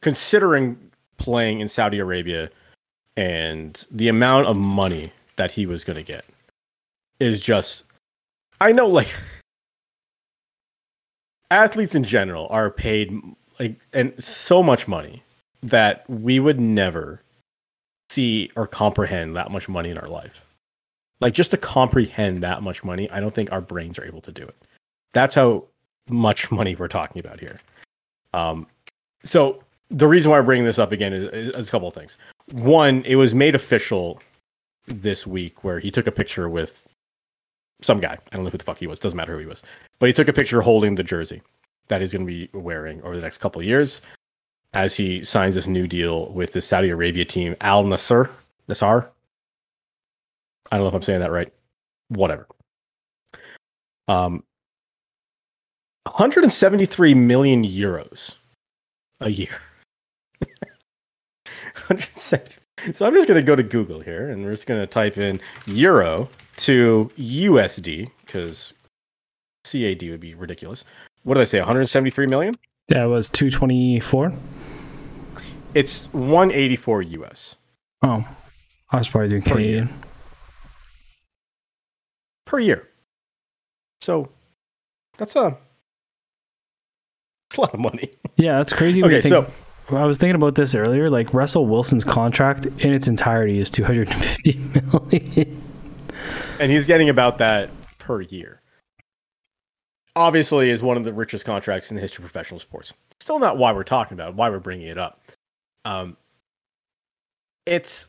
considering 0.00 0.90
playing 1.16 1.60
in 1.60 1.68
Saudi 1.68 1.98
Arabia 1.98 2.50
and 3.16 3.86
the 3.90 4.08
amount 4.08 4.46
of 4.46 4.56
money 4.56 5.12
that 5.36 5.52
he 5.52 5.66
was 5.66 5.84
going 5.84 5.96
to 5.96 6.02
get 6.02 6.24
is 7.18 7.40
just 7.40 7.84
I 8.60 8.72
know 8.72 8.86
like 8.86 9.14
athletes 11.50 11.94
in 11.94 12.04
general 12.04 12.46
are 12.50 12.70
paid 12.70 13.12
like 13.58 13.76
and 13.92 14.12
so 14.22 14.62
much 14.62 14.88
money 14.88 15.22
that 15.62 16.08
we 16.08 16.40
would 16.40 16.60
never 16.60 17.20
see 18.08 18.50
or 18.56 18.66
comprehend 18.66 19.36
that 19.36 19.50
much 19.50 19.68
money 19.68 19.90
in 19.90 19.98
our 19.98 20.06
life. 20.06 20.44
Like 21.20 21.34
just 21.34 21.50
to 21.50 21.56
comprehend 21.56 22.42
that 22.42 22.62
much 22.62 22.82
money, 22.82 23.10
I 23.10 23.20
don't 23.20 23.34
think 23.34 23.52
our 23.52 23.60
brains 23.60 23.98
are 23.98 24.04
able 24.04 24.22
to 24.22 24.32
do 24.32 24.42
it. 24.42 24.56
That's 25.12 25.34
how 25.34 25.64
much 26.08 26.50
money 26.50 26.74
we're 26.74 26.88
talking 26.88 27.20
about 27.20 27.40
here. 27.40 27.60
Um, 28.32 28.66
so 29.22 29.62
the 29.90 30.06
reason 30.06 30.30
why 30.30 30.38
I'm 30.38 30.46
bringing 30.46 30.64
this 30.64 30.78
up 30.78 30.92
again 30.92 31.12
is, 31.12 31.54
is 31.54 31.68
a 31.68 31.70
couple 31.70 31.88
of 31.88 31.94
things. 31.94 32.16
One, 32.52 33.02
it 33.04 33.16
was 33.16 33.34
made 33.34 33.54
official 33.54 34.20
this 34.86 35.26
week 35.26 35.64
where 35.64 35.78
he 35.78 35.90
took 35.90 36.06
a 36.06 36.12
picture 36.12 36.48
with 36.48 36.86
some 37.82 38.00
guy. 38.00 38.18
I 38.32 38.36
don't 38.36 38.44
know 38.44 38.50
who 38.50 38.58
the 38.58 38.64
fuck 38.64 38.78
he 38.78 38.86
was. 38.86 38.98
Doesn't 38.98 39.16
matter 39.16 39.32
who 39.32 39.40
he 39.40 39.46
was, 39.46 39.62
but 39.98 40.08
he 40.08 40.12
took 40.12 40.28
a 40.28 40.32
picture 40.32 40.60
holding 40.60 40.94
the 40.94 41.02
jersey 41.02 41.42
that 41.88 42.00
he's 42.00 42.12
going 42.12 42.26
to 42.26 42.32
be 42.32 42.48
wearing 42.52 43.02
over 43.02 43.16
the 43.16 43.22
next 43.22 43.38
couple 43.38 43.60
of 43.60 43.66
years 43.66 44.00
as 44.72 44.94
he 44.94 45.24
signs 45.24 45.56
this 45.56 45.66
new 45.66 45.86
deal 45.86 46.32
with 46.32 46.52
the 46.52 46.60
Saudi 46.60 46.90
Arabia 46.90 47.24
team, 47.24 47.56
Al 47.60 47.82
Nasser. 47.84 48.30
Nassar. 48.68 49.08
I 50.70 50.76
don't 50.76 50.84
know 50.84 50.88
if 50.88 50.94
I'm 50.94 51.02
saying 51.02 51.20
that 51.20 51.32
right. 51.32 51.52
Whatever. 52.08 52.46
Um, 54.06 54.44
173 56.04 57.14
million 57.14 57.64
euros 57.64 58.34
a 59.20 59.30
year. 59.30 59.60
170 61.90 62.56
so 62.94 63.06
I'm 63.06 63.12
just 63.12 63.28
going 63.28 63.38
to 63.38 63.46
go 63.46 63.54
to 63.56 63.62
Google 63.62 64.00
here 64.00 64.30
and 64.30 64.42
we're 64.44 64.52
just 64.52 64.66
going 64.66 64.80
to 64.80 64.86
type 64.86 65.18
in 65.18 65.40
euro 65.66 66.30
to 66.58 67.10
USD 67.18 68.10
because 68.24 68.72
CAD 69.64 70.02
would 70.08 70.20
be 70.20 70.34
ridiculous. 70.34 70.84
What 71.24 71.34
did 71.34 71.42
I 71.42 71.44
say? 71.44 71.58
173 71.58 72.26
million? 72.26 72.56
That 72.88 73.04
was 73.04 73.28
two 73.28 73.50
twenty 73.50 74.00
four. 74.00 74.32
It's 75.74 76.06
184 76.12 77.02
US 77.02 77.56
Oh, 78.02 78.26
I 78.90 78.96
was 78.96 79.08
probably 79.08 79.28
doing 79.28 79.42
Per 79.42 79.58
year. 79.60 79.80
Canadian. 79.82 80.02
per 82.46 82.58
year. 82.60 82.88
So 84.00 84.30
that's 85.18 85.36
a, 85.36 85.56
that's 87.50 87.58
a 87.58 87.60
lot 87.60 87.74
of 87.74 87.80
money. 87.80 88.10
Yeah, 88.36 88.56
that's 88.56 88.72
crazy. 88.72 89.04
Okay, 89.04 89.20
think- 89.20 89.28
so 89.28 89.46
I 89.92 90.04
was 90.04 90.18
thinking 90.18 90.36
about 90.36 90.54
this 90.54 90.74
earlier. 90.74 91.10
Like 91.10 91.32
Russell 91.34 91.66
Wilson's 91.66 92.04
contract 92.04 92.66
in 92.66 92.92
its 92.92 93.08
entirety 93.08 93.58
is 93.58 93.70
250 93.70 94.52
million. 95.12 95.62
and 96.58 96.70
he's 96.70 96.86
getting 96.86 97.08
about 97.08 97.38
that 97.38 97.70
per 97.98 98.20
year. 98.20 98.60
Obviously, 100.16 100.70
is 100.70 100.82
one 100.82 100.96
of 100.96 101.04
the 101.04 101.12
richest 101.12 101.44
contracts 101.44 101.90
in 101.90 101.94
the 101.94 102.00
history 102.00 102.24
of 102.24 102.30
professional 102.30 102.60
sports. 102.60 102.92
Still 103.20 103.38
not 103.38 103.58
why 103.58 103.72
we're 103.72 103.84
talking 103.84 104.14
about 104.14 104.30
it, 104.30 104.34
why 104.34 104.50
we're 104.50 104.58
bringing 104.58 104.88
it 104.88 104.98
up. 104.98 105.20
Um, 105.84 106.16
it's 107.66 108.08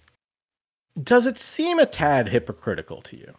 does 1.01 1.27
it 1.27 1.37
seem 1.37 1.79
a 1.79 1.85
tad 1.85 2.27
hypocritical 2.29 3.01
to 3.03 3.17
you? 3.17 3.33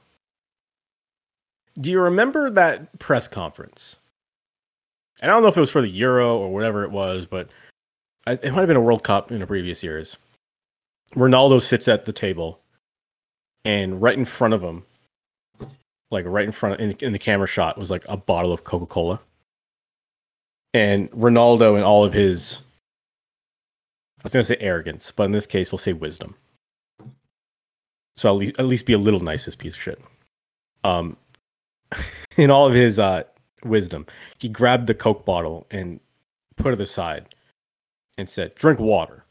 Do 1.81 1.91
you 1.91 2.01
remember 2.01 2.51
that 2.51 2.99
press 2.99 3.29
conference? 3.29 3.97
And 5.21 5.31
I 5.31 5.35
don't 5.35 5.43
know 5.43 5.49
if 5.49 5.57
it 5.57 5.61
was 5.61 5.71
for 5.71 5.83
the 5.83 5.91
Euro 5.91 6.39
or 6.39 6.53
whatever 6.53 6.85
it 6.85 6.91
was, 6.91 7.27
but 7.27 7.49
it 8.27 8.45
might 8.45 8.61
have 8.61 8.69
been 8.69 8.77
a 8.77 8.81
World 8.81 9.03
Cup 9.03 9.33
in 9.33 9.41
the 9.41 9.47
previous 9.47 9.83
years. 9.83 10.17
Ronaldo 11.15 11.61
sits 11.61 11.89
at 11.89 12.05
the 12.05 12.13
table, 12.13 12.61
and 13.65 14.01
right 14.01 14.17
in 14.17 14.25
front 14.25 14.55
of 14.55 14.63
him, 14.63 14.85
like 16.11 16.25
right 16.27 16.45
in 16.45 16.53
front 16.53 16.75
of, 16.75 16.81
in, 16.81 16.97
in 17.01 17.13
the 17.13 17.19
camera 17.19 17.47
shot, 17.47 17.79
was 17.79 17.91
like 17.91 18.05
a 18.09 18.17
bottle 18.17 18.53
of 18.53 18.65
Coca 18.65 18.87
Cola. 18.87 19.21
And 20.75 21.11
Ronaldo, 21.11 21.75
and 21.75 21.85
all 21.85 22.05
of 22.05 22.13
his, 22.13 22.63
I 24.21 24.23
was 24.25 24.33
going 24.33 24.43
to 24.43 24.47
say 24.47 24.57
arrogance, 24.61 25.13
but 25.13 25.25
in 25.25 25.33
this 25.33 25.47
case, 25.47 25.71
we'll 25.71 25.79
say 25.79 25.93
wisdom. 25.93 26.35
So 28.17 28.33
at 28.33 28.39
least, 28.39 28.59
at 28.59 28.67
least 28.67 28.87
be 28.87 28.93
a 28.93 28.99
little 28.99 29.21
nice, 29.21 29.45
this 29.45 29.57
piece 29.57 29.75
of 29.75 29.83
shit. 29.83 30.01
Um, 30.85 31.17
in 32.37 32.51
all 32.51 32.67
of 32.67 32.75
his 32.75 32.99
uh, 32.99 33.25
wisdom, 33.65 34.07
he 34.39 34.49
grabbed 34.49 34.87
the 34.87 34.95
Coke 34.95 35.25
bottle 35.25 35.67
and 35.71 36.01
put 36.57 36.73
it 36.73 36.81
aside 36.81 37.35
and 38.19 38.29
said, 38.29 38.55
"Drink 38.55 38.79
water," 38.79 39.25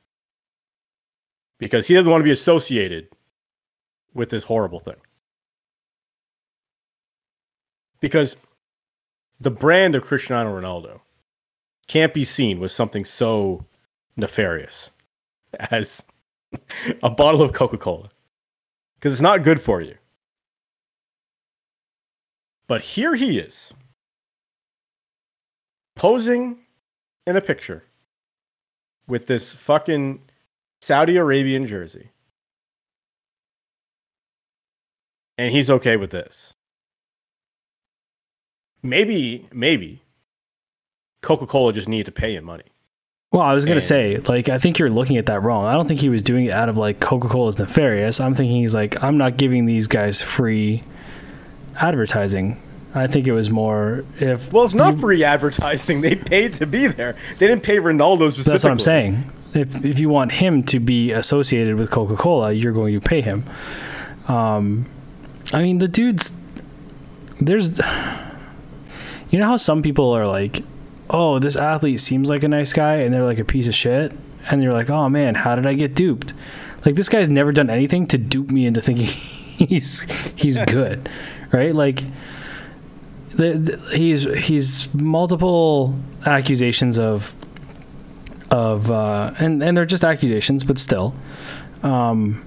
because 1.59 1.87
he 1.87 1.93
doesn't 1.93 2.11
want 2.11 2.21
to 2.21 2.25
be 2.25 2.31
associated 2.31 3.09
with 4.13 4.29
this 4.29 4.43
horrible 4.45 4.79
thing. 4.79 4.99
Because 7.99 8.35
the 9.39 9.51
brand 9.51 9.95
of 9.95 10.03
Cristiano 10.03 10.59
Ronaldo 10.59 11.01
can't 11.87 12.13
be 12.13 12.23
seen 12.23 12.59
with 12.59 12.71
something 12.71 13.05
so 13.05 13.65
nefarious 14.15 14.91
as 15.59 16.03
a 17.03 17.09
bottle 17.09 17.41
of 17.41 17.53
Coca 17.53 17.77
Cola. 17.77 18.09
Because 18.95 19.13
it's 19.13 19.21
not 19.21 19.43
good 19.43 19.61
for 19.61 19.81
you. 19.81 19.95
But 22.67 22.81
here 22.81 23.15
he 23.15 23.37
is, 23.37 23.73
posing 25.95 26.59
in 27.27 27.35
a 27.35 27.41
picture 27.41 27.83
with 29.11 29.27
this 29.27 29.53
fucking 29.53 30.21
Saudi 30.81 31.17
Arabian 31.17 31.67
jersey. 31.67 32.09
And 35.37 35.51
he's 35.53 35.69
okay 35.69 35.97
with 35.97 36.11
this. 36.11 36.53
Maybe, 38.81 39.47
maybe 39.51 40.01
Coca 41.21 41.45
Cola 41.45 41.73
just 41.73 41.89
needed 41.89 42.05
to 42.05 42.11
pay 42.13 42.35
him 42.35 42.45
money. 42.45 42.63
Well, 43.33 43.41
I 43.43 43.53
was 43.53 43.65
gonna 43.65 43.75
And- 43.75 43.83
say, 43.83 44.17
like, 44.17 44.47
I 44.49 44.57
think 44.57 44.79
you're 44.79 44.89
looking 44.89 45.17
at 45.17 45.25
that 45.25 45.41
wrong. 45.43 45.65
I 45.65 45.73
don't 45.73 45.87
think 45.87 45.99
he 45.99 46.09
was 46.09 46.23
doing 46.23 46.45
it 46.45 46.51
out 46.51 46.69
of 46.69 46.77
like 46.77 46.99
Coca 47.01 47.27
Cola's 47.27 47.59
nefarious. 47.59 48.19
I'm 48.21 48.33
thinking 48.33 48.57
he's 48.61 48.73
like, 48.73 49.01
I'm 49.03 49.17
not 49.17 49.35
giving 49.37 49.65
these 49.65 49.87
guys 49.87 50.21
free 50.21 50.83
advertising. 51.75 52.61
I 52.93 53.07
think 53.07 53.27
it 53.27 53.31
was 53.31 53.49
more 53.49 54.03
if 54.19 54.51
Well, 54.51 54.65
it's 54.65 54.73
not 54.73 54.99
free 54.99 55.23
advertising. 55.23 56.01
They 56.01 56.15
paid 56.15 56.55
to 56.55 56.65
be 56.65 56.87
there. 56.87 57.15
They 57.37 57.47
didn't 57.47 57.63
pay 57.63 57.77
Ronaldo 57.77 58.31
specifically. 58.31 58.51
that's 58.51 58.63
what 58.63 58.71
I'm 58.71 58.79
saying. 58.79 59.31
If 59.53 59.85
if 59.85 59.99
you 59.99 60.09
want 60.09 60.33
him 60.33 60.63
to 60.63 60.79
be 60.79 61.11
associated 61.11 61.75
with 61.75 61.89
Coca 61.91 62.15
Cola, 62.15 62.51
you're 62.51 62.73
going 62.73 62.93
to 62.93 63.01
pay 63.01 63.21
him. 63.21 63.45
Um, 64.27 64.87
I 65.53 65.61
mean, 65.61 65.77
the 65.77 65.87
dude's 65.87 66.35
there's, 67.39 67.79
you 69.29 69.39
know 69.39 69.47
how 69.47 69.57
some 69.57 69.81
people 69.81 70.11
are 70.15 70.27
like, 70.27 70.63
oh, 71.09 71.39
this 71.39 71.55
athlete 71.55 71.99
seems 71.99 72.29
like 72.29 72.43
a 72.43 72.47
nice 72.47 72.71
guy, 72.71 72.97
and 72.97 73.13
they're 73.13 73.25
like 73.25 73.39
a 73.39 73.45
piece 73.45 73.67
of 73.67 73.73
shit, 73.73 74.13
and 74.49 74.61
you're 74.61 74.73
like, 74.73 74.89
oh 74.89 75.09
man, 75.09 75.35
how 75.35 75.55
did 75.55 75.65
I 75.65 75.73
get 75.73 75.95
duped? 75.95 76.33
Like 76.85 76.95
this 76.95 77.09
guy's 77.09 77.29
never 77.29 77.51
done 77.51 77.69
anything 77.69 78.07
to 78.07 78.17
dupe 78.17 78.51
me 78.51 78.65
into 78.65 78.81
thinking 78.81 79.05
he's 79.07 80.01
he's 80.35 80.57
good, 80.59 81.09
right? 81.51 81.73
Like. 81.73 82.03
The, 83.41 83.57
the, 83.57 83.97
he's 83.97 84.23
he's 84.45 84.93
multiple 84.93 85.95
accusations 86.27 86.99
of 86.99 87.33
of 88.51 88.91
uh, 88.91 89.33
and 89.39 89.63
and 89.63 89.75
they're 89.75 89.85
just 89.85 90.03
accusations, 90.03 90.63
but 90.63 90.77
still, 90.77 91.15
um, 91.81 92.45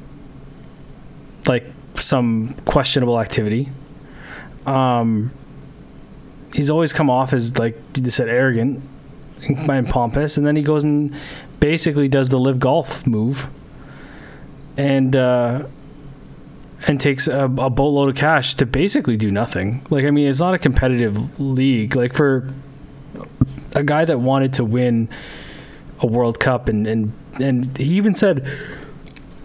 like 1.49 1.65
some 1.97 2.55
questionable 2.65 3.21
activity. 3.21 3.71
Um, 4.67 5.33
he's 6.53 6.71
always 6.71 6.93
come 6.93 7.11
off 7.11 7.33
as 7.33 7.59
like 7.59 7.77
you 7.97 8.11
said, 8.13 8.29
arrogant 8.29 8.81
and 9.43 9.89
pompous, 9.89 10.37
and 10.37 10.47
then 10.47 10.55
he 10.55 10.63
goes 10.63 10.85
and 10.85 11.13
basically 11.59 12.07
does 12.07 12.29
the 12.29 12.39
live 12.39 12.61
golf 12.61 13.05
move, 13.05 13.49
and 14.77 15.17
uh, 15.17 15.65
and 16.87 17.01
takes 17.01 17.29
a, 17.29 17.45
a 17.45 17.71
boatload 17.71 18.11
of 18.11 18.17
cash 18.17 18.55
to 18.57 18.67
basically 18.67 19.17
do 19.17 19.31
nothing. 19.31 19.85
Like 19.91 20.05
I 20.05 20.11
mean, 20.11 20.29
it's 20.29 20.41
not 20.41 20.55
a 20.55 20.59
competitive 20.59 21.41
league. 21.41 21.97
Like 21.97 22.13
for 22.13 22.53
a 23.75 23.83
guy 23.83 24.05
that 24.05 24.21
wanted 24.21 24.55
to 24.55 24.65
win 24.65 25.09
a 26.01 26.07
World 26.07 26.39
Cup, 26.41 26.69
and 26.69 26.87
and 26.87 27.13
and 27.41 27.77
he 27.77 27.97
even 27.97 28.15
said 28.15 28.47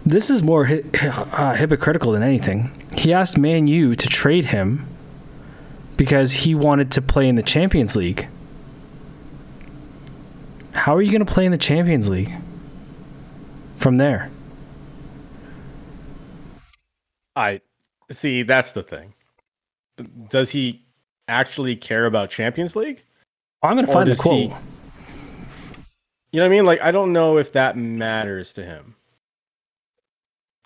this 0.04 0.30
is 0.30 0.42
more 0.42 0.66
hi- 0.66 0.82
uh, 1.02 1.54
hypocritical 1.54 2.12
than 2.12 2.22
anything. 2.22 2.70
He 2.96 3.12
asked 3.12 3.38
Man 3.38 3.66
U 3.66 3.94
to 3.94 4.08
trade 4.08 4.46
him 4.46 4.86
because 5.96 6.32
he 6.32 6.54
wanted 6.54 6.90
to 6.92 7.02
play 7.02 7.28
in 7.28 7.36
the 7.36 7.42
Champions 7.42 7.96
League. 7.96 8.26
How 10.72 10.94
are 10.94 11.02
you 11.02 11.10
going 11.10 11.24
to 11.24 11.30
play 11.30 11.44
in 11.44 11.52
the 11.52 11.58
Champions 11.58 12.08
League 12.08 12.32
from 13.76 13.96
there? 13.96 14.30
I 17.40 17.60
see. 18.10 18.42
That's 18.42 18.72
the 18.72 18.82
thing. 18.82 19.14
Does 20.28 20.50
he 20.50 20.84
actually 21.28 21.76
care 21.76 22.06
about 22.06 22.30
Champions 22.30 22.74
League? 22.76 23.02
I'm 23.62 23.74
going 23.74 23.84
to 23.86 23.90
Or 23.90 23.94
find 23.94 24.10
the 24.10 24.14
does 24.14 24.22
he- 24.24 24.44
You 26.32 26.38
know 26.40 26.42
what 26.42 26.46
I 26.46 26.48
mean? 26.48 26.64
Like, 26.64 26.80
I 26.80 26.90
don't 26.90 27.12
know 27.12 27.38
if 27.38 27.52
that 27.52 27.76
matters 27.76 28.52
to 28.54 28.64
him. 28.64 28.94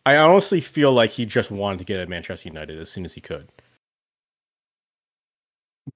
I 0.07 0.17
honestly 0.19 0.61
feel 0.61 0.93
like 0.93 1.11
he 1.11 1.25
just 1.25 1.51
wanted 1.51 1.79
to 1.79 1.85
get 1.85 1.99
at 1.99 2.09
Manchester 2.09 2.49
United 2.49 2.79
as 2.79 2.91
soon 2.91 3.05
as 3.07 3.15
he 3.15 3.21
could. 3.23 3.51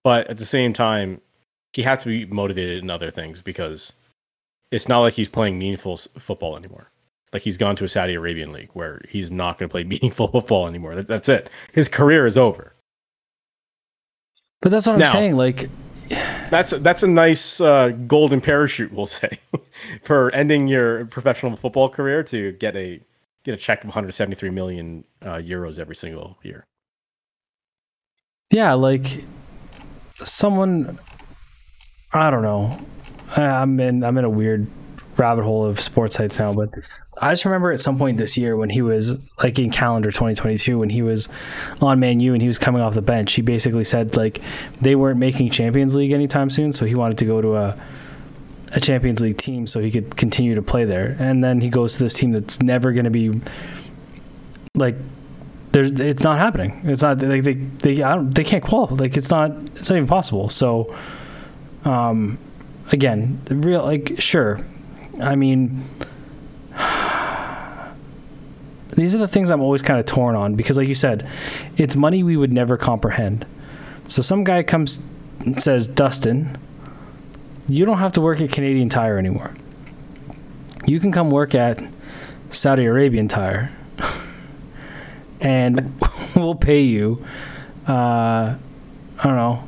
But 0.03 0.29
at 0.29 0.39
the 0.39 0.45
same 0.47 0.73
time, 0.73 1.21
he 1.73 1.83
had 1.83 2.01
to 2.01 2.07
be 2.07 2.25
motivated 2.27 2.83
in 2.83 2.91
other 2.91 3.11
things 3.11 3.43
because 3.43 3.93
it's 4.71 4.89
not 4.89 5.01
like 5.01 5.15
he's 5.15 5.29
playing 5.29 5.59
meaningful 5.59 5.95
s- 5.95 6.09
football 6.19 6.57
anymore. 6.57 6.91
Like 7.33 7.43
he's 7.43 7.57
gone 7.57 7.77
to 7.77 7.85
a 7.85 7.89
Saudi 7.89 8.15
Arabian 8.15 8.53
league 8.53 8.71
where 8.73 9.03
he's 9.09 9.31
not 9.31 9.59
going 9.59 9.69
to 9.69 9.73
play 9.73 9.85
meaningful 9.85 10.29
football 10.29 10.67
anymore. 10.67 10.95
That, 10.95 11.07
that's 11.07 11.29
it. 11.29 11.51
His 11.73 11.89
career 11.89 12.27
is 12.27 12.37
over. 12.39 12.73
But 14.61 14.71
that's 14.71 14.87
what 14.87 15.01
I'm 15.01 15.07
saying. 15.07 15.37
Like, 15.37 15.69
That's 16.51 16.71
that's 16.71 17.03
a 17.03 17.07
nice 17.07 17.61
uh, 17.61 17.91
golden 17.91 18.41
parachute, 18.41 18.93
we'll 18.93 19.07
say, 19.21 19.39
for 20.03 20.35
ending 20.35 20.67
your 20.67 21.05
professional 21.07 21.55
football 21.57 21.89
career 21.91 22.23
to 22.25 22.53
get 22.53 22.75
a 22.75 23.01
get 23.45 23.55
a 23.55 23.57
check 23.59 23.83
of 23.85 23.89
173 23.89 24.51
million 24.51 25.05
uh, 25.23 25.35
euros 25.35 25.79
every 25.79 25.95
single 25.95 26.39
year. 26.43 26.65
yeah, 28.51 28.73
like 28.73 29.25
someone. 30.25 30.99
I 32.13 32.31
don't 32.31 32.43
know. 32.43 32.79
I'm 33.37 33.79
in. 33.79 34.03
I'm 34.03 34.17
in 34.17 34.25
a 34.25 34.31
weird 34.31 34.67
rabbit 35.19 35.45
hole 35.45 35.65
of 35.65 35.81
sports 35.81 36.17
sites 36.17 36.39
now, 36.39 36.53
but 36.53 36.71
I 37.21 37.33
just 37.33 37.45
remember 37.45 37.73
at 37.73 37.81
some 37.81 37.99
point 37.99 38.17
this 38.19 38.39
year 38.39 38.57
when 38.57 38.71
he 38.71 38.81
was 38.81 39.13
like 39.43 39.59
in 39.59 39.71
calendar 39.71 40.11
2022 40.11 40.79
when 40.79 40.91
he 40.91 41.03
was 41.03 41.29
on 41.81 41.99
Man 41.99 42.21
U 42.21 42.33
and 42.33 42.41
he 42.41 42.49
was 42.49 42.59
coming 42.59 42.81
off 42.81 42.95
the 42.95 43.03
bench. 43.03 43.33
He 43.35 43.43
basically 43.43 43.85
said 43.85 44.17
like 44.17 44.41
they 44.81 44.95
weren't 44.95 45.19
making 45.19 45.51
Champions 45.51 45.95
League 45.95 46.13
anytime 46.13 46.51
soon, 46.51 46.73
so 46.73 46.87
he 46.87 46.95
wanted 46.95 47.19
to 47.19 47.25
go 47.25 47.41
to 47.41 47.57
a 47.57 47.79
a 48.73 48.81
Champions 48.81 49.21
League 49.21 49.39
team 49.39 49.67
so 49.67 49.81
he 49.81 49.91
could 49.91 50.17
continue 50.17 50.55
to 50.55 50.63
play 50.63 50.85
there. 50.85 51.17
And 51.19 51.43
then 51.43 51.61
he 51.61 51.71
goes 51.71 51.95
to 51.95 52.05
this 52.05 52.15
team 52.15 52.33
that's 52.33 52.61
never 52.61 52.93
going 52.93 53.05
to 53.05 53.11
be 53.11 53.41
like 54.75 54.95
there's 55.73 55.91
it's 55.93 56.23
not 56.23 56.39
happening. 56.39 56.81
It's 56.85 57.03
not 57.03 57.21
like 57.23 57.43
they 57.43 57.55
they 57.55 57.95
they 57.95 58.45
can't 58.45 58.63
qualify. 58.63 58.95
Like 58.95 59.17
it's 59.17 59.31
not 59.31 59.51
it's 59.77 59.91
not 59.91 59.97
even 59.97 60.09
possible. 60.09 60.49
So 60.49 60.95
um 61.85 62.39
again, 62.93 63.41
real 63.51 63.83
like 63.83 64.21
sure. 64.21 64.65
I 65.21 65.35
mean 65.35 65.83
these 68.95 69.15
are 69.15 69.19
the 69.19 69.29
things 69.29 69.51
I'm 69.51 69.61
always 69.61 69.83
kind 69.83 70.01
of 70.01 70.07
torn 70.07 70.35
on 70.35 70.55
because 70.55 70.77
like 70.77 70.89
you 70.89 70.95
said, 70.95 71.29
it's 71.77 71.95
money 71.97 72.23
we 72.23 72.37
would 72.37 72.53
never 72.53 72.77
comprehend. 72.77 73.47
So 74.09 74.23
some 74.23 74.45
guy 74.45 74.63
comes 74.63 75.05
and 75.41 75.63
says, 75.63 75.87
"Dustin, 75.87 76.57
you 77.69 77.85
don't 77.85 77.99
have 77.99 78.13
to 78.15 78.21
work 78.21 78.41
at 78.41 78.51
Canadian 78.51 78.89
Tire 78.89 79.19
anymore. 79.19 79.55
You 80.87 81.01
can 81.01 81.13
come 81.13 81.31
work 81.31 81.55
at 81.55 81.83
Saudi 82.51 82.85
Arabian 82.87 83.29
Tire." 83.29 83.71
and 85.41 86.01
we'll 86.35 86.55
pay 86.55 86.81
you 86.81 87.25
uh, 87.89 88.55
I 89.19 89.23
don't 89.23 89.37
know 89.37 89.65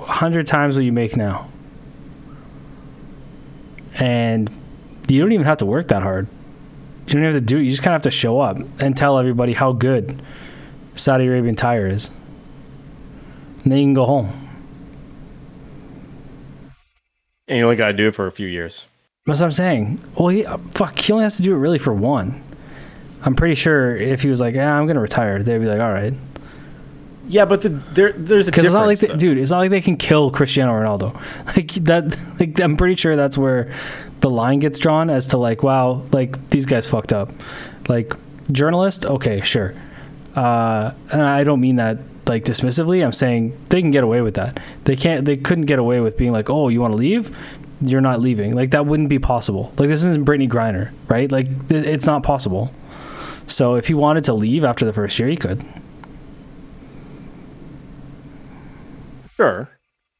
hundred 0.00 0.46
times 0.46 0.76
what 0.76 0.84
you 0.84 0.92
make 0.92 1.16
now. 1.16 1.48
And 3.96 4.50
you 5.08 5.20
don't 5.20 5.32
even 5.32 5.46
have 5.46 5.58
to 5.58 5.66
work 5.66 5.88
that 5.88 6.02
hard. 6.02 6.28
You 7.06 7.14
don't 7.14 7.22
have 7.22 7.34
to 7.34 7.40
do 7.40 7.58
it. 7.58 7.62
You 7.64 7.70
just 7.70 7.82
kind 7.82 7.94
of 7.94 7.98
have 7.98 8.10
to 8.10 8.10
show 8.10 8.40
up 8.40 8.58
and 8.80 8.96
tell 8.96 9.18
everybody 9.18 9.52
how 9.52 9.72
good 9.72 10.20
Saudi 10.94 11.26
Arabian 11.26 11.56
Tire 11.56 11.86
is. 11.86 12.10
And 13.62 13.72
then 13.72 13.78
you 13.78 13.84
can 13.84 13.94
go 13.94 14.04
home. 14.04 14.48
And 17.48 17.58
you 17.58 17.64
only 17.64 17.76
got 17.76 17.88
to 17.88 17.92
do 17.92 18.08
it 18.08 18.14
for 18.14 18.26
a 18.26 18.32
few 18.32 18.48
years. 18.48 18.86
That's 19.26 19.40
what 19.40 19.46
I'm 19.46 19.52
saying. 19.52 20.00
Well, 20.16 20.28
he 20.28 20.44
fuck. 20.72 20.98
He 20.98 21.12
only 21.12 21.24
has 21.24 21.36
to 21.36 21.42
do 21.42 21.52
it 21.52 21.58
really 21.58 21.78
for 21.78 21.92
one. 21.92 22.42
I'm 23.22 23.34
pretty 23.34 23.56
sure 23.56 23.96
if 23.96 24.22
he 24.22 24.28
was 24.28 24.40
like, 24.40 24.54
"Yeah, 24.54 24.72
I'm 24.72 24.86
gonna 24.86 25.00
retire," 25.00 25.42
they'd 25.42 25.58
be 25.58 25.66
like, 25.66 25.80
"All 25.80 25.92
right." 25.92 26.14
Yeah, 27.28 27.44
but 27.44 27.62
the, 27.62 27.70
there 27.70 28.12
there's 28.12 28.46
a 28.46 28.50
Because 28.50 28.64
it's 28.64 28.72
not 28.72 28.86
like, 28.86 29.00
they, 29.00 29.08
dude, 29.16 29.38
it's 29.38 29.50
not 29.50 29.58
like 29.58 29.70
they 29.70 29.80
can 29.80 29.96
kill 29.96 30.30
Cristiano 30.30 30.72
Ronaldo. 30.72 31.20
Like 31.56 31.72
that. 31.84 32.16
Like 32.38 32.60
I'm 32.60 32.76
pretty 32.76 32.96
sure 32.96 33.16
that's 33.16 33.36
where 33.38 33.72
the 34.20 34.30
line 34.30 34.60
gets 34.60 34.78
drawn 34.78 35.10
as 35.10 35.26
to 35.26 35.36
like, 35.38 35.62
wow, 35.62 36.04
like 36.12 36.48
these 36.50 36.66
guys 36.66 36.86
fucked 36.86 37.12
up. 37.12 37.30
Like 37.88 38.14
journalist, 38.52 39.06
okay, 39.06 39.40
sure. 39.40 39.74
Uh, 40.34 40.92
and 41.10 41.22
I 41.22 41.44
don't 41.44 41.60
mean 41.60 41.76
that 41.76 41.98
like 42.26 42.44
dismissively. 42.44 43.04
I'm 43.04 43.12
saying 43.12 43.58
they 43.70 43.80
can 43.80 43.90
get 43.90 44.04
away 44.04 44.20
with 44.20 44.34
that. 44.34 44.60
They 44.84 44.96
can't. 44.96 45.24
They 45.24 45.36
couldn't 45.36 45.66
get 45.66 45.78
away 45.78 46.00
with 46.00 46.16
being 46.16 46.32
like, 46.32 46.50
oh, 46.50 46.68
you 46.68 46.80
want 46.80 46.92
to 46.92 46.98
leave? 46.98 47.36
You're 47.80 48.00
not 48.00 48.20
leaving. 48.20 48.54
Like 48.54 48.70
that 48.70 48.86
wouldn't 48.86 49.08
be 49.08 49.18
possible. 49.18 49.72
Like 49.78 49.88
this 49.88 50.04
isn't 50.04 50.24
Brittney 50.24 50.48
Griner, 50.48 50.90
right? 51.08 51.30
Like 51.30 51.68
th- 51.68 51.84
it's 51.84 52.06
not 52.06 52.22
possible. 52.22 52.72
So 53.46 53.76
if 53.76 53.86
he 53.88 53.94
wanted 53.94 54.24
to 54.24 54.34
leave 54.34 54.64
after 54.64 54.84
the 54.84 54.92
first 54.92 55.18
year, 55.18 55.28
he 55.28 55.36
could. 55.36 55.64
Sure. 59.36 59.68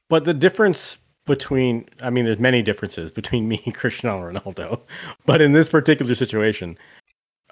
But 0.09 0.25
the 0.25 0.35
difference 0.35 0.99
between, 1.25 1.89
I 2.01 2.11
mean, 2.11 2.25
there's 2.25 2.39
many 2.39 2.63
differences 2.63 3.11
between 3.11 3.49
me 3.49 3.61
and 3.65 3.75
Cristiano 3.75 4.31
Ronaldo. 4.31 4.81
But 5.25 5.41
in 5.41 5.53
this 5.53 5.69
particular 5.69 6.15
situation, 6.15 6.79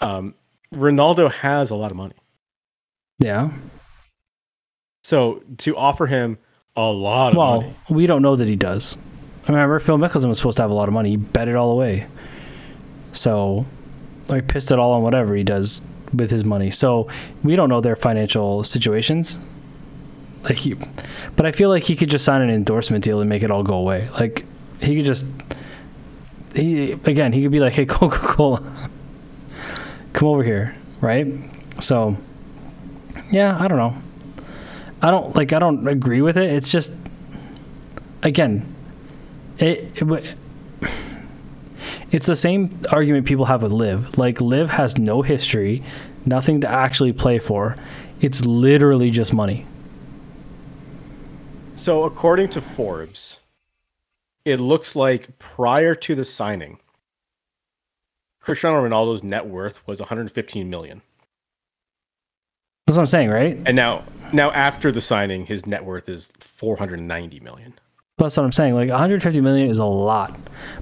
um, 0.00 0.34
Ronaldo 0.72 1.30
has 1.30 1.70
a 1.70 1.74
lot 1.74 1.90
of 1.90 1.96
money. 1.96 2.14
Yeah. 3.18 3.50
So 5.02 5.42
to 5.58 5.76
offer 5.76 6.06
him 6.06 6.38
a 6.76 6.82
lot 6.90 7.32
of 7.32 7.36
Well, 7.36 7.60
money. 7.62 7.76
we 7.90 8.06
don't 8.06 8.22
know 8.22 8.36
that 8.36 8.48
he 8.48 8.56
does. 8.56 8.96
I 9.46 9.52
remember 9.52 9.78
Phil 9.78 9.98
Mickelson 9.98 10.28
was 10.28 10.38
supposed 10.38 10.56
to 10.56 10.62
have 10.62 10.70
a 10.70 10.74
lot 10.74 10.88
of 10.88 10.94
money. 10.94 11.10
He 11.10 11.16
bet 11.16 11.48
it 11.48 11.54
all 11.54 11.70
away. 11.70 12.06
So, 13.12 13.66
like, 14.28 14.48
pissed 14.48 14.70
it 14.72 14.78
all 14.78 14.92
on 14.92 15.02
whatever 15.02 15.34
he 15.36 15.44
does 15.44 15.82
with 16.14 16.30
his 16.30 16.44
money. 16.44 16.70
So, 16.70 17.08
we 17.42 17.54
don't 17.54 17.68
know 17.68 17.80
their 17.80 17.94
financial 17.94 18.64
situations. 18.64 19.38
Like, 20.44 20.56
he, 20.56 20.74
but 21.36 21.46
I 21.46 21.52
feel 21.52 21.70
like 21.70 21.84
he 21.84 21.96
could 21.96 22.10
just 22.10 22.24
sign 22.24 22.42
an 22.42 22.50
endorsement 22.50 23.02
deal 23.02 23.20
and 23.20 23.28
make 23.28 23.42
it 23.42 23.50
all 23.50 23.62
go 23.62 23.74
away. 23.74 24.10
Like, 24.10 24.44
he 24.80 24.96
could 24.96 25.06
just, 25.06 25.24
he 26.54 26.92
again, 26.92 27.32
he 27.32 27.42
could 27.42 27.50
be 27.50 27.60
like, 27.60 27.72
"Hey, 27.72 27.86
Coca 27.86 28.18
Cola, 28.18 28.62
come 30.12 30.28
over 30.28 30.42
here," 30.42 30.76
right? 31.00 31.26
So, 31.80 32.16
yeah, 33.30 33.56
I 33.58 33.68
don't 33.68 33.78
know. 33.78 33.96
I 35.00 35.10
don't 35.10 35.34
like. 35.34 35.52
I 35.52 35.58
don't 35.58 35.86
agree 35.88 36.20
with 36.20 36.36
it. 36.36 36.50
It's 36.50 36.68
just, 36.68 36.92
again, 38.22 38.74
it, 39.58 39.90
it 39.96 40.36
it's 42.10 42.26
the 42.26 42.36
same 42.36 42.80
argument 42.90 43.26
people 43.26 43.46
have 43.46 43.62
with 43.62 43.72
Live. 43.72 44.18
Like 44.18 44.40
Live 44.40 44.70
has 44.70 44.98
no 44.98 45.22
history, 45.22 45.82
nothing 46.26 46.60
to 46.60 46.68
actually 46.68 47.12
play 47.12 47.38
for. 47.38 47.76
It's 48.20 48.44
literally 48.44 49.10
just 49.10 49.32
money. 49.32 49.66
So 51.84 52.04
according 52.04 52.48
to 52.48 52.62
Forbes, 52.62 53.40
it 54.46 54.58
looks 54.58 54.96
like 54.96 55.38
prior 55.38 55.94
to 55.96 56.14
the 56.14 56.24
signing, 56.24 56.78
Cristiano 58.40 58.82
Ronaldo's 58.82 59.22
net 59.22 59.46
worth 59.46 59.86
was 59.86 60.00
115 60.00 60.70
million. 60.70 61.02
That's 62.86 62.96
what 62.96 63.02
I'm 63.02 63.06
saying, 63.06 63.28
right? 63.28 63.60
And 63.66 63.76
now 63.76 64.02
now 64.32 64.50
after 64.52 64.90
the 64.90 65.02
signing, 65.02 65.44
his 65.44 65.66
net 65.66 65.84
worth 65.84 66.08
is 66.08 66.32
490 66.40 67.40
million. 67.40 67.74
That's 68.16 68.34
what 68.38 68.44
I'm 68.44 68.52
saying. 68.52 68.74
Like 68.76 68.88
150 68.88 69.42
million 69.42 69.68
is 69.68 69.78
a 69.78 69.84
lot, 69.84 70.34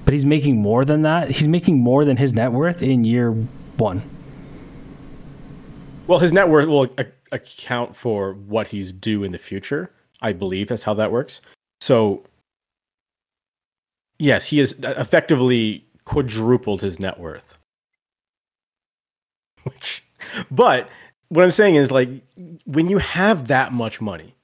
but 0.04 0.14
he's 0.14 0.24
making 0.24 0.58
more 0.58 0.84
than 0.84 1.02
that. 1.02 1.32
He's 1.32 1.48
making 1.48 1.80
more 1.80 2.04
than 2.04 2.16
his 2.16 2.32
net 2.32 2.52
worth 2.52 2.80
in 2.80 3.02
year 3.02 3.32
one. 3.32 4.08
Well, 6.06 6.20
his 6.20 6.32
net 6.32 6.48
worth 6.48 6.68
will 6.68 6.94
account 7.32 7.96
for 7.96 8.34
what 8.34 8.68
he's 8.68 8.92
due 8.92 9.24
in 9.24 9.32
the 9.32 9.38
future. 9.38 9.90
I 10.23 10.32
believe 10.32 10.69
that's 10.69 10.82
how 10.85 10.94
that 10.94 11.11
works. 11.12 11.40
So, 11.81 12.23
yes, 14.19 14.47
he 14.47 14.59
has 14.59 14.73
effectively 14.81 15.85
quadrupled 16.05 16.81
his 16.81 16.99
net 17.01 17.19
worth. 17.19 17.59
Which, 19.65 20.03
but 20.51 20.89
what 21.28 21.44
I'm 21.44 21.53
saying 21.53 21.77
is, 21.77 21.90
like, 21.90 22.09
when 22.65 22.89
you 22.89 22.99
have 22.99 23.49
that 23.49 23.73
much 23.73 24.01
money, 24.01 24.35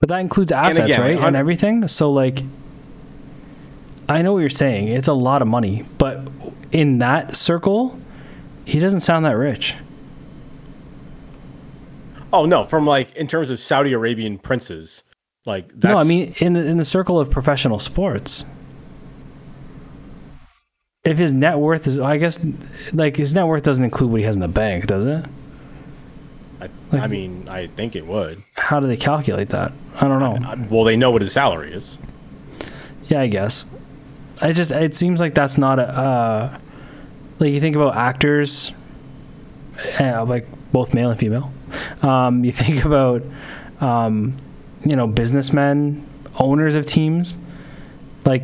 But 0.00 0.08
that 0.08 0.18
includes 0.18 0.50
assets, 0.52 0.78
again, 0.90 1.00
right? 1.00 1.16
hun- 1.18 1.28
And 1.28 1.36
everything. 1.36 1.86
So 1.88 2.10
like 2.12 2.42
I 4.08 4.20
know 4.22 4.32
what 4.34 4.40
you're 4.40 4.50
saying. 4.50 4.88
It's 4.88 5.08
a 5.08 5.12
lot 5.12 5.42
of 5.42 5.48
money, 5.48 5.84
but 5.96 6.26
in 6.72 6.98
that 6.98 7.36
circle, 7.36 7.98
he 8.64 8.78
doesn't 8.80 9.00
sound 9.00 9.24
that 9.26 9.36
rich. 9.36 9.74
Oh 12.32 12.44
no, 12.46 12.64
from 12.64 12.86
like 12.86 13.14
in 13.16 13.26
terms 13.26 13.50
of 13.50 13.58
Saudi 13.58 13.92
Arabian 13.92 14.38
princes, 14.38 15.02
like 15.44 15.68
that's, 15.68 15.92
no, 15.92 15.98
I 15.98 16.04
mean 16.04 16.34
in 16.38 16.52
the, 16.54 16.64
in 16.64 16.76
the 16.76 16.84
circle 16.84 17.18
of 17.20 17.30
professional 17.30 17.78
sports. 17.78 18.44
If 21.04 21.18
his 21.18 21.32
net 21.32 21.58
worth 21.58 21.88
is, 21.88 21.98
I 21.98 22.16
guess, 22.16 22.38
like 22.92 23.16
his 23.16 23.34
net 23.34 23.46
worth 23.46 23.64
doesn't 23.64 23.82
include 23.82 24.12
what 24.12 24.18
he 24.20 24.24
has 24.24 24.36
in 24.36 24.40
the 24.40 24.46
bank, 24.46 24.86
does 24.86 25.04
it? 25.04 25.24
I, 26.60 26.68
I 26.92 27.06
mean, 27.08 27.48
I 27.48 27.66
think 27.66 27.96
it 27.96 28.06
would. 28.06 28.40
How 28.54 28.78
do 28.78 28.86
they 28.86 28.96
calculate 28.96 29.48
that? 29.48 29.72
I 29.96 30.06
don't 30.06 30.20
know. 30.20 30.48
Uh, 30.48 30.56
Well, 30.70 30.84
they 30.84 30.94
know 30.94 31.10
what 31.10 31.22
his 31.22 31.32
salary 31.32 31.72
is. 31.72 31.98
Yeah, 33.08 33.20
I 33.20 33.26
guess. 33.26 33.64
I 34.40 34.52
just 34.52 34.70
it 34.70 34.94
seems 34.94 35.20
like 35.20 35.34
that's 35.34 35.58
not 35.58 35.80
a 35.80 35.88
uh, 35.88 36.58
like 37.40 37.52
you 37.52 37.60
think 37.60 37.74
about 37.74 37.96
actors, 37.96 38.70
uh, 39.98 40.24
like 40.24 40.46
both 40.72 40.94
male 40.94 41.10
and 41.10 41.18
female. 41.18 41.52
Um, 42.02 42.44
you 42.44 42.52
think 42.62 42.84
about 42.84 43.22
um, 43.80 44.36
you 44.84 44.96
know 44.96 45.06
businessmen, 45.06 46.06
owners 46.38 46.74
of 46.74 46.86
teams, 46.86 47.36
like 48.24 48.42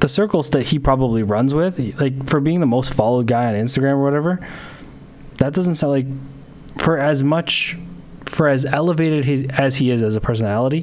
the 0.00 0.08
circles 0.08 0.50
that 0.50 0.64
he 0.64 0.78
probably 0.78 1.22
runs 1.22 1.54
with. 1.54 1.78
Like 2.00 2.28
for 2.28 2.40
being 2.40 2.60
the 2.60 2.66
most 2.66 2.92
followed 2.92 3.26
guy 3.26 3.46
on 3.46 3.54
Instagram 3.54 3.94
or 3.94 4.04
whatever, 4.04 4.46
that 5.38 5.52
doesn't 5.52 5.76
sound 5.76 5.92
like 5.92 6.80
for 6.80 6.98
as 6.98 7.24
much 7.24 7.76
for 8.24 8.48
as 8.48 8.64
elevated 8.64 9.24
he, 9.24 9.48
as 9.50 9.76
he 9.76 9.90
is 9.90 10.02
as 10.02 10.16
a 10.16 10.20
personality. 10.20 10.82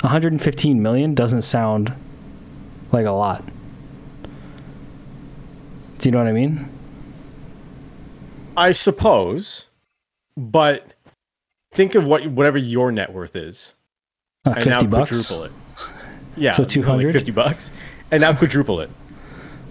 115 0.00 0.82
million 0.82 1.14
doesn't 1.14 1.42
sound 1.42 1.92
like 2.92 3.06
a 3.06 3.10
lot. 3.10 3.44
Do 5.98 6.08
you 6.08 6.12
know 6.12 6.18
what 6.18 6.28
I 6.28 6.32
mean? 6.32 6.68
I 8.56 8.72
suppose, 8.72 9.64
but 10.36 10.93
think 11.74 11.94
of 11.94 12.06
what 12.06 12.26
whatever 12.28 12.58
your 12.58 12.90
net 12.90 13.12
worth 13.12 13.36
is, 13.36 13.74
Uh, 14.46 14.50
and 14.56 14.64
50 14.64 14.70
now 14.70 14.90
bucks. 14.90 15.10
quadruple 15.28 15.44
it. 15.44 15.52
Yeah, 16.36 16.52
So 16.52 16.62
like 16.62 17.12
fifty 17.12 17.30
bucks, 17.30 17.70
and 18.10 18.20
now 18.22 18.32
quadruple 18.32 18.80
it. 18.80 18.90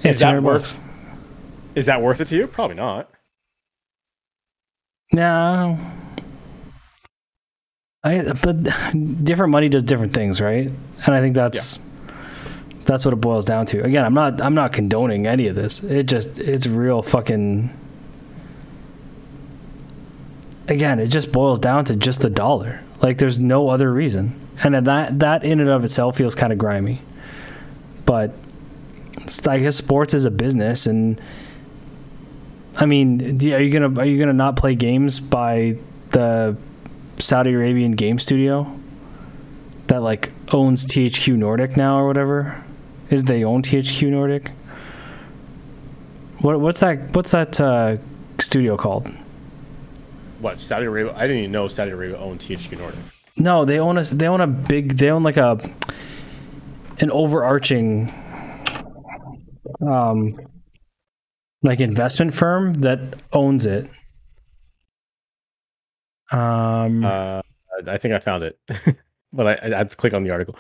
Yeah, 0.02 0.12
Is 0.12 0.20
that 0.20 0.42
worth? 0.42 0.78
bucks. 0.78 0.80
Is 1.76 1.86
that 1.88 2.02
worth 2.02 2.22
it 2.22 2.28
to 2.30 2.36
you? 2.36 2.48
Probably 2.48 2.76
not. 2.76 3.10
No. 5.12 5.78
I 8.04 8.22
but 8.44 8.64
different 9.24 9.52
money 9.52 9.70
does 9.70 9.84
different 9.84 10.14
things, 10.14 10.42
right? 10.42 10.70
And 11.06 11.16
I 11.16 11.22
think 11.22 11.36
that's 11.36 11.80
that's 12.86 13.06
what 13.06 13.14
it 13.14 13.18
boils 13.22 13.46
down 13.46 13.66
to. 13.68 13.84
Again, 13.84 14.04
I'm 14.04 14.14
not 14.14 14.42
I'm 14.42 14.54
not 14.56 14.74
condoning 14.74 15.26
any 15.26 15.48
of 15.48 15.56
this. 15.56 15.82
It 15.84 16.04
just 16.08 16.38
it's 16.40 16.68
real 16.68 17.02
fucking 17.02 17.70
Again, 20.68 21.00
it 21.00 21.08
just 21.08 21.32
boils 21.32 21.60
down 21.60 21.86
to 21.86 21.96
just 21.96 22.22
the 22.22 22.30
dollar. 22.30 22.82
Like 23.02 23.18
there's 23.18 23.40
no 23.40 23.70
other 23.70 23.92
reason. 23.92 24.40
And 24.64 24.74
that 24.88 25.20
that 25.20 25.44
in 25.44 25.60
and 25.60 25.70
of 25.70 25.84
itself 25.84 26.18
feels 26.18 26.36
kind 26.36 26.54
of 26.54 26.60
grimy. 26.60 27.02
But 28.06 28.34
I 29.48 29.60
guess 29.60 29.76
sports 29.76 30.14
is 30.14 30.26
a 30.26 30.32
business 30.32 30.86
and 30.86 31.20
I 32.76 32.86
mean, 32.86 33.22
are 33.54 33.62
you 33.62 33.70
gonna 33.70 34.00
are 34.00 34.06
you 34.06 34.18
gonna 34.18 34.34
not 34.34 34.56
play 34.56 34.76
games 34.76 35.20
by 35.20 35.78
the 36.12 36.58
Saudi 37.20 37.52
Arabian 37.52 37.92
game 37.92 38.18
studio 38.18 38.80
that 39.88 40.02
like 40.02 40.32
owns 40.52 40.86
THQ 40.86 41.36
Nordic 41.36 41.78
now 41.78 42.00
or 42.00 42.08
whatever? 42.08 42.64
Is 43.10 43.26
they 43.26 43.44
own 43.44 43.62
THQ 43.62 44.10
Nordic? 44.10 44.52
What 46.40 46.60
what's 46.60 46.80
that 46.80 47.16
what's 47.16 47.32
that 47.32 47.60
uh, 47.62 47.98
studio 48.40 48.76
called? 48.76 49.12
What 50.44 50.60
Saudi 50.60 50.86
Arabia? 50.88 51.14
I 51.16 51.22
didn't 51.22 51.38
even 51.38 51.52
know 51.54 51.70
Saudi 51.70 51.92
Arabia 51.92 52.18
owned 52.18 52.42
THQ 52.42 52.78
Nordic. 52.78 53.00
No, 53.38 53.64
they 53.64 53.80
own 53.80 53.98
a 53.98 54.04
they 54.04 54.28
own 54.28 54.42
a 54.42 54.48
big 54.48 54.98
they 54.98 55.10
own 55.10 55.22
like 55.24 55.38
a 55.38 55.58
an 57.00 57.10
overarching 57.12 58.14
um 59.82 60.38
like 61.62 61.80
investment 61.80 62.34
firm 62.34 62.74
that 62.82 63.00
owns 63.32 63.66
it. 63.66 63.90
Um 66.30 67.06
Uh, 67.06 67.42
I 67.88 67.98
think 67.98 68.14
I 68.14 68.20
found 68.20 68.44
it, 68.44 68.60
but 69.34 69.48
I, 69.48 69.60
I 69.64 69.78
had 69.78 69.90
to 69.92 69.96
click 69.96 70.14
on 70.14 70.26
the 70.26 70.32
article. 70.32 70.58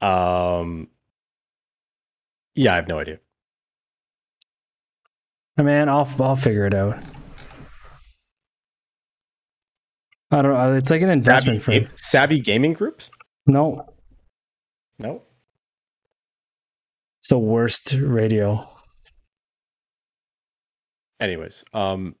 Um, 0.00 0.88
yeah, 2.54 2.72
I 2.72 2.76
have 2.76 2.88
no 2.88 2.98
idea. 2.98 3.18
man, 5.58 5.90
I'll 5.90 6.08
I'll 6.20 6.36
figure 6.36 6.66
it 6.66 6.74
out. 6.74 7.02
I 10.30 10.42
don't 10.42 10.52
know. 10.52 10.74
It's 10.74 10.90
like 10.90 11.02
an 11.02 11.10
investment 11.10 11.62
Savvy, 11.62 11.80
firm. 11.84 11.92
Savvy 11.94 12.40
Gaming 12.40 12.72
Groups? 12.72 13.10
No, 13.46 13.86
No. 14.98 15.22
it's 17.20 17.28
the 17.28 17.38
worst 17.38 17.92
radio. 17.92 18.66
Anyways, 21.20 21.64
um, 21.72 22.16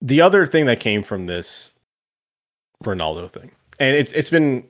the 0.00 0.22
other 0.22 0.46
thing 0.46 0.66
that 0.66 0.80
came 0.80 1.02
from 1.02 1.26
this 1.26 1.74
Ronaldo 2.84 3.30
thing, 3.30 3.50
and 3.78 3.94
it's 3.96 4.12
it's 4.12 4.30
been, 4.30 4.64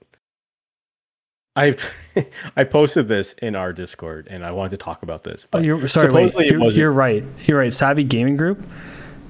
I 1.56 1.76
I 2.56 2.64
posted 2.64 3.08
this 3.08 3.34
in 3.34 3.54
our 3.54 3.72
Discord, 3.72 4.26
and 4.28 4.44
I 4.44 4.50
wanted 4.50 4.70
to 4.70 4.76
talk 4.78 5.02
about 5.02 5.22
this. 5.22 5.44
Oh, 5.46 5.48
But 5.52 5.64
you're 5.64 5.88
sorry. 5.88 6.12
Wait, 6.12 6.34
you're, 6.34 6.70
you're 6.70 6.92
right. 6.92 7.24
You're 7.46 7.58
right. 7.58 7.72
Savvy 7.72 8.04
Gaming 8.04 8.36
Group 8.36 8.62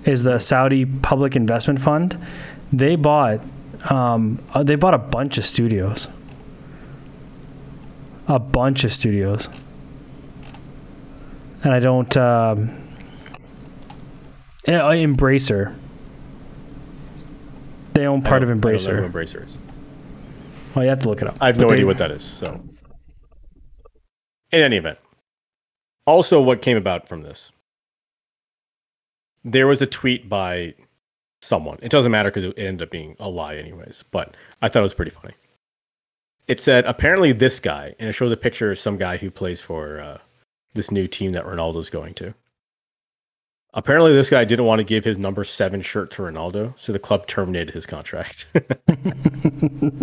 is 0.05 0.23
the 0.25 0.39
Saudi 0.39 0.85
public 0.87 1.37
investment 1.37 1.81
fund. 1.81 2.19
They 2.73 2.97
bought 2.97 3.41
um, 3.91 4.41
uh, 4.53 4.63
they 4.63 4.75
bought 4.75 4.95
a 4.95 4.99
bunch 4.99 5.39
of 5.39 5.47
studios. 5.47 6.09
A 8.27 8.39
bunch 8.39 8.85
of 8.85 8.93
studios. 8.93 9.49
And 11.65 11.73
I 11.73 11.81
don't 11.81 12.15
um, 12.17 12.77
yeah, 14.67 14.85
uh, 14.87 14.93
Embracer. 14.93 15.75
They 17.95 18.07
own 18.07 18.23
part 18.23 18.43
of 18.43 18.49
don't- 18.49 18.59
I 18.59 18.61
don't 18.61 18.73
know 18.73 18.79
Embracer. 18.79 19.03
who 19.03 19.09
Embracer 19.19 19.47
is. 19.47 19.59
Oh, 20.77 20.83
you 20.83 20.89
have 20.89 21.01
to 21.01 21.09
look 21.09 21.23
it 21.23 21.29
up. 21.29 21.37
I 21.41 21.47
have 21.47 21.57
But 21.57 21.63
no 21.63 21.69
they- 21.69 21.75
idea 21.77 21.87
what 21.87 21.99
that 21.99 22.11
is. 22.11 22.23
So, 22.23 22.61
in 24.53 24.61
any 24.63 24.77
event, 24.77 24.99
also 26.07 26.41
what 26.41 26.61
came 26.63 26.77
about 26.77 27.09
from 27.09 27.23
this, 27.23 27.51
there 29.45 29.67
was 29.67 29.81
a 29.83 29.87
tweet 29.87 30.29
by 30.29 30.75
someone. 31.41 31.79
It 31.83 31.91
doesn't 31.91 32.13
matter 32.13 32.31
because 32.31 32.45
it 32.45 32.59
ended 32.59 32.89
up 32.89 32.91
being 32.91 33.17
a 33.19 33.29
lie, 33.29 33.57
anyways. 33.57 34.05
But 34.11 34.37
I 34.63 34.69
thought 34.69 34.81
it 34.81 34.83
was 34.83 34.95
pretty 34.95 35.11
funny. 35.11 35.35
It 36.47 36.61
said 36.61 36.87
apparently 36.87 37.33
this 37.33 37.61
guy, 37.61 37.95
and 37.99 38.09
it 38.09 38.13
shows 38.13 38.33
a 38.33 38.37
picture 38.37 38.71
of 38.71 38.79
some 38.79 38.97
guy 38.97 39.19
who 39.19 39.31
plays 39.31 39.61
for 39.61 40.01
uh, 40.01 40.19
this 40.75 40.91
new 40.91 41.07
team 41.07 41.33
that 41.33 41.45
Ronaldo's 41.45 41.91
going 41.91 42.15
to. 42.15 42.35
Apparently, 43.75 44.15
this 44.15 44.31
guy 44.31 44.47
didn't 44.47 44.65
want 44.65 44.79
to 44.79 44.85
give 44.85 45.05
his 45.05 45.19
number 45.19 45.45
seven 45.45 45.83
shirt 45.83 46.11
to 46.13 46.23
Ronaldo, 46.23 46.73
so 46.79 46.91
the 46.91 46.99
club 46.99 47.27
terminated 47.27 47.75
his 47.75 47.85
contract. 47.85 48.47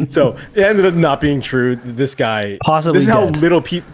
so 0.07 0.37
it 0.53 0.61
ended 0.61 0.85
up 0.85 0.93
not 0.93 1.19
being 1.19 1.41
true. 1.41 1.75
This 1.75 2.13
guy, 2.13 2.59
Possibly 2.63 2.99
this 2.99 3.07
is 3.07 3.13
how 3.13 3.25
little 3.25 3.61
people. 3.61 3.89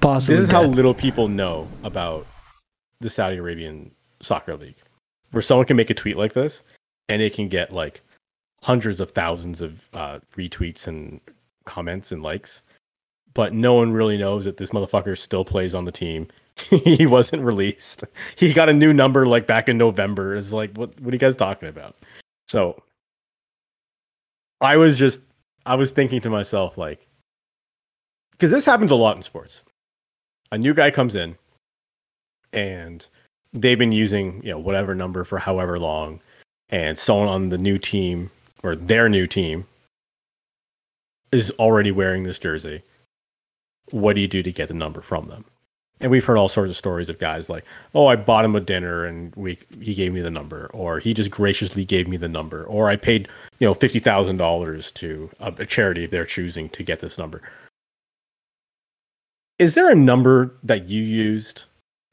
Possibly. 0.00 0.36
This 0.36 0.46
is 0.46 0.50
how 0.50 0.62
little 0.62 0.94
people 0.94 1.28
know 1.28 1.68
about 1.84 2.26
the 3.00 3.10
Saudi 3.10 3.36
Arabian 3.36 3.90
soccer 4.22 4.56
league, 4.56 4.76
where 5.32 5.42
someone 5.42 5.66
can 5.66 5.76
make 5.76 5.90
a 5.90 5.94
tweet 5.94 6.16
like 6.16 6.32
this 6.32 6.62
and 7.08 7.20
it 7.20 7.34
can 7.34 7.48
get 7.48 7.72
like 7.72 8.02
hundreds 8.62 9.00
of 9.00 9.10
thousands 9.10 9.60
of 9.60 9.88
uh, 9.92 10.20
retweets 10.36 10.86
and 10.86 11.20
comments 11.64 12.12
and 12.12 12.22
likes, 12.22 12.62
but 13.34 13.52
no 13.52 13.74
one 13.74 13.92
really 13.92 14.16
knows 14.16 14.44
that 14.44 14.56
this 14.56 14.70
motherfucker 14.70 15.18
still 15.18 15.44
plays 15.44 15.74
on 15.74 15.84
the 15.84 15.92
team. 15.92 16.28
he 16.84 17.06
wasn't 17.06 17.42
released. 17.42 18.04
He 18.36 18.52
got 18.52 18.68
a 18.68 18.72
new 18.72 18.92
number 18.92 19.26
like 19.26 19.46
back 19.46 19.68
in 19.68 19.78
November. 19.78 20.36
It's 20.36 20.52
like, 20.52 20.76
what? 20.76 20.98
What 21.00 21.12
are 21.12 21.14
you 21.14 21.18
guys 21.18 21.36
talking 21.36 21.68
about? 21.68 21.96
So, 22.46 22.82
I 24.60 24.76
was 24.76 24.98
just, 24.98 25.22
I 25.64 25.74
was 25.74 25.92
thinking 25.92 26.20
to 26.20 26.30
myself 26.30 26.76
like, 26.76 27.08
because 28.32 28.50
this 28.50 28.66
happens 28.66 28.90
a 28.90 28.96
lot 28.96 29.16
in 29.16 29.22
sports 29.22 29.62
a 30.52 30.58
new 30.58 30.74
guy 30.74 30.90
comes 30.90 31.16
in 31.16 31.36
and 32.52 33.08
they've 33.52 33.78
been 33.78 33.92
using 33.92 34.42
you 34.42 34.50
know 34.50 34.58
whatever 34.58 34.94
number 34.94 35.24
for 35.24 35.38
however 35.38 35.78
long 35.78 36.20
and 36.70 36.98
someone 36.98 37.28
on 37.28 37.48
the 37.50 37.58
new 37.58 37.78
team 37.78 38.30
or 38.62 38.74
their 38.74 39.08
new 39.08 39.26
team 39.26 39.66
is 41.30 41.50
already 41.52 41.90
wearing 41.90 42.22
this 42.22 42.38
jersey 42.38 42.82
what 43.90 44.14
do 44.14 44.22
you 44.22 44.28
do 44.28 44.42
to 44.42 44.52
get 44.52 44.68
the 44.68 44.74
number 44.74 45.00
from 45.00 45.28
them? 45.28 45.44
And 46.00 46.10
we've 46.10 46.24
heard 46.24 46.38
all 46.38 46.48
sorts 46.48 46.70
of 46.70 46.76
stories 46.76 47.08
of 47.08 47.20
guys 47.20 47.48
like 47.48 47.64
oh 47.94 48.08
i 48.08 48.16
bought 48.16 48.44
him 48.44 48.56
a 48.56 48.60
dinner 48.60 49.04
and 49.04 49.32
we 49.36 49.56
he 49.80 49.94
gave 49.94 50.12
me 50.12 50.20
the 50.20 50.30
number 50.30 50.68
or 50.74 50.98
he 50.98 51.14
just 51.14 51.30
graciously 51.30 51.84
gave 51.84 52.08
me 52.08 52.16
the 52.16 52.28
number 52.28 52.64
or 52.64 52.90
i 52.90 52.96
paid 52.96 53.28
you 53.60 53.68
know 53.68 53.74
$50000 53.74 54.94
to 54.94 55.30
a, 55.38 55.52
a 55.58 55.66
charity 55.66 56.06
their 56.06 56.24
choosing 56.24 56.68
to 56.70 56.82
get 56.82 56.98
this 56.98 57.18
number. 57.18 57.40
Is 59.60 59.76
there 59.76 59.92
a 59.92 59.94
number 59.94 60.56
that 60.64 60.88
you 60.88 61.02
used 61.02 61.66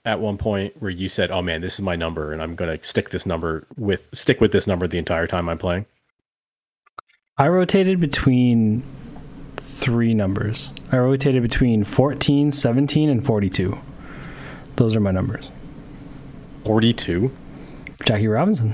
at 0.09 0.19
one 0.19 0.37
point 0.37 0.73
where 0.81 0.91
you 0.91 1.07
said, 1.07 1.29
"Oh 1.31 1.41
man, 1.41 1.61
this 1.61 1.75
is 1.75 1.81
my 1.81 1.95
number, 1.95 2.33
and 2.33 2.41
I'm 2.41 2.55
going 2.55 2.75
to 2.75 2.83
stick 2.83 3.11
this 3.11 3.25
number 3.25 3.67
with 3.77 4.09
stick 4.13 4.41
with 4.41 4.51
this 4.51 4.65
number 4.65 4.87
the 4.87 4.97
entire 4.97 5.27
time 5.27 5.47
I'm 5.47 5.57
playing"? 5.57 5.85
I 7.37 7.47
rotated 7.47 7.99
between 7.99 8.83
three 9.57 10.13
numbers. 10.13 10.73
I 10.91 10.97
rotated 10.97 11.41
between 11.41 11.83
14, 11.83 12.51
17, 12.51 13.09
and 13.09 13.25
42. 13.25 13.77
Those 14.75 14.95
are 14.95 14.99
my 14.99 15.11
numbers. 15.11 15.49
Forty-two. 16.65 17.31
Jackie 18.05 18.27
Robinson 18.27 18.73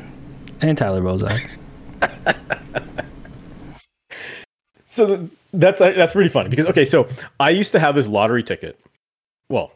and 0.62 0.78
Tyler 0.78 1.02
Bozak. 1.02 1.58
So 4.96 5.08
th- 5.08 5.30
that's 5.52 5.80
that's 5.80 6.16
really 6.16 6.30
funny 6.30 6.48
because 6.48 6.68
okay, 6.68 6.86
so 6.86 7.10
I 7.38 7.50
used 7.50 7.74
to 7.74 7.80
have 7.80 7.96
this 7.96 8.08
lottery 8.08 8.44
ticket. 8.44 8.80
Well, 9.50 9.74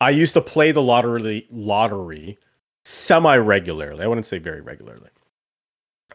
I 0.00 0.10
used 0.10 0.34
to 0.34 0.40
play 0.40 0.72
the 0.72 0.82
lottery 0.82 1.46
lottery 1.50 2.38
semi 2.84 3.36
regularly. 3.36 4.02
I 4.02 4.06
wouldn't 4.06 4.26
say 4.26 4.38
very 4.38 4.60
regularly. 4.60 5.10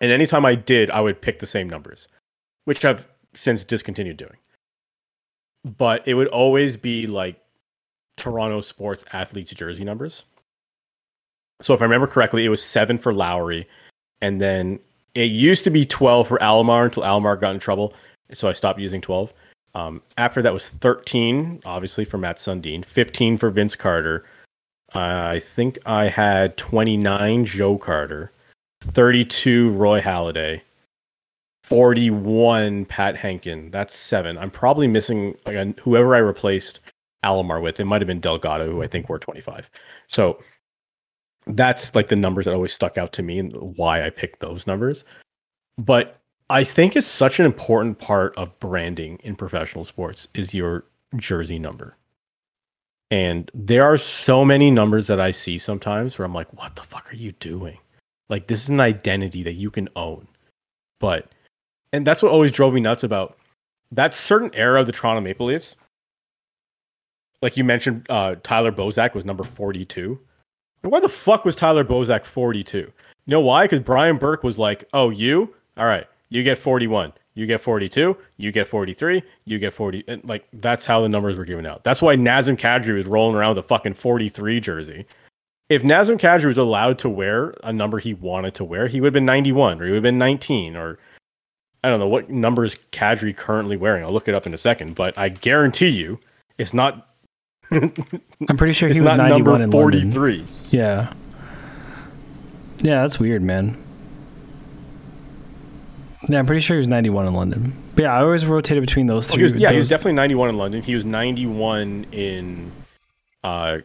And 0.01 0.11
anytime 0.11 0.45
I 0.45 0.55
did, 0.55 0.91
I 0.91 1.01
would 1.01 1.21
pick 1.21 1.39
the 1.39 1.47
same 1.47 1.69
numbers, 1.69 2.07
which 2.65 2.83
I've 2.83 3.07
since 3.33 3.63
discontinued 3.63 4.17
doing. 4.17 4.37
But 5.63 6.07
it 6.07 6.15
would 6.15 6.27
always 6.27 6.77
be 6.77 7.07
like 7.07 7.39
Toronto 8.17 8.61
sports 8.61 9.05
athletes 9.13 9.53
jersey 9.53 9.83
numbers. 9.83 10.23
So 11.61 11.73
if 11.73 11.81
I 11.81 11.85
remember 11.85 12.07
correctly, 12.07 12.45
it 12.45 12.49
was 12.49 12.63
seven 12.63 12.97
for 12.97 13.13
Lowry, 13.13 13.67
and 14.21 14.41
then 14.41 14.79
it 15.13 15.31
used 15.31 15.63
to 15.63 15.69
be 15.69 15.85
twelve 15.85 16.27
for 16.27 16.37
Alomar 16.39 16.85
until 16.85 17.03
Alomar 17.03 17.39
got 17.39 17.53
in 17.53 17.59
trouble 17.59 17.93
so 18.33 18.47
I 18.47 18.53
stopped 18.53 18.79
using 18.79 19.01
12. 19.01 19.33
Um, 19.75 20.01
after 20.17 20.41
that 20.41 20.53
was 20.53 20.69
13, 20.69 21.61
obviously 21.65 22.05
for 22.05 22.17
Mats 22.17 22.41
Sundin, 22.41 22.83
15 22.83 23.37
for 23.37 23.49
Vince 23.49 23.75
Carter. 23.75 24.25
Uh, 24.95 25.27
I 25.33 25.39
think 25.39 25.77
I 25.85 26.07
had 26.07 26.55
29 26.55 27.45
Joe 27.45 27.77
Carter, 27.77 28.31
32 28.81 29.71
Roy 29.71 29.99
Halladay, 29.99 30.61
41 31.65 32.85
Pat 32.85 33.15
Hentgen. 33.15 33.69
That's 33.71 33.97
seven. 33.97 34.37
I'm 34.37 34.49
probably 34.49 34.87
missing 34.87 35.35
like, 35.45 35.77
whoever 35.79 36.15
I 36.15 36.19
replaced 36.19 36.79
Alomar 37.25 37.61
with. 37.61 37.79
It 37.79 37.85
might 37.85 38.01
have 38.01 38.07
been 38.07 38.21
Delgado, 38.21 38.71
who 38.71 38.81
I 38.81 38.87
think 38.87 39.09
were 39.09 39.19
25. 39.19 39.69
So 40.07 40.39
that's 41.47 41.95
like 41.95 42.07
the 42.07 42.15
numbers 42.15 42.45
that 42.45 42.53
always 42.53 42.73
stuck 42.73 42.97
out 42.97 43.11
to 43.13 43.23
me 43.23 43.39
and 43.39 43.51
why 43.77 44.05
I 44.05 44.09
picked 44.09 44.39
those 44.39 44.65
numbers. 44.65 45.03
But 45.77 46.21
I 46.49 46.63
think 46.63 46.95
it's 46.95 47.07
such 47.07 47.39
an 47.39 47.45
important 47.45 47.97
part 47.97 48.37
of 48.37 48.57
branding 48.59 49.19
in 49.23 49.35
professional 49.35 49.83
sports 49.83 50.27
is 50.35 50.53
your 50.53 50.85
jersey 51.15 51.57
number. 51.57 51.97
And 53.09 53.49
there 53.53 53.83
are 53.83 53.97
so 53.97 54.45
many 54.45 54.69
numbers 54.69 55.07
that 55.07 55.19
I 55.19 55.31
see 55.31 55.57
sometimes 55.57 56.17
where 56.17 56.25
I'm 56.25 56.33
like, 56.33 56.53
what 56.53 56.75
the 56.75 56.83
fuck 56.83 57.11
are 57.11 57.15
you 57.15 57.31
doing? 57.33 57.79
Like 58.29 58.47
this 58.47 58.63
is 58.63 58.69
an 58.69 58.79
identity 58.79 59.43
that 59.43 59.53
you 59.53 59.71
can 59.71 59.89
own. 59.95 60.27
But 60.99 61.29
and 61.91 62.05
that's 62.05 62.21
what 62.21 62.31
always 62.31 62.51
drove 62.51 62.73
me 62.73 62.81
nuts 62.81 63.03
about 63.03 63.37
that 63.91 64.13
certain 64.13 64.51
era 64.53 64.81
of 64.81 64.85
the 64.85 64.91
Toronto 64.91 65.21
Maple 65.21 65.47
Leafs. 65.47 65.75
Like 67.41 67.57
you 67.57 67.63
mentioned, 67.63 68.05
uh, 68.09 68.35
Tyler 68.43 68.71
Bozak 68.71 69.13
was 69.13 69.25
number 69.25 69.43
42. 69.43 70.19
And 70.83 70.91
why 70.91 70.99
the 70.99 71.09
fuck 71.09 71.45
was 71.45 71.55
Tyler 71.55 71.83
Bozak 71.83 72.23
42? 72.23 72.77
You 72.77 72.91
know 73.27 73.39
why? 73.39 73.65
Because 73.65 73.79
Brian 73.79 74.17
Burke 74.17 74.43
was 74.43 74.59
like, 74.59 74.87
oh, 74.93 75.09
you? 75.09 75.53
All 75.77 75.85
right, 75.85 76.07
you 76.29 76.43
get 76.43 76.57
41. 76.57 77.13
You 77.35 77.45
get 77.45 77.61
42. 77.61 78.17
You 78.37 78.51
get 78.51 78.67
43. 78.67 79.21
You 79.43 79.59
get 79.59 79.73
40. 79.73 80.03
And 80.07 80.23
like, 80.23 80.47
that's 80.53 80.85
how 80.85 81.01
the 81.01 81.09
numbers 81.09 81.37
were 81.37 81.45
given 81.45 81.65
out. 81.65 81.83
That's 81.83 82.01
why 82.01 82.15
Nazem 82.15 82.57
Kadri 82.57 82.95
was 82.95 83.05
rolling 83.05 83.35
around 83.35 83.55
with 83.55 83.65
a 83.65 83.67
fucking 83.67 83.93
43 83.93 84.59
jersey. 84.61 85.05
If 85.67 85.83
Nazem 85.83 86.19
Kadri 86.19 86.45
was 86.45 86.57
allowed 86.57 86.99
to 86.99 87.09
wear 87.09 87.53
a 87.63 87.73
number 87.73 87.99
he 87.99 88.13
wanted 88.13 88.55
to 88.55 88.63
wear, 88.63 88.87
he 88.87 89.01
would 89.01 89.07
have 89.07 89.13
been 89.13 89.25
91 89.25 89.81
or 89.81 89.85
he 89.85 89.91
would 89.91 89.97
have 89.97 90.03
been 90.03 90.17
19 90.17 90.75
or 90.75 90.97
I 91.83 91.89
don't 91.89 91.99
know 91.99 92.07
what 92.07 92.29
numbers 92.29 92.77
Kadri 92.91 93.35
currently 93.35 93.77
wearing. 93.77 94.03
I'll 94.03 94.13
look 94.13 94.27
it 94.27 94.33
up 94.33 94.47
in 94.47 94.53
a 94.53 94.57
second, 94.57 94.95
but 94.95 95.15
I 95.17 95.29
guarantee 95.29 95.89
you 95.89 96.19
it's 96.57 96.73
not 96.73 97.09
I'm 97.71 98.57
pretty 98.57 98.73
sure 98.73 98.89
it's 98.89 98.97
he 98.97 99.01
was 99.01 99.17
not 99.17 99.17
91 99.17 99.43
number 99.43 99.63
in 99.63 99.71
43. 99.71 100.45
Yeah. 100.69 101.11
Yeah, 102.81 103.01
that's 103.01 103.19
weird, 103.19 103.41
man. 103.41 103.84
Yeah, 106.27 106.39
I'm 106.39 106.45
pretty 106.45 106.61
sure 106.61 106.75
he 106.75 106.79
was 106.79 106.87
91 106.87 107.27
in 107.27 107.33
London. 107.33 107.73
But 107.95 108.03
yeah, 108.03 108.13
I 108.17 108.21
always 108.21 108.45
rotated 108.45 108.81
between 108.81 109.05
those 109.07 109.29
Oh, 109.29 109.33
three. 109.33 109.39
he 109.39 109.43
was, 109.43 109.53
yeah, 109.53 109.71
he 109.71 109.77
was 109.77 109.89
definitely 109.89 110.13
91 110.13 110.49
in 110.49 110.57
London. 110.57 110.81
He 110.81 110.95
was 110.95 111.05
91 111.05 112.07
in 112.11 112.71
uh, 113.43 113.77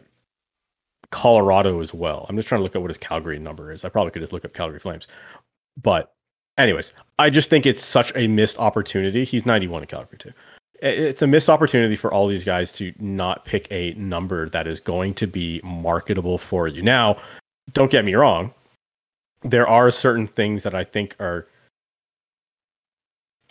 Colorado 1.11 1.81
as 1.81 1.93
well. 1.93 2.25
I'm 2.29 2.35
just 2.35 2.47
trying 2.47 2.59
to 2.59 2.63
look 2.63 2.75
at 2.75 2.81
what 2.81 2.89
his 2.89 2.97
Calgary 2.97 3.37
number 3.39 3.71
is. 3.71 3.83
I 3.85 3.89
probably 3.89 4.11
could 4.11 4.21
just 4.21 4.33
look 4.33 4.45
up 4.45 4.53
Calgary 4.53 4.79
Flames. 4.79 5.07
But, 5.81 6.13
anyways, 6.57 6.93
I 7.19 7.29
just 7.29 7.49
think 7.49 7.65
it's 7.65 7.83
such 7.83 8.11
a 8.15 8.27
missed 8.27 8.57
opportunity. 8.59 9.23
He's 9.23 9.45
91 9.45 9.83
in 9.83 9.87
Calgary, 9.87 10.17
too. 10.17 10.31
It's 10.81 11.21
a 11.21 11.27
missed 11.27 11.47
opportunity 11.49 11.95
for 11.95 12.11
all 12.11 12.27
these 12.27 12.43
guys 12.43 12.73
to 12.73 12.91
not 12.97 13.45
pick 13.45 13.67
a 13.69 13.93
number 13.93 14.49
that 14.49 14.65
is 14.65 14.79
going 14.79 15.13
to 15.15 15.27
be 15.27 15.61
marketable 15.63 16.39
for 16.39 16.67
you. 16.67 16.81
Now, 16.81 17.17
don't 17.73 17.91
get 17.91 18.03
me 18.03 18.15
wrong. 18.15 18.53
There 19.43 19.67
are 19.67 19.91
certain 19.91 20.25
things 20.25 20.63
that 20.63 20.73
I 20.73 20.83
think 20.83 21.15
are 21.19 21.47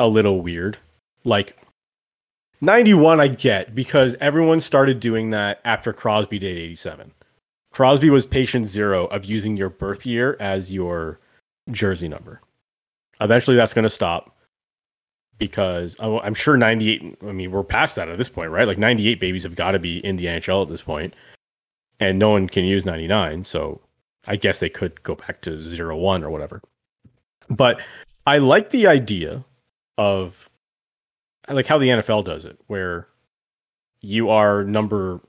a 0.01 0.09
little 0.09 0.41
weird. 0.41 0.79
Like 1.25 1.57
91 2.63 3.21
I 3.21 3.29
get 3.29 3.75
because 3.75 4.17
everyone 4.21 4.59
started 4.61 4.99
doing 4.99 5.31
that 5.31 5.61
after 5.65 5.93
Crosby 5.93 6.39
did 6.39 6.57
87. 6.57 7.13
Crosby 7.71 8.11
was 8.11 8.27
patient 8.27 8.67
zero 8.67 9.07
of 9.07 9.25
using 9.25 9.57
your 9.57 9.69
birth 9.69 10.05
year 10.05 10.37
as 10.41 10.73
your 10.73 11.21
jersey 11.71 12.09
number. 12.09 12.41
Eventually 13.21 13.57
that's 13.57 13.75
going 13.75 13.85
to 13.85 13.91
stop 13.91 14.35
because 15.39 15.97
I- 16.01 16.19
I'm 16.19 16.35
sure 16.35 16.57
98 16.57 17.19
I 17.23 17.33
mean 17.33 17.51
we're 17.51 17.63
past 17.63 17.95
that 17.97 18.09
at 18.09 18.19
this 18.19 18.31
point, 18.31 18.51
right? 18.51 18.67
Like 18.67 18.79
98 18.79 19.21
babies 19.21 19.43
have 19.45 19.55
got 19.55 19.73
to 19.73 19.79
be 19.79 19.99
in 20.05 20.17
the 20.17 20.27
NHL 20.27 20.63
at 20.63 20.69
this 20.69 20.83
point 20.83 21.15
and 22.01 22.19
no 22.19 22.31
one 22.31 22.49
can 22.49 22.65
use 22.65 22.87
99, 22.87 23.45
so 23.45 23.79
I 24.27 24.37
guess 24.37 24.61
they 24.61 24.71
could 24.71 25.03
go 25.03 25.15
back 25.15 25.43
to 25.43 25.59
01 25.59 26.25
or 26.25 26.31
whatever. 26.31 26.63
But 27.51 27.83
I 28.27 28.39
like 28.39 28.71
the 28.71 28.87
idea 28.87 29.45
of 30.01 30.49
like 31.49 31.67
how 31.67 31.77
the 31.77 31.89
NFL 31.89 32.25
does 32.25 32.47
it, 32.47 32.59
where 32.69 33.07
you 34.01 34.31
are 34.31 34.65
number 34.65 35.21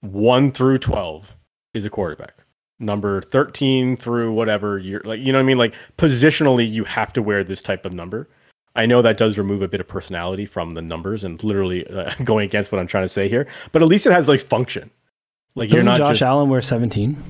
one 0.00 0.50
through 0.50 0.78
twelve 0.78 1.36
is 1.72 1.84
a 1.84 1.90
quarterback. 1.90 2.34
Number 2.80 3.22
thirteen 3.22 3.94
through 3.94 4.32
whatever 4.32 4.76
you're 4.76 5.02
like, 5.04 5.20
you 5.20 5.32
know 5.32 5.38
what 5.38 5.44
I 5.44 5.46
mean? 5.46 5.58
Like 5.58 5.74
positionally, 5.96 6.68
you 6.68 6.82
have 6.82 7.12
to 7.12 7.22
wear 7.22 7.44
this 7.44 7.62
type 7.62 7.86
of 7.86 7.92
number. 7.92 8.28
I 8.74 8.86
know 8.86 9.02
that 9.02 9.18
does 9.18 9.38
remove 9.38 9.62
a 9.62 9.68
bit 9.68 9.80
of 9.80 9.86
personality 9.86 10.46
from 10.46 10.74
the 10.74 10.82
numbers 10.82 11.22
and 11.22 11.42
literally 11.44 11.86
uh, 11.86 12.12
going 12.24 12.46
against 12.46 12.72
what 12.72 12.80
I'm 12.80 12.88
trying 12.88 13.04
to 13.04 13.08
say 13.08 13.28
here, 13.28 13.46
but 13.70 13.82
at 13.82 13.88
least 13.88 14.06
it 14.06 14.12
has 14.12 14.28
like 14.28 14.40
function. 14.40 14.90
Like 15.54 15.68
Doesn't 15.68 15.84
you're 15.86 15.92
not 15.92 15.98
Josh 15.98 16.14
just, 16.14 16.22
Allen 16.22 16.48
wear 16.48 16.62
17. 16.62 17.22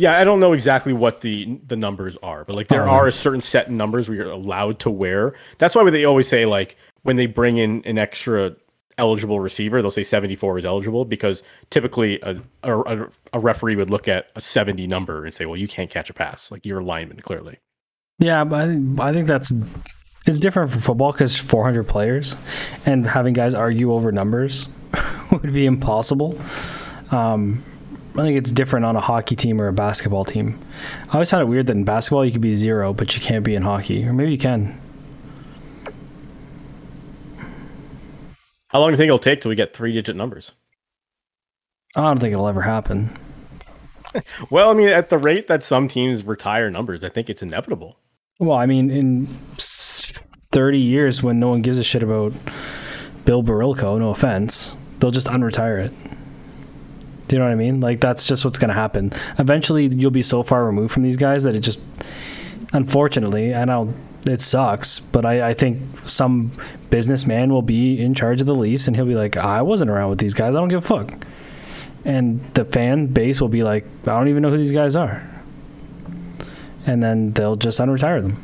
Yeah, 0.00 0.18
I 0.18 0.24
don't 0.24 0.40
know 0.40 0.54
exactly 0.54 0.94
what 0.94 1.20
the 1.20 1.60
the 1.66 1.76
numbers 1.76 2.16
are, 2.22 2.46
but 2.46 2.56
like 2.56 2.68
there 2.68 2.88
oh. 2.88 2.92
are 2.92 3.06
a 3.06 3.12
certain 3.12 3.42
set 3.42 3.66
of 3.66 3.72
numbers 3.72 4.08
where 4.08 4.16
you're 4.16 4.30
allowed 4.30 4.78
to 4.80 4.90
wear. 4.90 5.34
That's 5.58 5.74
why 5.74 5.88
they 5.90 6.06
always 6.06 6.26
say 6.26 6.46
like 6.46 6.78
when 7.02 7.16
they 7.16 7.26
bring 7.26 7.58
in 7.58 7.82
an 7.84 7.98
extra 7.98 8.56
eligible 8.96 9.40
receiver, 9.40 9.82
they'll 9.82 9.90
say 9.90 10.02
74 10.02 10.58
is 10.58 10.64
eligible 10.64 11.04
because 11.04 11.42
typically 11.68 12.18
a, 12.22 12.40
a, 12.62 13.08
a 13.34 13.38
referee 13.38 13.76
would 13.76 13.90
look 13.90 14.08
at 14.08 14.30
a 14.36 14.40
70 14.40 14.86
number 14.86 15.26
and 15.26 15.34
say, 15.34 15.44
well, 15.44 15.56
you 15.56 15.68
can't 15.68 15.90
catch 15.90 16.08
a 16.08 16.14
pass. 16.14 16.50
Like 16.50 16.64
you're 16.64 16.80
a 16.80 16.84
lineman, 16.84 17.20
clearly. 17.20 17.58
Yeah, 18.18 18.44
but 18.44 18.60
I 18.60 18.66
think, 18.66 19.00
I 19.00 19.12
think 19.12 19.26
that's 19.26 19.52
it's 20.26 20.38
different 20.38 20.70
for 20.70 20.78
football 20.78 21.12
because 21.12 21.36
400 21.36 21.84
players 21.84 22.36
and 22.86 23.06
having 23.06 23.34
guys 23.34 23.52
argue 23.52 23.92
over 23.92 24.12
numbers 24.12 24.68
would 25.30 25.52
be 25.52 25.66
impossible. 25.66 26.38
Um, 27.10 27.64
I 28.14 28.22
think 28.22 28.36
it's 28.36 28.50
different 28.50 28.84
on 28.84 28.96
a 28.96 29.00
hockey 29.00 29.36
team 29.36 29.60
or 29.60 29.68
a 29.68 29.72
basketball 29.72 30.24
team. 30.24 30.58
I 31.08 31.14
always 31.14 31.30
found 31.30 31.42
it 31.42 31.46
weird 31.46 31.66
that 31.68 31.76
in 31.76 31.84
basketball 31.84 32.24
you 32.24 32.32
could 32.32 32.40
be 32.40 32.54
zero, 32.54 32.92
but 32.92 33.14
you 33.14 33.22
can't 33.22 33.44
be 33.44 33.54
in 33.54 33.62
hockey, 33.62 34.04
or 34.04 34.12
maybe 34.12 34.32
you 34.32 34.38
can. 34.38 34.80
How 38.68 38.80
long 38.80 38.90
do 38.90 38.92
you 38.92 38.96
think 38.96 39.08
it'll 39.08 39.18
take 39.18 39.40
till 39.40 39.48
we 39.48 39.54
get 39.54 39.74
three 39.74 39.92
digit 39.92 40.16
numbers? 40.16 40.52
I 41.96 42.02
don't 42.02 42.20
think 42.20 42.32
it'll 42.32 42.48
ever 42.48 42.62
happen. 42.62 43.16
well, 44.50 44.70
I 44.70 44.74
mean, 44.74 44.88
at 44.88 45.08
the 45.08 45.18
rate 45.18 45.46
that 45.46 45.62
some 45.62 45.88
teams 45.88 46.24
retire 46.24 46.70
numbers, 46.70 47.02
I 47.04 47.08
think 47.08 47.30
it's 47.30 47.42
inevitable. 47.42 47.96
Well, 48.38 48.56
I 48.56 48.66
mean, 48.66 48.90
in 48.90 49.26
30 49.26 50.78
years, 50.78 51.22
when 51.22 51.38
no 51.38 51.48
one 51.48 51.62
gives 51.62 51.78
a 51.78 51.84
shit 51.84 52.02
about 52.02 52.32
Bill 53.24 53.42
Barilko, 53.42 53.98
no 53.98 54.10
offense, 54.10 54.76
they'll 54.98 55.10
just 55.10 55.26
unretire 55.26 55.84
it. 55.84 55.92
Do 57.30 57.36
you 57.36 57.38
know 57.38 57.44
what 57.44 57.52
I 57.52 57.54
mean? 57.54 57.78
Like, 57.78 58.00
that's 58.00 58.26
just 58.26 58.44
what's 58.44 58.58
going 58.58 58.70
to 58.70 58.74
happen. 58.74 59.12
Eventually, 59.38 59.86
you'll 59.86 60.10
be 60.10 60.20
so 60.20 60.42
far 60.42 60.64
removed 60.64 60.92
from 60.92 61.04
these 61.04 61.16
guys 61.16 61.44
that 61.44 61.54
it 61.54 61.60
just, 61.60 61.78
unfortunately, 62.72 63.54
I 63.54 63.64
know 63.64 63.94
it 64.26 64.42
sucks, 64.42 64.98
but 64.98 65.24
I, 65.24 65.50
I 65.50 65.54
think 65.54 65.80
some 66.06 66.50
businessman 66.90 67.52
will 67.52 67.62
be 67.62 68.02
in 68.02 68.14
charge 68.14 68.40
of 68.40 68.48
the 68.48 68.54
Leafs 68.56 68.88
and 68.88 68.96
he'll 68.96 69.06
be 69.06 69.14
like, 69.14 69.36
I 69.36 69.62
wasn't 69.62 69.92
around 69.92 70.10
with 70.10 70.18
these 70.18 70.34
guys. 70.34 70.56
I 70.56 70.58
don't 70.58 70.66
give 70.66 70.84
a 70.84 70.88
fuck. 70.88 71.24
And 72.04 72.42
the 72.54 72.64
fan 72.64 73.06
base 73.06 73.40
will 73.40 73.48
be 73.48 73.62
like, 73.62 73.84
I 74.02 74.18
don't 74.18 74.26
even 74.26 74.42
know 74.42 74.50
who 74.50 74.56
these 74.56 74.72
guys 74.72 74.96
are 74.96 75.22
and 76.86 77.00
then 77.00 77.32
they'll 77.34 77.56
just 77.56 77.78
unretire 77.78 78.20
them. 78.20 78.42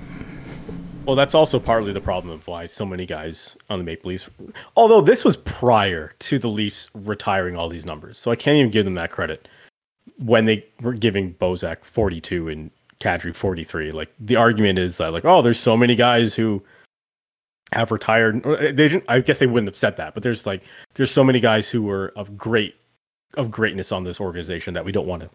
Well, 1.06 1.14
that's 1.14 1.36
also 1.36 1.60
partly 1.60 1.92
the 1.92 2.00
problem 2.00 2.34
of 2.34 2.46
why 2.48 2.66
so 2.66 2.84
many 2.84 3.06
guys 3.06 3.56
on 3.70 3.78
the 3.78 3.84
Maple 3.84 4.08
Leafs. 4.08 4.28
Although 4.76 5.00
this 5.00 5.24
was 5.24 5.36
prior 5.36 6.12
to 6.18 6.38
the 6.38 6.48
Leafs 6.48 6.90
retiring 6.94 7.56
all 7.56 7.68
these 7.68 7.86
numbers, 7.86 8.18
so 8.18 8.32
I 8.32 8.36
can't 8.36 8.56
even 8.56 8.72
give 8.72 8.84
them 8.84 8.94
that 8.94 9.12
credit. 9.12 9.48
When 10.18 10.46
they 10.46 10.66
were 10.80 10.94
giving 10.94 11.34
Bozak 11.34 11.84
42 11.84 12.48
and 12.48 12.70
Kadri 13.00 13.34
43, 13.34 13.92
like 13.92 14.12
the 14.18 14.34
argument 14.34 14.80
is 14.80 14.98
that 14.98 15.12
like, 15.12 15.24
oh, 15.24 15.42
there's 15.42 15.60
so 15.60 15.76
many 15.76 15.94
guys 15.94 16.34
who 16.34 16.60
have 17.72 17.92
retired. 17.92 18.42
They 18.42 18.72
didn't, 18.72 19.04
I 19.08 19.20
guess 19.20 19.38
they 19.38 19.46
wouldn't 19.46 19.68
have 19.68 19.76
said 19.76 19.96
that, 19.98 20.14
but 20.14 20.24
there's 20.24 20.44
like 20.44 20.62
there's 20.94 21.12
so 21.12 21.22
many 21.22 21.38
guys 21.38 21.68
who 21.68 21.82
were 21.82 22.12
of 22.16 22.36
great 22.36 22.74
of 23.34 23.50
greatness 23.50 23.92
on 23.92 24.02
this 24.02 24.20
organization 24.20 24.74
that 24.74 24.84
we 24.84 24.90
don't 24.90 25.06
want 25.06 25.22
to 25.22 25.30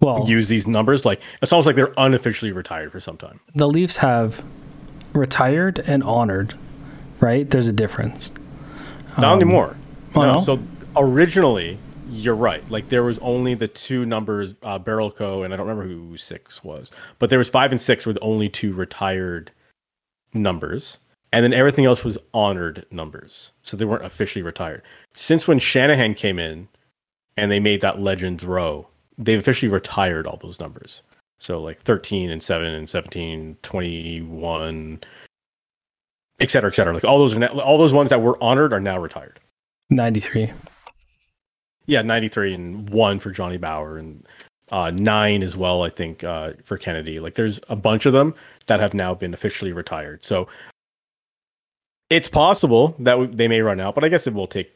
well 0.00 0.28
use 0.28 0.48
these 0.48 0.66
numbers. 0.66 1.04
Like 1.04 1.20
it's 1.40 1.52
almost 1.52 1.66
like 1.66 1.76
they're 1.76 1.94
unofficially 1.98 2.50
retired 2.50 2.90
for 2.90 2.98
some 2.98 3.16
time. 3.16 3.38
The 3.54 3.68
Leafs 3.68 3.96
have 3.98 4.42
retired 5.12 5.78
and 5.80 6.02
honored, 6.02 6.54
right? 7.20 7.48
There's 7.48 7.68
a 7.68 7.72
difference. 7.72 8.30
Not 9.18 9.32
um, 9.32 9.40
anymore. 9.40 9.76
Oh, 10.14 10.22
no. 10.22 10.32
no. 10.34 10.40
So 10.40 10.62
originally, 10.96 11.78
you're 12.10 12.34
right. 12.34 12.68
Like 12.70 12.88
there 12.88 13.02
was 13.02 13.18
only 13.18 13.54
the 13.54 13.68
two 13.68 14.04
numbers, 14.04 14.54
uh, 14.62 14.78
Co. 14.78 15.42
and 15.42 15.52
I 15.52 15.56
don't 15.56 15.66
remember 15.66 15.88
who 15.88 16.16
six 16.16 16.62
was, 16.62 16.90
but 17.18 17.30
there 17.30 17.38
was 17.38 17.48
five 17.48 17.70
and 17.70 17.80
six 17.80 18.06
were 18.06 18.12
the 18.12 18.20
only 18.20 18.48
two 18.48 18.72
retired 18.72 19.50
numbers, 20.34 20.98
and 21.32 21.44
then 21.44 21.52
everything 21.52 21.84
else 21.84 22.04
was 22.04 22.18
honored 22.34 22.84
numbers. 22.90 23.52
So 23.62 23.76
they 23.76 23.84
weren't 23.84 24.04
officially 24.04 24.42
retired. 24.42 24.82
Since 25.14 25.48
when 25.48 25.58
Shanahan 25.58 26.14
came 26.14 26.38
in, 26.38 26.68
and 27.36 27.50
they 27.50 27.60
made 27.60 27.80
that 27.80 28.00
Legends 28.00 28.44
row, 28.44 28.88
they've 29.16 29.38
officially 29.38 29.70
retired 29.70 30.26
all 30.26 30.36
those 30.36 30.60
numbers. 30.60 31.02
So 31.42 31.60
like 31.60 31.78
13 31.78 32.30
and 32.30 32.40
7 32.40 32.72
and 32.72 32.88
17, 32.88 33.56
21, 33.62 35.00
et 36.38 36.50
cetera, 36.50 36.70
et 36.70 36.74
cetera. 36.74 36.94
Like 36.94 37.04
all 37.04 37.18
those, 37.18 37.36
are 37.36 37.46
all 37.46 37.78
those 37.78 37.92
ones 37.92 38.10
that 38.10 38.22
were 38.22 38.40
honored 38.40 38.72
are 38.72 38.80
now 38.80 38.96
retired. 38.96 39.40
93. 39.90 40.52
Yeah, 41.86 42.02
93 42.02 42.54
and 42.54 42.90
one 42.90 43.18
for 43.18 43.32
Johnny 43.32 43.56
Bower 43.56 43.98
and 43.98 44.24
uh, 44.70 44.92
nine 44.92 45.42
as 45.42 45.56
well, 45.56 45.82
I 45.82 45.88
think, 45.88 46.22
uh, 46.22 46.52
for 46.62 46.78
Kennedy. 46.78 47.18
Like 47.18 47.34
there's 47.34 47.60
a 47.68 47.74
bunch 47.74 48.06
of 48.06 48.12
them 48.12 48.36
that 48.66 48.78
have 48.78 48.94
now 48.94 49.12
been 49.12 49.34
officially 49.34 49.72
retired. 49.72 50.24
So 50.24 50.46
it's 52.08 52.28
possible 52.28 52.94
that 53.00 53.36
they 53.36 53.48
may 53.48 53.62
run 53.62 53.80
out, 53.80 53.96
but 53.96 54.04
I 54.04 54.08
guess 54.08 54.28
it 54.28 54.34
will 54.34 54.46
take 54.46 54.72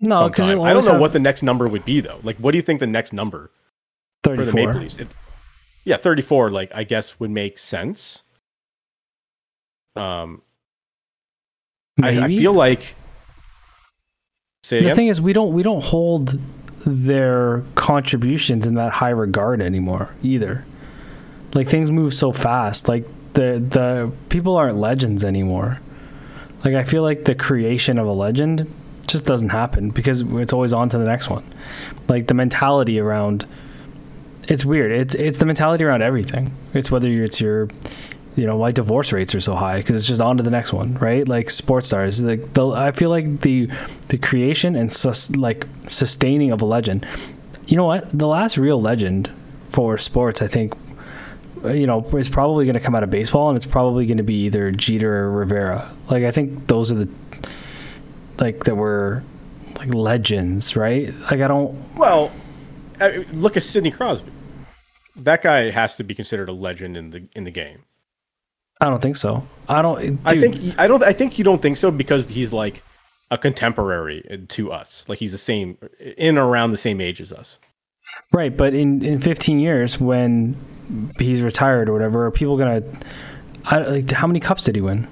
no, 0.00 0.28
because 0.28 0.50
I 0.50 0.72
don't 0.72 0.84
know 0.84 0.92
have... 0.92 1.00
what 1.00 1.12
the 1.12 1.20
next 1.20 1.44
number 1.44 1.68
would 1.68 1.84
be 1.84 2.00
though. 2.00 2.18
Like, 2.24 2.36
what 2.38 2.50
do 2.50 2.58
you 2.58 2.62
think 2.62 2.80
the 2.80 2.88
next 2.88 3.12
number 3.12 3.52
34. 4.24 4.44
for 4.44 4.50
the 4.50 4.56
Maple 4.56 4.80
Leafs? 4.80 4.98
If, 4.98 5.21
yeah, 5.84 5.96
thirty-four. 5.96 6.50
Like, 6.50 6.70
I 6.74 6.84
guess 6.84 7.18
would 7.18 7.30
make 7.30 7.58
sense. 7.58 8.22
Um, 9.96 10.42
I, 12.02 12.20
I, 12.20 12.28
feel 12.28 12.52
like. 12.52 12.94
Say 14.64 14.78
the 14.78 14.86
again? 14.86 14.96
thing 14.96 15.06
is, 15.08 15.20
we 15.20 15.32
don't 15.32 15.52
we 15.52 15.62
don't 15.62 15.82
hold 15.82 16.38
their 16.84 17.64
contributions 17.74 18.66
in 18.66 18.74
that 18.74 18.92
high 18.92 19.10
regard 19.10 19.60
anymore 19.60 20.14
either. 20.22 20.64
Like 21.54 21.68
things 21.68 21.90
move 21.90 22.14
so 22.14 22.32
fast. 22.32 22.88
Like 22.88 23.06
the 23.34 23.62
the 23.68 24.12
people 24.28 24.56
aren't 24.56 24.78
legends 24.78 25.24
anymore. 25.24 25.80
Like 26.64 26.74
I 26.74 26.84
feel 26.84 27.02
like 27.02 27.24
the 27.24 27.34
creation 27.34 27.98
of 27.98 28.06
a 28.06 28.12
legend 28.12 28.72
just 29.08 29.26
doesn't 29.26 29.50
happen 29.50 29.90
because 29.90 30.22
it's 30.22 30.52
always 30.52 30.72
on 30.72 30.88
to 30.90 30.98
the 30.98 31.04
next 31.04 31.28
one. 31.28 31.44
Like 32.08 32.28
the 32.28 32.34
mentality 32.34 32.98
around 32.98 33.46
it's 34.52 34.64
weird. 34.64 34.92
It's 34.92 35.14
it's 35.14 35.38
the 35.38 35.46
mentality 35.46 35.82
around 35.84 36.02
everything. 36.02 36.54
It's 36.74 36.90
whether 36.90 37.08
it's 37.08 37.40
your 37.40 37.68
you 38.36 38.46
know 38.46 38.56
why 38.56 38.70
divorce 38.70 39.12
rates 39.12 39.34
are 39.34 39.40
so 39.40 39.54
high 39.54 39.78
because 39.78 39.96
it's 39.96 40.06
just 40.06 40.20
on 40.20 40.36
to 40.36 40.42
the 40.42 40.50
next 40.50 40.72
one, 40.72 40.94
right? 40.94 41.26
Like 41.26 41.48
sports 41.50 41.88
stars. 41.88 42.22
Like 42.22 42.52
the, 42.52 42.68
I 42.68 42.92
feel 42.92 43.10
like 43.10 43.40
the 43.40 43.70
the 44.08 44.18
creation 44.18 44.76
and 44.76 44.92
sus, 44.92 45.30
like 45.36 45.66
sustaining 45.88 46.50
of 46.50 46.60
a 46.60 46.66
legend. 46.66 47.06
You 47.66 47.76
know 47.76 47.86
what? 47.86 48.16
The 48.16 48.26
last 48.26 48.58
real 48.58 48.80
legend 48.80 49.30
for 49.70 49.96
sports, 49.96 50.42
I 50.42 50.48
think, 50.48 50.74
you 51.64 51.86
know, 51.86 52.02
is 52.18 52.28
probably 52.28 52.66
going 52.66 52.74
to 52.74 52.80
come 52.80 52.94
out 52.94 53.02
of 53.02 53.10
baseball, 53.10 53.48
and 53.48 53.56
it's 53.56 53.66
probably 53.66 54.04
going 54.04 54.18
to 54.18 54.22
be 54.22 54.44
either 54.44 54.70
Jeter 54.70 55.24
or 55.24 55.30
Rivera. 55.30 55.90
Like 56.10 56.24
I 56.24 56.30
think 56.30 56.66
those 56.66 56.92
are 56.92 56.96
the 56.96 57.08
like 58.38 58.64
that 58.64 58.74
were 58.74 59.22
like 59.78 59.94
legends, 59.94 60.76
right? 60.76 61.14
Like 61.30 61.40
I 61.40 61.48
don't. 61.48 61.74
Well, 61.96 62.30
I, 63.00 63.24
look 63.32 63.56
at 63.56 63.62
Sidney 63.62 63.90
Crosby. 63.90 64.31
That 65.16 65.42
guy 65.42 65.70
has 65.70 65.96
to 65.96 66.04
be 66.04 66.14
considered 66.14 66.48
a 66.48 66.52
legend 66.52 66.96
in 66.96 67.10
the 67.10 67.28
in 67.34 67.44
the 67.44 67.50
game. 67.50 67.84
I 68.80 68.86
don't 68.86 69.00
think 69.00 69.16
so. 69.16 69.46
I 69.68 69.82
don't. 69.82 70.00
Dude. 70.00 70.18
I 70.24 70.40
think 70.40 70.78
I 70.78 70.86
don't. 70.86 71.02
I 71.02 71.12
think 71.12 71.38
you 71.38 71.44
don't 71.44 71.62
think 71.62 71.76
so 71.76 71.90
because 71.90 72.28
he's 72.30 72.52
like 72.52 72.82
a 73.30 73.38
contemporary 73.38 74.24
uh, 74.30 74.38
to 74.48 74.72
us. 74.72 75.04
Like 75.08 75.18
he's 75.18 75.32
the 75.32 75.38
same 75.38 75.78
uh, 75.82 75.86
in 76.16 76.38
around 76.38 76.70
the 76.70 76.76
same 76.76 77.00
age 77.00 77.20
as 77.20 77.32
us. 77.32 77.58
Right, 78.32 78.54
but 78.54 78.74
in 78.74 79.04
in 79.04 79.20
15 79.20 79.58
years 79.58 80.00
when 80.00 80.56
he's 81.18 81.42
retired 81.42 81.88
or 81.88 81.92
whatever, 81.92 82.26
are 82.26 82.30
people 82.30 82.56
gonna? 82.56 82.82
I, 83.64 83.78
like, 83.78 84.10
how 84.10 84.26
many 84.26 84.40
cups 84.40 84.64
did 84.64 84.74
he 84.74 84.82
win? 84.82 85.06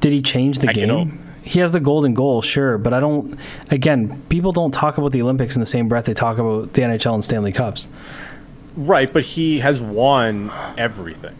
Did 0.00 0.12
he 0.12 0.22
change 0.22 0.58
the 0.58 0.68
I 0.68 0.72
game? 0.72 1.22
he 1.46 1.60
has 1.60 1.70
the 1.70 1.80
golden 1.80 2.12
goal, 2.12 2.42
sure, 2.42 2.76
but 2.76 2.92
I 2.92 3.00
don't. 3.00 3.38
Again, 3.70 4.22
people 4.28 4.50
don't 4.52 4.72
talk 4.72 4.98
about 4.98 5.12
the 5.12 5.22
Olympics 5.22 5.54
in 5.54 5.60
the 5.60 5.66
same 5.66 5.88
breath 5.88 6.04
they 6.06 6.14
talk 6.14 6.38
about 6.38 6.72
the 6.72 6.82
NHL 6.82 7.14
and 7.14 7.24
Stanley 7.24 7.52
Cups. 7.52 7.88
Right, 8.76 9.12
but 9.12 9.22
he 9.24 9.58
has 9.60 9.80
won 9.80 10.50
everything. 10.76 11.36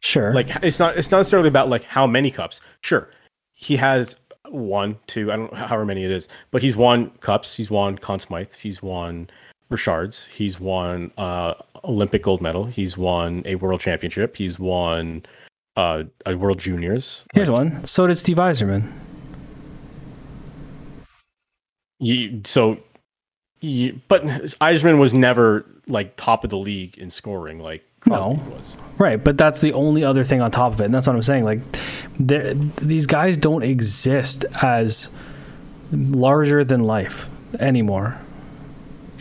Sure. 0.00 0.32
Like 0.32 0.54
it's 0.62 0.78
not 0.78 0.96
it's 0.96 1.10
not 1.10 1.18
necessarily 1.18 1.48
about 1.48 1.68
like 1.68 1.84
how 1.84 2.06
many 2.06 2.30
cups. 2.30 2.60
Sure. 2.82 3.10
He 3.54 3.76
has 3.76 4.16
one, 4.48 4.98
two, 5.06 5.32
I 5.32 5.36
don't 5.36 5.52
know 5.52 5.58
however 5.58 5.84
many 5.84 6.04
it 6.04 6.10
is, 6.10 6.28
but 6.50 6.62
he's 6.62 6.76
won 6.76 7.10
cups, 7.20 7.56
he's 7.56 7.70
won 7.70 7.98
Conn 7.98 8.20
Smythe, 8.20 8.54
he's 8.54 8.82
won 8.82 9.28
Richards, 9.70 10.26
he's 10.26 10.60
won 10.60 11.10
uh 11.18 11.54
Olympic 11.84 12.22
gold 12.22 12.40
medal, 12.42 12.66
he's 12.66 12.96
won 12.96 13.42
a 13.46 13.56
world 13.56 13.80
championship, 13.80 14.36
he's 14.36 14.58
won 14.58 15.24
uh, 15.76 16.04
a 16.24 16.36
World 16.36 16.58
Juniors. 16.58 17.24
Here's 17.34 17.50
one. 17.50 17.84
So 17.84 18.06
did 18.06 18.16
Steve 18.16 18.38
Yzerman. 18.38 18.90
You, 21.98 22.42
so, 22.44 22.78
you, 23.60 24.00
but 24.08 24.24
Yzerman 24.24 24.98
was 24.98 25.14
never 25.14 25.64
like 25.88 26.16
top 26.16 26.44
of 26.44 26.50
the 26.50 26.56
league 26.58 26.98
in 26.98 27.10
scoring 27.10 27.58
like 27.60 27.84
Crosby 28.00 28.36
No. 28.42 28.50
was. 28.56 28.76
Right, 28.98 29.22
but 29.22 29.36
that's 29.38 29.60
the 29.60 29.72
only 29.72 30.02
other 30.04 30.24
thing 30.24 30.40
on 30.40 30.50
top 30.50 30.72
of 30.72 30.80
it, 30.80 30.84
and 30.84 30.94
that's 30.94 31.06
what 31.06 31.14
I'm 31.16 31.22
saying. 31.22 31.44
Like, 31.44 31.60
these 32.18 33.04
guys 33.06 33.36
don't 33.36 33.62
exist 33.62 34.44
as 34.62 35.10
larger 35.92 36.64
than 36.64 36.80
life 36.80 37.28
anymore, 37.60 38.18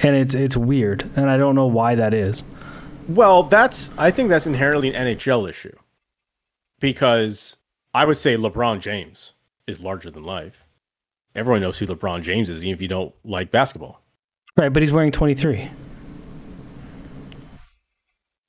and 0.02 0.16
it's 0.16 0.34
it's 0.34 0.56
weird, 0.58 1.10
and 1.16 1.30
I 1.30 1.38
don't 1.38 1.56
know 1.56 1.68
why 1.68 1.96
that 1.96 2.14
is. 2.14 2.44
Well, 3.08 3.44
that's 3.44 3.92
I 3.98 4.12
think 4.12 4.30
that's 4.30 4.48
inherently 4.48 4.94
an 4.94 5.18
NHL 5.18 5.48
issue 5.50 5.76
because 6.80 7.58
I 7.94 8.06
would 8.06 8.18
say 8.18 8.36
LeBron 8.38 8.80
James 8.82 9.34
is 9.68 9.80
larger 9.82 10.10
than 10.12 10.24
life. 10.24 10.64
Everyone 11.36 11.62
knows 11.62 11.78
who 11.80 11.86
LeBron 11.88 12.22
James 12.24 12.50
is, 12.50 12.64
even 12.64 12.74
if 12.74 12.82
you 12.82 12.88
don't 12.88 13.14
like 13.24 13.52
basketball. 13.52 14.02
Right, 14.58 14.70
but 14.72 14.82
he's 14.82 14.92
wearing 14.92 15.12
23. 15.12 15.70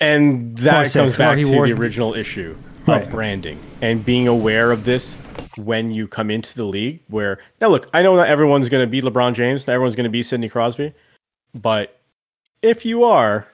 And 0.01 0.57
that 0.59 0.93
comes 0.93 1.19
back 1.19 1.37
to 1.39 1.51
wore- 1.53 1.67
the 1.67 1.73
original 1.73 2.15
issue 2.15 2.53
of 2.53 2.89
Right. 2.89 3.11
branding 3.11 3.59
and 3.83 4.05
being 4.05 4.29
aware 4.29 4.71
of 4.71 4.85
this 4.85 5.15
when 5.57 5.93
you 5.93 6.07
come 6.07 6.31
into 6.31 6.55
the 6.55 6.65
league. 6.65 7.01
Where 7.09 7.39
now, 7.61 7.69
look, 7.69 7.89
I 7.95 8.03
know 8.03 8.15
not 8.17 8.29
everyone's 8.29 8.69
going 8.69 8.83
to 8.85 8.91
be 8.91 9.01
LeBron 9.01 9.35
James, 9.35 9.67
not 9.67 9.73
everyone's 9.75 9.97
going 9.97 10.05
to 10.05 10.11
be 10.11 10.23
Sidney 10.23 10.49
Crosby, 10.49 10.93
but 11.55 11.99
if 12.63 12.85
you 12.85 13.05
are, 13.05 13.47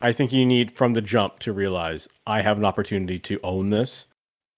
I 0.00 0.12
think 0.12 0.32
you 0.32 0.44
need 0.46 0.72
from 0.72 0.94
the 0.94 1.00
jump 1.02 1.38
to 1.40 1.52
realize 1.52 2.08
I 2.26 2.40
have 2.42 2.58
an 2.58 2.64
opportunity 2.64 3.18
to 3.20 3.38
own 3.44 3.70
this, 3.70 4.06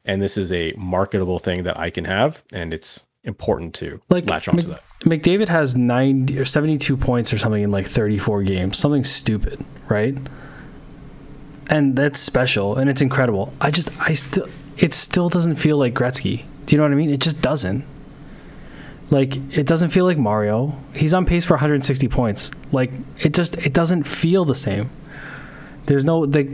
and 0.04 0.22
this 0.22 0.38
is 0.38 0.50
a 0.52 0.72
marketable 0.76 1.38
thing 1.38 1.64
that 1.64 1.78
I 1.78 1.90
can 1.90 2.06
have, 2.06 2.42
and 2.52 2.72
it's 2.72 3.04
important 3.24 3.74
to 3.74 4.00
Like 4.08 4.28
latch 4.30 4.48
onto 4.48 4.68
Mc- 4.68 4.76
that. 4.76 4.82
McDavid 5.04 5.48
has 5.48 5.76
90 5.76 6.38
or 6.38 6.44
72 6.46 6.96
points 6.96 7.32
or 7.32 7.38
something 7.38 7.62
in 7.62 7.70
like 7.70 7.86
34 7.86 8.42
games, 8.42 8.78
something 8.78 9.04
stupid, 9.04 9.62
right? 9.88 10.16
And 11.68 11.96
that's 11.96 12.18
special 12.18 12.76
and 12.76 12.90
it's 12.90 13.00
incredible. 13.00 13.52
I 13.60 13.70
just, 13.70 13.88
I 14.00 14.14
still, 14.14 14.46
it 14.76 14.92
still 14.94 15.28
doesn't 15.28 15.56
feel 15.56 15.78
like 15.78 15.94
Gretzky. 15.94 16.44
Do 16.66 16.74
you 16.74 16.78
know 16.78 16.84
what 16.84 16.92
I 16.92 16.96
mean? 16.96 17.10
It 17.10 17.20
just 17.20 17.40
doesn't. 17.40 17.84
Like, 19.10 19.36
it 19.56 19.66
doesn't 19.66 19.90
feel 19.90 20.04
like 20.04 20.18
Mario. 20.18 20.78
He's 20.94 21.14
on 21.14 21.26
pace 21.26 21.44
for 21.44 21.54
160 21.54 22.08
points. 22.08 22.50
Like, 22.72 22.90
it 23.18 23.34
just, 23.34 23.56
it 23.58 23.72
doesn't 23.72 24.04
feel 24.04 24.44
the 24.44 24.54
same. 24.54 24.90
There's 25.86 26.04
no 26.04 26.24
the 26.24 26.48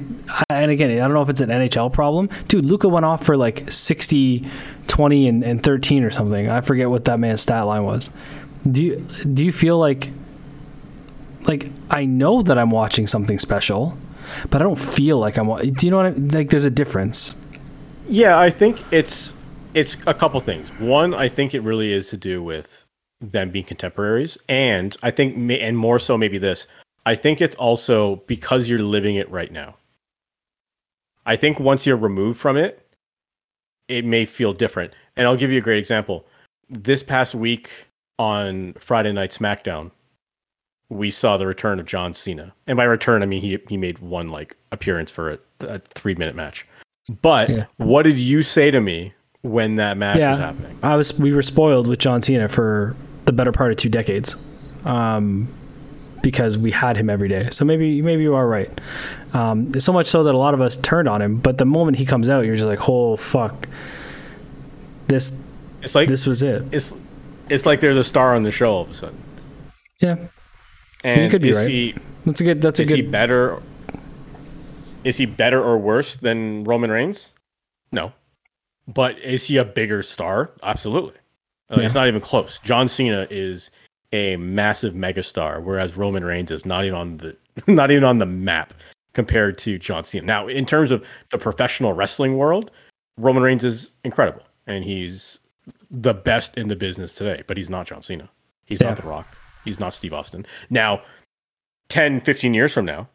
and 0.51 0.70
again, 0.70 0.91
I 0.91 0.97
don't 0.97 1.12
know 1.12 1.23
if 1.23 1.28
it's 1.28 1.41
an 1.41 1.51
NHL 1.51 1.93
problem. 1.93 2.28
Dude, 2.49 2.65
Luka 2.65 2.89
went 2.89 3.07
off 3.07 3.24
for 3.24 3.37
like 3.37 3.70
60, 3.70 4.49
20 4.89 5.28
and, 5.28 5.45
and 5.45 5.62
13 5.62 6.03
or 6.03 6.11
something. 6.11 6.51
I 6.51 6.61
forget 6.61 6.91
what 6.91 7.05
that 7.05 7.20
man's 7.20 7.41
stat 7.41 7.66
line 7.66 7.85
was. 7.85 8.11
Do 8.70 8.82
you 8.82 9.07
do 9.32 9.45
you 9.45 9.53
feel 9.53 9.78
like 9.78 10.11
like 11.45 11.70
I 11.91 12.05
know 12.05 12.43
that 12.43 12.59
I'm 12.59 12.70
watching 12.70 13.07
something 13.07 13.39
special, 13.39 13.97
but 14.51 14.61
I 14.61 14.65
don't 14.65 14.78
feel 14.78 15.19
like 15.19 15.39
I'm 15.39 15.48
Do 15.74 15.86
you 15.86 15.90
know 15.90 15.98
what 15.98 16.07
I 16.07 16.11
like 16.11 16.51
there's 16.51 16.65
a 16.65 16.70
difference. 16.70 17.36
Yeah, 18.09 18.39
I 18.39 18.51
think 18.51 18.82
it's 18.93 19.32
it's 19.74 19.97
a 20.07 20.15
couple 20.15 20.40
things. 20.40 20.69
One, 20.81 21.15
I 21.15 21.28
think 21.28 21.55
it 21.55 21.61
really 21.61 21.93
is 21.93 22.09
to 22.11 22.16
do 22.16 22.43
with 22.43 22.86
them 23.20 23.51
being 23.51 23.65
contemporaries, 23.65 24.39
and 24.48 24.97
I 25.02 25.11
think 25.11 25.36
and 25.36 25.77
more 25.77 25.98
so 25.98 26.16
maybe 26.19 26.39
this. 26.39 26.66
I 27.07 27.15
think 27.15 27.40
it's 27.40 27.57
also 27.57 28.16
because 28.27 28.69
you're 28.69 28.78
living 28.78 29.16
it 29.16 29.31
right 29.31 29.51
now. 29.51 29.77
I 31.27 31.36
think 31.36 31.61
once 31.61 31.86
you're 31.86 31.97
removed 31.97 32.40
from 32.40 32.57
it, 32.57 32.86
it 33.89 34.05
may 34.05 34.24
feel 34.24 34.52
different. 34.52 34.93
And 35.16 35.27
I'll 35.27 35.36
give 35.36 35.51
you 35.51 35.59
a 35.59 35.62
great 35.62 35.78
example. 35.78 36.27
This 36.69 37.02
past 37.02 37.35
week 37.35 37.70
on 38.19 38.74
Friday 38.74 39.12
Night 39.12 39.31
SmackDown, 39.31 39.90
we 40.90 41.10
saw 41.10 41.36
the 41.38 41.46
return 41.46 41.80
of 41.80 41.86
John 41.86 42.12
Cena. 42.12 42.52
And 42.66 42.76
by 42.76 42.84
return, 42.84 43.22
I 43.22 43.26
mean 43.26 43.40
he 43.40 43.58
he 43.68 43.76
made 43.78 44.00
one 44.00 44.28
like 44.28 44.56
appearance 44.72 45.10
for 45.10 45.30
a, 45.30 45.38
a 45.60 45.78
three 45.78 46.14
minute 46.14 46.34
match. 46.34 46.66
But 47.22 47.48
Yeah. 47.48 47.64
what 47.78 48.02
did 48.02 48.18
you 48.18 48.42
say 48.42 48.70
to 48.70 48.80
me 48.80 49.14
when 49.42 49.76
that 49.76 49.96
match 49.96 50.18
was 50.18 50.38
happening? 50.38 50.78
I 50.82 50.96
was 50.96 51.18
we 51.18 51.32
were 51.32 51.42
spoiled 51.42 51.86
with 51.86 51.98
John 52.00 52.20
Cena 52.22 52.48
for 52.48 52.94
the 53.24 53.32
better 53.32 53.52
part 53.52 53.70
of 53.70 53.78
two 53.78 53.88
decades. 53.88 54.36
Um 54.84 55.48
because 56.22 56.58
we 56.58 56.70
had 56.70 56.98
him 56.98 57.08
every 57.08 57.28
day. 57.28 57.48
So 57.50 57.64
maybe 57.64 58.02
maybe 58.02 58.22
you 58.22 58.34
are 58.34 58.46
right. 58.46 58.70
Um, 59.32 59.78
so 59.80 59.90
much 59.90 60.06
so 60.06 60.22
that 60.24 60.34
a 60.34 60.38
lot 60.38 60.52
of 60.52 60.60
us 60.60 60.76
turned 60.76 61.08
on 61.08 61.22
him, 61.22 61.38
but 61.38 61.56
the 61.56 61.64
moment 61.64 61.96
he 61.96 62.04
comes 62.04 62.28
out, 62.28 62.44
you're 62.44 62.56
just 62.56 62.66
like, 62.68 62.86
"Oh 62.90 63.16
fuck, 63.16 63.66
this 65.06 65.40
It's 65.82 65.94
like 65.94 66.08
this 66.08 66.26
was 66.26 66.42
it." 66.42 66.62
it's 66.72 66.94
it's 67.48 67.64
like 67.64 67.80
there's 67.80 67.96
a 67.96 68.04
star 68.04 68.34
on 68.34 68.42
the 68.42 68.50
show 68.50 68.70
all 68.72 68.82
of 68.82 68.90
a 68.90 68.94
sudden. 68.94 69.18
Yeah, 70.00 70.16
And 71.05 71.31
could 71.31 71.43
be 71.43 71.51
is 71.51 71.56
right. 71.56 71.68
he 71.68 71.94
that's 72.27 72.40
a 72.40 72.44
good. 72.44 72.60
That's 72.62 72.78
a 72.81 72.82
is 72.82 72.89
he 72.90 73.02
better? 73.02 73.60
Is 75.05 75.16
he 75.16 75.24
better 75.27 75.62
or 75.62 75.78
worse 75.78 76.16
than 76.16 76.64
Roman 76.64 76.90
Reigns? 76.90 77.31
No, 77.93 78.12
but 78.86 79.18
is 79.18 79.44
he 79.47 79.56
a 79.56 79.64
bigger 79.64 80.02
star? 80.02 80.51
Absolutely. 80.62 81.14
Uh, 81.70 81.81
It's 81.81 81.94
not 81.94 82.06
even 82.09 82.20
close. 82.20 82.59
John 82.59 82.89
Cena 82.89 83.27
is 83.31 83.70
a 84.12 84.36
massive 84.36 84.93
megastar, 84.94 85.62
whereas 85.62 85.97
Roman 85.97 86.24
Reigns 86.24 86.51
is 86.51 86.66
not 86.66 86.85
even 86.85 86.98
on 86.98 87.16
the 87.16 87.36
not 87.66 87.90
even 87.90 88.05
on 88.05 88.18
the 88.18 88.27
map 88.27 88.74
compared 89.14 89.56
to 89.59 89.78
John 89.78 90.05
Cena. 90.05 90.27
Now, 90.27 90.47
in 90.48 90.66
terms 90.66 90.90
of 90.90 91.05
the 91.31 91.39
professional 91.39 91.93
wrestling 91.94 92.36
world, 92.36 92.70
Roman 93.16 93.43
Reigns 93.43 93.64
is 93.64 93.93
incredible, 94.05 94.43
and 94.66 94.85
he's 94.85 95.39
the 95.90 96.14
best 96.14 96.56
in 96.59 96.68
the 96.68 96.77
business 96.77 97.12
today. 97.14 97.43
But 97.47 97.56
he's 97.56 97.70
not 97.70 97.86
John 97.86 98.02
Cena. 98.02 98.28
He's 98.66 98.81
Yeah. 98.81 98.89
not 98.89 98.97
The 98.98 99.02
Rock. 99.05 99.27
He's 99.65 99.81
not 99.81 99.93
Steve 99.93 100.15
Austin. 100.15 100.47
Now, 100.70 101.03
10, 101.89 102.20
15 102.20 102.55
years 102.55 102.73
from 102.73 102.85
now, 102.85 103.09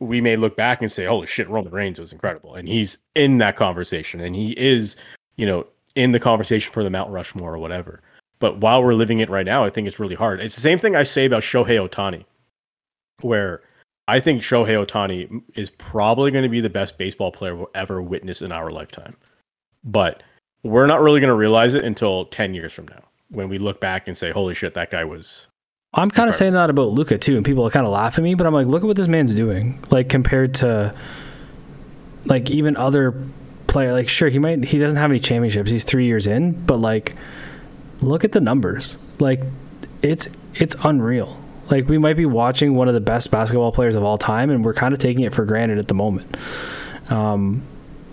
we 0.00 0.20
may 0.20 0.36
look 0.36 0.56
back 0.56 0.80
and 0.80 0.90
say, 0.90 1.04
holy 1.04 1.26
shit, 1.26 1.48
Roman 1.48 1.72
Reigns 1.72 1.98
was 1.98 2.12
incredible. 2.12 2.54
And 2.54 2.68
he's 2.68 2.98
in 3.14 3.38
that 3.38 3.56
conversation. 3.56 4.20
And 4.20 4.34
he 4.34 4.52
is, 4.52 4.96
you 5.36 5.44
know, 5.46 5.66
in 5.94 6.12
the 6.12 6.20
conversation 6.20 6.72
for 6.72 6.84
the 6.84 6.90
Mount 6.90 7.10
Rushmore 7.10 7.54
or 7.54 7.58
whatever. 7.58 8.00
But 8.38 8.58
while 8.58 8.82
we're 8.82 8.94
living 8.94 9.18
it 9.18 9.28
right 9.28 9.46
now, 9.46 9.64
I 9.64 9.70
think 9.70 9.88
it's 9.88 9.98
really 9.98 10.14
hard. 10.14 10.40
It's 10.40 10.54
the 10.54 10.60
same 10.60 10.78
thing 10.78 10.94
I 10.94 11.02
say 11.02 11.24
about 11.24 11.42
Shohei 11.42 11.88
Ohtani, 11.88 12.24
where 13.20 13.62
I 14.06 14.20
think 14.20 14.42
Shohei 14.42 14.86
Ohtani 14.86 15.42
is 15.54 15.70
probably 15.70 16.30
going 16.30 16.44
to 16.44 16.48
be 16.48 16.60
the 16.60 16.70
best 16.70 16.98
baseball 16.98 17.32
player 17.32 17.56
we'll 17.56 17.70
ever 17.74 18.00
witness 18.00 18.40
in 18.40 18.52
our 18.52 18.70
lifetime. 18.70 19.16
But 19.82 20.22
we're 20.62 20.86
not 20.86 21.00
really 21.00 21.20
going 21.20 21.28
to 21.28 21.34
realize 21.34 21.74
it 21.74 21.84
until 21.84 22.26
10 22.26 22.54
years 22.54 22.72
from 22.72 22.86
now 22.86 23.02
when 23.30 23.48
we 23.48 23.58
look 23.58 23.80
back 23.80 24.06
and 24.06 24.16
say, 24.16 24.30
holy 24.30 24.54
shit, 24.54 24.74
that 24.74 24.92
guy 24.92 25.02
was 25.02 25.47
I'm 25.98 26.10
kind 26.12 26.28
of 26.28 26.36
saying 26.36 26.52
that 26.52 26.70
about 26.70 26.90
Luka 26.90 27.18
too, 27.18 27.36
and 27.36 27.44
people 27.44 27.66
are 27.66 27.70
kind 27.70 27.84
of 27.84 27.92
laugh 27.92 28.18
at 28.18 28.22
me, 28.22 28.34
but 28.34 28.46
I'm 28.46 28.54
like, 28.54 28.68
look 28.68 28.84
at 28.84 28.86
what 28.86 28.96
this 28.96 29.08
man's 29.08 29.34
doing. 29.34 29.84
Like 29.90 30.08
compared 30.08 30.54
to, 30.54 30.94
like 32.24 32.50
even 32.50 32.76
other 32.76 33.20
player. 33.66 33.92
Like 33.92 34.08
sure, 34.08 34.28
he 34.28 34.38
might 34.38 34.64
he 34.64 34.78
doesn't 34.78 34.98
have 34.98 35.10
any 35.10 35.18
championships. 35.18 35.70
He's 35.72 35.82
three 35.82 36.06
years 36.06 36.28
in, 36.28 36.52
but 36.52 36.76
like, 36.76 37.16
look 38.00 38.22
at 38.22 38.30
the 38.30 38.40
numbers. 38.40 38.96
Like, 39.18 39.42
it's 40.00 40.28
it's 40.54 40.76
unreal. 40.84 41.36
Like 41.68 41.88
we 41.88 41.98
might 41.98 42.16
be 42.16 42.26
watching 42.26 42.76
one 42.76 42.86
of 42.86 42.94
the 42.94 43.00
best 43.00 43.32
basketball 43.32 43.72
players 43.72 43.96
of 43.96 44.04
all 44.04 44.18
time, 44.18 44.50
and 44.50 44.64
we're 44.64 44.74
kind 44.74 44.94
of 44.94 45.00
taking 45.00 45.24
it 45.24 45.34
for 45.34 45.44
granted 45.44 45.78
at 45.78 45.88
the 45.88 45.94
moment. 45.94 46.36
Um, 47.10 47.62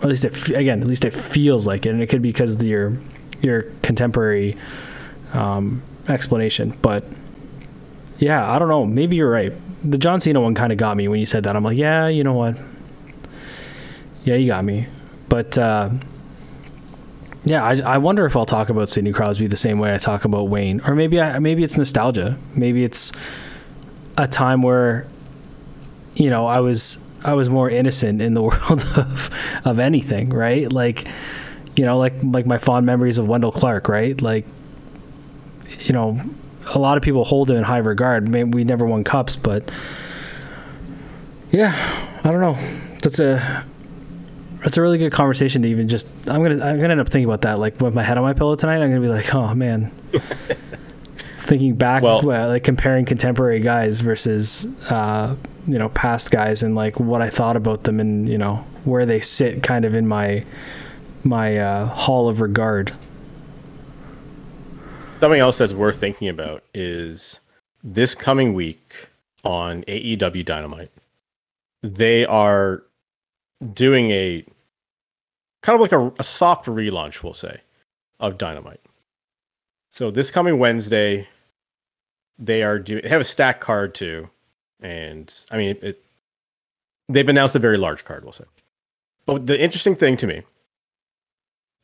at 0.02 0.08
least 0.08 0.24
it 0.24 0.50
again, 0.50 0.80
at 0.80 0.88
least 0.88 1.04
it 1.04 1.14
feels 1.14 1.68
like 1.68 1.86
it, 1.86 1.90
and 1.90 2.02
it 2.02 2.08
could 2.08 2.20
be 2.20 2.30
because 2.30 2.56
of 2.56 2.62
your 2.62 2.96
your 3.42 3.62
contemporary 3.82 4.56
um, 5.32 5.82
explanation, 6.08 6.76
but. 6.82 7.04
Yeah, 8.18 8.50
I 8.50 8.58
don't 8.58 8.68
know. 8.68 8.86
Maybe 8.86 9.16
you're 9.16 9.30
right. 9.30 9.52
The 9.88 9.98
John 9.98 10.20
Cena 10.20 10.40
one 10.40 10.54
kind 10.54 10.72
of 10.72 10.78
got 10.78 10.96
me 10.96 11.08
when 11.08 11.20
you 11.20 11.26
said 11.26 11.44
that. 11.44 11.56
I'm 11.56 11.64
like, 11.64 11.76
yeah, 11.76 12.08
you 12.08 12.24
know 12.24 12.32
what? 12.32 12.56
Yeah, 14.24 14.36
you 14.36 14.46
got 14.46 14.64
me. 14.64 14.86
But 15.28 15.56
uh, 15.58 15.90
yeah, 17.44 17.62
I, 17.64 17.76
I 17.94 17.98
wonder 17.98 18.26
if 18.26 18.36
I'll 18.36 18.46
talk 18.46 18.68
about 18.70 18.88
Sidney 18.88 19.12
Crosby 19.12 19.46
the 19.46 19.56
same 19.56 19.78
way 19.78 19.94
I 19.94 19.98
talk 19.98 20.24
about 20.24 20.48
Wayne, 20.48 20.80
or 20.80 20.94
maybe 20.94 21.20
I, 21.20 21.38
maybe 21.38 21.62
it's 21.62 21.76
nostalgia. 21.76 22.36
Maybe 22.54 22.84
it's 22.84 23.12
a 24.18 24.26
time 24.26 24.62
where 24.62 25.06
you 26.14 26.30
know 26.30 26.46
I 26.46 26.60
was 26.60 26.98
I 27.22 27.34
was 27.34 27.50
more 27.50 27.70
innocent 27.70 28.20
in 28.22 28.34
the 28.34 28.42
world 28.48 28.84
of 28.96 29.30
of 29.64 29.78
anything, 29.78 30.30
right? 30.30 30.72
Like 30.72 31.06
you 31.76 31.84
know, 31.84 31.98
like 31.98 32.14
like 32.22 32.46
my 32.46 32.58
fond 32.58 32.86
memories 32.86 33.18
of 33.18 33.28
Wendell 33.28 33.52
Clark, 33.52 33.88
right? 33.88 34.20
Like 34.20 34.46
you 35.80 35.92
know, 35.92 36.20
a 36.74 36.78
lot 36.78 36.96
of 36.96 37.02
people 37.02 37.24
hold 37.24 37.50
him 37.50 37.56
in 37.56 37.62
high 37.64 37.78
regard. 37.78 38.28
Maybe 38.28 38.50
we 38.50 38.64
never 38.64 38.84
won 38.86 39.04
cups, 39.04 39.36
but 39.36 39.70
yeah, 41.50 41.74
I 42.24 42.30
don't 42.30 42.40
know. 42.40 42.58
That's 43.02 43.18
a 43.20 43.64
that's 44.62 44.76
a 44.76 44.82
really 44.82 44.98
good 44.98 45.12
conversation 45.12 45.62
to 45.62 45.68
even 45.68 45.88
just. 45.88 46.08
I'm 46.28 46.42
gonna 46.42 46.64
I'm 46.64 46.78
gonna 46.78 46.92
end 46.92 47.00
up 47.00 47.08
thinking 47.08 47.26
about 47.28 47.42
that 47.42 47.58
like 47.58 47.80
with 47.80 47.94
my 47.94 48.02
head 48.02 48.18
on 48.18 48.24
my 48.24 48.32
pillow 48.32 48.56
tonight. 48.56 48.82
I'm 48.82 48.88
gonna 48.90 49.00
be 49.00 49.08
like, 49.08 49.32
oh 49.34 49.54
man, 49.54 49.92
thinking 51.38 51.74
back, 51.74 52.02
Well- 52.02 52.22
well, 52.22 52.48
like 52.48 52.64
comparing 52.64 53.04
contemporary 53.04 53.60
guys 53.60 54.00
versus 54.00 54.66
uh, 54.90 55.36
you 55.66 55.78
know 55.78 55.88
past 55.90 56.30
guys 56.30 56.62
and 56.62 56.74
like 56.74 56.98
what 56.98 57.22
I 57.22 57.30
thought 57.30 57.56
about 57.56 57.84
them 57.84 58.00
and 58.00 58.28
you 58.28 58.38
know 58.38 58.64
where 58.84 59.06
they 59.06 59.20
sit 59.20 59.62
kind 59.62 59.84
of 59.84 59.94
in 59.94 60.06
my 60.08 60.44
my 61.22 61.58
uh, 61.58 61.86
hall 61.86 62.28
of 62.28 62.40
regard. 62.40 62.92
Something 65.18 65.40
else 65.40 65.56
that's 65.56 65.72
worth 65.72 65.96
thinking 65.96 66.28
about 66.28 66.62
is 66.74 67.40
this 67.82 68.14
coming 68.14 68.52
week 68.52 69.08
on 69.44 69.82
AEW 69.84 70.44
Dynamite. 70.44 70.90
They 71.82 72.26
are 72.26 72.82
doing 73.72 74.10
a 74.10 74.44
kind 75.62 75.74
of 75.74 75.80
like 75.80 75.92
a, 75.92 76.12
a 76.18 76.24
soft 76.24 76.66
relaunch, 76.66 77.22
we'll 77.22 77.32
say, 77.32 77.60
of 78.20 78.36
Dynamite. 78.36 78.80
So 79.88 80.10
this 80.10 80.30
coming 80.30 80.58
Wednesday, 80.58 81.26
they 82.38 82.62
are 82.62 82.78
doing. 82.78 83.02
They 83.02 83.08
have 83.08 83.22
a 83.22 83.24
stack 83.24 83.58
card 83.60 83.94
too, 83.94 84.28
and 84.80 85.34
I 85.50 85.56
mean, 85.56 85.78
it, 85.80 86.04
they've 87.08 87.28
announced 87.28 87.54
a 87.54 87.58
very 87.58 87.78
large 87.78 88.04
card, 88.04 88.22
we'll 88.22 88.34
say. 88.34 88.44
But 89.24 89.46
the 89.46 89.58
interesting 89.58 89.96
thing 89.96 90.18
to 90.18 90.26
me 90.26 90.42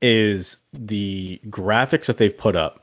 is 0.02 0.58
the 0.74 1.40
graphics 1.46 2.04
that 2.06 2.18
they've 2.18 2.36
put 2.36 2.56
up 2.56 2.81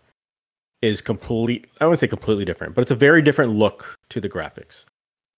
is 0.81 1.01
complete. 1.01 1.67
I 1.79 1.85
wouldn't 1.85 1.99
say 1.99 2.07
completely 2.07 2.45
different, 2.45 2.75
but 2.75 2.81
it's 2.81 2.91
a 2.91 2.95
very 2.95 3.21
different 3.21 3.53
look 3.53 3.97
to 4.09 4.21
the 4.21 4.29
graphics. 4.29 4.85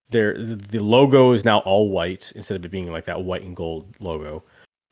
There, 0.09 0.37
the 0.37 0.79
logo 0.79 1.31
is 1.31 1.45
now 1.45 1.59
all 1.59 1.89
white 1.89 2.31
instead 2.35 2.57
of 2.57 2.65
it 2.65 2.69
being 2.69 2.91
like 2.91 3.05
that 3.05 3.23
white 3.23 3.43
and 3.43 3.55
gold 3.55 3.95
logo. 3.99 4.43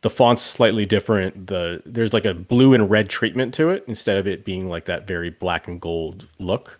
The 0.01 0.09
font's 0.09 0.41
slightly 0.41 0.85
different. 0.85 1.47
The 1.47 1.81
there's 1.85 2.13
like 2.13 2.25
a 2.25 2.33
blue 2.33 2.73
and 2.73 2.89
red 2.89 3.09
treatment 3.09 3.53
to 3.55 3.69
it 3.69 3.83
instead 3.87 4.17
of 4.17 4.27
it 4.27 4.45
being 4.45 4.69
like 4.69 4.85
that 4.85 5.05
very 5.05 5.29
black 5.29 5.67
and 5.67 5.79
gold 5.79 6.27
look. 6.39 6.79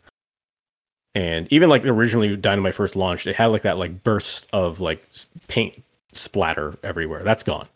And 1.16 1.52
even 1.52 1.70
like 1.70 1.84
originally 1.86 2.38
Dynamite 2.38 2.76
first 2.76 2.96
launched, 2.96 3.28
it 3.28 3.36
had 3.36 3.48
like 3.48 3.64
that 3.64 3.78
like 3.78 4.04
burst 4.04 4.48
of 4.54 4.80
like 4.80 5.06
paint 5.48 5.84
splatter 6.14 6.78
everywhere. 6.82 7.24
That's 7.24 7.44
gone. 7.44 7.68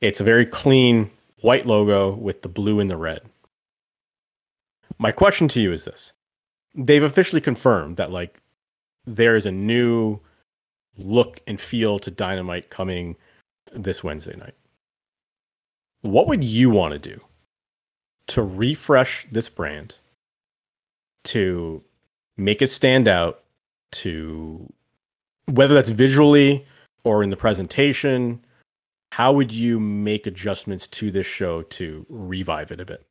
It's 0.00 0.20
a 0.20 0.24
very 0.24 0.46
clean 0.46 1.10
white 1.40 1.66
logo 1.66 2.14
with 2.14 2.42
the 2.42 2.48
blue 2.48 2.78
and 2.78 2.88
the 2.88 2.96
red. 2.96 3.22
My 4.98 5.12
question 5.12 5.48
to 5.48 5.60
you 5.60 5.72
is 5.72 5.84
this. 5.84 6.12
They've 6.74 7.02
officially 7.02 7.40
confirmed 7.40 7.96
that 7.96 8.10
like 8.10 8.40
there 9.04 9.36
is 9.36 9.46
a 9.46 9.52
new 9.52 10.20
look 10.98 11.40
and 11.46 11.60
feel 11.60 11.98
to 12.00 12.10
Dynamite 12.10 12.70
coming 12.70 13.16
this 13.72 14.02
Wednesday 14.02 14.36
night. 14.36 14.54
What 16.02 16.26
would 16.28 16.44
you 16.44 16.70
want 16.70 16.92
to 16.92 16.98
do 16.98 17.20
to 18.28 18.42
refresh 18.42 19.26
this 19.30 19.48
brand 19.48 19.96
to 21.24 21.82
make 22.36 22.62
it 22.62 22.68
stand 22.68 23.08
out 23.08 23.42
to 23.92 24.72
whether 25.46 25.74
that's 25.74 25.90
visually 25.90 26.64
or 27.04 27.22
in 27.22 27.30
the 27.30 27.36
presentation 27.36 28.40
how 29.12 29.32
would 29.32 29.52
you 29.52 29.80
make 29.80 30.26
adjustments 30.26 30.86
to 30.88 31.10
this 31.10 31.26
show 31.26 31.62
to 31.62 32.04
revive 32.08 32.70
it 32.70 32.80
a 32.80 32.84
bit 32.84 33.06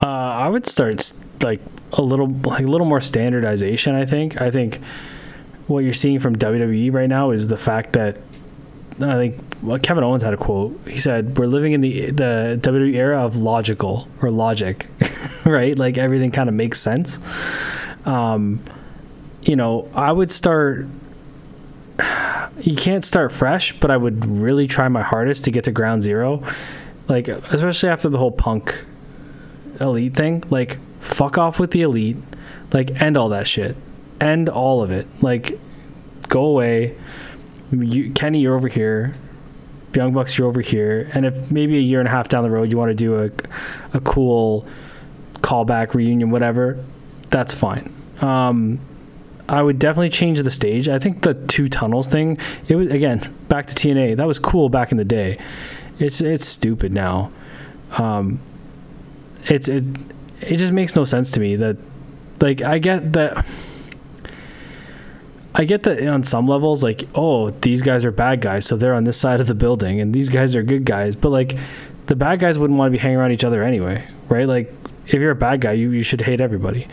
uh, 0.00 0.06
I 0.06 0.48
would 0.48 0.66
start 0.66 1.12
like 1.42 1.60
a 1.92 2.02
little 2.02 2.28
like 2.28 2.64
a 2.64 2.68
little 2.68 2.86
more 2.86 3.00
standardization. 3.00 3.94
I 3.94 4.04
think. 4.04 4.40
I 4.40 4.50
think 4.50 4.80
what 5.66 5.80
you're 5.84 5.92
seeing 5.92 6.20
from 6.20 6.36
WWE 6.36 6.92
right 6.92 7.08
now 7.08 7.30
is 7.30 7.48
the 7.48 7.56
fact 7.56 7.94
that 7.94 8.18
I 9.00 9.14
think 9.14 9.40
well, 9.62 9.78
Kevin 9.78 10.04
Owens 10.04 10.22
had 10.22 10.34
a 10.34 10.36
quote. 10.36 10.78
He 10.88 10.98
said, 10.98 11.36
"We're 11.36 11.46
living 11.46 11.72
in 11.72 11.80
the 11.80 12.10
the 12.10 12.60
WWE 12.62 12.94
era 12.94 13.24
of 13.24 13.36
logical 13.36 14.06
or 14.22 14.30
logic, 14.30 14.86
right? 15.44 15.76
Like 15.76 15.98
everything 15.98 16.30
kind 16.30 16.48
of 16.48 16.54
makes 16.54 16.80
sense." 16.80 17.18
Um, 18.04 18.62
you 19.42 19.56
know, 19.56 19.88
I 19.94 20.12
would 20.12 20.30
start. 20.30 20.86
You 22.60 22.76
can't 22.76 23.04
start 23.04 23.32
fresh, 23.32 23.78
but 23.80 23.90
I 23.90 23.96
would 23.96 24.24
really 24.24 24.66
try 24.66 24.88
my 24.88 25.02
hardest 25.02 25.44
to 25.44 25.50
get 25.50 25.64
to 25.64 25.72
ground 25.72 26.02
zero. 26.02 26.42
Like, 27.08 27.28
especially 27.28 27.88
after 27.88 28.08
the 28.08 28.18
whole 28.18 28.30
punk 28.30 28.84
elite 29.80 30.14
thing, 30.14 30.44
like 30.50 30.78
fuck 31.00 31.38
off 31.38 31.58
with 31.58 31.70
the 31.70 31.82
elite, 31.82 32.16
like 32.72 33.00
end 33.00 33.16
all 33.16 33.28
that 33.30 33.46
shit, 33.46 33.76
end 34.20 34.48
all 34.48 34.82
of 34.82 34.90
it, 34.90 35.06
like 35.22 35.58
go 36.28 36.44
away. 36.44 36.96
You, 37.70 38.12
Kenny, 38.12 38.40
you're 38.40 38.56
over 38.56 38.68
here. 38.68 39.14
Young 39.94 40.12
Bucks, 40.12 40.38
you're 40.38 40.46
over 40.46 40.60
here. 40.60 41.10
And 41.12 41.26
if 41.26 41.50
maybe 41.50 41.76
a 41.76 41.80
year 41.80 41.98
and 41.98 42.06
a 42.06 42.10
half 42.10 42.28
down 42.28 42.44
the 42.44 42.50
road 42.50 42.70
you 42.70 42.78
want 42.78 42.90
to 42.90 42.94
do 42.94 43.18
a, 43.18 43.30
a 43.96 44.00
cool 44.00 44.66
callback 45.36 45.94
reunion, 45.94 46.30
whatever, 46.30 46.82
that's 47.30 47.52
fine. 47.52 47.92
Um, 48.20 48.80
I 49.48 49.62
would 49.62 49.78
definitely 49.78 50.10
change 50.10 50.40
the 50.42 50.50
stage. 50.50 50.88
I 50.88 50.98
think 50.98 51.22
the 51.22 51.34
two 51.34 51.68
tunnels 51.68 52.06
thing, 52.06 52.38
it 52.68 52.76
was 52.76 52.88
again 52.88 53.20
back 53.48 53.66
to 53.66 53.74
TNA. 53.74 54.16
That 54.16 54.26
was 54.26 54.38
cool 54.38 54.68
back 54.68 54.92
in 54.92 54.98
the 54.98 55.04
day. 55.04 55.38
It's 55.98 56.20
it's 56.20 56.46
stupid 56.46 56.92
now. 56.92 57.32
Um, 57.92 58.40
it's 59.48 59.68
it 59.68 59.84
it 60.40 60.56
just 60.56 60.72
makes 60.72 60.94
no 60.94 61.04
sense 61.04 61.30
to 61.32 61.40
me 61.40 61.56
that 61.56 61.76
like 62.40 62.62
I 62.62 62.78
get 62.78 63.12
that 63.14 63.46
I 65.54 65.64
get 65.64 65.82
that 65.84 66.06
on 66.06 66.22
some 66.22 66.46
levels 66.46 66.82
like 66.82 67.08
oh 67.14 67.50
these 67.50 67.82
guys 67.82 68.04
are 68.04 68.12
bad 68.12 68.40
guys 68.40 68.66
so 68.66 68.76
they're 68.76 68.94
on 68.94 69.04
this 69.04 69.16
side 69.16 69.40
of 69.40 69.46
the 69.46 69.54
building 69.54 70.00
and 70.00 70.14
these 70.14 70.28
guys 70.28 70.54
are 70.54 70.62
good 70.62 70.84
guys 70.84 71.16
but 71.16 71.30
like 71.30 71.58
the 72.06 72.16
bad 72.16 72.38
guys 72.38 72.58
wouldn't 72.58 72.78
want 72.78 72.88
to 72.88 72.92
be 72.92 72.98
hanging 72.98 73.18
around 73.18 73.32
each 73.32 73.44
other 73.44 73.62
anyway 73.62 74.06
right? 74.28 74.46
Like 74.46 74.72
if 75.06 75.14
you're 75.14 75.30
a 75.30 75.36
bad 75.36 75.60
guy 75.60 75.72
you, 75.72 75.90
you 75.90 76.02
should 76.02 76.20
hate 76.20 76.40
everybody 76.40 76.86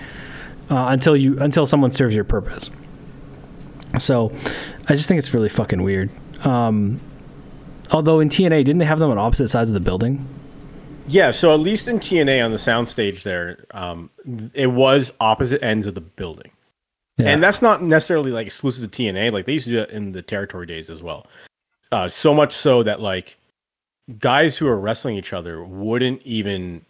uh, 0.70 0.88
until 0.90 1.16
you 1.16 1.40
until 1.40 1.66
someone 1.66 1.92
serves 1.92 2.16
your 2.16 2.24
purpose. 2.24 2.70
So 4.00 4.34
I 4.88 4.96
just 4.96 5.08
think 5.08 5.20
it's 5.20 5.34
really 5.34 5.50
fucking 5.50 5.82
weird. 5.82 6.10
Um, 6.46 7.00
although 7.92 8.20
in 8.20 8.30
TNA 8.30 8.66
didn't 8.66 8.80
they 8.80 8.86
have 8.86 9.00
them 9.00 9.12
on 9.12 9.18
opposite 9.18 9.50
sides 9.50 9.70
of 9.70 9.74
the 9.74 9.80
building 9.80 10.28
yeah, 11.08 11.32
so 11.32 11.54
at 11.54 11.60
least 11.60 11.88
in 11.88 12.00
TNA 12.00 12.44
on 12.44 12.52
the 12.52 12.58
soundstage 12.58 13.24
there, 13.24 13.66
um, 13.72 14.10
it 14.54 14.68
was 14.68 15.14
opposite 15.20 15.64
ends 15.64 15.88
of 15.88 15.96
the 15.96 16.02
building. 16.02 16.52
Yeah. 17.18 17.30
And 17.30 17.42
that's 17.42 17.62
not 17.62 17.82
necessarily 17.82 18.32
like 18.32 18.48
exclusive 18.48 18.90
to 18.90 19.04
TNA. 19.04 19.32
Like 19.32 19.46
they 19.46 19.54
used 19.54 19.66
to 19.66 19.72
do 19.72 19.80
it 19.80 19.90
in 19.92 20.12
the 20.12 20.22
territory 20.22 20.66
days 20.66 20.90
as 20.90 21.02
well. 21.02 21.28
Uh, 21.92 22.10
so 22.10 22.34
much 22.34 22.54
so 22.54 22.84
that 22.84 23.00
like 23.00 23.38
guys 24.20 24.58
who 24.58 24.68
are 24.68 24.78
wrestling 24.78 25.16
each 25.16 25.32
other 25.32 25.64
wouldn't 25.64 26.22
even 26.24 26.84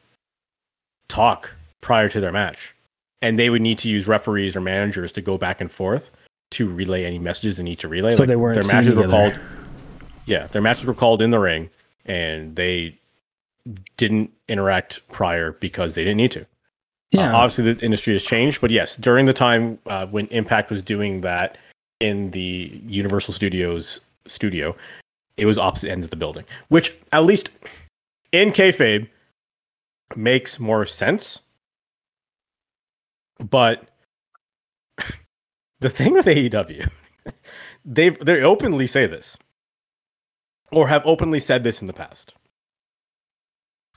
talk 1.08 1.52
prior 1.82 2.10
to 2.10 2.20
their 2.20 2.32
match. 2.32 2.74
And 3.22 3.38
they 3.38 3.50
would 3.50 3.62
need 3.62 3.78
to 3.80 3.90
use 3.90 4.08
referees 4.08 4.56
or 4.56 4.62
managers 4.62 5.12
to 5.14 5.22
go 5.22 5.38
back 5.38 5.62
and 5.62 5.72
forth 5.72 6.12
to 6.52 6.70
relay 6.70 7.06
any 7.06 7.20
messages 7.20 7.58
they 7.58 7.64
need 7.64 7.80
to 7.80 7.88
relay. 7.88 8.10
So 8.10 8.20
like, 8.20 8.28
they 8.28 8.36
weren't 8.36 8.62
their 8.62 8.74
matches 8.74 8.96
were 8.96 9.08
called. 9.08 9.40
Yeah, 10.26 10.48
their 10.48 10.62
matches 10.62 10.86
were 10.86 10.94
called 10.94 11.22
in 11.22 11.30
the 11.30 11.40
ring, 11.40 11.70
and 12.06 12.56
they 12.56 12.98
didn't 13.98 14.32
interact 14.48 15.08
prior 15.10 15.54
because 15.54 15.96
they 15.96 16.04
didn't 16.04 16.18
need 16.18 16.32
to. 16.32 16.42
Uh, 16.42 16.46
yeah. 17.12 17.32
Uh, 17.32 17.38
obviously, 17.38 17.74
the 17.74 17.86
industry 17.86 18.14
has 18.14 18.24
changed, 18.24 18.62
but 18.62 18.72
yes, 18.72 18.96
during 18.96 19.26
the 19.26 19.34
time 19.34 19.80
uh, 19.88 20.06
when 20.08 20.28
Impact 20.28 20.70
was 20.72 20.82
doing 20.82 21.22
that 21.22 21.58
in 22.00 22.32
the 22.32 22.82
Universal 22.88 23.34
Studios 23.34 24.02
studio, 24.28 24.76
it 25.38 25.46
was 25.46 25.58
opposite 25.58 25.90
ends 25.90 26.06
of 26.06 26.10
the 26.10 26.16
building, 26.16 26.46
which 26.70 26.96
at 27.12 27.26
least 27.26 27.50
in 28.32 28.52
kayfabe 28.52 29.08
makes 30.16 30.60
more 30.60 30.86
sense. 30.86 31.42
But 33.50 33.88
the 35.80 35.90
thing 35.90 36.14
with 36.14 36.26
AEW, 36.26 36.90
they 37.86 38.10
they 38.10 38.42
openly 38.42 38.88
say 38.88 39.08
this, 39.08 39.38
or 40.72 40.88
have 40.88 41.02
openly 41.06 41.40
said 41.40 41.64
this 41.64 41.82
in 41.82 41.88
the 41.88 41.94
past 41.94 42.34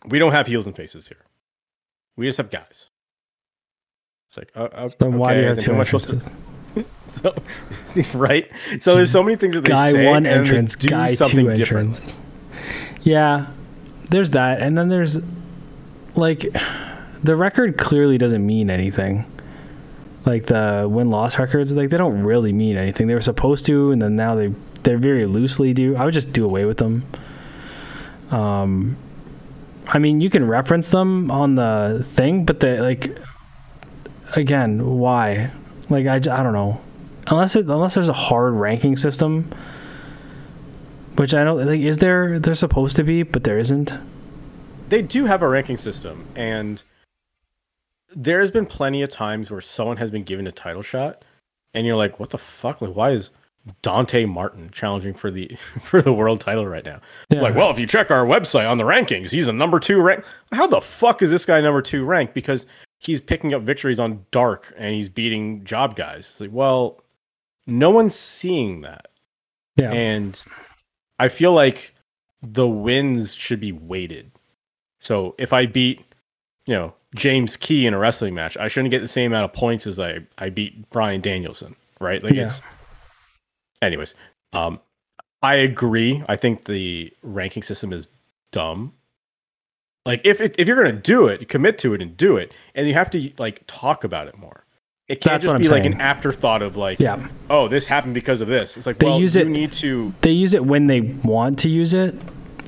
we 0.07 0.19
don't 0.19 0.33
have 0.33 0.47
heels 0.47 0.67
and 0.67 0.77
faces 0.77 1.09
here. 1.09 1.25
We 2.17 2.27
just 2.27 2.39
have 2.39 2.51
guys. 2.51 2.91
It's 4.27 4.37
like, 4.37 4.53
uh, 4.55 4.65
uh, 4.65 4.87
so 4.89 5.07
okay, 5.07 5.17
why 5.17 5.35
do 5.35 5.41
you 5.41 5.47
have 5.47 5.59
two 5.59 5.73
entrances? 5.73 6.23
so, 7.07 7.35
right? 8.15 8.51
So 8.81 8.95
there's 8.95 9.11
so 9.11 9.23
many 9.23 9.37
things 9.37 9.55
that 9.55 9.63
they 9.63 9.71
guy 9.71 9.93
say 9.93 10.07
one 10.07 10.27
entrance, 10.27 10.77
guy 10.77 11.15
two 11.15 11.49
entrance. 11.49 12.19
Yeah, 13.03 13.47
there's 14.11 14.33
that, 14.33 14.61
and 14.61 14.77
then 14.77 14.89
there's 14.89 15.19
like 16.15 16.55
the 17.23 17.37
record 17.37 17.79
clearly 17.79 18.19
doesn't 18.19 18.45
mean 18.45 18.69
anything. 18.71 19.25
Like 20.27 20.47
the 20.47 20.87
win 20.91 21.09
loss 21.09 21.39
records, 21.39 21.75
like 21.75 21.89
they 21.89 21.97
don't 21.97 22.23
really 22.23 22.53
mean 22.53 22.77
anything. 22.77 23.07
They 23.07 23.15
were 23.15 23.21
supposed 23.23 23.65
to, 23.67 23.93
and 23.93 24.03
then 24.03 24.15
now 24.15 24.35
they 24.35 24.53
they're 24.83 24.99
very 24.99 25.25
loosely 25.25 25.73
do. 25.73 25.97
I 25.97 26.05
would 26.05 26.15
just 26.15 26.33
do 26.33 26.45
away 26.45 26.65
with 26.65 26.77
them. 26.77 27.05
Um, 28.31 28.97
I 29.89 29.99
mean, 29.99 30.21
you 30.21 30.29
can 30.29 30.47
reference 30.47 30.91
them 30.91 31.31
on 31.31 31.55
the 31.55 32.01
thing, 32.05 32.45
but 32.45 32.61
they 32.61 32.79
like 32.79 33.17
again, 34.35 34.99
why? 34.99 35.51
Like 35.89 36.07
I, 36.07 36.17
I 36.17 36.43
don't 36.43 36.53
know. 36.53 36.81
Unless 37.27 37.57
it 37.57 37.67
unless 37.67 37.95
there's 37.95 38.09
a 38.09 38.15
hard 38.15 38.55
ranking 38.55 38.97
system, 38.97 39.51
which 41.17 41.35
I 41.35 41.43
don't 41.43 41.65
like. 41.65 41.81
Is 41.81 41.99
there? 41.99 42.39
There's 42.39 42.59
supposed 42.59 42.97
to 42.97 43.05
be, 43.05 43.23
but 43.23 43.45
there 43.45 43.59
isn't. 43.59 43.93
They 44.89 45.03
do 45.03 45.27
have 45.27 45.43
a 45.43 45.49
ranking 45.49 45.79
system, 45.79 46.27
and 46.35 46.83
there's 48.15 48.51
been 48.51 48.67
plenty 48.67 49.03
of 49.03 49.11
times 49.11 49.51
where 49.51 49.61
someone 49.61 49.99
has 49.99 50.11
been 50.11 50.23
given 50.23 50.47
a 50.47 50.53
title 50.53 50.83
shot, 50.83 51.25
and 51.75 51.87
you're 51.87 51.97
like, 51.97 52.21
"What 52.21 52.31
the 52.31 52.39
fuck? 52.39 52.81
Like, 52.81 52.95
why 52.95 53.11
is 53.11 53.31
Dante 53.83 54.25
Martin 54.25 54.71
challenging 54.71 55.15
for 55.15 55.31
the 55.31 55.49
for 55.81 56.03
the 56.03 56.13
world 56.13 56.41
title 56.41 56.67
right 56.67 56.85
now. 56.85 57.01
Yeah. 57.31 57.43
Like, 57.43 57.55
well, 57.55 57.71
if 57.71 57.79
you 57.79 57.87
check 57.87 58.11
our 58.11 58.25
website 58.25 58.69
on 58.69 58.79
the 58.79 58.85
rankings, 58.85 59.31
he's 59.31 59.49
a 59.49 59.53
number 59.53 59.81
two 59.81 60.01
rank. 60.01 60.25
How 60.53 60.67
the 60.67 60.81
fuck 60.81 61.23
is 61.23 61.31
this 61.31 61.47
guy 61.47 61.61
number 61.61 61.83
two 61.83 62.05
ranked? 62.05 62.35
Because 62.35 62.67
he's 62.99 63.21
picking 63.21 63.55
up 63.55 63.63
victories 63.63 63.99
on 63.99 64.25
dark 64.31 64.73
and 64.77 64.95
he's 64.95 65.09
beating 65.09 65.65
job 65.65 65.97
guys. 65.97 66.21
It's 66.21 66.41
like, 66.41 66.53
well, 66.53 67.01
no 67.67 67.91
one's 67.91 68.15
seeing 68.15 68.81
that. 68.83 69.09
Yeah. 69.77 69.93
And 69.93 70.41
I 71.19 71.29
feel 71.29 71.53
like 71.53 71.95
the 72.43 72.67
wins 72.67 73.35
should 73.35 73.61
be 73.61 73.73
weighted. 73.73 74.33
So 75.01 75.35
if 75.39 75.53
I 75.53 75.67
beat, 75.67 76.05
you 76.67 76.75
know, 76.75 76.95
James 77.15 77.57
Key 77.57 77.87
in 77.87 77.95
a 77.95 77.99
wrestling 77.99 78.35
match, 78.35 78.57
I 78.57 78.69
shouldn't 78.69 78.91
get 78.91 79.01
the 79.01 79.09
same 79.09 79.33
amount 79.33 79.45
of 79.45 79.53
points 79.53 79.87
as 79.87 79.99
I, 79.99 80.21
I 80.37 80.51
beat 80.51 80.91
Bryan 80.91 81.21
Danielson, 81.21 81.77
right? 82.01 82.23
Like 82.23 82.35
yeah. 82.35 82.45
it's 82.47 82.61
anyways. 83.83 84.15
Um 84.53 84.81
I 85.43 85.57
agree. 85.57 86.25
I 86.29 86.37
think 86.37 86.65
the 86.65 87.13
ranking 87.23 87.63
system 87.63 87.93
is 87.93 88.09
dumb. 88.51 88.93
Like 90.05 90.23
if 90.25 90.41
it, 90.41 90.57
if 90.59 90.67
you're 90.67 90.83
gonna 90.83 90.93
do 90.93 91.29
it, 91.29 91.49
commit 91.49 91.79
to 91.79 91.95
it 91.95 92.03
and 92.03 92.17
do 92.17 92.37
it, 92.37 92.53
and 92.75 92.87
you 92.87 92.95
have 92.95 93.11
to 93.11 93.31
like 93.39 93.63
talk 93.67 94.05
about 94.05 94.27
it 94.27 94.39
more. 94.39 94.65
It 95.09 95.23
can't 95.23 95.43
That's 95.43 95.59
just 95.59 95.71
be 95.71 95.75
like 95.75 95.87
an 95.87 96.03
afterthought 96.03 96.61
of 96.61 96.77
like, 96.77 97.01
yeah. 97.01 97.29
oh, 97.49 97.67
this 97.67 97.87
happened 97.87 98.13
because 98.13 98.43
of 98.43 98.49
this. 98.49 98.77
It's 98.77 98.87
like, 98.87 98.99
they 98.99 99.07
well, 99.07 99.19
use 99.19 99.37
you 99.37 99.43
it, 99.43 99.49
need 99.49 99.73
to. 99.73 100.15
They 100.21 100.33
use 100.33 100.53
it 100.53 100.67
when 100.67 100.87
they 100.87 101.01
want 101.01 101.59
to 101.61 101.71
use 101.71 101.95
it, 101.95 102.15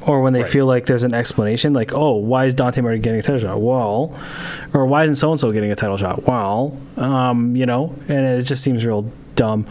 or 0.00 0.22
when 0.22 0.32
they 0.32 0.40
right. 0.40 0.50
feel 0.50 0.64
like 0.64 0.86
there's 0.86 1.04
an 1.04 1.12
explanation, 1.12 1.74
like, 1.74 1.92
oh, 1.92 2.14
why 2.14 2.46
is 2.46 2.54
Dante 2.54 2.80
Martin 2.80 3.02
getting 3.02 3.20
a 3.20 3.22
title 3.22 3.40
shot? 3.40 3.60
Well, 3.60 4.18
or 4.72 4.86
why 4.86 5.04
isn't 5.04 5.16
so 5.16 5.30
and 5.30 5.38
so 5.38 5.52
getting 5.52 5.70
a 5.70 5.76
title 5.76 5.98
shot? 5.98 6.26
Well, 6.26 6.78
um, 6.96 7.54
you 7.56 7.66
know, 7.66 7.94
and 8.08 8.26
it 8.26 8.42
just 8.44 8.62
seems 8.62 8.86
real 8.86 9.10
dumb. 9.34 9.66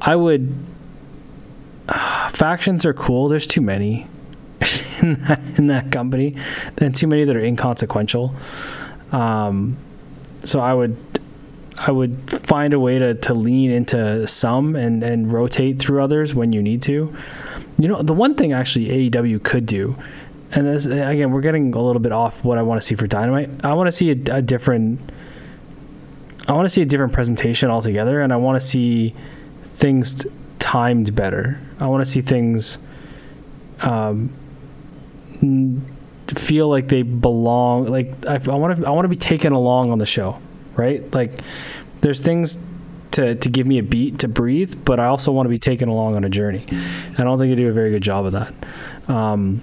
I 0.00 0.16
would. 0.16 0.54
Uh, 1.88 2.28
factions 2.30 2.84
are 2.84 2.94
cool. 2.94 3.28
There's 3.28 3.46
too 3.46 3.60
many 3.60 4.08
in 5.02 5.14
that, 5.24 5.40
in 5.56 5.66
that 5.68 5.92
company, 5.92 6.36
and 6.78 6.94
too 6.94 7.06
many 7.06 7.24
that 7.24 7.36
are 7.36 7.44
inconsequential. 7.44 8.34
Um, 9.12 9.76
so 10.44 10.60
I 10.60 10.74
would 10.74 10.96
I 11.78 11.90
would 11.90 12.30
find 12.46 12.72
a 12.72 12.80
way 12.80 12.98
to, 12.98 13.14
to 13.14 13.34
lean 13.34 13.70
into 13.70 14.26
some 14.26 14.76
and, 14.76 15.02
and 15.02 15.30
rotate 15.30 15.78
through 15.78 16.02
others 16.02 16.34
when 16.34 16.52
you 16.52 16.62
need 16.62 16.82
to. 16.82 17.14
You 17.78 17.88
know, 17.88 18.02
the 18.02 18.14
one 18.14 18.34
thing 18.34 18.52
actually 18.52 19.10
AEW 19.10 19.42
could 19.42 19.66
do, 19.66 19.96
and 20.52 20.66
this, 20.66 20.86
again, 20.86 21.32
we're 21.32 21.42
getting 21.42 21.74
a 21.74 21.80
little 21.80 22.00
bit 22.00 22.12
off 22.12 22.42
what 22.44 22.56
I 22.56 22.62
want 22.62 22.80
to 22.80 22.86
see 22.86 22.94
for 22.94 23.06
Dynamite. 23.06 23.50
I 23.64 23.74
want 23.74 23.88
to 23.88 23.92
see 23.92 24.10
a, 24.10 24.36
a 24.36 24.42
different. 24.42 25.00
I 26.48 26.52
want 26.52 26.64
to 26.64 26.68
see 26.70 26.80
a 26.80 26.86
different 26.86 27.12
presentation 27.12 27.70
altogether, 27.70 28.20
and 28.22 28.32
I 28.32 28.36
want 28.36 28.58
to 28.58 28.66
see 28.66 29.14
things 29.74 30.24
timed 30.76 31.14
better. 31.14 31.58
I 31.80 31.86
want 31.86 32.04
to 32.04 32.10
see 32.10 32.20
things 32.20 32.78
um, 33.80 34.30
feel 36.28 36.68
like 36.68 36.88
they 36.88 37.02
belong. 37.02 37.86
Like 37.86 38.26
I, 38.26 38.38
want 38.38 38.78
to, 38.78 38.86
I 38.86 38.90
want 38.90 39.04
to 39.04 39.08
be 39.08 39.16
taken 39.16 39.52
along 39.52 39.90
on 39.90 39.98
the 39.98 40.06
show 40.06 40.38
right? 40.76 41.12
Like 41.14 41.40
there's 42.00 42.20
things 42.20 42.62
to, 43.12 43.34
to 43.34 43.48
give 43.48 43.66
me 43.66 43.78
a 43.78 43.82
beat 43.82 44.20
to 44.20 44.28
breathe, 44.28 44.84
but 44.84 45.00
I 45.00 45.06
also 45.06 45.32
want 45.32 45.46
to 45.46 45.50
be 45.50 45.58
taken 45.58 45.88
along 45.88 46.16
on 46.16 46.24
a 46.24 46.28
journey. 46.28 46.66
I 47.18 47.24
don't 47.24 47.38
think 47.38 47.50
they 47.50 47.56
do 47.56 47.68
a 47.68 47.72
very 47.72 47.90
good 47.90 48.02
job 48.02 48.26
of 48.26 48.32
that. 48.32 48.54
Um, 49.08 49.62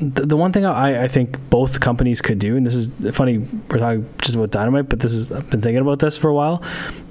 the, 0.00 0.26
the 0.26 0.36
one 0.36 0.52
thing 0.52 0.64
I, 0.64 1.04
I 1.04 1.08
think 1.08 1.38
both 1.50 1.80
companies 1.80 2.20
could 2.20 2.38
do, 2.38 2.56
and 2.56 2.64
this 2.64 2.74
is 2.74 2.90
funny, 3.14 3.38
we're 3.38 3.78
talking 3.78 4.08
just 4.20 4.34
about 4.34 4.50
Dynamite, 4.50 4.88
but 4.88 5.00
this 5.00 5.14
is 5.14 5.32
I've 5.32 5.48
been 5.50 5.62
thinking 5.62 5.82
about 5.82 5.98
this 5.98 6.16
for 6.16 6.28
a 6.28 6.34
while. 6.34 6.62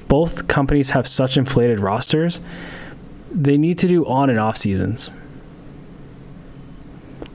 Both 0.07 0.47
companies 0.47 0.91
have 0.91 1.07
such 1.07 1.37
inflated 1.37 1.79
rosters. 1.79 2.41
They 3.31 3.57
need 3.57 3.79
to 3.79 3.87
do 3.87 4.05
on 4.05 4.29
and 4.29 4.39
off 4.39 4.55
seasons 4.57 5.09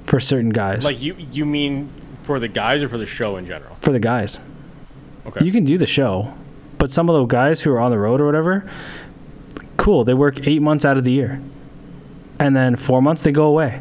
for 0.06 0.20
certain 0.20 0.50
guys. 0.50 0.84
Like 0.84 1.00
you, 1.00 1.14
you 1.14 1.44
mean 1.44 1.90
for 2.22 2.38
the 2.40 2.48
guys 2.48 2.82
or 2.82 2.88
for 2.88 2.98
the 2.98 3.06
show 3.06 3.36
in 3.36 3.46
general? 3.46 3.76
For 3.80 3.92
the 3.92 4.00
guys. 4.00 4.38
Okay. 5.26 5.44
You 5.44 5.52
can 5.52 5.64
do 5.64 5.78
the 5.78 5.86
show, 5.86 6.32
but 6.78 6.90
some 6.90 7.08
of 7.10 7.14
the 7.16 7.24
guys 7.26 7.60
who 7.60 7.72
are 7.72 7.80
on 7.80 7.90
the 7.90 7.98
road 7.98 8.20
or 8.20 8.26
whatever, 8.26 8.68
cool. 9.76 10.04
They 10.04 10.14
work 10.14 10.46
eight 10.46 10.62
months 10.62 10.84
out 10.84 10.96
of 10.96 11.04
the 11.04 11.12
year, 11.12 11.40
and 12.38 12.56
then 12.56 12.76
four 12.76 13.02
months 13.02 13.22
they 13.22 13.32
go 13.32 13.44
away, 13.44 13.80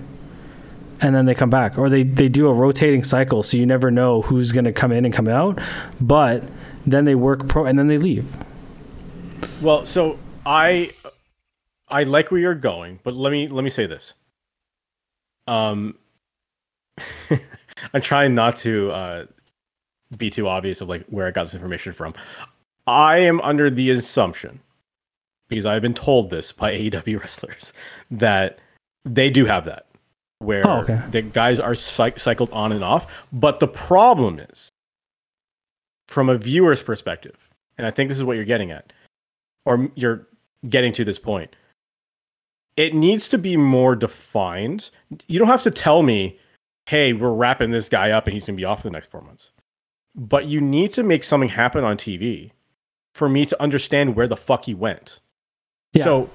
and 1.01 1.15
then 1.15 1.25
they 1.25 1.35
come 1.35 1.49
back, 1.49 1.77
or 1.77 1.89
they 1.89 2.03
they 2.03 2.29
do 2.29 2.47
a 2.47 2.53
rotating 2.53 3.03
cycle, 3.03 3.43
so 3.43 3.57
you 3.57 3.65
never 3.65 3.91
know 3.91 4.21
who's 4.21 4.51
going 4.51 4.65
to 4.65 4.73
come 4.73 4.91
in 4.91 5.05
and 5.05 5.13
come 5.13 5.27
out. 5.27 5.59
But 5.99 6.43
then 6.85 7.05
they 7.05 7.15
work 7.15 7.47
pro, 7.47 7.65
and 7.65 7.77
then 7.77 7.87
they 7.87 7.97
leave. 7.97 8.37
Well, 9.61 9.85
so 9.85 10.17
I 10.45 10.91
I 11.87 12.03
like 12.03 12.31
where 12.31 12.39
you're 12.39 12.55
going, 12.55 12.99
but 13.03 13.13
let 13.13 13.31
me 13.31 13.47
let 13.47 13.63
me 13.63 13.69
say 13.69 13.85
this. 13.85 14.13
Um, 15.47 15.97
I'm 17.93 18.01
trying 18.01 18.35
not 18.35 18.57
to 18.57 18.91
uh, 18.91 19.25
be 20.17 20.29
too 20.29 20.47
obvious 20.47 20.81
of 20.81 20.89
like 20.89 21.05
where 21.07 21.27
I 21.27 21.31
got 21.31 21.45
this 21.45 21.55
information 21.55 21.93
from. 21.93 22.13
I 22.87 23.19
am 23.19 23.39
under 23.41 23.69
the 23.69 23.91
assumption, 23.91 24.59
because 25.47 25.65
I've 25.65 25.81
been 25.81 25.93
told 25.93 26.29
this 26.29 26.51
by 26.51 26.73
AEW 26.77 27.19
wrestlers, 27.19 27.73
that 28.11 28.59
they 29.05 29.29
do 29.29 29.45
have 29.45 29.65
that, 29.65 29.87
where 30.39 30.67
oh, 30.67 30.79
okay. 30.81 31.01
the 31.11 31.21
guys 31.21 31.59
are 31.59 31.75
cycled 31.75 32.49
on 32.51 32.71
and 32.71 32.83
off. 32.83 33.25
But 33.31 33.59
the 33.59 33.67
problem 33.67 34.39
is, 34.39 34.69
from 36.07 36.29
a 36.29 36.37
viewer's 36.37 36.81
perspective, 36.81 37.49
and 37.77 37.85
I 37.85 37.91
think 37.91 38.09
this 38.09 38.17
is 38.17 38.23
what 38.23 38.35
you're 38.35 38.45
getting 38.45 38.71
at, 38.71 38.91
or 39.65 39.89
you're 39.95 40.27
getting 40.67 40.91
to 40.93 41.05
this 41.05 41.19
point, 41.19 41.55
it 42.77 42.93
needs 42.93 43.27
to 43.29 43.37
be 43.37 43.57
more 43.57 43.95
defined. 43.95 44.89
You 45.27 45.39
don't 45.39 45.47
have 45.47 45.63
to 45.63 45.71
tell 45.71 46.03
me, 46.03 46.39
hey, 46.87 47.13
we're 47.13 47.33
wrapping 47.33 47.71
this 47.71 47.89
guy 47.89 48.11
up 48.11 48.25
and 48.25 48.33
he's 48.33 48.45
going 48.45 48.55
to 48.55 48.61
be 48.61 48.65
off 48.65 48.81
for 48.81 48.87
the 48.87 48.93
next 48.93 49.11
four 49.11 49.21
months 49.21 49.51
but 50.15 50.45
you 50.45 50.59
need 50.61 50.91
to 50.93 51.03
make 51.03 51.23
something 51.23 51.49
happen 51.49 51.83
on 51.83 51.97
TV 51.97 52.51
for 53.13 53.29
me 53.29 53.45
to 53.45 53.61
understand 53.61 54.15
where 54.15 54.27
the 54.27 54.35
fuck 54.35 54.65
he 54.65 54.73
went. 54.73 55.19
Yeah. 55.93 56.03
So 56.03 56.29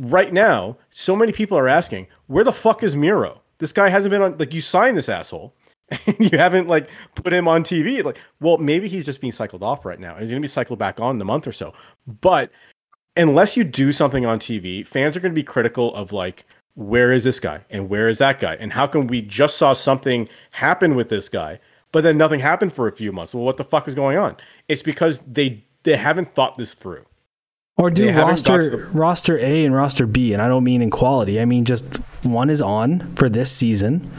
right 0.00 0.32
now, 0.32 0.76
so 0.90 1.14
many 1.14 1.32
people 1.32 1.58
are 1.58 1.68
asking, 1.68 2.06
where 2.26 2.44
the 2.44 2.52
fuck 2.52 2.82
is 2.82 2.96
Miro? 2.96 3.40
This 3.58 3.72
guy 3.72 3.88
hasn't 3.88 4.10
been 4.10 4.22
on 4.22 4.38
like 4.38 4.54
you 4.54 4.60
signed 4.60 4.96
this 4.96 5.08
asshole 5.08 5.54
and 6.06 6.18
you 6.18 6.38
haven't 6.38 6.66
like 6.66 6.88
put 7.14 7.32
him 7.32 7.46
on 7.46 7.62
TV. 7.62 8.02
Like, 8.02 8.18
well, 8.40 8.58
maybe 8.58 8.88
he's 8.88 9.04
just 9.04 9.20
being 9.20 9.32
cycled 9.32 9.62
off 9.62 9.84
right 9.84 10.00
now. 10.00 10.12
And 10.12 10.22
he's 10.22 10.30
gonna 10.30 10.40
be 10.40 10.48
cycled 10.48 10.78
back 10.78 10.98
on 10.98 11.16
in 11.16 11.22
a 11.22 11.26
month 11.26 11.46
or 11.46 11.52
so. 11.52 11.74
But 12.20 12.50
unless 13.16 13.56
you 13.56 13.64
do 13.64 13.92
something 13.92 14.24
on 14.24 14.38
TV, 14.38 14.86
fans 14.86 15.16
are 15.16 15.20
gonna 15.20 15.34
be 15.34 15.42
critical 15.42 15.94
of 15.94 16.12
like 16.12 16.46
where 16.74 17.12
is 17.12 17.24
this 17.24 17.40
guy 17.40 17.60
and 17.68 17.90
where 17.90 18.08
is 18.08 18.18
that 18.18 18.40
guy 18.40 18.54
and 18.54 18.72
how 18.72 18.86
come 18.86 19.06
we 19.06 19.20
just 19.20 19.58
saw 19.58 19.72
something 19.72 20.28
happen 20.52 20.94
with 20.94 21.10
this 21.10 21.28
guy 21.28 21.58
but 21.92 22.04
then 22.04 22.16
nothing 22.16 22.40
happened 22.40 22.72
for 22.72 22.86
a 22.86 22.92
few 22.92 23.12
months. 23.12 23.34
Well, 23.34 23.44
what 23.44 23.56
the 23.56 23.64
fuck 23.64 23.88
is 23.88 23.94
going 23.94 24.16
on? 24.16 24.36
It's 24.68 24.82
because 24.82 25.20
they 25.20 25.64
they 25.82 25.96
haven't 25.96 26.34
thought 26.34 26.58
this 26.58 26.74
through. 26.74 27.04
Or 27.80 27.90
do 27.90 28.10
roster 28.12 28.70
the- 28.70 28.76
roster 28.92 29.38
A 29.38 29.64
and 29.64 29.74
roster 29.74 30.06
B, 30.06 30.32
and 30.32 30.42
I 30.42 30.48
don't 30.48 30.64
mean 30.64 30.82
in 30.82 30.90
quality. 30.90 31.40
I 31.40 31.44
mean 31.44 31.64
just 31.64 31.84
one 32.22 32.50
is 32.50 32.60
on 32.60 33.12
for 33.14 33.28
this 33.28 33.50
season, 33.50 34.10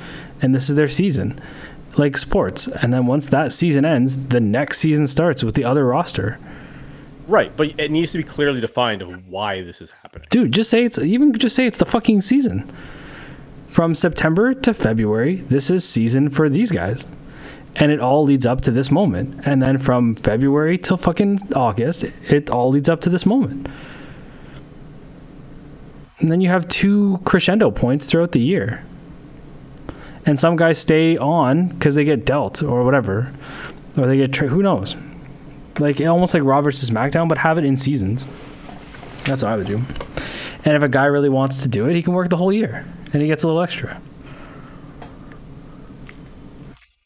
and 0.41 0.53
this 0.55 0.69
is 0.69 0.75
their 0.75 0.87
season, 0.87 1.39
like 1.97 2.17
sports. 2.17 2.67
And 2.67 2.91
then 2.91 3.05
once 3.05 3.27
that 3.27 3.51
season 3.53 3.85
ends, 3.85 4.27
the 4.27 4.39
next 4.41 4.79
season 4.79 5.07
starts 5.07 5.43
with 5.43 5.55
the 5.55 5.63
other 5.63 5.85
roster. 5.85 6.39
Right, 7.27 7.55
but 7.55 7.79
it 7.79 7.91
needs 7.91 8.11
to 8.13 8.17
be 8.17 8.23
clearly 8.23 8.59
defined 8.59 9.01
of 9.01 9.27
why 9.27 9.61
this 9.61 9.79
is 9.81 9.91
happening. 10.01 10.27
Dude, 10.29 10.51
just 10.51 10.69
say 10.69 10.83
it's 10.83 10.97
even 10.97 11.31
just 11.33 11.55
say 11.55 11.65
it's 11.65 11.77
the 11.77 11.85
fucking 11.85 12.21
season. 12.21 12.69
From 13.67 13.95
September 13.95 14.53
to 14.53 14.73
February, 14.73 15.35
this 15.47 15.69
is 15.69 15.87
season 15.87 16.29
for 16.29 16.49
these 16.49 16.71
guys 16.71 17.05
and 17.75 17.91
it 17.91 17.99
all 17.99 18.23
leads 18.23 18.45
up 18.45 18.61
to 18.61 18.71
this 18.71 18.91
moment. 18.91 19.45
And 19.45 19.61
then 19.61 19.77
from 19.77 20.15
February 20.15 20.77
till 20.77 20.97
fucking 20.97 21.39
August, 21.55 22.03
it 22.03 22.49
all 22.49 22.69
leads 22.69 22.89
up 22.89 23.01
to 23.01 23.09
this 23.09 23.25
moment. 23.25 23.67
And 26.19 26.31
then 26.31 26.41
you 26.41 26.49
have 26.49 26.67
two 26.67 27.19
crescendo 27.25 27.71
points 27.71 28.05
throughout 28.05 28.31
the 28.31 28.41
year. 28.41 28.83
And 30.25 30.39
some 30.39 30.55
guys 30.55 30.77
stay 30.77 31.17
on 31.17 31.69
because 31.69 31.95
they 31.95 32.03
get 32.03 32.25
dealt 32.25 32.61
or 32.61 32.83
whatever, 32.83 33.33
or 33.97 34.05
they 34.05 34.17
get 34.17 34.31
tra- 34.31 34.47
who 34.47 34.61
knows. 34.61 34.95
Like 35.79 35.99
almost 36.01 36.33
like 36.33 36.43
Raw 36.43 36.61
versus 36.61 36.89
SmackDown, 36.89 37.27
but 37.27 37.39
have 37.39 37.57
it 37.57 37.65
in 37.65 37.75
seasons. 37.75 38.25
That's 39.23 39.41
what 39.41 39.51
I 39.51 39.57
would 39.57 39.67
do. 39.67 39.81
And 40.63 40.75
if 40.75 40.83
a 40.83 40.89
guy 40.89 41.05
really 41.05 41.29
wants 41.29 41.63
to 41.63 41.67
do 41.67 41.89
it, 41.89 41.95
he 41.95 42.03
can 42.03 42.13
work 42.13 42.29
the 42.29 42.37
whole 42.37 42.53
year, 42.53 42.85
and 43.13 43.21
he 43.21 43.27
gets 43.27 43.43
a 43.43 43.47
little 43.47 43.61
extra. 43.61 43.99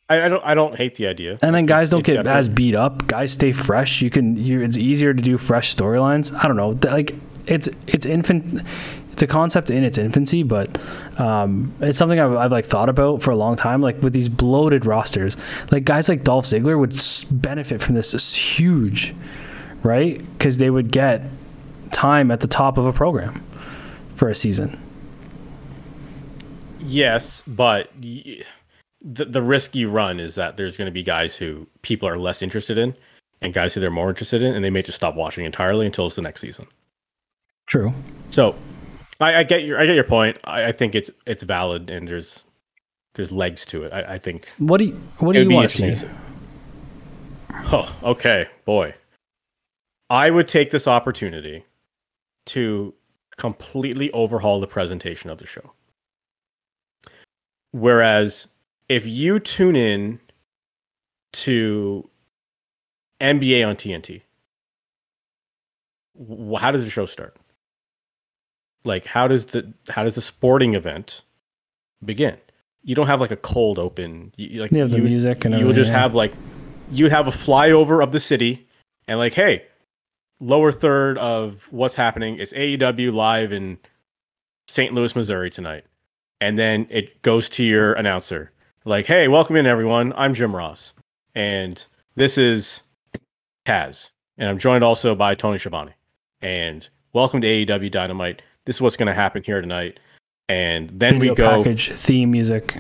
I, 0.08 0.26
I, 0.26 0.30
don't. 0.30 0.46
I 0.46 0.54
don't 0.54 0.76
hate 0.76 0.96
the 0.96 1.08
idea. 1.08 1.38
And 1.42 1.56
then 1.56 1.66
guys 1.66 1.90
don't 1.90 2.02
it 2.02 2.06
get 2.06 2.14
definitely... 2.18 2.40
as 2.40 2.50
beat 2.50 2.76
up. 2.76 3.08
Guys 3.08 3.32
stay 3.34 3.52
fresh. 3.52 4.02
You 4.02 4.10
can. 4.10 4.36
You, 4.36 4.62
it's 4.62 4.78
easier 4.78 5.14
to 5.14 5.22
do 5.22 5.38
fresh 5.38 5.76
storylines. 5.76 6.34
I 6.34 6.48
don't 6.48 6.58
know. 6.58 6.78
Like 6.92 7.16
it's 7.48 7.70
it's 7.88 8.06
infant. 8.06 8.62
It's 9.12 9.24
a 9.24 9.28
concept 9.28 9.72
in 9.72 9.86
its 9.86 9.98
infancy, 9.98 10.44
but 10.44 10.78
um, 11.18 11.74
it's 11.80 11.98
something 11.98 12.20
I've, 12.20 12.36
I've 12.36 12.52
like 12.52 12.66
thought 12.66 12.90
about 12.90 13.22
for 13.22 13.32
a 13.32 13.36
long 13.36 13.56
time. 13.56 13.82
Like 13.82 14.02
with 14.04 14.12
these 14.12 14.28
bloated 14.28 14.86
rosters, 14.86 15.38
like 15.72 15.86
guys 15.86 16.10
like 16.10 16.24
Dolph 16.24 16.46
Ziggler 16.46 16.78
would 16.78 16.94
benefit 17.42 17.82
from 17.82 17.96
this. 17.96 18.14
It's 18.14 18.36
huge, 18.36 19.16
right? 19.84 20.18
Because 20.34 20.58
they 20.58 20.70
would 20.70 20.92
get 20.92 21.24
time 21.92 22.30
at 22.30 22.42
the 22.42 22.48
top 22.48 22.78
of 22.78 22.86
a 22.86 22.94
program 22.94 23.42
for 24.16 24.28
a 24.28 24.36
season. 24.36 24.78
Yes, 26.80 27.42
but 27.48 27.90
y- 28.04 28.44
the 29.06 29.26
the 29.26 29.42
risk 29.42 29.76
you 29.76 29.90
run 29.90 30.20
is 30.20 30.36
that 30.36 30.58
there's 30.58 30.76
going 30.76 30.88
to 30.88 30.92
be 30.92 31.04
guys 31.04 31.36
who 31.36 31.68
people 31.84 32.10
are 32.10 32.18
less 32.18 32.42
interested 32.42 32.78
in, 32.78 32.96
and 33.42 33.54
guys 33.54 33.74
who 33.74 33.80
they're 33.80 33.92
more 33.92 34.10
interested 34.10 34.42
in, 34.42 34.56
and 34.56 34.66
they 34.66 34.72
may 34.72 34.82
just 34.82 34.96
stop 34.96 35.16
watching 35.16 35.46
entirely 35.46 35.86
until 35.86 36.08
it's 36.08 36.16
the 36.16 36.22
next 36.22 36.42
season. 36.42 36.68
True. 37.68 37.94
So, 38.30 38.56
I, 39.20 39.38
I 39.38 39.44
get 39.44 39.64
your 39.64 39.80
I 39.80 39.86
get 39.86 39.96
your 39.96 40.04
point. 40.04 40.40
I, 40.44 40.66
I 40.66 40.72
think 40.72 40.96
it's 40.96 41.12
it's 41.28 41.44
valid, 41.44 41.90
and 41.90 42.08
there's 42.08 42.46
there's 43.14 43.32
legs 43.32 43.66
to 43.68 43.84
it. 43.84 43.94
I, 43.94 44.16
I 44.16 44.18
think. 44.18 44.48
What 44.58 44.80
do 44.80 44.86
you 44.86 45.00
What 45.20 45.34
do 45.34 45.42
you 45.42 45.50
be 45.50 45.56
want 45.56 45.70
to 45.70 45.96
see? 45.96 46.08
Oh, 47.72 47.96
okay, 48.04 48.48
boy. 48.66 48.94
I 50.10 50.30
would 50.30 50.48
take 50.48 50.72
this 50.72 50.88
opportunity 50.88 51.66
to 52.48 52.94
completely 53.38 54.12
overhaul 54.12 54.60
the 54.60 54.68
presentation 54.68 55.30
of 55.30 55.38
the 55.38 55.46
show. 55.46 55.74
Whereas 57.72 58.48
if 58.90 59.06
you 59.08 59.40
tune 59.40 59.76
in 59.76 60.20
to 61.34 62.10
NBA 63.22 63.68
on 63.68 63.76
TNT, 63.76 64.22
how 66.60 66.72
does 66.72 66.84
the 66.86 66.90
show 66.92 67.06
start? 67.06 67.36
Like 68.84 69.06
how 69.06 69.28
does 69.28 69.48
the 69.48 69.74
how 69.90 70.04
does 70.04 70.16
the 70.16 70.22
sporting 70.22 70.76
event 70.76 71.22
begin? 72.04 72.38
You 72.84 72.94
don't 72.94 73.08
have 73.08 73.20
like 73.20 73.32
a 73.32 73.36
cold 73.38 73.80
open. 73.80 74.32
You, 74.38 74.62
like 74.62 74.72
You 74.72 74.80
have 74.82 74.92
the 74.92 74.98
you- 74.98 75.04
music 75.04 75.44
and 75.46 75.54
you 75.56 75.62
everything, 75.62 75.76
just 75.82 75.92
yeah. 75.92 76.02
have 76.02 76.14
like 76.14 76.34
you 76.92 77.10
have 77.10 77.28
a 77.28 77.32
flyover 77.32 78.04
of 78.04 78.12
the 78.12 78.20
city 78.20 78.68
and 79.08 79.18
like 79.18 79.34
hey 79.34 79.66
lower 80.40 80.72
third 80.72 81.18
of 81.18 81.68
what's 81.72 81.96
happening 81.96 82.36
is 82.38 82.52
aew 82.54 83.12
live 83.12 83.52
in 83.52 83.78
st 84.68 84.94
louis 84.94 85.16
missouri 85.16 85.50
tonight 85.50 85.84
and 86.42 86.60
then 86.60 86.86
it 86.92 87.20
goes 87.24 87.50
to 87.50 87.64
your 87.64 87.94
announcer 87.94 88.52
like 88.88 89.08
hey 89.08 89.28
welcome 89.28 89.56
in 89.56 89.66
everyone 89.66 90.14
i'm 90.16 90.36
jim 90.36 90.56
ross 90.56 90.94
and 91.34 91.88
this 92.14 92.38
is 92.38 92.84
taz 93.66 94.12
and 94.38 94.48
i'm 94.48 94.60
joined 94.60 94.84
also 94.84 95.16
by 95.16 95.34
tony 95.34 95.58
Schiavone. 95.58 95.94
and 96.40 96.88
welcome 97.12 97.42
to 97.42 97.48
aew 97.48 97.90
dynamite 97.90 98.44
this 98.66 98.76
is 98.76 98.82
what's 98.82 98.96
going 98.96 99.08
to 99.08 99.14
happen 99.14 99.42
here 99.44 99.60
tonight 99.60 100.00
and 100.48 100.92
then 100.94 101.20
Video 101.20 101.34
we 101.34 101.36
go 101.36 101.64
package, 101.64 101.92
theme 101.94 102.30
music. 102.30 102.80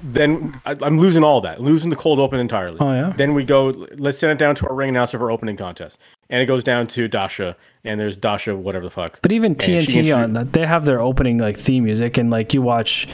then 0.00 0.60
I, 0.64 0.76
I'm 0.82 0.98
losing 1.00 1.24
all 1.24 1.40
that, 1.40 1.60
losing 1.60 1.90
the 1.90 1.96
cold 1.96 2.20
open 2.20 2.38
entirely. 2.38 2.76
Oh, 2.78 2.92
yeah? 2.92 3.12
Then 3.16 3.34
we 3.34 3.44
go. 3.44 3.70
Let's 3.96 4.18
send 4.18 4.30
it 4.30 4.38
down 4.38 4.54
to 4.56 4.68
our 4.68 4.74
ring 4.76 4.90
announcer 4.90 5.18
for 5.18 5.32
opening 5.32 5.56
contest, 5.56 5.98
and 6.30 6.40
it 6.40 6.46
goes 6.46 6.62
down 6.62 6.86
to 6.88 7.08
Dasha, 7.08 7.56
and 7.82 7.98
there's 7.98 8.16
Dasha, 8.16 8.54
whatever 8.54 8.84
the 8.84 8.90
fuck. 8.90 9.18
But 9.22 9.32
even 9.32 9.56
TNT 9.56 10.16
on 10.16 10.34
that, 10.34 10.52
they 10.52 10.66
have 10.66 10.84
their 10.84 11.00
opening 11.00 11.38
like 11.38 11.56
theme 11.56 11.82
music, 11.82 12.16
and 12.16 12.30
like 12.30 12.54
you 12.54 12.62
watch, 12.62 13.08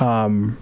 um, 0.00 0.56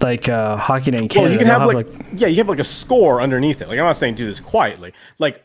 like 0.00 0.28
uh, 0.28 0.56
Hockey 0.56 0.90
Canada. 0.92 1.20
well, 1.20 1.30
you 1.30 1.38
can 1.38 1.46
they'll 1.46 1.60
have 1.60 1.74
like, 1.74 1.88
yeah, 2.14 2.28
you 2.28 2.36
have 2.36 2.48
like 2.48 2.58
a 2.58 2.64
score 2.64 3.20
underneath 3.20 3.60
it. 3.60 3.68
Like 3.68 3.78
I'm 3.78 3.84
not 3.84 3.96
saying 3.96 4.14
do 4.14 4.26
this 4.26 4.40
quietly. 4.40 4.92
Like 5.18 5.44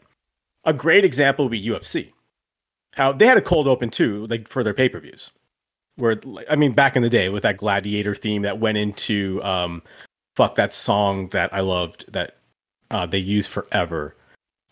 a 0.63 0.73
great 0.73 1.05
example 1.05 1.45
would 1.45 1.51
be 1.51 1.65
UFC. 1.65 2.11
How 2.95 3.11
they 3.11 3.25
had 3.25 3.37
a 3.37 3.41
cold 3.41 3.67
open 3.67 3.89
too, 3.89 4.25
like 4.27 4.47
for 4.47 4.63
their 4.63 4.73
pay 4.73 4.89
per 4.89 4.99
views. 4.99 5.31
Where 5.97 6.19
I 6.49 6.55
mean, 6.55 6.73
back 6.73 6.95
in 6.95 7.03
the 7.03 7.09
day 7.09 7.29
with 7.29 7.43
that 7.43 7.57
gladiator 7.57 8.15
theme 8.15 8.41
that 8.41 8.59
went 8.59 8.77
into 8.77 9.41
um, 9.43 9.81
fuck 10.35 10.55
that 10.55 10.73
song 10.73 11.29
that 11.29 11.53
I 11.53 11.61
loved 11.61 12.11
that 12.11 12.35
uh, 12.91 13.05
they 13.05 13.17
used 13.17 13.49
forever. 13.49 14.15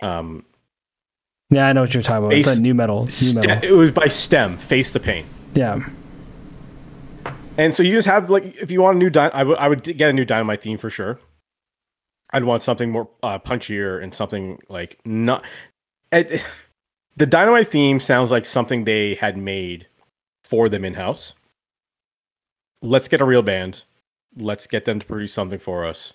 Um, 0.02 0.46
yeah, 1.50 1.68
I 1.68 1.74
know 1.74 1.82
what 1.82 1.94
you're 1.94 2.04
talking 2.04 2.26
about. 2.26 2.34
It's 2.34 2.48
like 2.48 2.60
new 2.60 2.74
metal, 2.74 3.08
new 3.22 3.36
metal. 3.36 3.64
it 3.64 3.74
was 3.74 3.92
by 3.92 4.06
Stemm, 4.06 4.58
Face 4.58 4.92
the 4.92 5.00
Pain. 5.00 5.26
Yeah, 5.54 5.88
And 7.58 7.74
so 7.74 7.84
you 7.84 7.92
just 7.92 8.08
have 8.08 8.30
like, 8.30 8.58
if 8.58 8.72
you 8.72 8.82
want 8.82 8.96
a 8.96 9.00
new, 9.00 9.10
dy- 9.10 9.20
I 9.20 9.44
would 9.44 9.58
I 9.58 9.68
would 9.68 9.84
get 9.84 10.10
a 10.10 10.14
new 10.14 10.26
Dynamite 10.26 10.62
theme 10.62 10.78
for 10.78 10.90
sure. 10.90 11.20
I'd 12.32 12.46
want 12.46 12.64
something 12.64 12.90
more 12.90 13.10
uh, 13.22 13.38
punchier 13.38 14.02
and 14.02 14.14
something 14.14 14.60
like 14.70 15.00
not. 15.06 15.46
It, 16.12 16.44
the 17.16 17.28
Dynamite 17.28 17.68
theme 17.68 18.00
sounds 18.00 18.32
like 18.32 18.46
something 18.46 18.86
they 18.86 19.16
had 19.16 19.38
made 19.38 19.88
for 20.44 20.68
them 20.68 20.84
in 20.84 20.96
house. 20.96 21.36
Let's 22.82 23.08
get 23.08 23.22
a 23.22 23.26
real 23.26 23.44
band. 23.44 23.84
Let's 24.36 24.66
get 24.66 24.86
them 24.86 25.00
to 25.00 25.06
produce 25.06 25.32
something 25.32 25.60
for 25.60 25.86
us, 25.86 26.14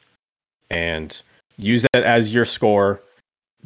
and 0.69 1.23
use 1.56 1.86
that 1.93 2.02
as 2.02 2.35
your 2.35 2.44
score 2.44 3.01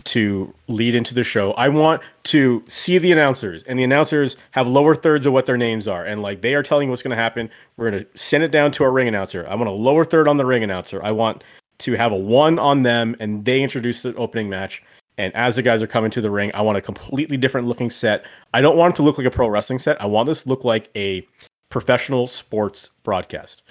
to 0.05 0.52
lead 0.69 0.94
into 0.94 1.14
the 1.14 1.23
show. 1.23 1.52
I 1.52 1.69
want 1.69 2.02
to 2.24 2.64
see 2.66 2.98
the 2.98 3.12
announcers, 3.12 3.62
and 3.64 3.78
the 3.78 3.85
announcers 3.85 4.36
have 4.52 4.66
lower 4.66 4.94
thirds 4.94 5.27
of 5.27 5.32
what 5.32 5.47
their 5.47 5.59
names 5.59 5.86
are, 5.86 6.05
and 6.05 6.23
like 6.23 6.40
they 6.40 6.55
are 6.55 6.62
telling 6.62 6.89
what's 6.89 7.02
going 7.02 7.10
to 7.10 7.23
happen. 7.23 7.51
We're 7.77 7.90
going 7.90 8.05
to 8.05 8.19
send 8.19 8.43
it 8.43 8.48
down 8.48 8.73
to 8.73 8.85
our 8.85 8.90
ring 8.90 9.09
announcer. 9.09 9.47
I 9.48 9.55
want 9.55 9.69
a 9.69 9.73
lower 9.73 10.05
third 10.05 10.28
on 10.28 10.39
the 10.39 10.47
ring 10.47 10.64
announcer. 10.64 11.02
I 11.05 11.10
want 11.10 11.44
to 11.78 11.93
have 11.93 12.12
a 12.12 12.16
one 12.16 12.59
on 12.59 12.82
them, 12.82 13.16
and 13.20 13.44
they 13.44 13.62
introduce 13.62 14.02
the 14.02 14.14
opening 14.14 14.48
match. 14.48 14.82
And 15.19 15.35
as 15.36 15.56
the 15.56 15.62
guys 15.62 15.82
are 15.82 15.86
coming 15.86 16.10
to 16.12 16.23
the 16.23 16.31
ring, 16.31 16.51
I 16.55 16.62
want 16.62 16.78
a 16.78 16.81
completely 16.81 17.36
different 17.36 17.69
looking 17.69 17.90
set. 17.90 18.24
I 18.55 18.62
don't 18.62 18.78
want 18.78 18.94
it 18.94 18.97
to 18.97 19.02
look 19.02 19.19
like 19.19 19.27
a 19.27 19.31
pro 19.31 19.48
wrestling 19.48 19.78
set. 19.78 20.01
I 20.01 20.06
want 20.06 20.27
this 20.27 20.44
to 20.44 20.48
look 20.48 20.64
like 20.64 20.90
a 20.97 21.27
professional 21.69 22.27
sports 22.27 22.90
broadcast. 23.02 23.62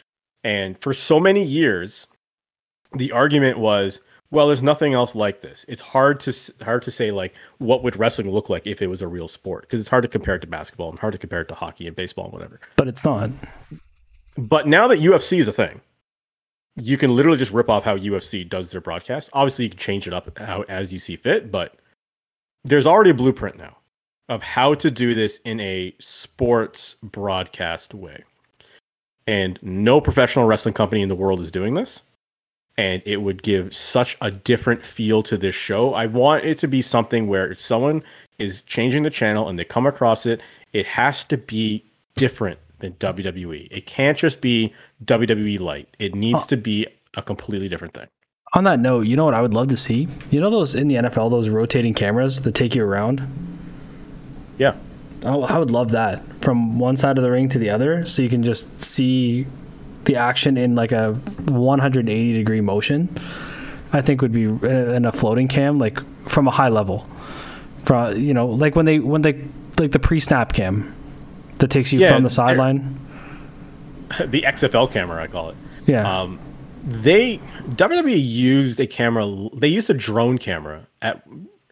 And 0.43 0.77
for 0.77 0.93
so 0.93 1.19
many 1.19 1.43
years, 1.43 2.05
the 2.93 3.11
argument 3.11 3.57
was, 3.57 4.01
well, 4.31 4.47
there's 4.47 4.63
nothing 4.63 4.93
else 4.93 5.13
like 5.13 5.41
this. 5.41 5.65
It's 5.67 5.81
hard 5.81 6.19
to 6.21 6.53
hard 6.63 6.81
to 6.83 6.91
say 6.91 7.11
like 7.11 7.35
what 7.59 7.83
would 7.83 7.97
wrestling 7.97 8.31
look 8.31 8.49
like 8.49 8.65
if 8.65 8.81
it 8.81 8.87
was 8.87 9.01
a 9.01 9.07
real 9.07 9.27
sport 9.27 9.63
because 9.63 9.79
it's 9.79 9.89
hard 9.89 10.03
to 10.03 10.07
compare 10.07 10.35
it 10.35 10.39
to 10.39 10.47
basketball 10.47 10.89
and 10.89 10.97
hard 10.97 11.11
to 11.13 11.19
compare 11.19 11.41
it 11.41 11.47
to 11.49 11.55
hockey 11.55 11.85
and 11.85 11.95
baseball 11.95 12.25
and 12.25 12.33
whatever. 12.33 12.59
but 12.77 12.87
it's 12.87 13.03
not. 13.03 13.29
But 14.37 14.67
now 14.67 14.87
that 14.87 14.99
UFC 14.99 15.39
is 15.39 15.47
a 15.47 15.51
thing, 15.51 15.81
you 16.77 16.97
can 16.97 17.15
literally 17.15 17.37
just 17.37 17.51
rip 17.51 17.69
off 17.69 17.83
how 17.83 17.97
UFC 17.97 18.47
does 18.47 18.71
their 18.71 18.81
broadcast. 18.81 19.29
Obviously, 19.33 19.65
you 19.65 19.69
can 19.69 19.79
change 19.79 20.07
it 20.07 20.13
up 20.13 20.37
how, 20.37 20.63
as 20.63 20.93
you 20.93 20.99
see 20.99 21.17
fit, 21.17 21.51
but 21.51 21.75
there's 22.63 22.87
already 22.87 23.09
a 23.09 23.13
blueprint 23.13 23.57
now 23.57 23.77
of 24.29 24.41
how 24.41 24.73
to 24.75 24.89
do 24.89 25.13
this 25.13 25.41
in 25.43 25.59
a 25.59 25.93
sports 25.99 26.95
broadcast 27.03 27.93
way. 27.93 28.23
And 29.27 29.59
no 29.61 29.99
professional 29.99 30.45
wrestling 30.45 30.73
company 30.73 31.01
in 31.01 31.09
the 31.09 31.15
world 31.15 31.41
is 31.41 31.51
doing 31.51 31.73
this. 31.73 32.01
And 32.81 33.03
it 33.05 33.17
would 33.17 33.43
give 33.43 33.75
such 33.75 34.17
a 34.21 34.31
different 34.31 34.83
feel 34.83 35.21
to 35.23 35.37
this 35.37 35.53
show. 35.53 35.93
I 35.93 36.07
want 36.07 36.45
it 36.45 36.57
to 36.59 36.67
be 36.67 36.81
something 36.81 37.27
where 37.27 37.51
if 37.51 37.61
someone 37.61 38.01
is 38.39 38.63
changing 38.63 39.03
the 39.03 39.11
channel 39.11 39.47
and 39.47 39.59
they 39.59 39.63
come 39.63 39.85
across 39.85 40.25
it, 40.25 40.41
it 40.73 40.87
has 40.87 41.23
to 41.25 41.37
be 41.37 41.85
different 42.15 42.57
than 42.79 42.93
WWE. 42.93 43.67
It 43.69 43.85
can't 43.85 44.17
just 44.17 44.41
be 44.41 44.73
WWE 45.05 45.59
light. 45.59 45.95
It 45.99 46.15
needs 46.15 46.43
to 46.47 46.57
be 46.57 46.87
a 47.13 47.21
completely 47.21 47.69
different 47.69 47.93
thing. 47.93 48.07
On 48.55 48.63
that 48.63 48.79
note, 48.79 49.05
you 49.05 49.15
know 49.15 49.25
what 49.25 49.35
I 49.35 49.43
would 49.43 49.53
love 49.53 49.67
to 49.67 49.77
see? 49.77 50.07
You 50.31 50.41
know 50.41 50.49
those 50.49 50.73
in 50.73 50.87
the 50.87 50.95
NFL, 50.95 51.29
those 51.29 51.49
rotating 51.49 51.93
cameras 51.93 52.41
that 52.41 52.55
take 52.55 52.73
you 52.73 52.83
around. 52.83 53.21
Yeah. 54.57 54.73
I, 55.23 55.35
I 55.35 55.59
would 55.59 55.69
love 55.69 55.91
that 55.91 56.23
from 56.41 56.79
one 56.79 56.97
side 56.97 57.19
of 57.19 57.23
the 57.23 57.29
ring 57.29 57.47
to 57.49 57.59
the 57.59 57.69
other, 57.69 58.07
so 58.07 58.23
you 58.23 58.29
can 58.29 58.41
just 58.41 58.83
see 58.83 59.45
the 60.05 60.15
action 60.15 60.57
in 60.57 60.75
like 60.75 60.91
a 60.91 61.13
180 61.13 62.33
degree 62.33 62.61
motion. 62.61 63.09
I 63.93 64.01
think 64.01 64.21
would 64.21 64.31
be 64.31 64.43
in 64.43 65.05
a 65.05 65.11
floating 65.11 65.47
cam, 65.49 65.77
like 65.77 65.99
from 66.29 66.47
a 66.47 66.51
high 66.51 66.69
level, 66.69 67.05
from 67.83 68.15
you 68.17 68.33
know, 68.33 68.47
like 68.47 68.75
when 68.75 68.85
they 68.85 68.99
when 68.99 69.21
they 69.21 69.43
like 69.77 69.91
the 69.91 69.99
pre 69.99 70.19
snap 70.19 70.53
cam 70.53 70.95
that 71.57 71.69
takes 71.69 71.91
you 71.91 71.99
Yeah, 71.99 72.13
from 72.13 72.23
the 72.23 72.29
sideline. 72.29 72.97
the 74.25 74.43
XFL 74.43 74.91
camera, 74.91 75.21
I 75.21 75.27
call 75.27 75.49
it. 75.49 75.55
Yeah, 75.87 76.21
Um, 76.21 76.39
they 76.85 77.37
WWE 77.75 78.15
used 78.23 78.79
a 78.79 78.87
camera. 78.87 79.27
They 79.53 79.67
used 79.67 79.89
a 79.89 79.93
drone 79.93 80.37
camera 80.37 80.87
at 81.01 81.23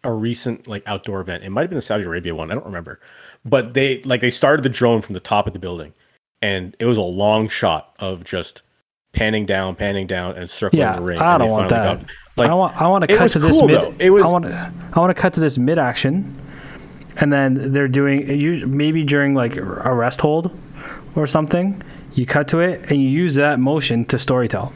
a 0.03 0.11
recent 0.11 0.67
like 0.67 0.83
outdoor 0.87 1.21
event. 1.21 1.43
It 1.43 1.49
might 1.51 1.61
have 1.61 1.69
been 1.69 1.77
the 1.77 1.81
Saudi 1.81 2.03
Arabia 2.03 2.35
one. 2.35 2.51
I 2.51 2.55
don't 2.55 2.65
remember, 2.65 2.99
but 3.45 3.73
they 3.75 4.01
like 4.03 4.19
they 4.21 4.29
started 4.29 4.63
the 4.63 4.69
drone 4.69 5.01
from 5.01 5.13
the 5.13 5.19
top 5.21 5.47
of 5.47 5.53
the 5.53 5.59
building, 5.59 5.93
and 6.41 6.75
it 6.79 6.85
was 6.85 6.97
a 6.97 7.01
long 7.01 7.47
shot 7.49 7.93
of 7.99 8.23
just 8.23 8.61
panning 9.11 9.45
down, 9.45 9.75
panning 9.75 10.07
down, 10.07 10.35
and 10.37 10.49
circling 10.49 10.81
Yeah, 10.81 10.91
the 10.93 11.01
ring. 11.01 11.19
I 11.19 11.37
don't 11.37 11.49
want 11.49 11.69
that. 11.69 12.03
like, 12.37 12.49
I 12.49 12.53
want 12.53 12.79
I 12.81 12.87
want 12.87 13.07
to 13.07 13.17
cut 13.17 13.29
to 13.31 13.39
this 13.39 13.57
cool, 13.59 13.67
mid. 13.67 13.81
though. 13.81 13.93
It 13.99 14.09
was- 14.11 14.23
I 14.23 14.27
want 14.27 14.45
I 14.45 14.99
want 14.99 15.09
to 15.15 15.19
cut 15.21 15.33
to 15.33 15.39
this 15.39 15.57
mid 15.57 15.77
action, 15.79 16.35
and 17.17 17.31
then 17.31 17.71
they're 17.71 17.87
doing 17.87 18.75
maybe 18.77 19.03
during 19.03 19.33
like 19.33 19.57
a 19.57 19.93
rest 19.93 20.21
hold 20.21 20.57
or 21.15 21.27
something. 21.27 21.81
You 22.13 22.25
cut 22.25 22.47
to 22.49 22.59
it 22.59 22.89
and 22.89 23.01
you 23.01 23.07
use 23.07 23.35
that 23.35 23.59
motion 23.59 24.05
to 24.05 24.17
storytell. 24.17 24.71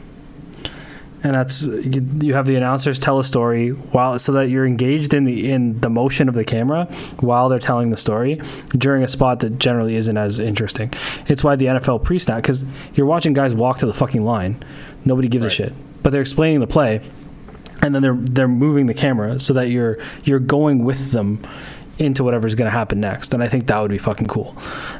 And 1.24 1.34
that's 1.34 1.62
you, 1.62 2.06
you 2.20 2.34
have 2.34 2.46
the 2.46 2.54
announcers 2.54 2.98
tell 2.98 3.18
a 3.18 3.24
story 3.24 3.70
while 3.70 4.18
so 4.18 4.32
that 4.32 4.50
you're 4.50 4.66
engaged 4.66 5.14
in 5.14 5.24
the 5.24 5.50
in 5.50 5.80
the 5.80 5.88
motion 5.90 6.28
of 6.28 6.34
the 6.34 6.44
camera 6.44 6.84
while 7.20 7.48
they're 7.48 7.58
telling 7.58 7.90
the 7.90 7.96
story 7.96 8.40
during 8.76 9.02
a 9.02 9.08
spot 9.08 9.40
that 9.40 9.58
generally 9.58 9.96
isn't 9.96 10.16
as 10.16 10.38
interesting. 10.38 10.92
It's 11.26 11.42
why 11.42 11.56
the 11.56 11.66
NFL 11.66 12.04
pre-snap 12.04 12.42
because 12.42 12.64
you're 12.94 13.06
watching 13.06 13.32
guys 13.32 13.54
walk 13.54 13.78
to 13.78 13.86
the 13.86 13.94
fucking 13.94 14.24
line. 14.24 14.62
Nobody 15.04 15.28
gives 15.28 15.46
a 15.46 15.50
shit, 15.50 15.72
but 16.02 16.10
they're 16.10 16.20
explaining 16.20 16.60
the 16.60 16.66
play 16.66 17.00
and 17.82 17.94
then 17.94 18.02
they're 18.02 18.16
they're 18.16 18.48
moving 18.48 18.86
the 18.86 18.94
camera 18.94 19.38
so 19.38 19.54
that 19.54 19.68
you're 19.68 19.98
you're 20.24 20.38
going 20.38 20.84
with 20.84 21.12
them 21.12 21.42
into 21.98 22.24
whatever's 22.24 22.54
going 22.54 22.66
to 22.66 22.76
happen 22.76 23.00
next. 23.00 23.32
And 23.32 23.42
I 23.42 23.48
think 23.48 23.66
that 23.66 23.80
would 23.80 23.90
be 23.90 23.98
fucking 23.98 24.26
cool. 24.26 24.56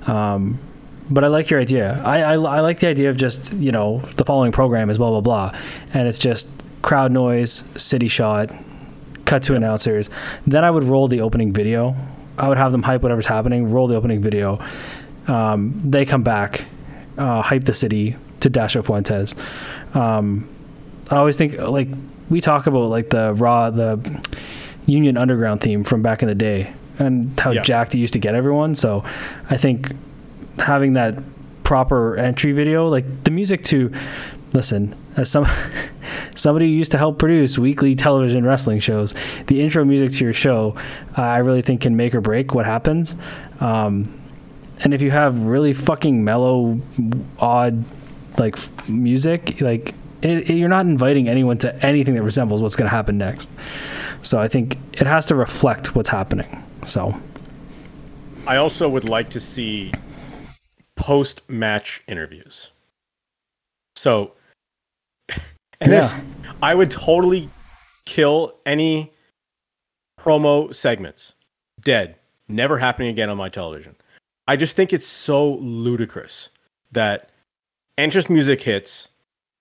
Um, 0.07 0.59
but 1.11 1.25
I 1.25 1.29
like 1.29 1.51
your 1.51 1.61
idea. 1.61 2.01
I, 2.05 2.23
I, 2.23 2.33
I 2.35 2.61
like 2.61 2.81
the 2.81 2.87
idea 2.89 3.11
of 3.11 3.17
just 3.17 3.53
you 3.55 3.73
know 3.73 4.01
the 4.17 4.25
following 4.25 4.53
program 4.53 4.91
is 4.91 4.99
blah 4.99 5.11
blah 5.11 5.21
blah, 5.21 5.59
and 5.93 6.09
it's 6.09 6.19
just 6.19 6.51
crowd 6.83 7.13
noise, 7.13 7.65
city 7.77 8.09
shot, 8.09 8.51
cut 9.25 9.43
to 9.45 9.55
announcers. 9.55 10.11
Then 10.47 10.65
I 10.65 10.71
would 10.71 10.85
roll 10.85 11.09
the 11.09 11.21
opening 11.21 11.53
video. 11.53 11.97
I 12.37 12.49
would 12.49 12.59
have 12.59 12.73
them 12.73 12.83
hype 12.83 13.03
whatever's 13.03 13.27
happening, 13.27 13.71
roll 13.71 13.87
the 13.87 13.95
opening 13.97 14.21
video. 14.21 14.59
Um, 15.29 15.81
they 15.85 16.05
come 16.05 16.23
back, 16.23 16.67
uh, 17.17 17.41
hype 17.43 17.65
the 17.65 17.73
city 17.73 18.17
to 18.41 18.51
Dasha 18.51 18.83
Fuentes. 18.83 19.35
Um, 19.95 20.49
I 21.11 21.17
always 21.17 21.37
think 21.37 21.57
like 21.59 21.89
we 22.29 22.41
talk 22.41 22.67
about 22.67 22.91
like 22.91 23.11
the 23.11 23.33
raw 23.35 23.71
the 23.71 24.21
Union 24.87 25.17
Underground 25.17 25.61
theme 25.61 25.85
from 25.85 26.03
back 26.03 26.23
in 26.23 26.29
the 26.29 26.35
day 26.35 26.73
and 26.99 27.39
how 27.41 27.53
Yeah. 27.53 27.63
jacked 27.63 27.95
it 27.95 27.99
used 27.99 28.13
to 28.15 28.19
get 28.19 28.35
everyone. 28.35 28.75
So 28.75 29.05
I 29.49 29.57
think 29.57 29.93
having 30.59 30.95
that 30.95 31.17
proper 31.65 32.17
entry 32.17 32.53
video, 32.53 32.89
like 32.89 33.25
the 33.25 33.31
music 33.31 33.63
to 33.65 33.93
listen, 34.53 34.95
as 35.17 35.31
some 35.31 35.47
somebody 36.37 36.67
who 36.67 36.73
used 36.73 36.93
to 36.93 36.99
help 36.99 37.19
produce 37.19 37.59
weekly 37.59 37.95
television 37.95 38.45
wrestling 38.45 38.79
shows, 38.81 39.15
the 39.47 39.61
intro 39.63 39.85
music 39.85 40.11
to 40.13 40.25
your 40.25 40.33
show, 40.33 40.77
uh, 41.17 41.23
I 41.23 41.39
really 41.39 41.63
think 41.63 41.81
can 41.83 41.97
make 41.97 42.15
or 42.15 42.21
break 42.21 42.55
what 42.55 42.67
happens. 42.67 43.17
Um, 43.61 44.13
and 44.81 44.93
if 44.93 45.01
you 45.03 45.11
have 45.11 45.39
really 45.45 45.73
fucking 45.73 46.25
mellow, 46.25 46.79
odd, 47.39 47.85
like 48.39 48.57
f- 48.59 48.89
music, 48.89 49.61
like 49.61 49.95
it, 50.23 50.51
it- 50.51 50.55
you're 50.57 50.69
not 50.69 50.85
inviting 50.87 51.29
anyone 51.29 51.57
to 51.59 51.75
anything 51.87 52.15
that 52.17 52.23
resembles 52.23 52.61
what's 52.63 52.77
going 52.77 52.91
to 52.91 52.95
happen 52.95 53.17
next. 53.17 53.51
So 54.23 54.41
I 54.41 54.49
think 54.49 54.77
it 54.93 55.07
has 55.07 55.27
to 55.27 55.35
reflect 55.35 55.95
what's 55.95 56.09
happening. 56.09 56.63
So 56.85 57.19
I 58.47 58.57
also 58.57 58.89
would 58.89 59.05
like 59.05 59.31
to 59.31 59.41
see 59.41 59.93
post 60.97 61.43
match 61.49 62.03
interviews. 62.09 62.71
So, 63.97 64.33
and 65.81 65.93
this, 65.93 66.13
Yeah. 66.13 66.23
I 66.63 66.75
would 66.75 66.91
totally 66.91 67.49
kill 68.05 68.55
any 68.67 69.13
promo 70.19 70.75
segments. 70.75 71.35
Dead. 71.81 72.17
Never 72.49 72.79
happening 72.79 73.09
again 73.09 73.31
on 73.31 73.37
my 73.37 73.49
television. 73.49 73.97
I 74.47 74.57
just 74.57 74.77
think 74.77 74.93
it's 74.93 75.07
so 75.07 75.55
ludicrous 75.55 76.51
that 76.93 77.31
entrance 77.97 78.29
music 78.29 78.63
hits, 78.63 79.09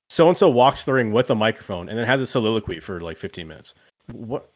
so 0.09 0.27
and 0.27 0.37
so 0.37 0.49
walks 0.49 0.83
the 0.83 0.93
ring 0.93 1.13
with 1.13 1.29
a 1.29 1.35
microphone 1.35 1.87
and 1.87 1.97
then 1.97 2.05
has 2.05 2.19
a 2.19 2.25
soliloquy 2.25 2.79
for 2.81 2.99
like 2.99 3.17
15 3.17 3.47
minutes. 3.47 3.73
What 4.11 4.49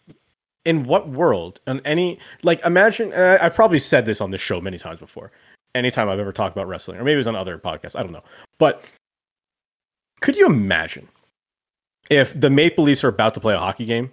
in 0.65 0.83
what 0.83 1.07
world 1.07 1.61
and 1.65 1.79
any 1.85 2.19
like 2.43 2.63
imagine 2.65 3.13
and 3.13 3.41
I, 3.41 3.45
I 3.45 3.49
probably 3.49 3.79
said 3.79 4.05
this 4.05 4.19
on 4.19 4.31
this 4.31 4.41
show 4.41 4.59
many 4.59 4.77
times 4.77 4.99
before 4.99 5.31
anytime 5.77 6.09
i've 6.09 6.19
ever 6.19 6.33
talked 6.33 6.55
about 6.55 6.67
wrestling 6.67 6.97
or 6.97 7.03
maybe 7.03 7.13
it 7.13 7.17
was 7.17 7.27
on 7.27 7.35
other 7.35 7.57
podcasts 7.57 7.97
i 7.97 8.03
don't 8.03 8.11
know 8.11 8.23
but 8.57 8.83
could 10.21 10.35
you 10.35 10.45
imagine 10.45 11.07
if 12.09 12.39
the 12.39 12.49
maple 12.49 12.83
leafs 12.83 13.03
are 13.03 13.09
about 13.09 13.33
to 13.33 13.39
play 13.39 13.53
a 13.53 13.59
hockey 13.59 13.85
game 13.85 14.11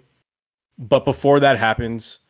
but 0.78 1.04
before 1.04 1.40
that 1.40 1.58
happens 1.58 2.20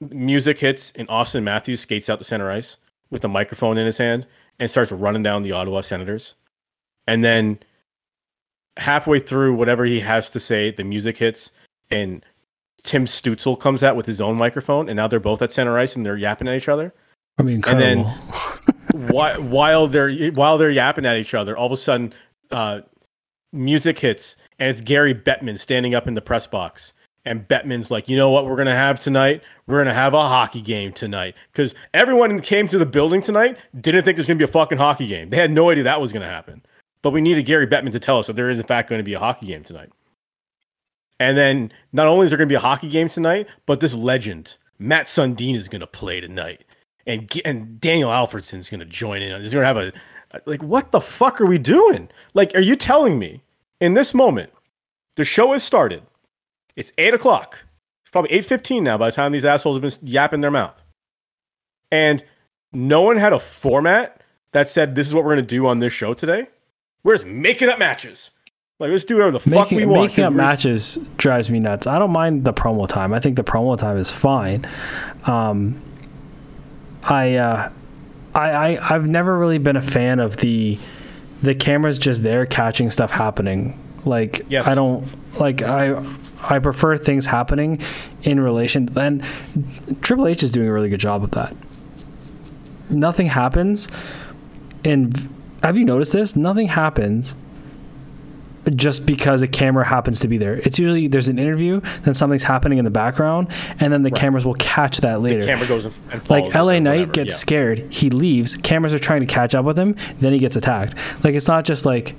music 0.00 0.58
hits 0.58 0.92
and 0.96 1.08
auston 1.08 1.42
matthews 1.42 1.80
skates 1.80 2.08
out 2.08 2.18
to 2.18 2.24
center 2.24 2.50
ice 2.50 2.76
with 3.10 3.24
a 3.24 3.28
microphone 3.28 3.78
in 3.78 3.86
his 3.86 3.98
hand 3.98 4.26
and 4.58 4.70
starts 4.70 4.92
running 4.92 5.22
down 5.22 5.42
the 5.42 5.52
ottawa 5.52 5.80
senators 5.80 6.34
and 7.06 7.24
then 7.24 7.58
halfway 8.76 9.18
through 9.18 9.54
whatever 9.54 9.84
he 9.84 10.00
has 10.00 10.30
to 10.30 10.40
say 10.40 10.70
the 10.70 10.84
music 10.84 11.18
hits 11.18 11.52
and 11.90 12.24
Tim 12.82 13.04
Stützle 13.04 13.58
comes 13.58 13.82
out 13.82 13.96
with 13.96 14.06
his 14.06 14.20
own 14.20 14.36
microphone, 14.36 14.88
and 14.88 14.96
now 14.96 15.06
they're 15.08 15.20
both 15.20 15.42
at 15.42 15.52
center 15.52 15.78
ice 15.78 15.96
and 15.96 16.04
they're 16.04 16.16
yapping 16.16 16.48
at 16.48 16.56
each 16.56 16.68
other. 16.68 16.94
I 17.40 17.42
mean, 17.42 17.62
And 17.66 17.80
then- 17.80 18.04
while, 19.10 19.40
while 19.42 19.88
they're 19.88 20.30
while 20.32 20.58
they're 20.58 20.70
yapping 20.70 21.06
at 21.06 21.16
each 21.16 21.34
other, 21.34 21.56
all 21.56 21.66
of 21.66 21.72
a 21.72 21.76
sudden, 21.76 22.12
uh, 22.50 22.80
music 23.52 23.98
hits, 23.98 24.36
and 24.58 24.68
it's 24.68 24.80
Gary 24.80 25.14
Bettman 25.14 25.58
standing 25.58 25.94
up 25.94 26.06
in 26.06 26.14
the 26.14 26.20
press 26.20 26.46
box. 26.46 26.92
And 27.24 27.46
Bettman's 27.46 27.90
like, 27.90 28.08
you 28.08 28.16
know 28.16 28.30
what 28.30 28.46
we're 28.46 28.56
gonna 28.56 28.74
have 28.74 28.98
tonight? 28.98 29.42
We're 29.66 29.78
gonna 29.78 29.94
have 29.94 30.14
a 30.14 30.20
hockey 30.20 30.62
game 30.62 30.92
tonight 30.92 31.34
because 31.52 31.74
everyone 31.92 32.30
who 32.30 32.40
came 32.40 32.66
to 32.68 32.78
the 32.78 32.86
building 32.86 33.20
tonight 33.20 33.58
didn't 33.78 34.04
think 34.04 34.16
there's 34.16 34.26
gonna 34.26 34.38
be 34.38 34.44
a 34.44 34.48
fucking 34.48 34.78
hockey 34.78 35.06
game. 35.06 35.28
They 35.28 35.36
had 35.36 35.50
no 35.50 35.70
idea 35.70 35.84
that 35.84 36.00
was 36.00 36.12
gonna 36.12 36.26
happen. 36.26 36.62
But 37.02 37.10
we 37.10 37.20
needed 37.20 37.44
Gary 37.46 37.66
Bettman 37.66 37.92
to 37.92 38.00
tell 38.00 38.18
us 38.18 38.26
that 38.26 38.36
there 38.36 38.50
is 38.50 38.58
in 38.58 38.66
fact 38.66 38.90
going 38.90 38.98
to 38.98 39.04
be 39.04 39.14
a 39.14 39.18
hockey 39.18 39.46
game 39.46 39.64
tonight. 39.64 39.90
And 41.18 41.36
then 41.36 41.72
not 41.92 42.06
only 42.06 42.24
is 42.24 42.30
there 42.30 42.36
going 42.36 42.48
to 42.48 42.52
be 42.52 42.56
a 42.56 42.60
hockey 42.60 42.88
game 42.88 43.08
tonight, 43.08 43.46
but 43.66 43.80
this 43.80 43.94
legend, 43.94 44.56
Mats 44.78 45.16
Sundin, 45.16 45.54
is 45.54 45.68
going 45.68 45.80
to 45.80 45.86
play 45.86 46.20
tonight, 46.20 46.64
and 47.10 47.42
and 47.44 47.80
Daniel 47.80 48.10
Alfredsson's 48.10 48.70
going 48.70 48.80
to 48.80 48.86
join 48.86 49.22
in. 49.22 49.40
He's 49.40 49.52
going 49.52 49.62
to 49.62 49.66
have 49.66 49.76
a 49.76 49.92
like, 50.46 50.62
what 50.62 50.92
the 50.92 51.00
fuck 51.00 51.40
are 51.40 51.46
we 51.46 51.58
doing? 51.58 52.08
Like, 52.34 52.54
are 52.54 52.60
you 52.60 52.76
telling 52.76 53.18
me 53.18 53.42
in 53.80 53.94
this 53.94 54.14
moment 54.14 54.52
the 55.16 55.24
show 55.24 55.52
has 55.52 55.62
started? 55.64 56.02
It's 56.76 56.92
eight 56.98 57.14
o'clock. 57.14 57.64
It's 58.02 58.10
probably 58.10 58.32
eight 58.32 58.46
fifteen 58.46 58.84
now. 58.84 58.96
By 58.96 59.10
the 59.10 59.16
time 59.16 59.32
these 59.32 59.44
assholes 59.44 59.76
have 59.76 59.82
been 59.82 60.08
yapping 60.08 60.40
their 60.40 60.50
mouth, 60.50 60.82
and 61.90 62.24
no 62.72 63.02
one 63.02 63.16
had 63.16 63.32
a 63.32 63.40
format 63.40 64.22
that 64.52 64.68
said 64.68 64.94
this 64.94 65.06
is 65.06 65.14
what 65.14 65.24
we're 65.24 65.34
going 65.34 65.46
to 65.46 65.54
do 65.54 65.66
on 65.66 65.80
this 65.80 65.92
show 65.92 66.14
today. 66.14 66.48
We're 67.02 67.14
just 67.14 67.26
making 67.26 67.68
up 67.68 67.78
matches. 67.78 68.30
Like, 68.78 68.90
let's 68.90 69.04
do 69.04 69.16
whatever 69.16 69.32
the 69.32 69.40
fuck 69.40 69.70
we 69.70 69.84
want. 69.84 70.10
making 70.10 70.24
up 70.24 70.32
matches 70.32 70.98
drives 71.18 71.50
me 71.50 71.60
nuts. 71.60 71.86
I 71.86 71.98
don't 71.98 72.12
mind 72.12 72.44
the 72.44 72.54
promo 72.54 72.88
time. 72.88 73.12
I 73.12 73.20
think 73.20 73.36
the 73.36 73.44
promo 73.44 73.76
time 73.76 73.98
is 73.98 74.10
fine. 74.10 74.66
Um, 75.24 75.80
I, 77.02 77.36
uh, 77.36 77.70
I, 78.34 78.50
I, 78.50 78.94
I've 78.94 79.08
never 79.08 79.38
really 79.38 79.58
been 79.58 79.76
a 79.76 79.82
fan 79.82 80.20
of 80.20 80.36
the, 80.38 80.78
the 81.42 81.54
cameras 81.54 81.98
just 81.98 82.22
there 82.22 82.46
catching 82.46 82.90
stuff 82.90 83.10
happening. 83.10 83.78
Like 84.04 84.46
Yes. 84.48 84.66
I 84.66 84.74
don't 84.74 85.06
like 85.38 85.62
I, 85.62 86.02
I 86.42 86.58
prefer 86.58 86.96
things 86.96 87.26
happening 87.26 87.82
in 88.22 88.40
relation. 88.40 88.88
And 88.96 89.22
Triple 90.00 90.26
H 90.26 90.42
is 90.42 90.50
doing 90.50 90.68
a 90.68 90.72
really 90.72 90.88
good 90.88 91.00
job 91.00 91.22
of 91.22 91.32
that. 91.32 91.54
Nothing 92.88 93.28
happens, 93.28 93.88
and 94.84 95.28
have 95.62 95.76
you 95.78 95.84
noticed 95.84 96.12
this? 96.12 96.34
Nothing 96.34 96.66
happens 96.68 97.36
just 98.74 99.06
because 99.06 99.42
a 99.42 99.48
camera 99.48 99.84
happens 99.84 100.20
to 100.20 100.28
be 100.28 100.38
there. 100.38 100.56
It's 100.56 100.78
usually 100.78 101.08
there's 101.08 101.28
an 101.28 101.38
interview, 101.38 101.80
then 102.02 102.14
something's 102.14 102.42
happening 102.42 102.78
in 102.78 102.84
the 102.84 102.90
background, 102.90 103.48
and 103.78 103.92
then 103.92 104.02
the 104.02 104.10
cameras 104.10 104.44
will 104.44 104.54
catch 104.54 104.98
that 104.98 105.20
later. 105.20 105.40
The 105.40 105.46
camera 105.46 105.66
goes 105.66 105.84
and, 105.86 105.94
and 106.12 106.30
like 106.30 106.54
LA 106.54 106.78
Knight 106.78 107.12
gets 107.12 107.32
yeah. 107.32 107.36
scared, 107.36 107.78
he 107.92 108.10
leaves. 108.10 108.56
Cameras 108.58 108.92
are 108.92 108.98
trying 108.98 109.20
to 109.20 109.26
catch 109.26 109.54
up 109.54 109.64
with 109.64 109.78
him, 109.78 109.96
then 110.18 110.32
he 110.32 110.38
gets 110.38 110.56
attacked. 110.56 110.94
Like 111.24 111.34
it's 111.34 111.48
not 111.48 111.64
just 111.64 111.86
like 111.86 112.14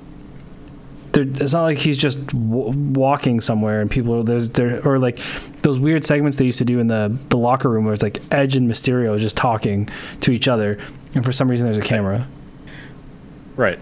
there, 1.13 1.23
it's 1.23 1.53
not 1.53 1.63
like 1.63 1.77
he's 1.77 1.97
just 1.97 2.25
w- 2.27 2.71
walking 2.93 3.41
somewhere 3.41 3.81
and 3.81 3.91
people 3.91 4.15
are 4.15 4.23
there's 4.23 4.49
there 4.49 4.85
or 4.87 4.97
like 4.97 5.19
those 5.61 5.77
weird 5.77 6.05
segments 6.05 6.37
they 6.37 6.45
used 6.45 6.59
to 6.59 6.65
do 6.65 6.79
in 6.79 6.87
the 6.87 7.15
the 7.29 7.37
locker 7.37 7.69
room 7.69 7.85
where 7.85 7.93
it's 7.93 8.03
like 8.03 8.21
Edge 8.31 8.55
and 8.55 8.69
Mysterio 8.69 9.17
just 9.19 9.37
talking 9.37 9.89
to 10.21 10.31
each 10.31 10.47
other, 10.47 10.79
and 11.13 11.23
for 11.23 11.31
some 11.31 11.49
reason 11.49 11.65
there's 11.65 11.77
a 11.77 11.87
camera. 11.87 12.19
Right. 12.19 12.27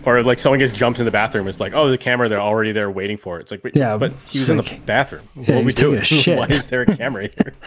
Or 0.06 0.24
like 0.24 0.40
someone 0.40 0.60
gets 0.60 0.74
jumped 0.74 1.00
in 1.00 1.06
the 1.06 1.12
bathroom. 1.12 1.48
It's 1.48 1.60
like, 1.60 1.74
oh, 1.74 1.90
the 1.90 1.98
camera, 1.98 2.30
they're 2.30 2.40
already 2.40 2.72
there 2.72 2.90
waiting 2.92 3.18
for 3.18 3.38
it. 3.38 3.44
It's 3.44 3.52
like, 3.52 3.62
but, 3.62 3.76
Yeah, 3.76 3.98
but 3.98 4.12
he 4.28 4.40
was 4.40 4.50
it's 4.50 4.50
in 4.50 4.58
the 4.58 4.86
bathroom. 4.86 5.28
Yeah, 5.36 5.56
what 5.56 5.62
are 5.62 5.66
we 5.66 5.72
doing? 5.72 6.02
shit. 6.04 6.38
Why 6.38 6.48
is 6.48 6.68
there 6.68 6.82
a 6.82 6.98
camera 6.98 7.30
here? 7.36 7.54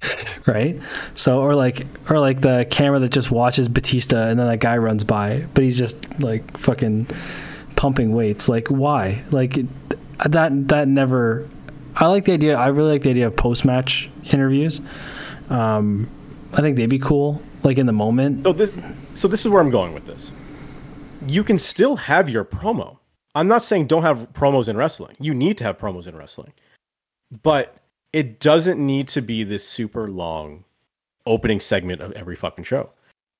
right? 0.46 0.80
So 1.14 1.40
or 1.40 1.54
like 1.54 1.86
or 2.08 2.20
like 2.20 2.40
the 2.40 2.66
camera 2.70 3.00
that 3.00 3.10
just 3.10 3.30
watches 3.30 3.68
Batista 3.68 4.28
and 4.28 4.38
then 4.38 4.46
that 4.46 4.58
guy 4.58 4.76
runs 4.78 5.04
by, 5.04 5.46
but 5.54 5.64
he's 5.64 5.76
just 5.76 6.06
like 6.20 6.56
fucking 6.56 7.08
pumping 7.76 8.12
weights. 8.12 8.48
Like 8.48 8.68
why? 8.68 9.22
Like 9.30 9.58
that 10.24 10.68
that 10.68 10.88
never. 10.88 11.48
I 11.96 12.06
like 12.06 12.26
the 12.26 12.32
idea. 12.32 12.56
I 12.56 12.68
really 12.68 12.92
like 12.92 13.02
the 13.02 13.10
idea 13.10 13.26
of 13.26 13.36
post 13.36 13.64
match 13.64 14.08
interviews. 14.30 14.80
Um, 15.50 16.08
I 16.52 16.60
think 16.60 16.76
they'd 16.76 16.86
be 16.86 17.00
cool. 17.00 17.42
Like 17.64 17.78
in 17.78 17.86
the 17.86 17.92
moment. 17.92 18.44
so 18.44 18.52
this, 18.52 18.72
so 19.14 19.26
this 19.26 19.44
is 19.44 19.50
where 19.50 19.60
I'm 19.60 19.70
going 19.70 19.92
with 19.92 20.06
this. 20.06 20.30
You 21.28 21.44
can 21.44 21.58
still 21.58 21.96
have 21.96 22.28
your 22.28 22.44
promo. 22.44 22.98
I'm 23.34 23.48
not 23.48 23.62
saying 23.62 23.86
don't 23.86 24.02
have 24.02 24.32
promos 24.32 24.68
in 24.68 24.76
wrestling. 24.76 25.16
You 25.20 25.34
need 25.34 25.58
to 25.58 25.64
have 25.64 25.78
promos 25.78 26.06
in 26.06 26.16
wrestling, 26.16 26.52
but 27.42 27.76
it 28.12 28.40
doesn't 28.40 28.84
need 28.84 29.08
to 29.08 29.22
be 29.22 29.44
this 29.44 29.66
super 29.66 30.08
long 30.08 30.64
opening 31.26 31.60
segment 31.60 32.00
of 32.00 32.12
every 32.12 32.36
fucking 32.36 32.64
show. 32.64 32.90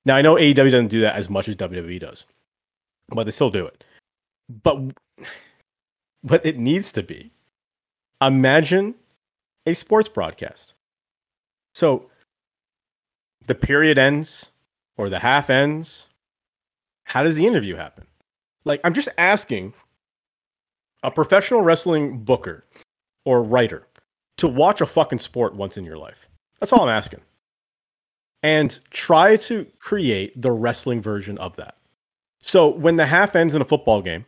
Now 0.05 0.15
I 0.15 0.21
know 0.21 0.35
AEW 0.35 0.55
doesn't 0.55 0.87
do 0.87 1.01
that 1.01 1.15
as 1.15 1.29
much 1.29 1.49
as 1.49 1.55
WWE 1.55 1.99
does, 1.99 2.25
but 3.09 3.23
they 3.23 3.31
still 3.31 3.49
do 3.49 3.65
it. 3.65 3.83
But 4.63 4.93
but 6.23 6.45
it 6.45 6.57
needs 6.57 6.91
to 6.93 7.03
be. 7.03 7.31
Imagine 8.21 8.95
a 9.65 9.73
sports 9.73 10.09
broadcast. 10.09 10.73
So 11.73 12.09
the 13.45 13.55
period 13.55 13.97
ends 13.97 14.51
or 14.97 15.09
the 15.09 15.19
half 15.19 15.49
ends. 15.49 16.08
How 17.09 17.23
does 17.23 17.35
the 17.35 17.47
interview 17.47 17.75
happen? 17.75 18.05
Like 18.65 18.81
I'm 18.83 18.93
just 18.93 19.09
asking 19.17 19.73
a 21.03 21.09
professional 21.09 21.61
wrestling 21.61 22.19
booker 22.19 22.65
or 23.25 23.41
writer 23.43 23.87
to 24.37 24.47
watch 24.47 24.79
a 24.79 24.85
fucking 24.85 25.19
sport 25.19 25.55
once 25.55 25.75
in 25.75 25.85
your 25.85 25.97
life. 25.97 26.29
That's 26.59 26.71
all 26.71 26.83
I'm 26.83 26.89
asking. 26.89 27.21
And 28.43 28.79
try 28.91 29.37
to 29.37 29.65
create 29.79 30.39
the 30.39 30.51
wrestling 30.51 31.01
version 31.01 31.37
of 31.39 31.55
that. 31.55 31.77
So 32.41 32.67
when 32.69 32.95
the 32.95 33.05
half 33.05 33.35
ends 33.35 33.55
in 33.55 33.61
a 33.61 33.65
football 33.65 34.01
game, 34.01 34.25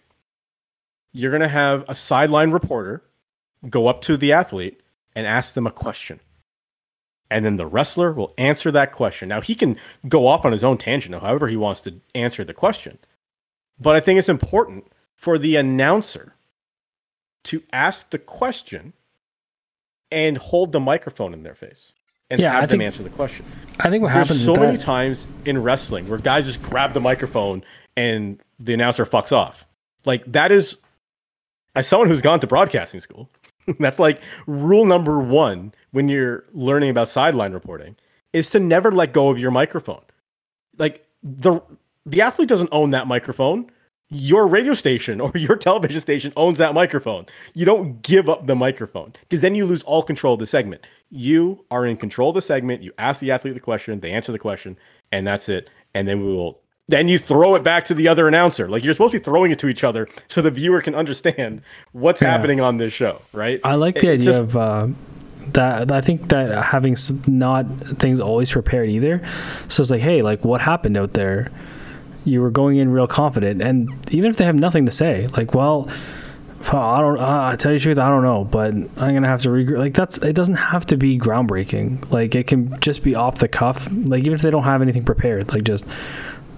you're 1.13 1.31
going 1.31 1.41
to 1.41 1.47
have 1.47 1.85
a 1.87 1.95
sideline 1.95 2.51
reporter 2.51 3.03
go 3.69 3.87
up 3.87 4.01
to 4.01 4.17
the 4.17 4.33
athlete 4.33 4.81
and 5.15 5.27
ask 5.27 5.53
them 5.53 5.67
a 5.67 5.71
question. 5.71 6.19
And 7.31 7.45
then 7.45 7.55
the 7.55 7.65
wrestler 7.65 8.11
will 8.11 8.33
answer 8.37 8.71
that 8.71 8.91
question. 8.91 9.29
Now, 9.29 9.39
he 9.39 9.55
can 9.55 9.77
go 10.07 10.27
off 10.27 10.43
on 10.45 10.51
his 10.51 10.65
own 10.65 10.77
tangent, 10.77 11.15
however, 11.15 11.47
he 11.47 11.55
wants 11.55 11.79
to 11.81 11.95
answer 12.13 12.43
the 12.43 12.53
question. 12.53 12.99
But 13.79 13.95
I 13.95 14.01
think 14.01 14.19
it's 14.19 14.27
important 14.29 14.85
for 15.15 15.37
the 15.39 15.55
announcer 15.55 16.35
to 17.45 17.63
ask 17.71 18.09
the 18.09 18.19
question 18.19 18.91
and 20.11 20.37
hold 20.37 20.73
the 20.73 20.79
microphone 20.81 21.33
in 21.33 21.43
their 21.43 21.55
face 21.55 21.93
and 22.29 22.41
Yeah, 22.41 22.51
have 22.51 22.63
I 22.63 22.65
them 22.65 22.79
think- 22.79 22.83
answer 22.87 23.03
the 23.03 23.09
question. 23.09 23.45
I 23.79 23.89
think 23.89 24.03
what 24.03 24.13
There's 24.13 24.27
happens 24.27 24.43
so 24.43 24.55
many 24.55 24.75
that- 24.75 24.83
times 24.83 25.25
in 25.45 25.63
wrestling 25.63 26.09
where 26.09 26.19
guys 26.19 26.45
just 26.45 26.61
grab 26.61 26.91
the 26.93 26.99
microphone 26.99 27.63
and 27.95 28.39
the 28.59 28.73
announcer 28.73 29.05
fucks 29.05 29.31
off. 29.31 29.65
Like 30.03 30.29
that 30.33 30.51
is, 30.51 30.77
as 31.75 31.87
someone 31.87 32.09
who's 32.09 32.21
gone 32.21 32.41
to 32.41 32.47
broadcasting 32.47 32.99
school, 32.99 33.29
that's 33.79 33.99
like 33.99 34.21
rule 34.47 34.85
number 34.85 35.19
one 35.19 35.73
when 35.91 36.09
you're 36.09 36.45
learning 36.53 36.89
about 36.89 37.07
sideline 37.07 37.53
reporting 37.53 37.95
is 38.33 38.49
to 38.49 38.59
never 38.59 38.91
let 38.91 39.13
go 39.13 39.29
of 39.29 39.39
your 39.39 39.51
microphone. 39.51 40.03
Like 40.77 41.05
the 41.23 41.61
the 42.05 42.21
athlete 42.21 42.49
doesn't 42.49 42.69
own 42.71 42.91
that 42.91 43.07
microphone. 43.07 43.69
Your 44.13 44.45
radio 44.47 44.73
station 44.73 45.21
or 45.21 45.31
your 45.35 45.55
television 45.57 46.01
station 46.01 46.33
owns 46.35 46.57
that 46.57 46.73
microphone. 46.73 47.25
You 47.53 47.65
don't 47.65 48.01
give 48.01 48.27
up 48.27 48.45
the 48.45 48.55
microphone 48.55 49.13
because 49.21 49.41
then 49.41 49.55
you 49.55 49.65
lose 49.65 49.83
all 49.83 50.03
control 50.03 50.33
of 50.33 50.39
the 50.39 50.47
segment. 50.47 50.85
You 51.09 51.63
are 51.71 51.85
in 51.85 51.97
control 51.97 52.29
of 52.29 52.35
the 52.35 52.41
segment. 52.41 52.81
You 52.81 52.91
ask 52.97 53.21
the 53.21 53.31
athlete 53.31 53.53
the 53.53 53.59
question, 53.59 53.99
they 53.99 54.11
answer 54.11 54.31
the 54.31 54.39
question, 54.39 54.77
and 55.11 55.25
that's 55.25 55.47
it. 55.47 55.69
And 55.93 56.07
then 56.07 56.25
we 56.25 56.33
will 56.33 56.59
then 56.91 57.07
you 57.07 57.17
throw 57.17 57.55
it 57.55 57.63
back 57.63 57.85
to 57.85 57.93
the 57.95 58.07
other 58.07 58.27
announcer. 58.27 58.69
Like 58.69 58.83
you're 58.83 58.93
supposed 58.93 59.13
to 59.13 59.19
be 59.19 59.23
throwing 59.23 59.51
it 59.51 59.57
to 59.59 59.67
each 59.67 59.83
other 59.83 60.07
so 60.27 60.41
the 60.41 60.51
viewer 60.51 60.81
can 60.81 60.93
understand 60.93 61.61
what's 61.93 62.21
Yeah. 62.21 62.29
happening 62.31 62.59
on 62.61 62.77
this 62.77 62.93
show, 62.93 63.21
right? 63.33 63.59
I 63.63 63.75
like 63.75 63.95
It- 63.97 64.01
the 64.01 64.09
idea 64.09 64.25
just- 64.25 64.41
of 64.41 64.55
uh, 64.57 64.87
that. 65.53 65.91
I 65.91 66.01
think 66.01 66.29
that 66.29 66.63
having 66.65 66.95
not 67.27 67.65
things 67.97 68.19
always 68.19 68.51
prepared 68.51 68.89
either. 68.89 69.21
So 69.67 69.81
it's 69.81 69.89
like, 69.91 70.01
hey, 70.01 70.21
like 70.21 70.45
what 70.45 70.61
happened 70.61 70.97
out 70.97 71.13
there? 71.13 71.49
You 72.23 72.41
were 72.41 72.51
going 72.51 72.77
in 72.77 72.91
real 72.91 73.07
confident, 73.07 73.63
and 73.63 73.89
even 74.11 74.29
if 74.29 74.37
they 74.37 74.45
have 74.45 74.53
nothing 74.53 74.85
to 74.85 74.91
say, 74.91 75.27
like, 75.35 75.55
well, 75.55 75.89
I 76.71 77.01
don't. 77.01 77.17
Uh, 77.17 77.49
I 77.51 77.55
tell 77.55 77.71
you 77.71 77.79
the 77.79 77.83
truth, 77.83 77.97
I 77.97 78.07
don't 78.09 78.21
know, 78.21 78.43
but 78.43 78.71
I'm 78.75 79.15
gonna 79.15 79.27
have 79.27 79.41
to 79.41 79.49
regroup. 79.49 79.79
Like 79.79 79.95
that's. 79.95 80.19
It 80.19 80.33
doesn't 80.33 80.53
have 80.55 80.85
to 80.87 80.97
be 80.97 81.17
groundbreaking. 81.17 82.11
Like 82.11 82.35
it 82.35 82.45
can 82.45 82.79
just 82.79 83.01
be 83.03 83.15
off 83.15 83.39
the 83.39 83.47
cuff. 83.47 83.87
Like 83.91 84.21
even 84.21 84.33
if 84.33 84.43
they 84.43 84.51
don't 84.51 84.61
have 84.65 84.83
anything 84.83 85.03
prepared, 85.03 85.51
like 85.51 85.63
just, 85.63 85.87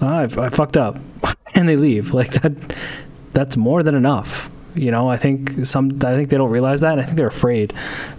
"Ah, 0.04 0.20
I, 0.20 0.46
I 0.46 0.50
fucked 0.50 0.78
up, 0.78 1.00
and 1.56 1.68
they 1.68 1.76
leave. 1.76 2.14
Like 2.14 2.34
that. 2.42 2.54
That's 3.34 3.58
more 3.58 3.82
than 3.82 3.96
enough. 3.96 4.50
You 4.76 4.92
know, 4.92 5.10
I 5.10 5.18
think 5.18 5.66
some. 5.66 6.00
I 6.04 6.14
think 6.14 6.30
they 6.30 6.38
don't 6.38 6.52
realize 6.52 6.82
that. 6.82 7.00
I 7.00 7.04
think 7.04 7.18
they're 7.18 7.28
afraid 7.28 7.74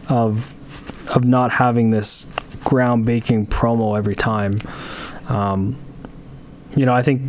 of 0.08 0.52
of 1.08 1.24
not 1.24 1.52
having 1.52 1.90
this 1.90 2.26
ground 2.64 3.04
breaking 3.04 3.46
promo 3.46 3.96
every 3.96 4.14
time. 4.14 4.60
Um, 5.28 5.76
you 6.74 6.86
know, 6.86 6.94
I 6.94 7.02
think 7.02 7.22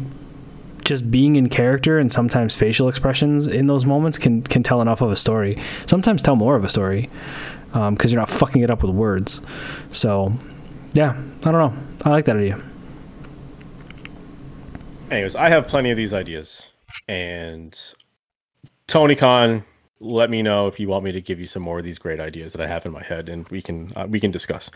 just 0.84 1.10
being 1.10 1.36
in 1.36 1.50
character 1.50 1.98
and 2.00 2.12
sometimes 2.12 2.56
facial 2.56 2.88
expressions 2.88 3.48
in 3.48 3.68
those 3.68 3.86
moments 3.86 4.18
can 4.18 4.42
can 4.42 4.64
tell 4.64 4.82
enough 4.82 5.02
of 5.02 5.12
a 5.12 5.16
story. 5.16 5.58
Sometimes 5.86 6.22
tell 6.22 6.36
more 6.36 6.56
of 6.56 6.64
a 6.64 6.70
story 6.70 7.10
because 7.74 8.12
you're 8.12 8.22
not 8.22 8.30
fucking 8.30 8.62
it 8.62 8.70
up 8.70 8.84
with 8.84 8.92
words. 8.92 9.42
So, 9.92 10.34
yeah, 10.94 11.12
I 11.12 11.52
don't 11.52 11.54
know. 11.54 11.74
I 12.04 12.10
like 12.10 12.26
that 12.26 12.38
idea. 12.38 12.62
Anyways, 15.12 15.36
I 15.36 15.50
have 15.50 15.68
plenty 15.68 15.92
of 15.92 15.98
these 15.98 16.14
ideas, 16.14 16.68
and 17.08 17.78
Tony 18.88 19.16
Khan, 19.16 19.64
let 20.00 20.30
me 20.30 20.42
know 20.42 20.68
if 20.68 20.80
you 20.80 20.88
want 20.88 21.04
me 21.04 21.12
to 21.12 21.22
give 21.22 21.40
you 21.40 21.48
some 21.48 21.62
more 21.62 21.80
of 21.80 21.86
these 21.86 22.00
great 22.00 22.20
ideas 22.20 22.54
that 22.54 22.62
I 22.62 22.68
have 22.68 22.86
in 22.86 22.92
my 22.92 23.04
head, 23.04 23.30
and 23.30 23.48
we 23.50 23.62
can 23.62 23.92
uh, 23.96 24.08
we 24.10 24.20
can 24.20 24.32
discuss. 24.32 24.72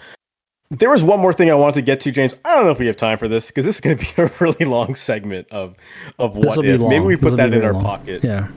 There 0.72 0.91
was 0.91 1.03
one 1.03 1.19
more 1.19 1.34
thing 1.34 1.49
I 1.49 1.56
wanted 1.56 1.76
to 1.76 1.81
get 1.81 1.99
to, 2.01 2.11
James. 2.11 2.38
I 2.45 2.56
don't 2.56 2.65
know 2.65 2.72
if 2.72 2.77
we 2.77 2.85
have 2.85 2.95
time 2.95 3.18
for 3.18 3.27
this 3.27 3.47
because 3.47 3.65
this 3.65 3.76
is 3.76 3.81
going 3.81 3.97
to 3.97 4.06
be 4.06 4.22
a 4.22 4.31
really 4.39 4.65
long 4.65 4.93
segment 4.93 5.47
of 5.49 5.76
of 6.19 6.35
what 6.35 6.61
This'll 6.61 6.64
if. 6.64 6.81
Maybe 6.81 7.06
we 7.06 7.15
put 7.15 7.31
This'll 7.31 7.38
that 7.38 7.53
in 7.53 7.64
our 7.64 7.73
long. 7.73 7.84
pocket. 7.84 8.23
Yeah. 8.23 8.49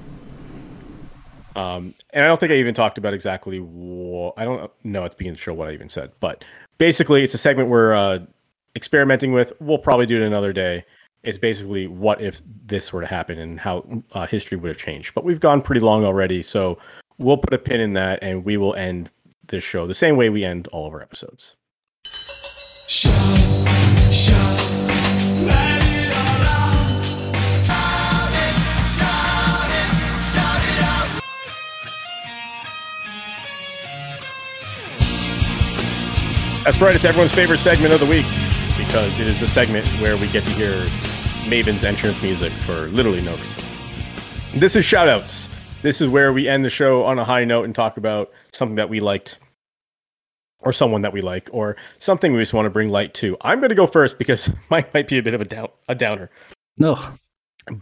Um, 1.55 1.95
and 2.11 2.25
I 2.25 2.29
don't 2.29 2.41
think 2.41 2.53
I 2.53 2.57
even 2.57 2.75
talked 2.75 2.99
about 2.99 3.15
exactly 3.15 3.59
what 3.59 4.35
I 4.37 4.45
don't 4.45 4.71
know 4.85 5.05
at 5.05 5.13
the 5.13 5.17
beginning 5.17 5.33
of 5.33 5.37
the 5.39 5.43
show 5.43 5.55
what 5.55 5.69
I 5.69 5.73
even 5.73 5.89
said, 5.89 6.13
but 6.21 6.45
basically, 6.79 7.25
it's 7.25 7.35
a 7.35 7.39
segment 7.39 7.69
we're 7.69 7.95
uh, 7.95 8.19
experimenting 8.77 9.33
with. 9.33 9.53
We'll 9.61 9.79
probably 9.79 10.07
do 10.07 10.21
it 10.21 10.27
another 10.27 10.53
day. 10.53 10.85
It's 11.23 11.39
basically 11.39 11.87
what 11.87 12.21
if 12.21 12.43
this 12.67 12.93
were 12.93 13.01
to 13.01 13.07
happen 13.07 13.39
and 13.39 13.61
how 13.61 14.03
uh, 14.11 14.27
history 14.27 14.59
would 14.59 14.69
have 14.69 14.79
changed. 14.79 15.15
But 15.15 15.23
we've 15.23 15.39
gone 15.39 15.63
pretty 15.63 15.81
long 15.81 16.05
already, 16.05 16.43
so 16.43 16.79
we'll 17.19 17.37
put 17.37 17.55
a 17.55 17.59
pin 17.59 17.81
in 17.81 17.93
that 17.93 18.19
and 18.23 18.45
we 18.45 18.57
will 18.57 18.75
end 18.75 19.13
this 19.47 19.63
show 19.63 19.87
the 19.87 19.95
same 19.95 20.17
way 20.17 20.31
we 20.31 20.45
end 20.45 20.67
all 20.69 20.87
of 20.87 20.93
our 20.93 21.01
episodes. 21.01 21.55
That's 36.65 36.81
right. 36.81 36.95
It's 36.95 37.05
everyone's 37.05 37.33
favorite 37.33 37.59
segment 37.59 37.93
of 37.93 38.01
the 38.01 38.07
week 38.07 38.27
because 38.77 39.19
it 39.19 39.27
is 39.27 39.39
the 39.41 39.49
segment 39.49 39.87
where 40.01 40.17
we 40.17 40.29
get 40.29 40.45
to 40.45 40.51
hear 40.51 40.87
Maven's 41.53 41.85
entrance 41.85 42.23
music 42.23 42.51
for 42.65 42.87
literally 42.87 43.21
no 43.21 43.37
reason. 43.37 43.63
This 44.55 44.75
is 44.75 44.87
shoutouts. 44.87 45.49
This 45.83 46.01
is 46.01 46.09
where 46.09 46.33
we 46.33 46.49
end 46.49 46.65
the 46.65 46.71
show 46.71 47.05
on 47.05 47.19
a 47.19 47.25
high 47.27 47.45
note 47.45 47.65
and 47.65 47.75
talk 47.75 47.99
about 47.99 48.33
something 48.55 48.77
that 48.77 48.89
we 48.89 49.01
liked 49.01 49.39
or 50.61 50.73
someone 50.73 51.03
that 51.03 51.13
we 51.13 51.21
like 51.21 51.51
or 51.53 51.77
something 51.99 52.33
we 52.33 52.39
just 52.39 52.55
want 52.55 52.65
to 52.65 52.71
bring 52.71 52.89
light 52.89 53.13
to. 53.13 53.37
I'm 53.43 53.59
going 53.59 53.69
to 53.69 53.75
go 53.75 53.87
first 53.87 54.17
because 54.17 54.49
mine 54.71 54.87
might 54.95 55.09
be 55.09 55.19
a 55.19 55.23
bit 55.23 55.35
of 55.35 55.43
a, 55.43 55.45
down, 55.45 55.69
a 55.89 55.95
downer 55.95 56.31
No. 56.79 56.99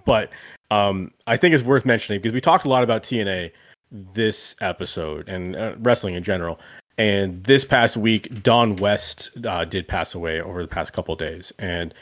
but 0.05 0.31
um, 0.73 1.13
I 1.29 1.37
think 1.37 1.55
it's 1.55 1.63
worth 1.63 1.87
mentioning 1.87 2.21
because 2.21 2.35
we 2.35 2.41
talked 2.41 2.65
a 2.65 2.69
lot 2.69 2.83
about 2.83 3.05
TNA 3.05 3.53
this 3.93 4.57
episode 4.61 5.29
and 5.29 5.55
uh, 5.55 5.77
wrestling 5.79 6.17
in 6.17 6.25
general. 6.25 6.59
And 6.99 7.45
this 7.45 7.65
past 7.65 7.97
week, 7.97 8.43
Don 8.43 8.75
West 8.75 9.31
uh, 9.47 9.65
did 9.65 9.87
pass 9.87 10.13
away 10.13 10.41
over 10.41 10.61
the 10.61 10.69
past 10.69 10.93
couple 10.93 11.13
of 11.13 11.21
days. 11.21 11.53
And 11.61 11.95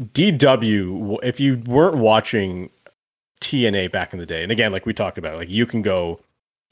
DW, 0.00 1.18
if 1.22 1.40
you 1.40 1.58
weren't 1.66 1.98
watching 1.98 2.70
TNA 3.40 3.92
back 3.92 4.12
in 4.12 4.18
the 4.18 4.26
day, 4.26 4.42
and 4.42 4.50
again, 4.50 4.72
like 4.72 4.86
we 4.86 4.94
talked 4.94 5.18
about, 5.18 5.36
like 5.36 5.50
you 5.50 5.66
can 5.66 5.82
go 5.82 6.20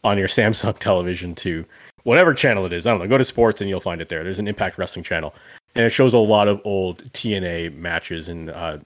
on 0.05 0.19
your 0.19 0.29
Samsung 0.29 0.79
television 0.79 1.35
to 1.37 1.65
whatever 2.05 2.33
channel 2.33 2.65
it 2.65 2.73
is. 2.73 2.87
I 2.87 2.91
don't 2.91 3.01
know. 3.01 3.07
Go 3.09 3.19
to 3.19 3.25
sports 3.25 3.61
and 3.61 3.69
you'll 3.69 3.81
find 3.81 4.01
it 4.01 4.09
there. 4.09 4.25
There's 4.25 4.39
an 4.39 4.49
Impact 4.49 4.79
Wrestling 4.79 5.05
channel, 5.05 5.35
and 5.75 5.85
it 5.85 5.91
shows 5.91 6.15
a 6.15 6.19
lot 6.19 6.49
of 6.49 6.61
old 6.65 7.05
TNA 7.13 7.77
matches 7.77 8.29
and 8.29 8.51
uh, 8.51 8.79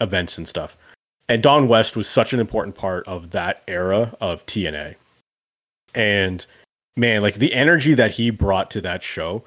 events 0.00 0.38
and 0.38 0.48
stuff. 0.48 0.76
And 1.28 1.42
Don 1.42 1.68
West 1.68 1.96
was 1.96 2.08
such 2.08 2.32
an 2.32 2.40
important 2.40 2.74
part 2.74 3.06
of 3.06 3.30
that 3.30 3.62
era 3.68 4.16
of 4.20 4.44
TNA. 4.46 4.96
And 5.94 6.44
man, 6.96 7.22
like 7.22 7.36
the 7.36 7.54
energy 7.54 7.94
that 7.94 8.12
he 8.12 8.30
brought 8.30 8.70
to 8.72 8.80
that 8.80 9.02
show, 9.02 9.44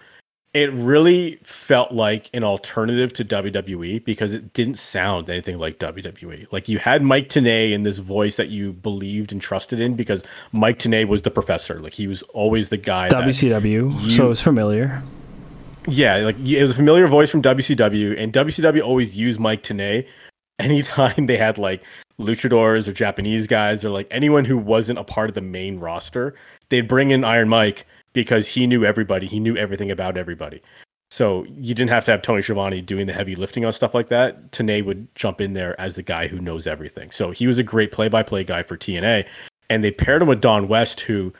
it 0.54 0.72
really 0.72 1.38
felt 1.44 1.92
like 1.92 2.30
an 2.34 2.44
alternative 2.44 3.12
to 3.14 3.26
WWE 3.26 4.04
because 4.06 4.34
it 4.34 4.54
didn't 4.54 4.76
sound 4.78 5.28
anything 5.30 5.58
like 5.58 5.80
WWE. 5.80 6.46
Like 6.52 6.70
you 6.70 6.78
had 6.78 7.02
Mike 7.02 7.28
Tenay 7.30 7.72
in 7.72 7.82
this 7.84 7.98
voice 7.98 8.38
that 8.38 8.50
you 8.50 8.72
believed 8.74 9.32
and 9.32 9.42
trusted 9.42 9.80
in 9.80 9.96
because 9.96 10.24
Mike 10.52 10.78
Tenay 10.78 11.08
was 11.08 11.24
the 11.24 11.32
professor. 11.32 11.80
Like 11.80 11.94
he 11.94 12.06
was 12.08 12.22
always 12.34 12.70
the 12.70 12.78
guy 12.78 13.10
WCW, 13.10 14.00
you- 14.04 14.12
so 14.12 14.30
it's 14.30 14.42
familiar. 14.42 15.02
yeah, 15.88 16.18
like 16.18 16.38
it 16.40 16.62
was 16.62 16.72
a 16.72 16.76
familiar 16.76 17.08
voice 17.08 17.30
from 17.32 17.42
WCW, 17.42 18.16
and 18.22 18.32
WCW 18.32 18.84
always 18.84 19.18
used 19.18 19.40
Mike 19.40 19.64
Tenay 19.64 20.08
anytime 20.60 21.26
they 21.26 21.38
had 21.38 21.58
like 21.58 21.82
luchadors 22.20 22.88
or 22.88 22.94
Japanese 22.94 23.48
guys 23.48 23.84
or 23.84 23.90
like 23.90 24.08
anyone 24.12 24.46
who 24.46 24.58
wasn't 24.58 25.00
a 25.00 25.04
part 25.04 25.30
of 25.30 25.34
the 25.34 25.42
main 25.42 25.80
roster. 25.80 26.36
They'd 26.70 26.88
bring 26.88 27.10
in 27.12 27.24
Iron 27.24 27.50
Mike 27.50 27.86
because 28.14 28.48
he 28.48 28.68
knew 28.68 28.86
everybody, 28.86 29.28
he 29.28 29.40
knew 29.40 29.58
everything 29.58 29.92
about 29.92 30.18
everybody. 30.18 30.62
So 31.12 31.44
you 31.44 31.76
didn't 31.76 31.92
have 31.92 32.06
to 32.06 32.12
have 32.12 32.24
Tony 32.24 32.42
Schiavone 32.42 32.82
doing 32.82 33.06
the 33.06 33.14
heavy 33.14 33.36
lifting 33.36 33.66
on 33.66 33.74
stuff 33.74 33.94
like 33.94 34.10
that. 34.10 34.52
Tenay 34.52 34.84
would 34.84 35.14
jump 35.16 35.42
in 35.42 35.54
there 35.54 35.80
as 35.80 35.96
the 35.96 36.02
guy 36.02 36.28
who 36.28 36.40
knows 36.40 36.66
everything. 36.66 37.12
So 37.12 37.30
he 37.30 37.46
was 37.46 37.60
a 37.60 37.64
great 37.64 37.92
play-by-play 37.92 38.46
guy 38.46 38.64
for 38.64 38.78
TNA, 38.78 39.28
and 39.70 39.84
they 39.84 39.92
paired 39.92 40.24
him 40.24 40.28
with 40.28 40.42
Don 40.42 40.68
West, 40.68 41.02
who 41.02 41.32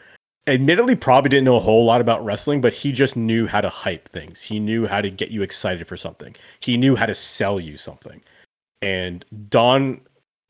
admittedly 0.46 0.96
probably 0.96 1.30
didn't 1.30 1.46
know 1.46 1.56
a 1.56 1.60
whole 1.62 1.86
lot 1.86 2.02
about 2.02 2.24
wrestling, 2.24 2.62
but 2.62 2.74
he 2.74 2.92
just 2.92 3.16
knew 3.16 3.48
how 3.48 3.62
to 3.62 3.70
hype 3.70 4.08
things. 4.10 4.42
He 4.42 4.60
knew 4.60 4.86
how 4.86 5.02
to 5.02 5.10
get 5.10 5.32
you 5.32 5.42
excited 5.42 5.88
for 5.88 5.98
something. 5.98 6.36
He 6.60 6.78
knew 6.78 6.96
how 6.96 7.08
to 7.08 7.16
sell 7.16 7.60
you 7.60 7.78
something. 7.78 8.22
And 8.82 9.26
Don 9.50 10.02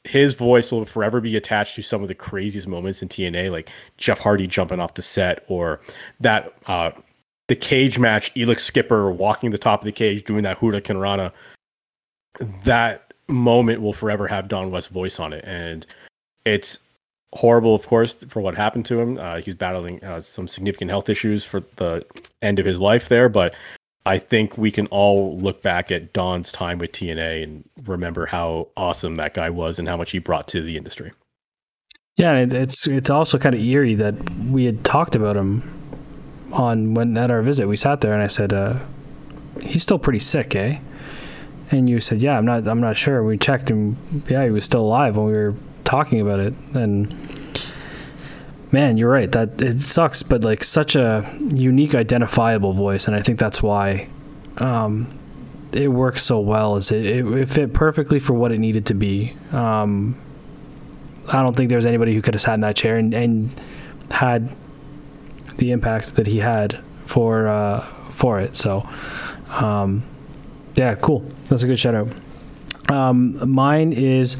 his 0.03 0.33
voice 0.35 0.71
will 0.71 0.85
forever 0.85 1.21
be 1.21 1.35
attached 1.35 1.75
to 1.75 1.81
some 1.81 2.01
of 2.01 2.07
the 2.07 2.15
craziest 2.15 2.67
moments 2.67 3.01
in 3.01 3.09
TNA, 3.09 3.51
like 3.51 3.69
Jeff 3.97 4.19
Hardy 4.19 4.47
jumping 4.47 4.79
off 4.79 4.95
the 4.95 5.01
set, 5.01 5.43
or 5.47 5.79
that 6.19 6.53
uh, 6.67 6.91
the 7.47 7.55
cage 7.55 7.99
match, 7.99 8.33
Elix 8.33 8.61
Skipper 8.61 9.11
walking 9.11 9.51
the 9.51 9.57
top 9.57 9.81
of 9.81 9.85
the 9.85 9.91
cage 9.91 10.23
doing 10.23 10.43
that 10.43 10.59
Hurricanrana. 10.59 11.31
That 12.63 13.13
moment 13.27 13.81
will 13.81 13.93
forever 13.93 14.27
have 14.27 14.47
Don 14.47 14.71
West's 14.71 14.89
voice 14.91 15.19
on 15.19 15.31
it, 15.31 15.45
and 15.45 15.85
it's 16.45 16.79
horrible, 17.33 17.73
of 17.73 17.85
course, 17.87 18.13
for 18.13 18.41
what 18.41 18.55
happened 18.55 18.85
to 18.87 18.99
him. 18.99 19.17
Uh, 19.17 19.37
he's 19.37 19.55
battling 19.55 20.03
uh, 20.03 20.19
some 20.19 20.47
significant 20.47 20.91
health 20.91 21.09
issues 21.09 21.45
for 21.45 21.63
the 21.77 22.05
end 22.41 22.59
of 22.59 22.65
his 22.65 22.79
life 22.79 23.07
there, 23.07 23.29
but 23.29 23.55
I 24.05 24.17
think 24.17 24.57
we 24.57 24.69
can 24.69 24.87
all 24.87 25.37
look 25.37 25.61
back 25.61 25.91
at 25.91 26.11
Don's 26.11 26.51
time 26.51 26.77
with 26.77 26.91
TNA 26.91 27.43
and 27.43 27.69
remember 27.85 28.25
how 28.25 28.67
awesome 28.75 29.15
that 29.15 29.33
guy 29.33 29.49
was 29.49 29.79
and 29.79 29.87
how 29.87 29.95
much 29.95 30.11
he 30.11 30.19
brought 30.19 30.47
to 30.49 30.61
the 30.61 30.75
industry. 30.75 31.13
Yeah, 32.17 32.35
it's 32.37 32.85
it's 32.85 33.09
also 33.09 33.39
kind 33.39 33.55
of 33.55 33.61
eerie 33.61 33.95
that 33.95 34.29
we 34.41 34.65
had 34.65 34.83
talked 34.83 35.15
about 35.15 35.35
him 35.35 35.63
on 36.51 36.93
when 36.93 37.17
at 37.17 37.31
our 37.31 37.41
visit. 37.41 37.67
We 37.67 37.77
sat 37.77 38.01
there 38.01 38.13
and 38.13 38.21
I 38.21 38.27
said, 38.27 38.53
uh, 38.53 38.79
"He's 39.63 39.81
still 39.81 39.97
pretty 39.97 40.19
sick, 40.19 40.55
eh?" 40.55 40.79
And 41.71 41.89
you 41.89 41.99
said, 41.99 42.21
"Yeah, 42.21 42.37
I'm 42.37 42.45
not. 42.45 42.67
I'm 42.67 42.81
not 42.81 42.97
sure." 42.97 43.23
We 43.23 43.37
checked 43.37 43.71
him. 43.71 43.97
Yeah, 44.29 44.43
he 44.43 44.51
was 44.51 44.63
still 44.63 44.81
alive 44.81 45.17
when 45.17 45.25
we 45.25 45.31
were 45.31 45.55
talking 45.85 46.21
about 46.21 46.39
it. 46.39 46.53
And 46.75 47.11
man, 48.73 48.97
you're 48.97 49.09
right. 49.09 49.31
That 49.31 49.61
it 49.61 49.79
sucks, 49.79 50.23
but 50.23 50.43
like 50.43 50.63
such 50.63 50.95
a 50.95 51.31
unique, 51.53 51.93
identifiable 51.95 52.73
voice, 52.73 53.07
and 53.07 53.15
I 53.15 53.21
think 53.21 53.39
that's 53.39 53.61
why 53.61 54.09
um, 54.57 55.07
it 55.71 55.87
works 55.87 56.23
so 56.23 56.39
well. 56.39 56.75
Is 56.75 56.91
it, 56.91 57.05
it, 57.05 57.25
it 57.25 57.49
fit 57.49 57.73
perfectly 57.73 58.19
for 58.19 58.33
what 58.33 58.51
it 58.51 58.57
needed 58.57 58.87
to 58.87 58.95
be. 58.95 59.35
Um, 59.51 60.19
I 61.27 61.41
don't 61.43 61.55
think 61.55 61.69
there's 61.69 61.85
anybody 61.85 62.15
who 62.15 62.21
could 62.21 62.33
have 62.33 62.41
sat 62.41 62.55
in 62.55 62.61
that 62.61 62.75
chair 62.75 62.97
and, 62.97 63.13
and 63.13 63.61
had 64.11 64.53
the 65.57 65.71
impact 65.71 66.15
that 66.15 66.27
he 66.27 66.39
had 66.39 66.79
for 67.05 67.47
uh, 67.47 67.85
for 68.11 68.41
it. 68.41 68.55
So, 68.55 68.89
um, 69.49 70.03
yeah, 70.73 70.95
cool. 70.95 71.23
That's 71.45 71.61
a 71.61 71.67
good 71.67 71.79
shout 71.79 71.93
out. 71.93 72.07
Um, 72.91 73.49
mine 73.49 73.93
is 73.93 74.37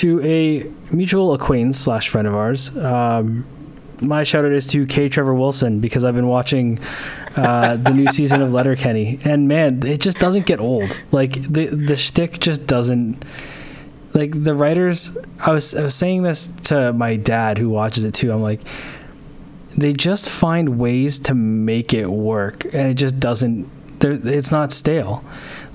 to 0.00 0.18
a 0.22 0.62
mutual 0.94 1.34
acquaintance 1.34 1.78
slash 1.78 2.08
friend 2.08 2.26
of 2.26 2.34
ours. 2.34 2.74
Um, 2.74 3.46
my 4.00 4.22
shout 4.22 4.46
out 4.46 4.52
is 4.52 4.66
to 4.68 4.86
K. 4.86 5.10
Trevor 5.10 5.34
Wilson 5.34 5.80
because 5.80 6.04
I've 6.04 6.14
been 6.14 6.26
watching 6.26 6.78
uh, 7.36 7.76
the 7.76 7.90
new 7.90 8.06
season 8.08 8.40
of 8.40 8.50
Letterkenny, 8.50 9.18
and 9.24 9.46
man, 9.46 9.86
it 9.86 10.00
just 10.00 10.18
doesn't 10.18 10.46
get 10.46 10.58
old. 10.58 10.96
Like 11.12 11.34
the 11.52 11.66
the 11.66 11.96
shtick 11.96 12.40
just 12.40 12.66
doesn't. 12.66 13.22
Like 14.14 14.42
the 14.42 14.54
writers, 14.54 15.16
I 15.38 15.52
was 15.52 15.74
I 15.74 15.82
was 15.82 15.94
saying 15.94 16.22
this 16.22 16.46
to 16.64 16.94
my 16.94 17.16
dad 17.16 17.58
who 17.58 17.68
watches 17.68 18.04
it 18.04 18.14
too. 18.14 18.32
I'm 18.32 18.40
like, 18.40 18.60
they 19.76 19.92
just 19.92 20.30
find 20.30 20.78
ways 20.78 21.18
to 21.20 21.34
make 21.34 21.92
it 21.92 22.10
work, 22.10 22.64
and 22.64 22.88
it 22.88 22.94
just 22.94 23.20
doesn't. 23.20 23.70
It's 24.02 24.50
not 24.50 24.72
stale. 24.72 25.22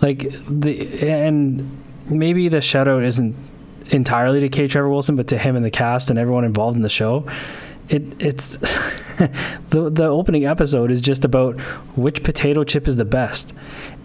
Like 0.01 0.31
the 0.49 1.07
and 1.07 1.79
maybe 2.09 2.47
the 2.47 2.59
shout 2.59 2.87
out 2.87 3.03
isn't 3.03 3.35
entirely 3.91 4.39
to 4.39 4.49
K. 4.49 4.67
Trevor 4.67 4.89
Wilson, 4.89 5.15
but 5.15 5.27
to 5.29 5.37
him 5.37 5.55
and 5.55 5.63
the 5.63 5.71
cast 5.71 6.09
and 6.09 6.19
everyone 6.19 6.45
involved 6.45 6.75
in 6.75 6.81
the 6.81 6.89
show. 6.89 7.25
It 7.87 8.21
it's 8.21 8.57
the 9.69 9.89
the 9.91 10.05
opening 10.05 10.45
episode 10.45 10.91
is 10.91 11.01
just 11.01 11.23
about 11.23 11.59
which 11.95 12.23
potato 12.23 12.63
chip 12.63 12.87
is 12.87 12.95
the 12.95 13.05
best, 13.05 13.53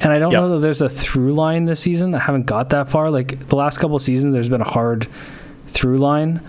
and 0.01 0.13
I 0.13 0.19
don't 0.19 0.33
yep. 0.33 0.43
know 0.43 0.49
that 0.55 0.59
there's 0.61 0.83
a 0.83 0.89
through 0.89 1.33
line 1.33 1.65
this 1.65 1.81
season. 1.81 2.15
I 2.15 2.19
haven't 2.19 2.45
got 2.47 2.71
that 2.71 2.91
far. 2.91 3.11
Like 3.11 3.49
the 3.49 3.57
last 3.57 3.79
couple 3.79 3.99
seasons, 3.99 4.35
there's 4.35 4.51
been 4.51 4.61
a 4.61 4.69
hard 4.69 5.09
through 5.67 5.99
line. 5.99 6.43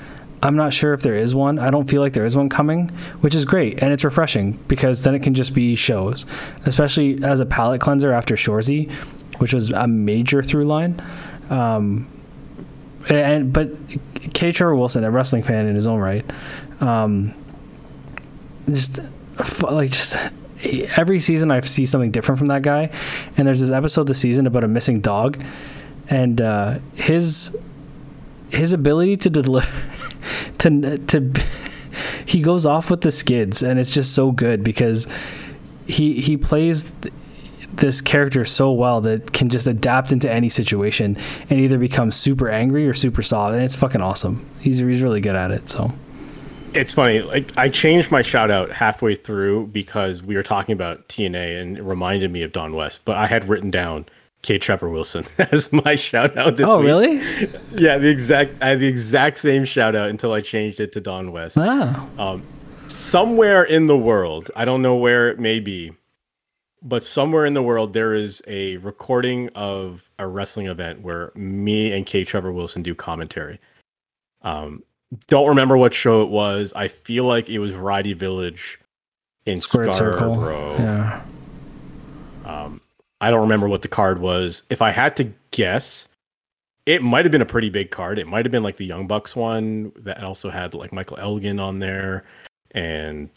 I'm 0.44 0.56
not 0.56 0.74
sure 0.74 0.94
if 0.94 1.03
there 1.03 1.16
is 1.16 1.36
one. 1.36 1.60
I 1.60 1.70
don't 1.70 1.88
feel 1.90 2.02
like 2.02 2.14
there 2.14 2.26
is 2.26 2.36
one 2.36 2.49
coming, 2.49 2.90
which 3.22 3.36
is 3.36 3.45
great 3.45 3.82
and 3.82 3.94
it's 3.94 4.03
refreshing 4.03 4.53
because 4.68 5.03
then 5.03 5.14
it 5.14 5.22
can 5.22 5.36
just 5.36 5.53
be 5.53 5.76
shows, 5.76 6.26
especially 6.66 7.24
as 7.24 7.40
a 7.40 7.45
palate 7.45 7.80
cleanser 7.80 8.12
after 8.12 8.36
Shoresy, 8.36 8.91
which 9.38 9.53
was 9.53 9.70
a 9.72 9.88
major 9.88 10.41
through 10.41 10.66
line. 10.66 10.99
Um, 11.52 12.08
and 13.10 13.52
but 13.52 13.69
K. 14.34 14.52
Trevor 14.52 14.76
Wilson, 14.76 15.03
a 15.03 15.11
wrestling 15.11 15.44
fan 15.44 15.68
in 15.68 15.76
his 15.76 15.88
own 15.88 15.99
right, 15.99 16.26
um, 16.80 17.34
just 18.69 18.99
like 19.64 19.91
just 19.91 20.18
every 20.95 21.19
season 21.19 21.52
I 21.52 21.60
see 21.61 21.86
something 21.86 22.11
different 22.11 22.40
from 22.40 22.48
that 22.48 22.61
guy. 22.61 22.91
And 23.38 23.48
there's 23.48 23.61
this 23.61 23.72
episode 23.72 24.07
this 24.07 24.19
season 24.19 24.48
about 24.48 24.64
a 24.64 24.68
missing 24.68 25.02
dog, 25.02 25.44
and 26.07 26.40
uh, 26.41 26.80
his 26.95 27.56
his 28.49 28.73
ability 28.73 29.18
to 29.18 29.30
deliver 29.30 29.72
to 30.60 30.98
to 30.98 31.34
he 32.26 32.41
goes 32.41 32.65
off 32.65 32.90
with 32.90 33.02
the 33.02 33.11
skids, 33.11 33.61
and 33.61 33.80
it's 33.80 33.91
just 33.91 34.14
so 34.14 34.32
good 34.32 34.64
because 34.64 35.07
he 35.88 36.22
he 36.22 36.38
plays 36.38 36.94
this 37.73 38.02
character 38.02 38.45
so 38.45 38.72
well 38.72 39.02
that 39.02 39.34
can 39.34 39.49
just 39.49 39.68
adapt 39.68 40.11
into 40.11 40.31
any 40.31 40.49
situation 40.49 41.18
and 41.49 41.60
either 41.60 41.77
become 41.77 42.11
super 42.11 42.49
angry 42.49 42.88
or 42.88 42.93
super 42.93 43.22
soft, 43.22 43.53
and 43.53 43.64
it's 43.64 43.76
fucking 43.76 44.02
awesome. 44.02 44.45
He's 44.60 44.80
he's 44.80 45.02
really 45.02 45.22
good 45.22 45.35
at 45.35 45.52
it. 45.52 45.69
So 45.69 45.91
it's 46.73 46.93
funny. 46.93 47.22
Like 47.22 47.57
I 47.57 47.69
changed 47.69 48.11
my 48.11 48.22
shout 48.22 48.52
out 48.52 48.72
halfway 48.72 49.15
through 49.15 49.68
because 49.68 50.22
we 50.23 50.35
were 50.35 50.43
talking 50.43 50.73
about 50.73 51.07
TNA 51.10 51.61
and 51.61 51.77
it 51.77 51.84
reminded 51.84 52.31
me 52.31 52.43
of 52.43 52.52
Don 52.52 52.73
West, 52.73 53.02
but 53.06 53.18
I 53.18 53.27
had 53.27 53.48
written 53.48 53.72
down 53.72 54.06
K. 54.41 54.57
Trevor 54.57 54.89
Wilson 54.89 55.23
as 55.52 55.72
my 55.72 55.95
shout 55.95 56.38
out 56.38 56.57
this 56.57 56.68
oh, 56.68 56.80
week. 56.80 56.85
really? 56.88 57.18
Yeah, 57.73 57.98
the 57.98 58.10
exact 58.10 58.56
I 58.61 58.69
had 58.69 58.80
the 58.80 58.88
exact 58.88 59.39
same 59.39 59.65
shout 59.65 59.95
out 59.95 60.10
until 60.10 60.34
I 60.34 60.41
changed 60.41 60.80
it 60.80 60.91
to 60.93 61.02
Don 61.02 61.31
West. 61.31 61.57
Oh. 61.60 62.10
Um, 62.18 62.43
somewhere 62.88 63.64
in 63.64 63.85
the 63.85 63.98
world, 63.98 64.52
I 64.56 64.65
don't 64.65 64.81
know 64.81 64.95
where 64.95 65.30
it 65.30 65.39
may 65.39 65.60
be, 65.60 65.93
but 66.82 67.03
somewhere 67.03 67.45
in 67.45 67.53
the 67.53 67.62
world 67.62 67.94
there 67.94 68.14
is 68.14 68.41
a 68.48 68.78
recording 68.78 69.49
of 69.49 70.10
a 70.20 70.28
wrestling 70.28 70.68
event 70.68 71.02
where 71.02 71.32
me 71.36 71.91
and 71.91 72.06
K. 72.06 72.24
Trevor 72.24 72.52
Wilson 72.52 72.82
do 72.82 72.95
commentary. 72.95 73.60
Um, 74.41 74.84
don't 75.28 75.48
remember 75.48 75.78
what 75.78 75.94
show 75.94 76.24
it 76.24 76.30
was. 76.30 76.74
I 76.76 76.88
feel 76.88 77.26
like 77.26 77.49
it 77.49 77.60
was 77.60 77.72
Variety 77.72 78.14
Village 78.14 78.80
in 79.45 79.62
Squared 79.62 79.94
Scarborough. 79.94 80.78
Circle. 80.78 80.86
Yeah. 80.86 81.22
Um, 82.45 82.82
I 83.20 83.30
don't 83.30 83.41
remember 83.41 83.68
what 83.68 83.82
the 83.82 83.88
card 83.88 84.20
was. 84.20 84.64
If 84.70 84.82
I 84.82 84.91
had 84.91 85.16
to 85.18 85.32
guess, 85.52 86.08
it 86.86 87.03
might 87.03 87.26
have 87.26 87.32
been 87.32 87.41
a 87.41 87.45
pretty 87.45 87.70
big 87.70 87.91
card. 87.91 88.18
It 88.18 88.28
might 88.28 88.45
have 88.45 88.52
been 88.52 88.64
like 88.64 88.78
the 88.78 88.86
Young 88.86 89.06
Bucks 89.06 89.36
one 89.36 89.91
that 89.98 90.24
also 90.24 90.49
had 90.49 90.74
like 90.74 90.91
Michael 90.91 91.18
Elgin 91.18 91.60
on 91.60 91.80
there, 91.80 92.24
and 92.72 93.30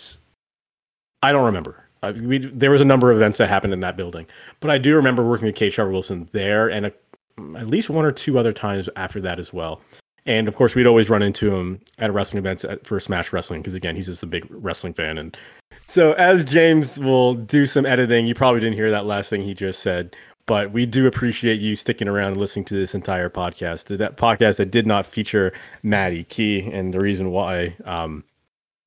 I 1.22 1.32
don't 1.32 1.44
remember. 1.44 1.83
Uh, 2.04 2.12
we, 2.22 2.38
there 2.38 2.70
was 2.70 2.80
a 2.80 2.84
number 2.84 3.10
of 3.10 3.16
events 3.16 3.38
that 3.38 3.48
happened 3.48 3.72
in 3.72 3.80
that 3.80 3.96
building, 3.96 4.26
but 4.60 4.70
I 4.70 4.78
do 4.78 4.94
remember 4.94 5.24
working 5.24 5.46
with 5.46 5.54
K. 5.54 5.70
Wilson 5.78 6.28
there, 6.32 6.68
and 6.68 6.86
a, 6.86 6.92
at 7.56 7.66
least 7.66 7.90
one 7.90 8.04
or 8.04 8.12
two 8.12 8.38
other 8.38 8.52
times 8.52 8.88
after 8.96 9.20
that 9.22 9.38
as 9.38 9.52
well. 9.52 9.80
And 10.26 10.48
of 10.48 10.56
course, 10.56 10.74
we'd 10.74 10.86
always 10.86 11.10
run 11.10 11.22
into 11.22 11.54
him 11.54 11.80
at 11.98 12.12
wrestling 12.12 12.38
events 12.38 12.64
at, 12.64 12.86
for 12.86 12.98
Smash 12.98 13.32
Wrestling 13.32 13.60
because 13.60 13.74
again, 13.74 13.94
he's 13.94 14.06
just 14.06 14.22
a 14.22 14.26
big 14.26 14.46
wrestling 14.50 14.94
fan. 14.94 15.18
And 15.18 15.36
so, 15.86 16.12
as 16.14 16.44
James 16.44 16.98
will 16.98 17.34
do 17.34 17.66
some 17.66 17.84
editing, 17.84 18.26
you 18.26 18.34
probably 18.34 18.60
didn't 18.60 18.76
hear 18.76 18.90
that 18.90 19.04
last 19.04 19.28
thing 19.28 19.42
he 19.42 19.52
just 19.52 19.82
said, 19.82 20.16
but 20.46 20.72
we 20.72 20.86
do 20.86 21.06
appreciate 21.06 21.60
you 21.60 21.76
sticking 21.76 22.08
around 22.08 22.32
and 22.32 22.36
listening 22.38 22.64
to 22.66 22.74
this 22.74 22.94
entire 22.94 23.28
podcast. 23.28 23.96
That 23.96 24.16
podcast 24.16 24.56
that 24.56 24.70
did 24.70 24.86
not 24.86 25.04
feature 25.04 25.52
Maddie 25.82 26.24
Key, 26.24 26.70
and 26.72 26.94
the 26.94 27.00
reason 27.00 27.30
why 27.30 27.76
um, 27.84 28.24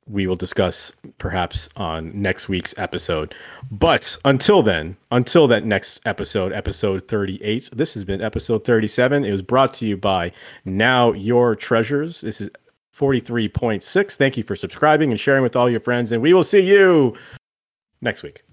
we 0.09 0.27
will 0.27 0.35
discuss 0.35 0.91
perhaps 1.17 1.69
on 1.75 2.11
next 2.19 2.49
week's 2.49 2.73
episode. 2.77 3.35
But 3.71 4.17
until 4.25 4.63
then, 4.63 4.97
until 5.11 5.47
that 5.47 5.65
next 5.65 5.99
episode, 6.05 6.53
episode 6.53 7.07
38, 7.07 7.69
this 7.73 7.93
has 7.93 8.03
been 8.03 8.21
episode 8.21 8.63
37. 8.63 9.25
It 9.25 9.31
was 9.31 9.41
brought 9.41 9.73
to 9.75 9.85
you 9.85 9.97
by 9.97 10.31
Now 10.65 11.11
Your 11.11 11.55
Treasures. 11.55 12.21
This 12.21 12.41
is 12.41 12.49
43.6. 12.95 14.15
Thank 14.15 14.37
you 14.37 14.43
for 14.43 14.55
subscribing 14.55 15.11
and 15.11 15.19
sharing 15.19 15.43
with 15.43 15.55
all 15.55 15.69
your 15.69 15.79
friends, 15.79 16.11
and 16.11 16.21
we 16.21 16.33
will 16.33 16.43
see 16.43 16.61
you 16.61 17.15
next 18.01 18.23
week. 18.23 18.46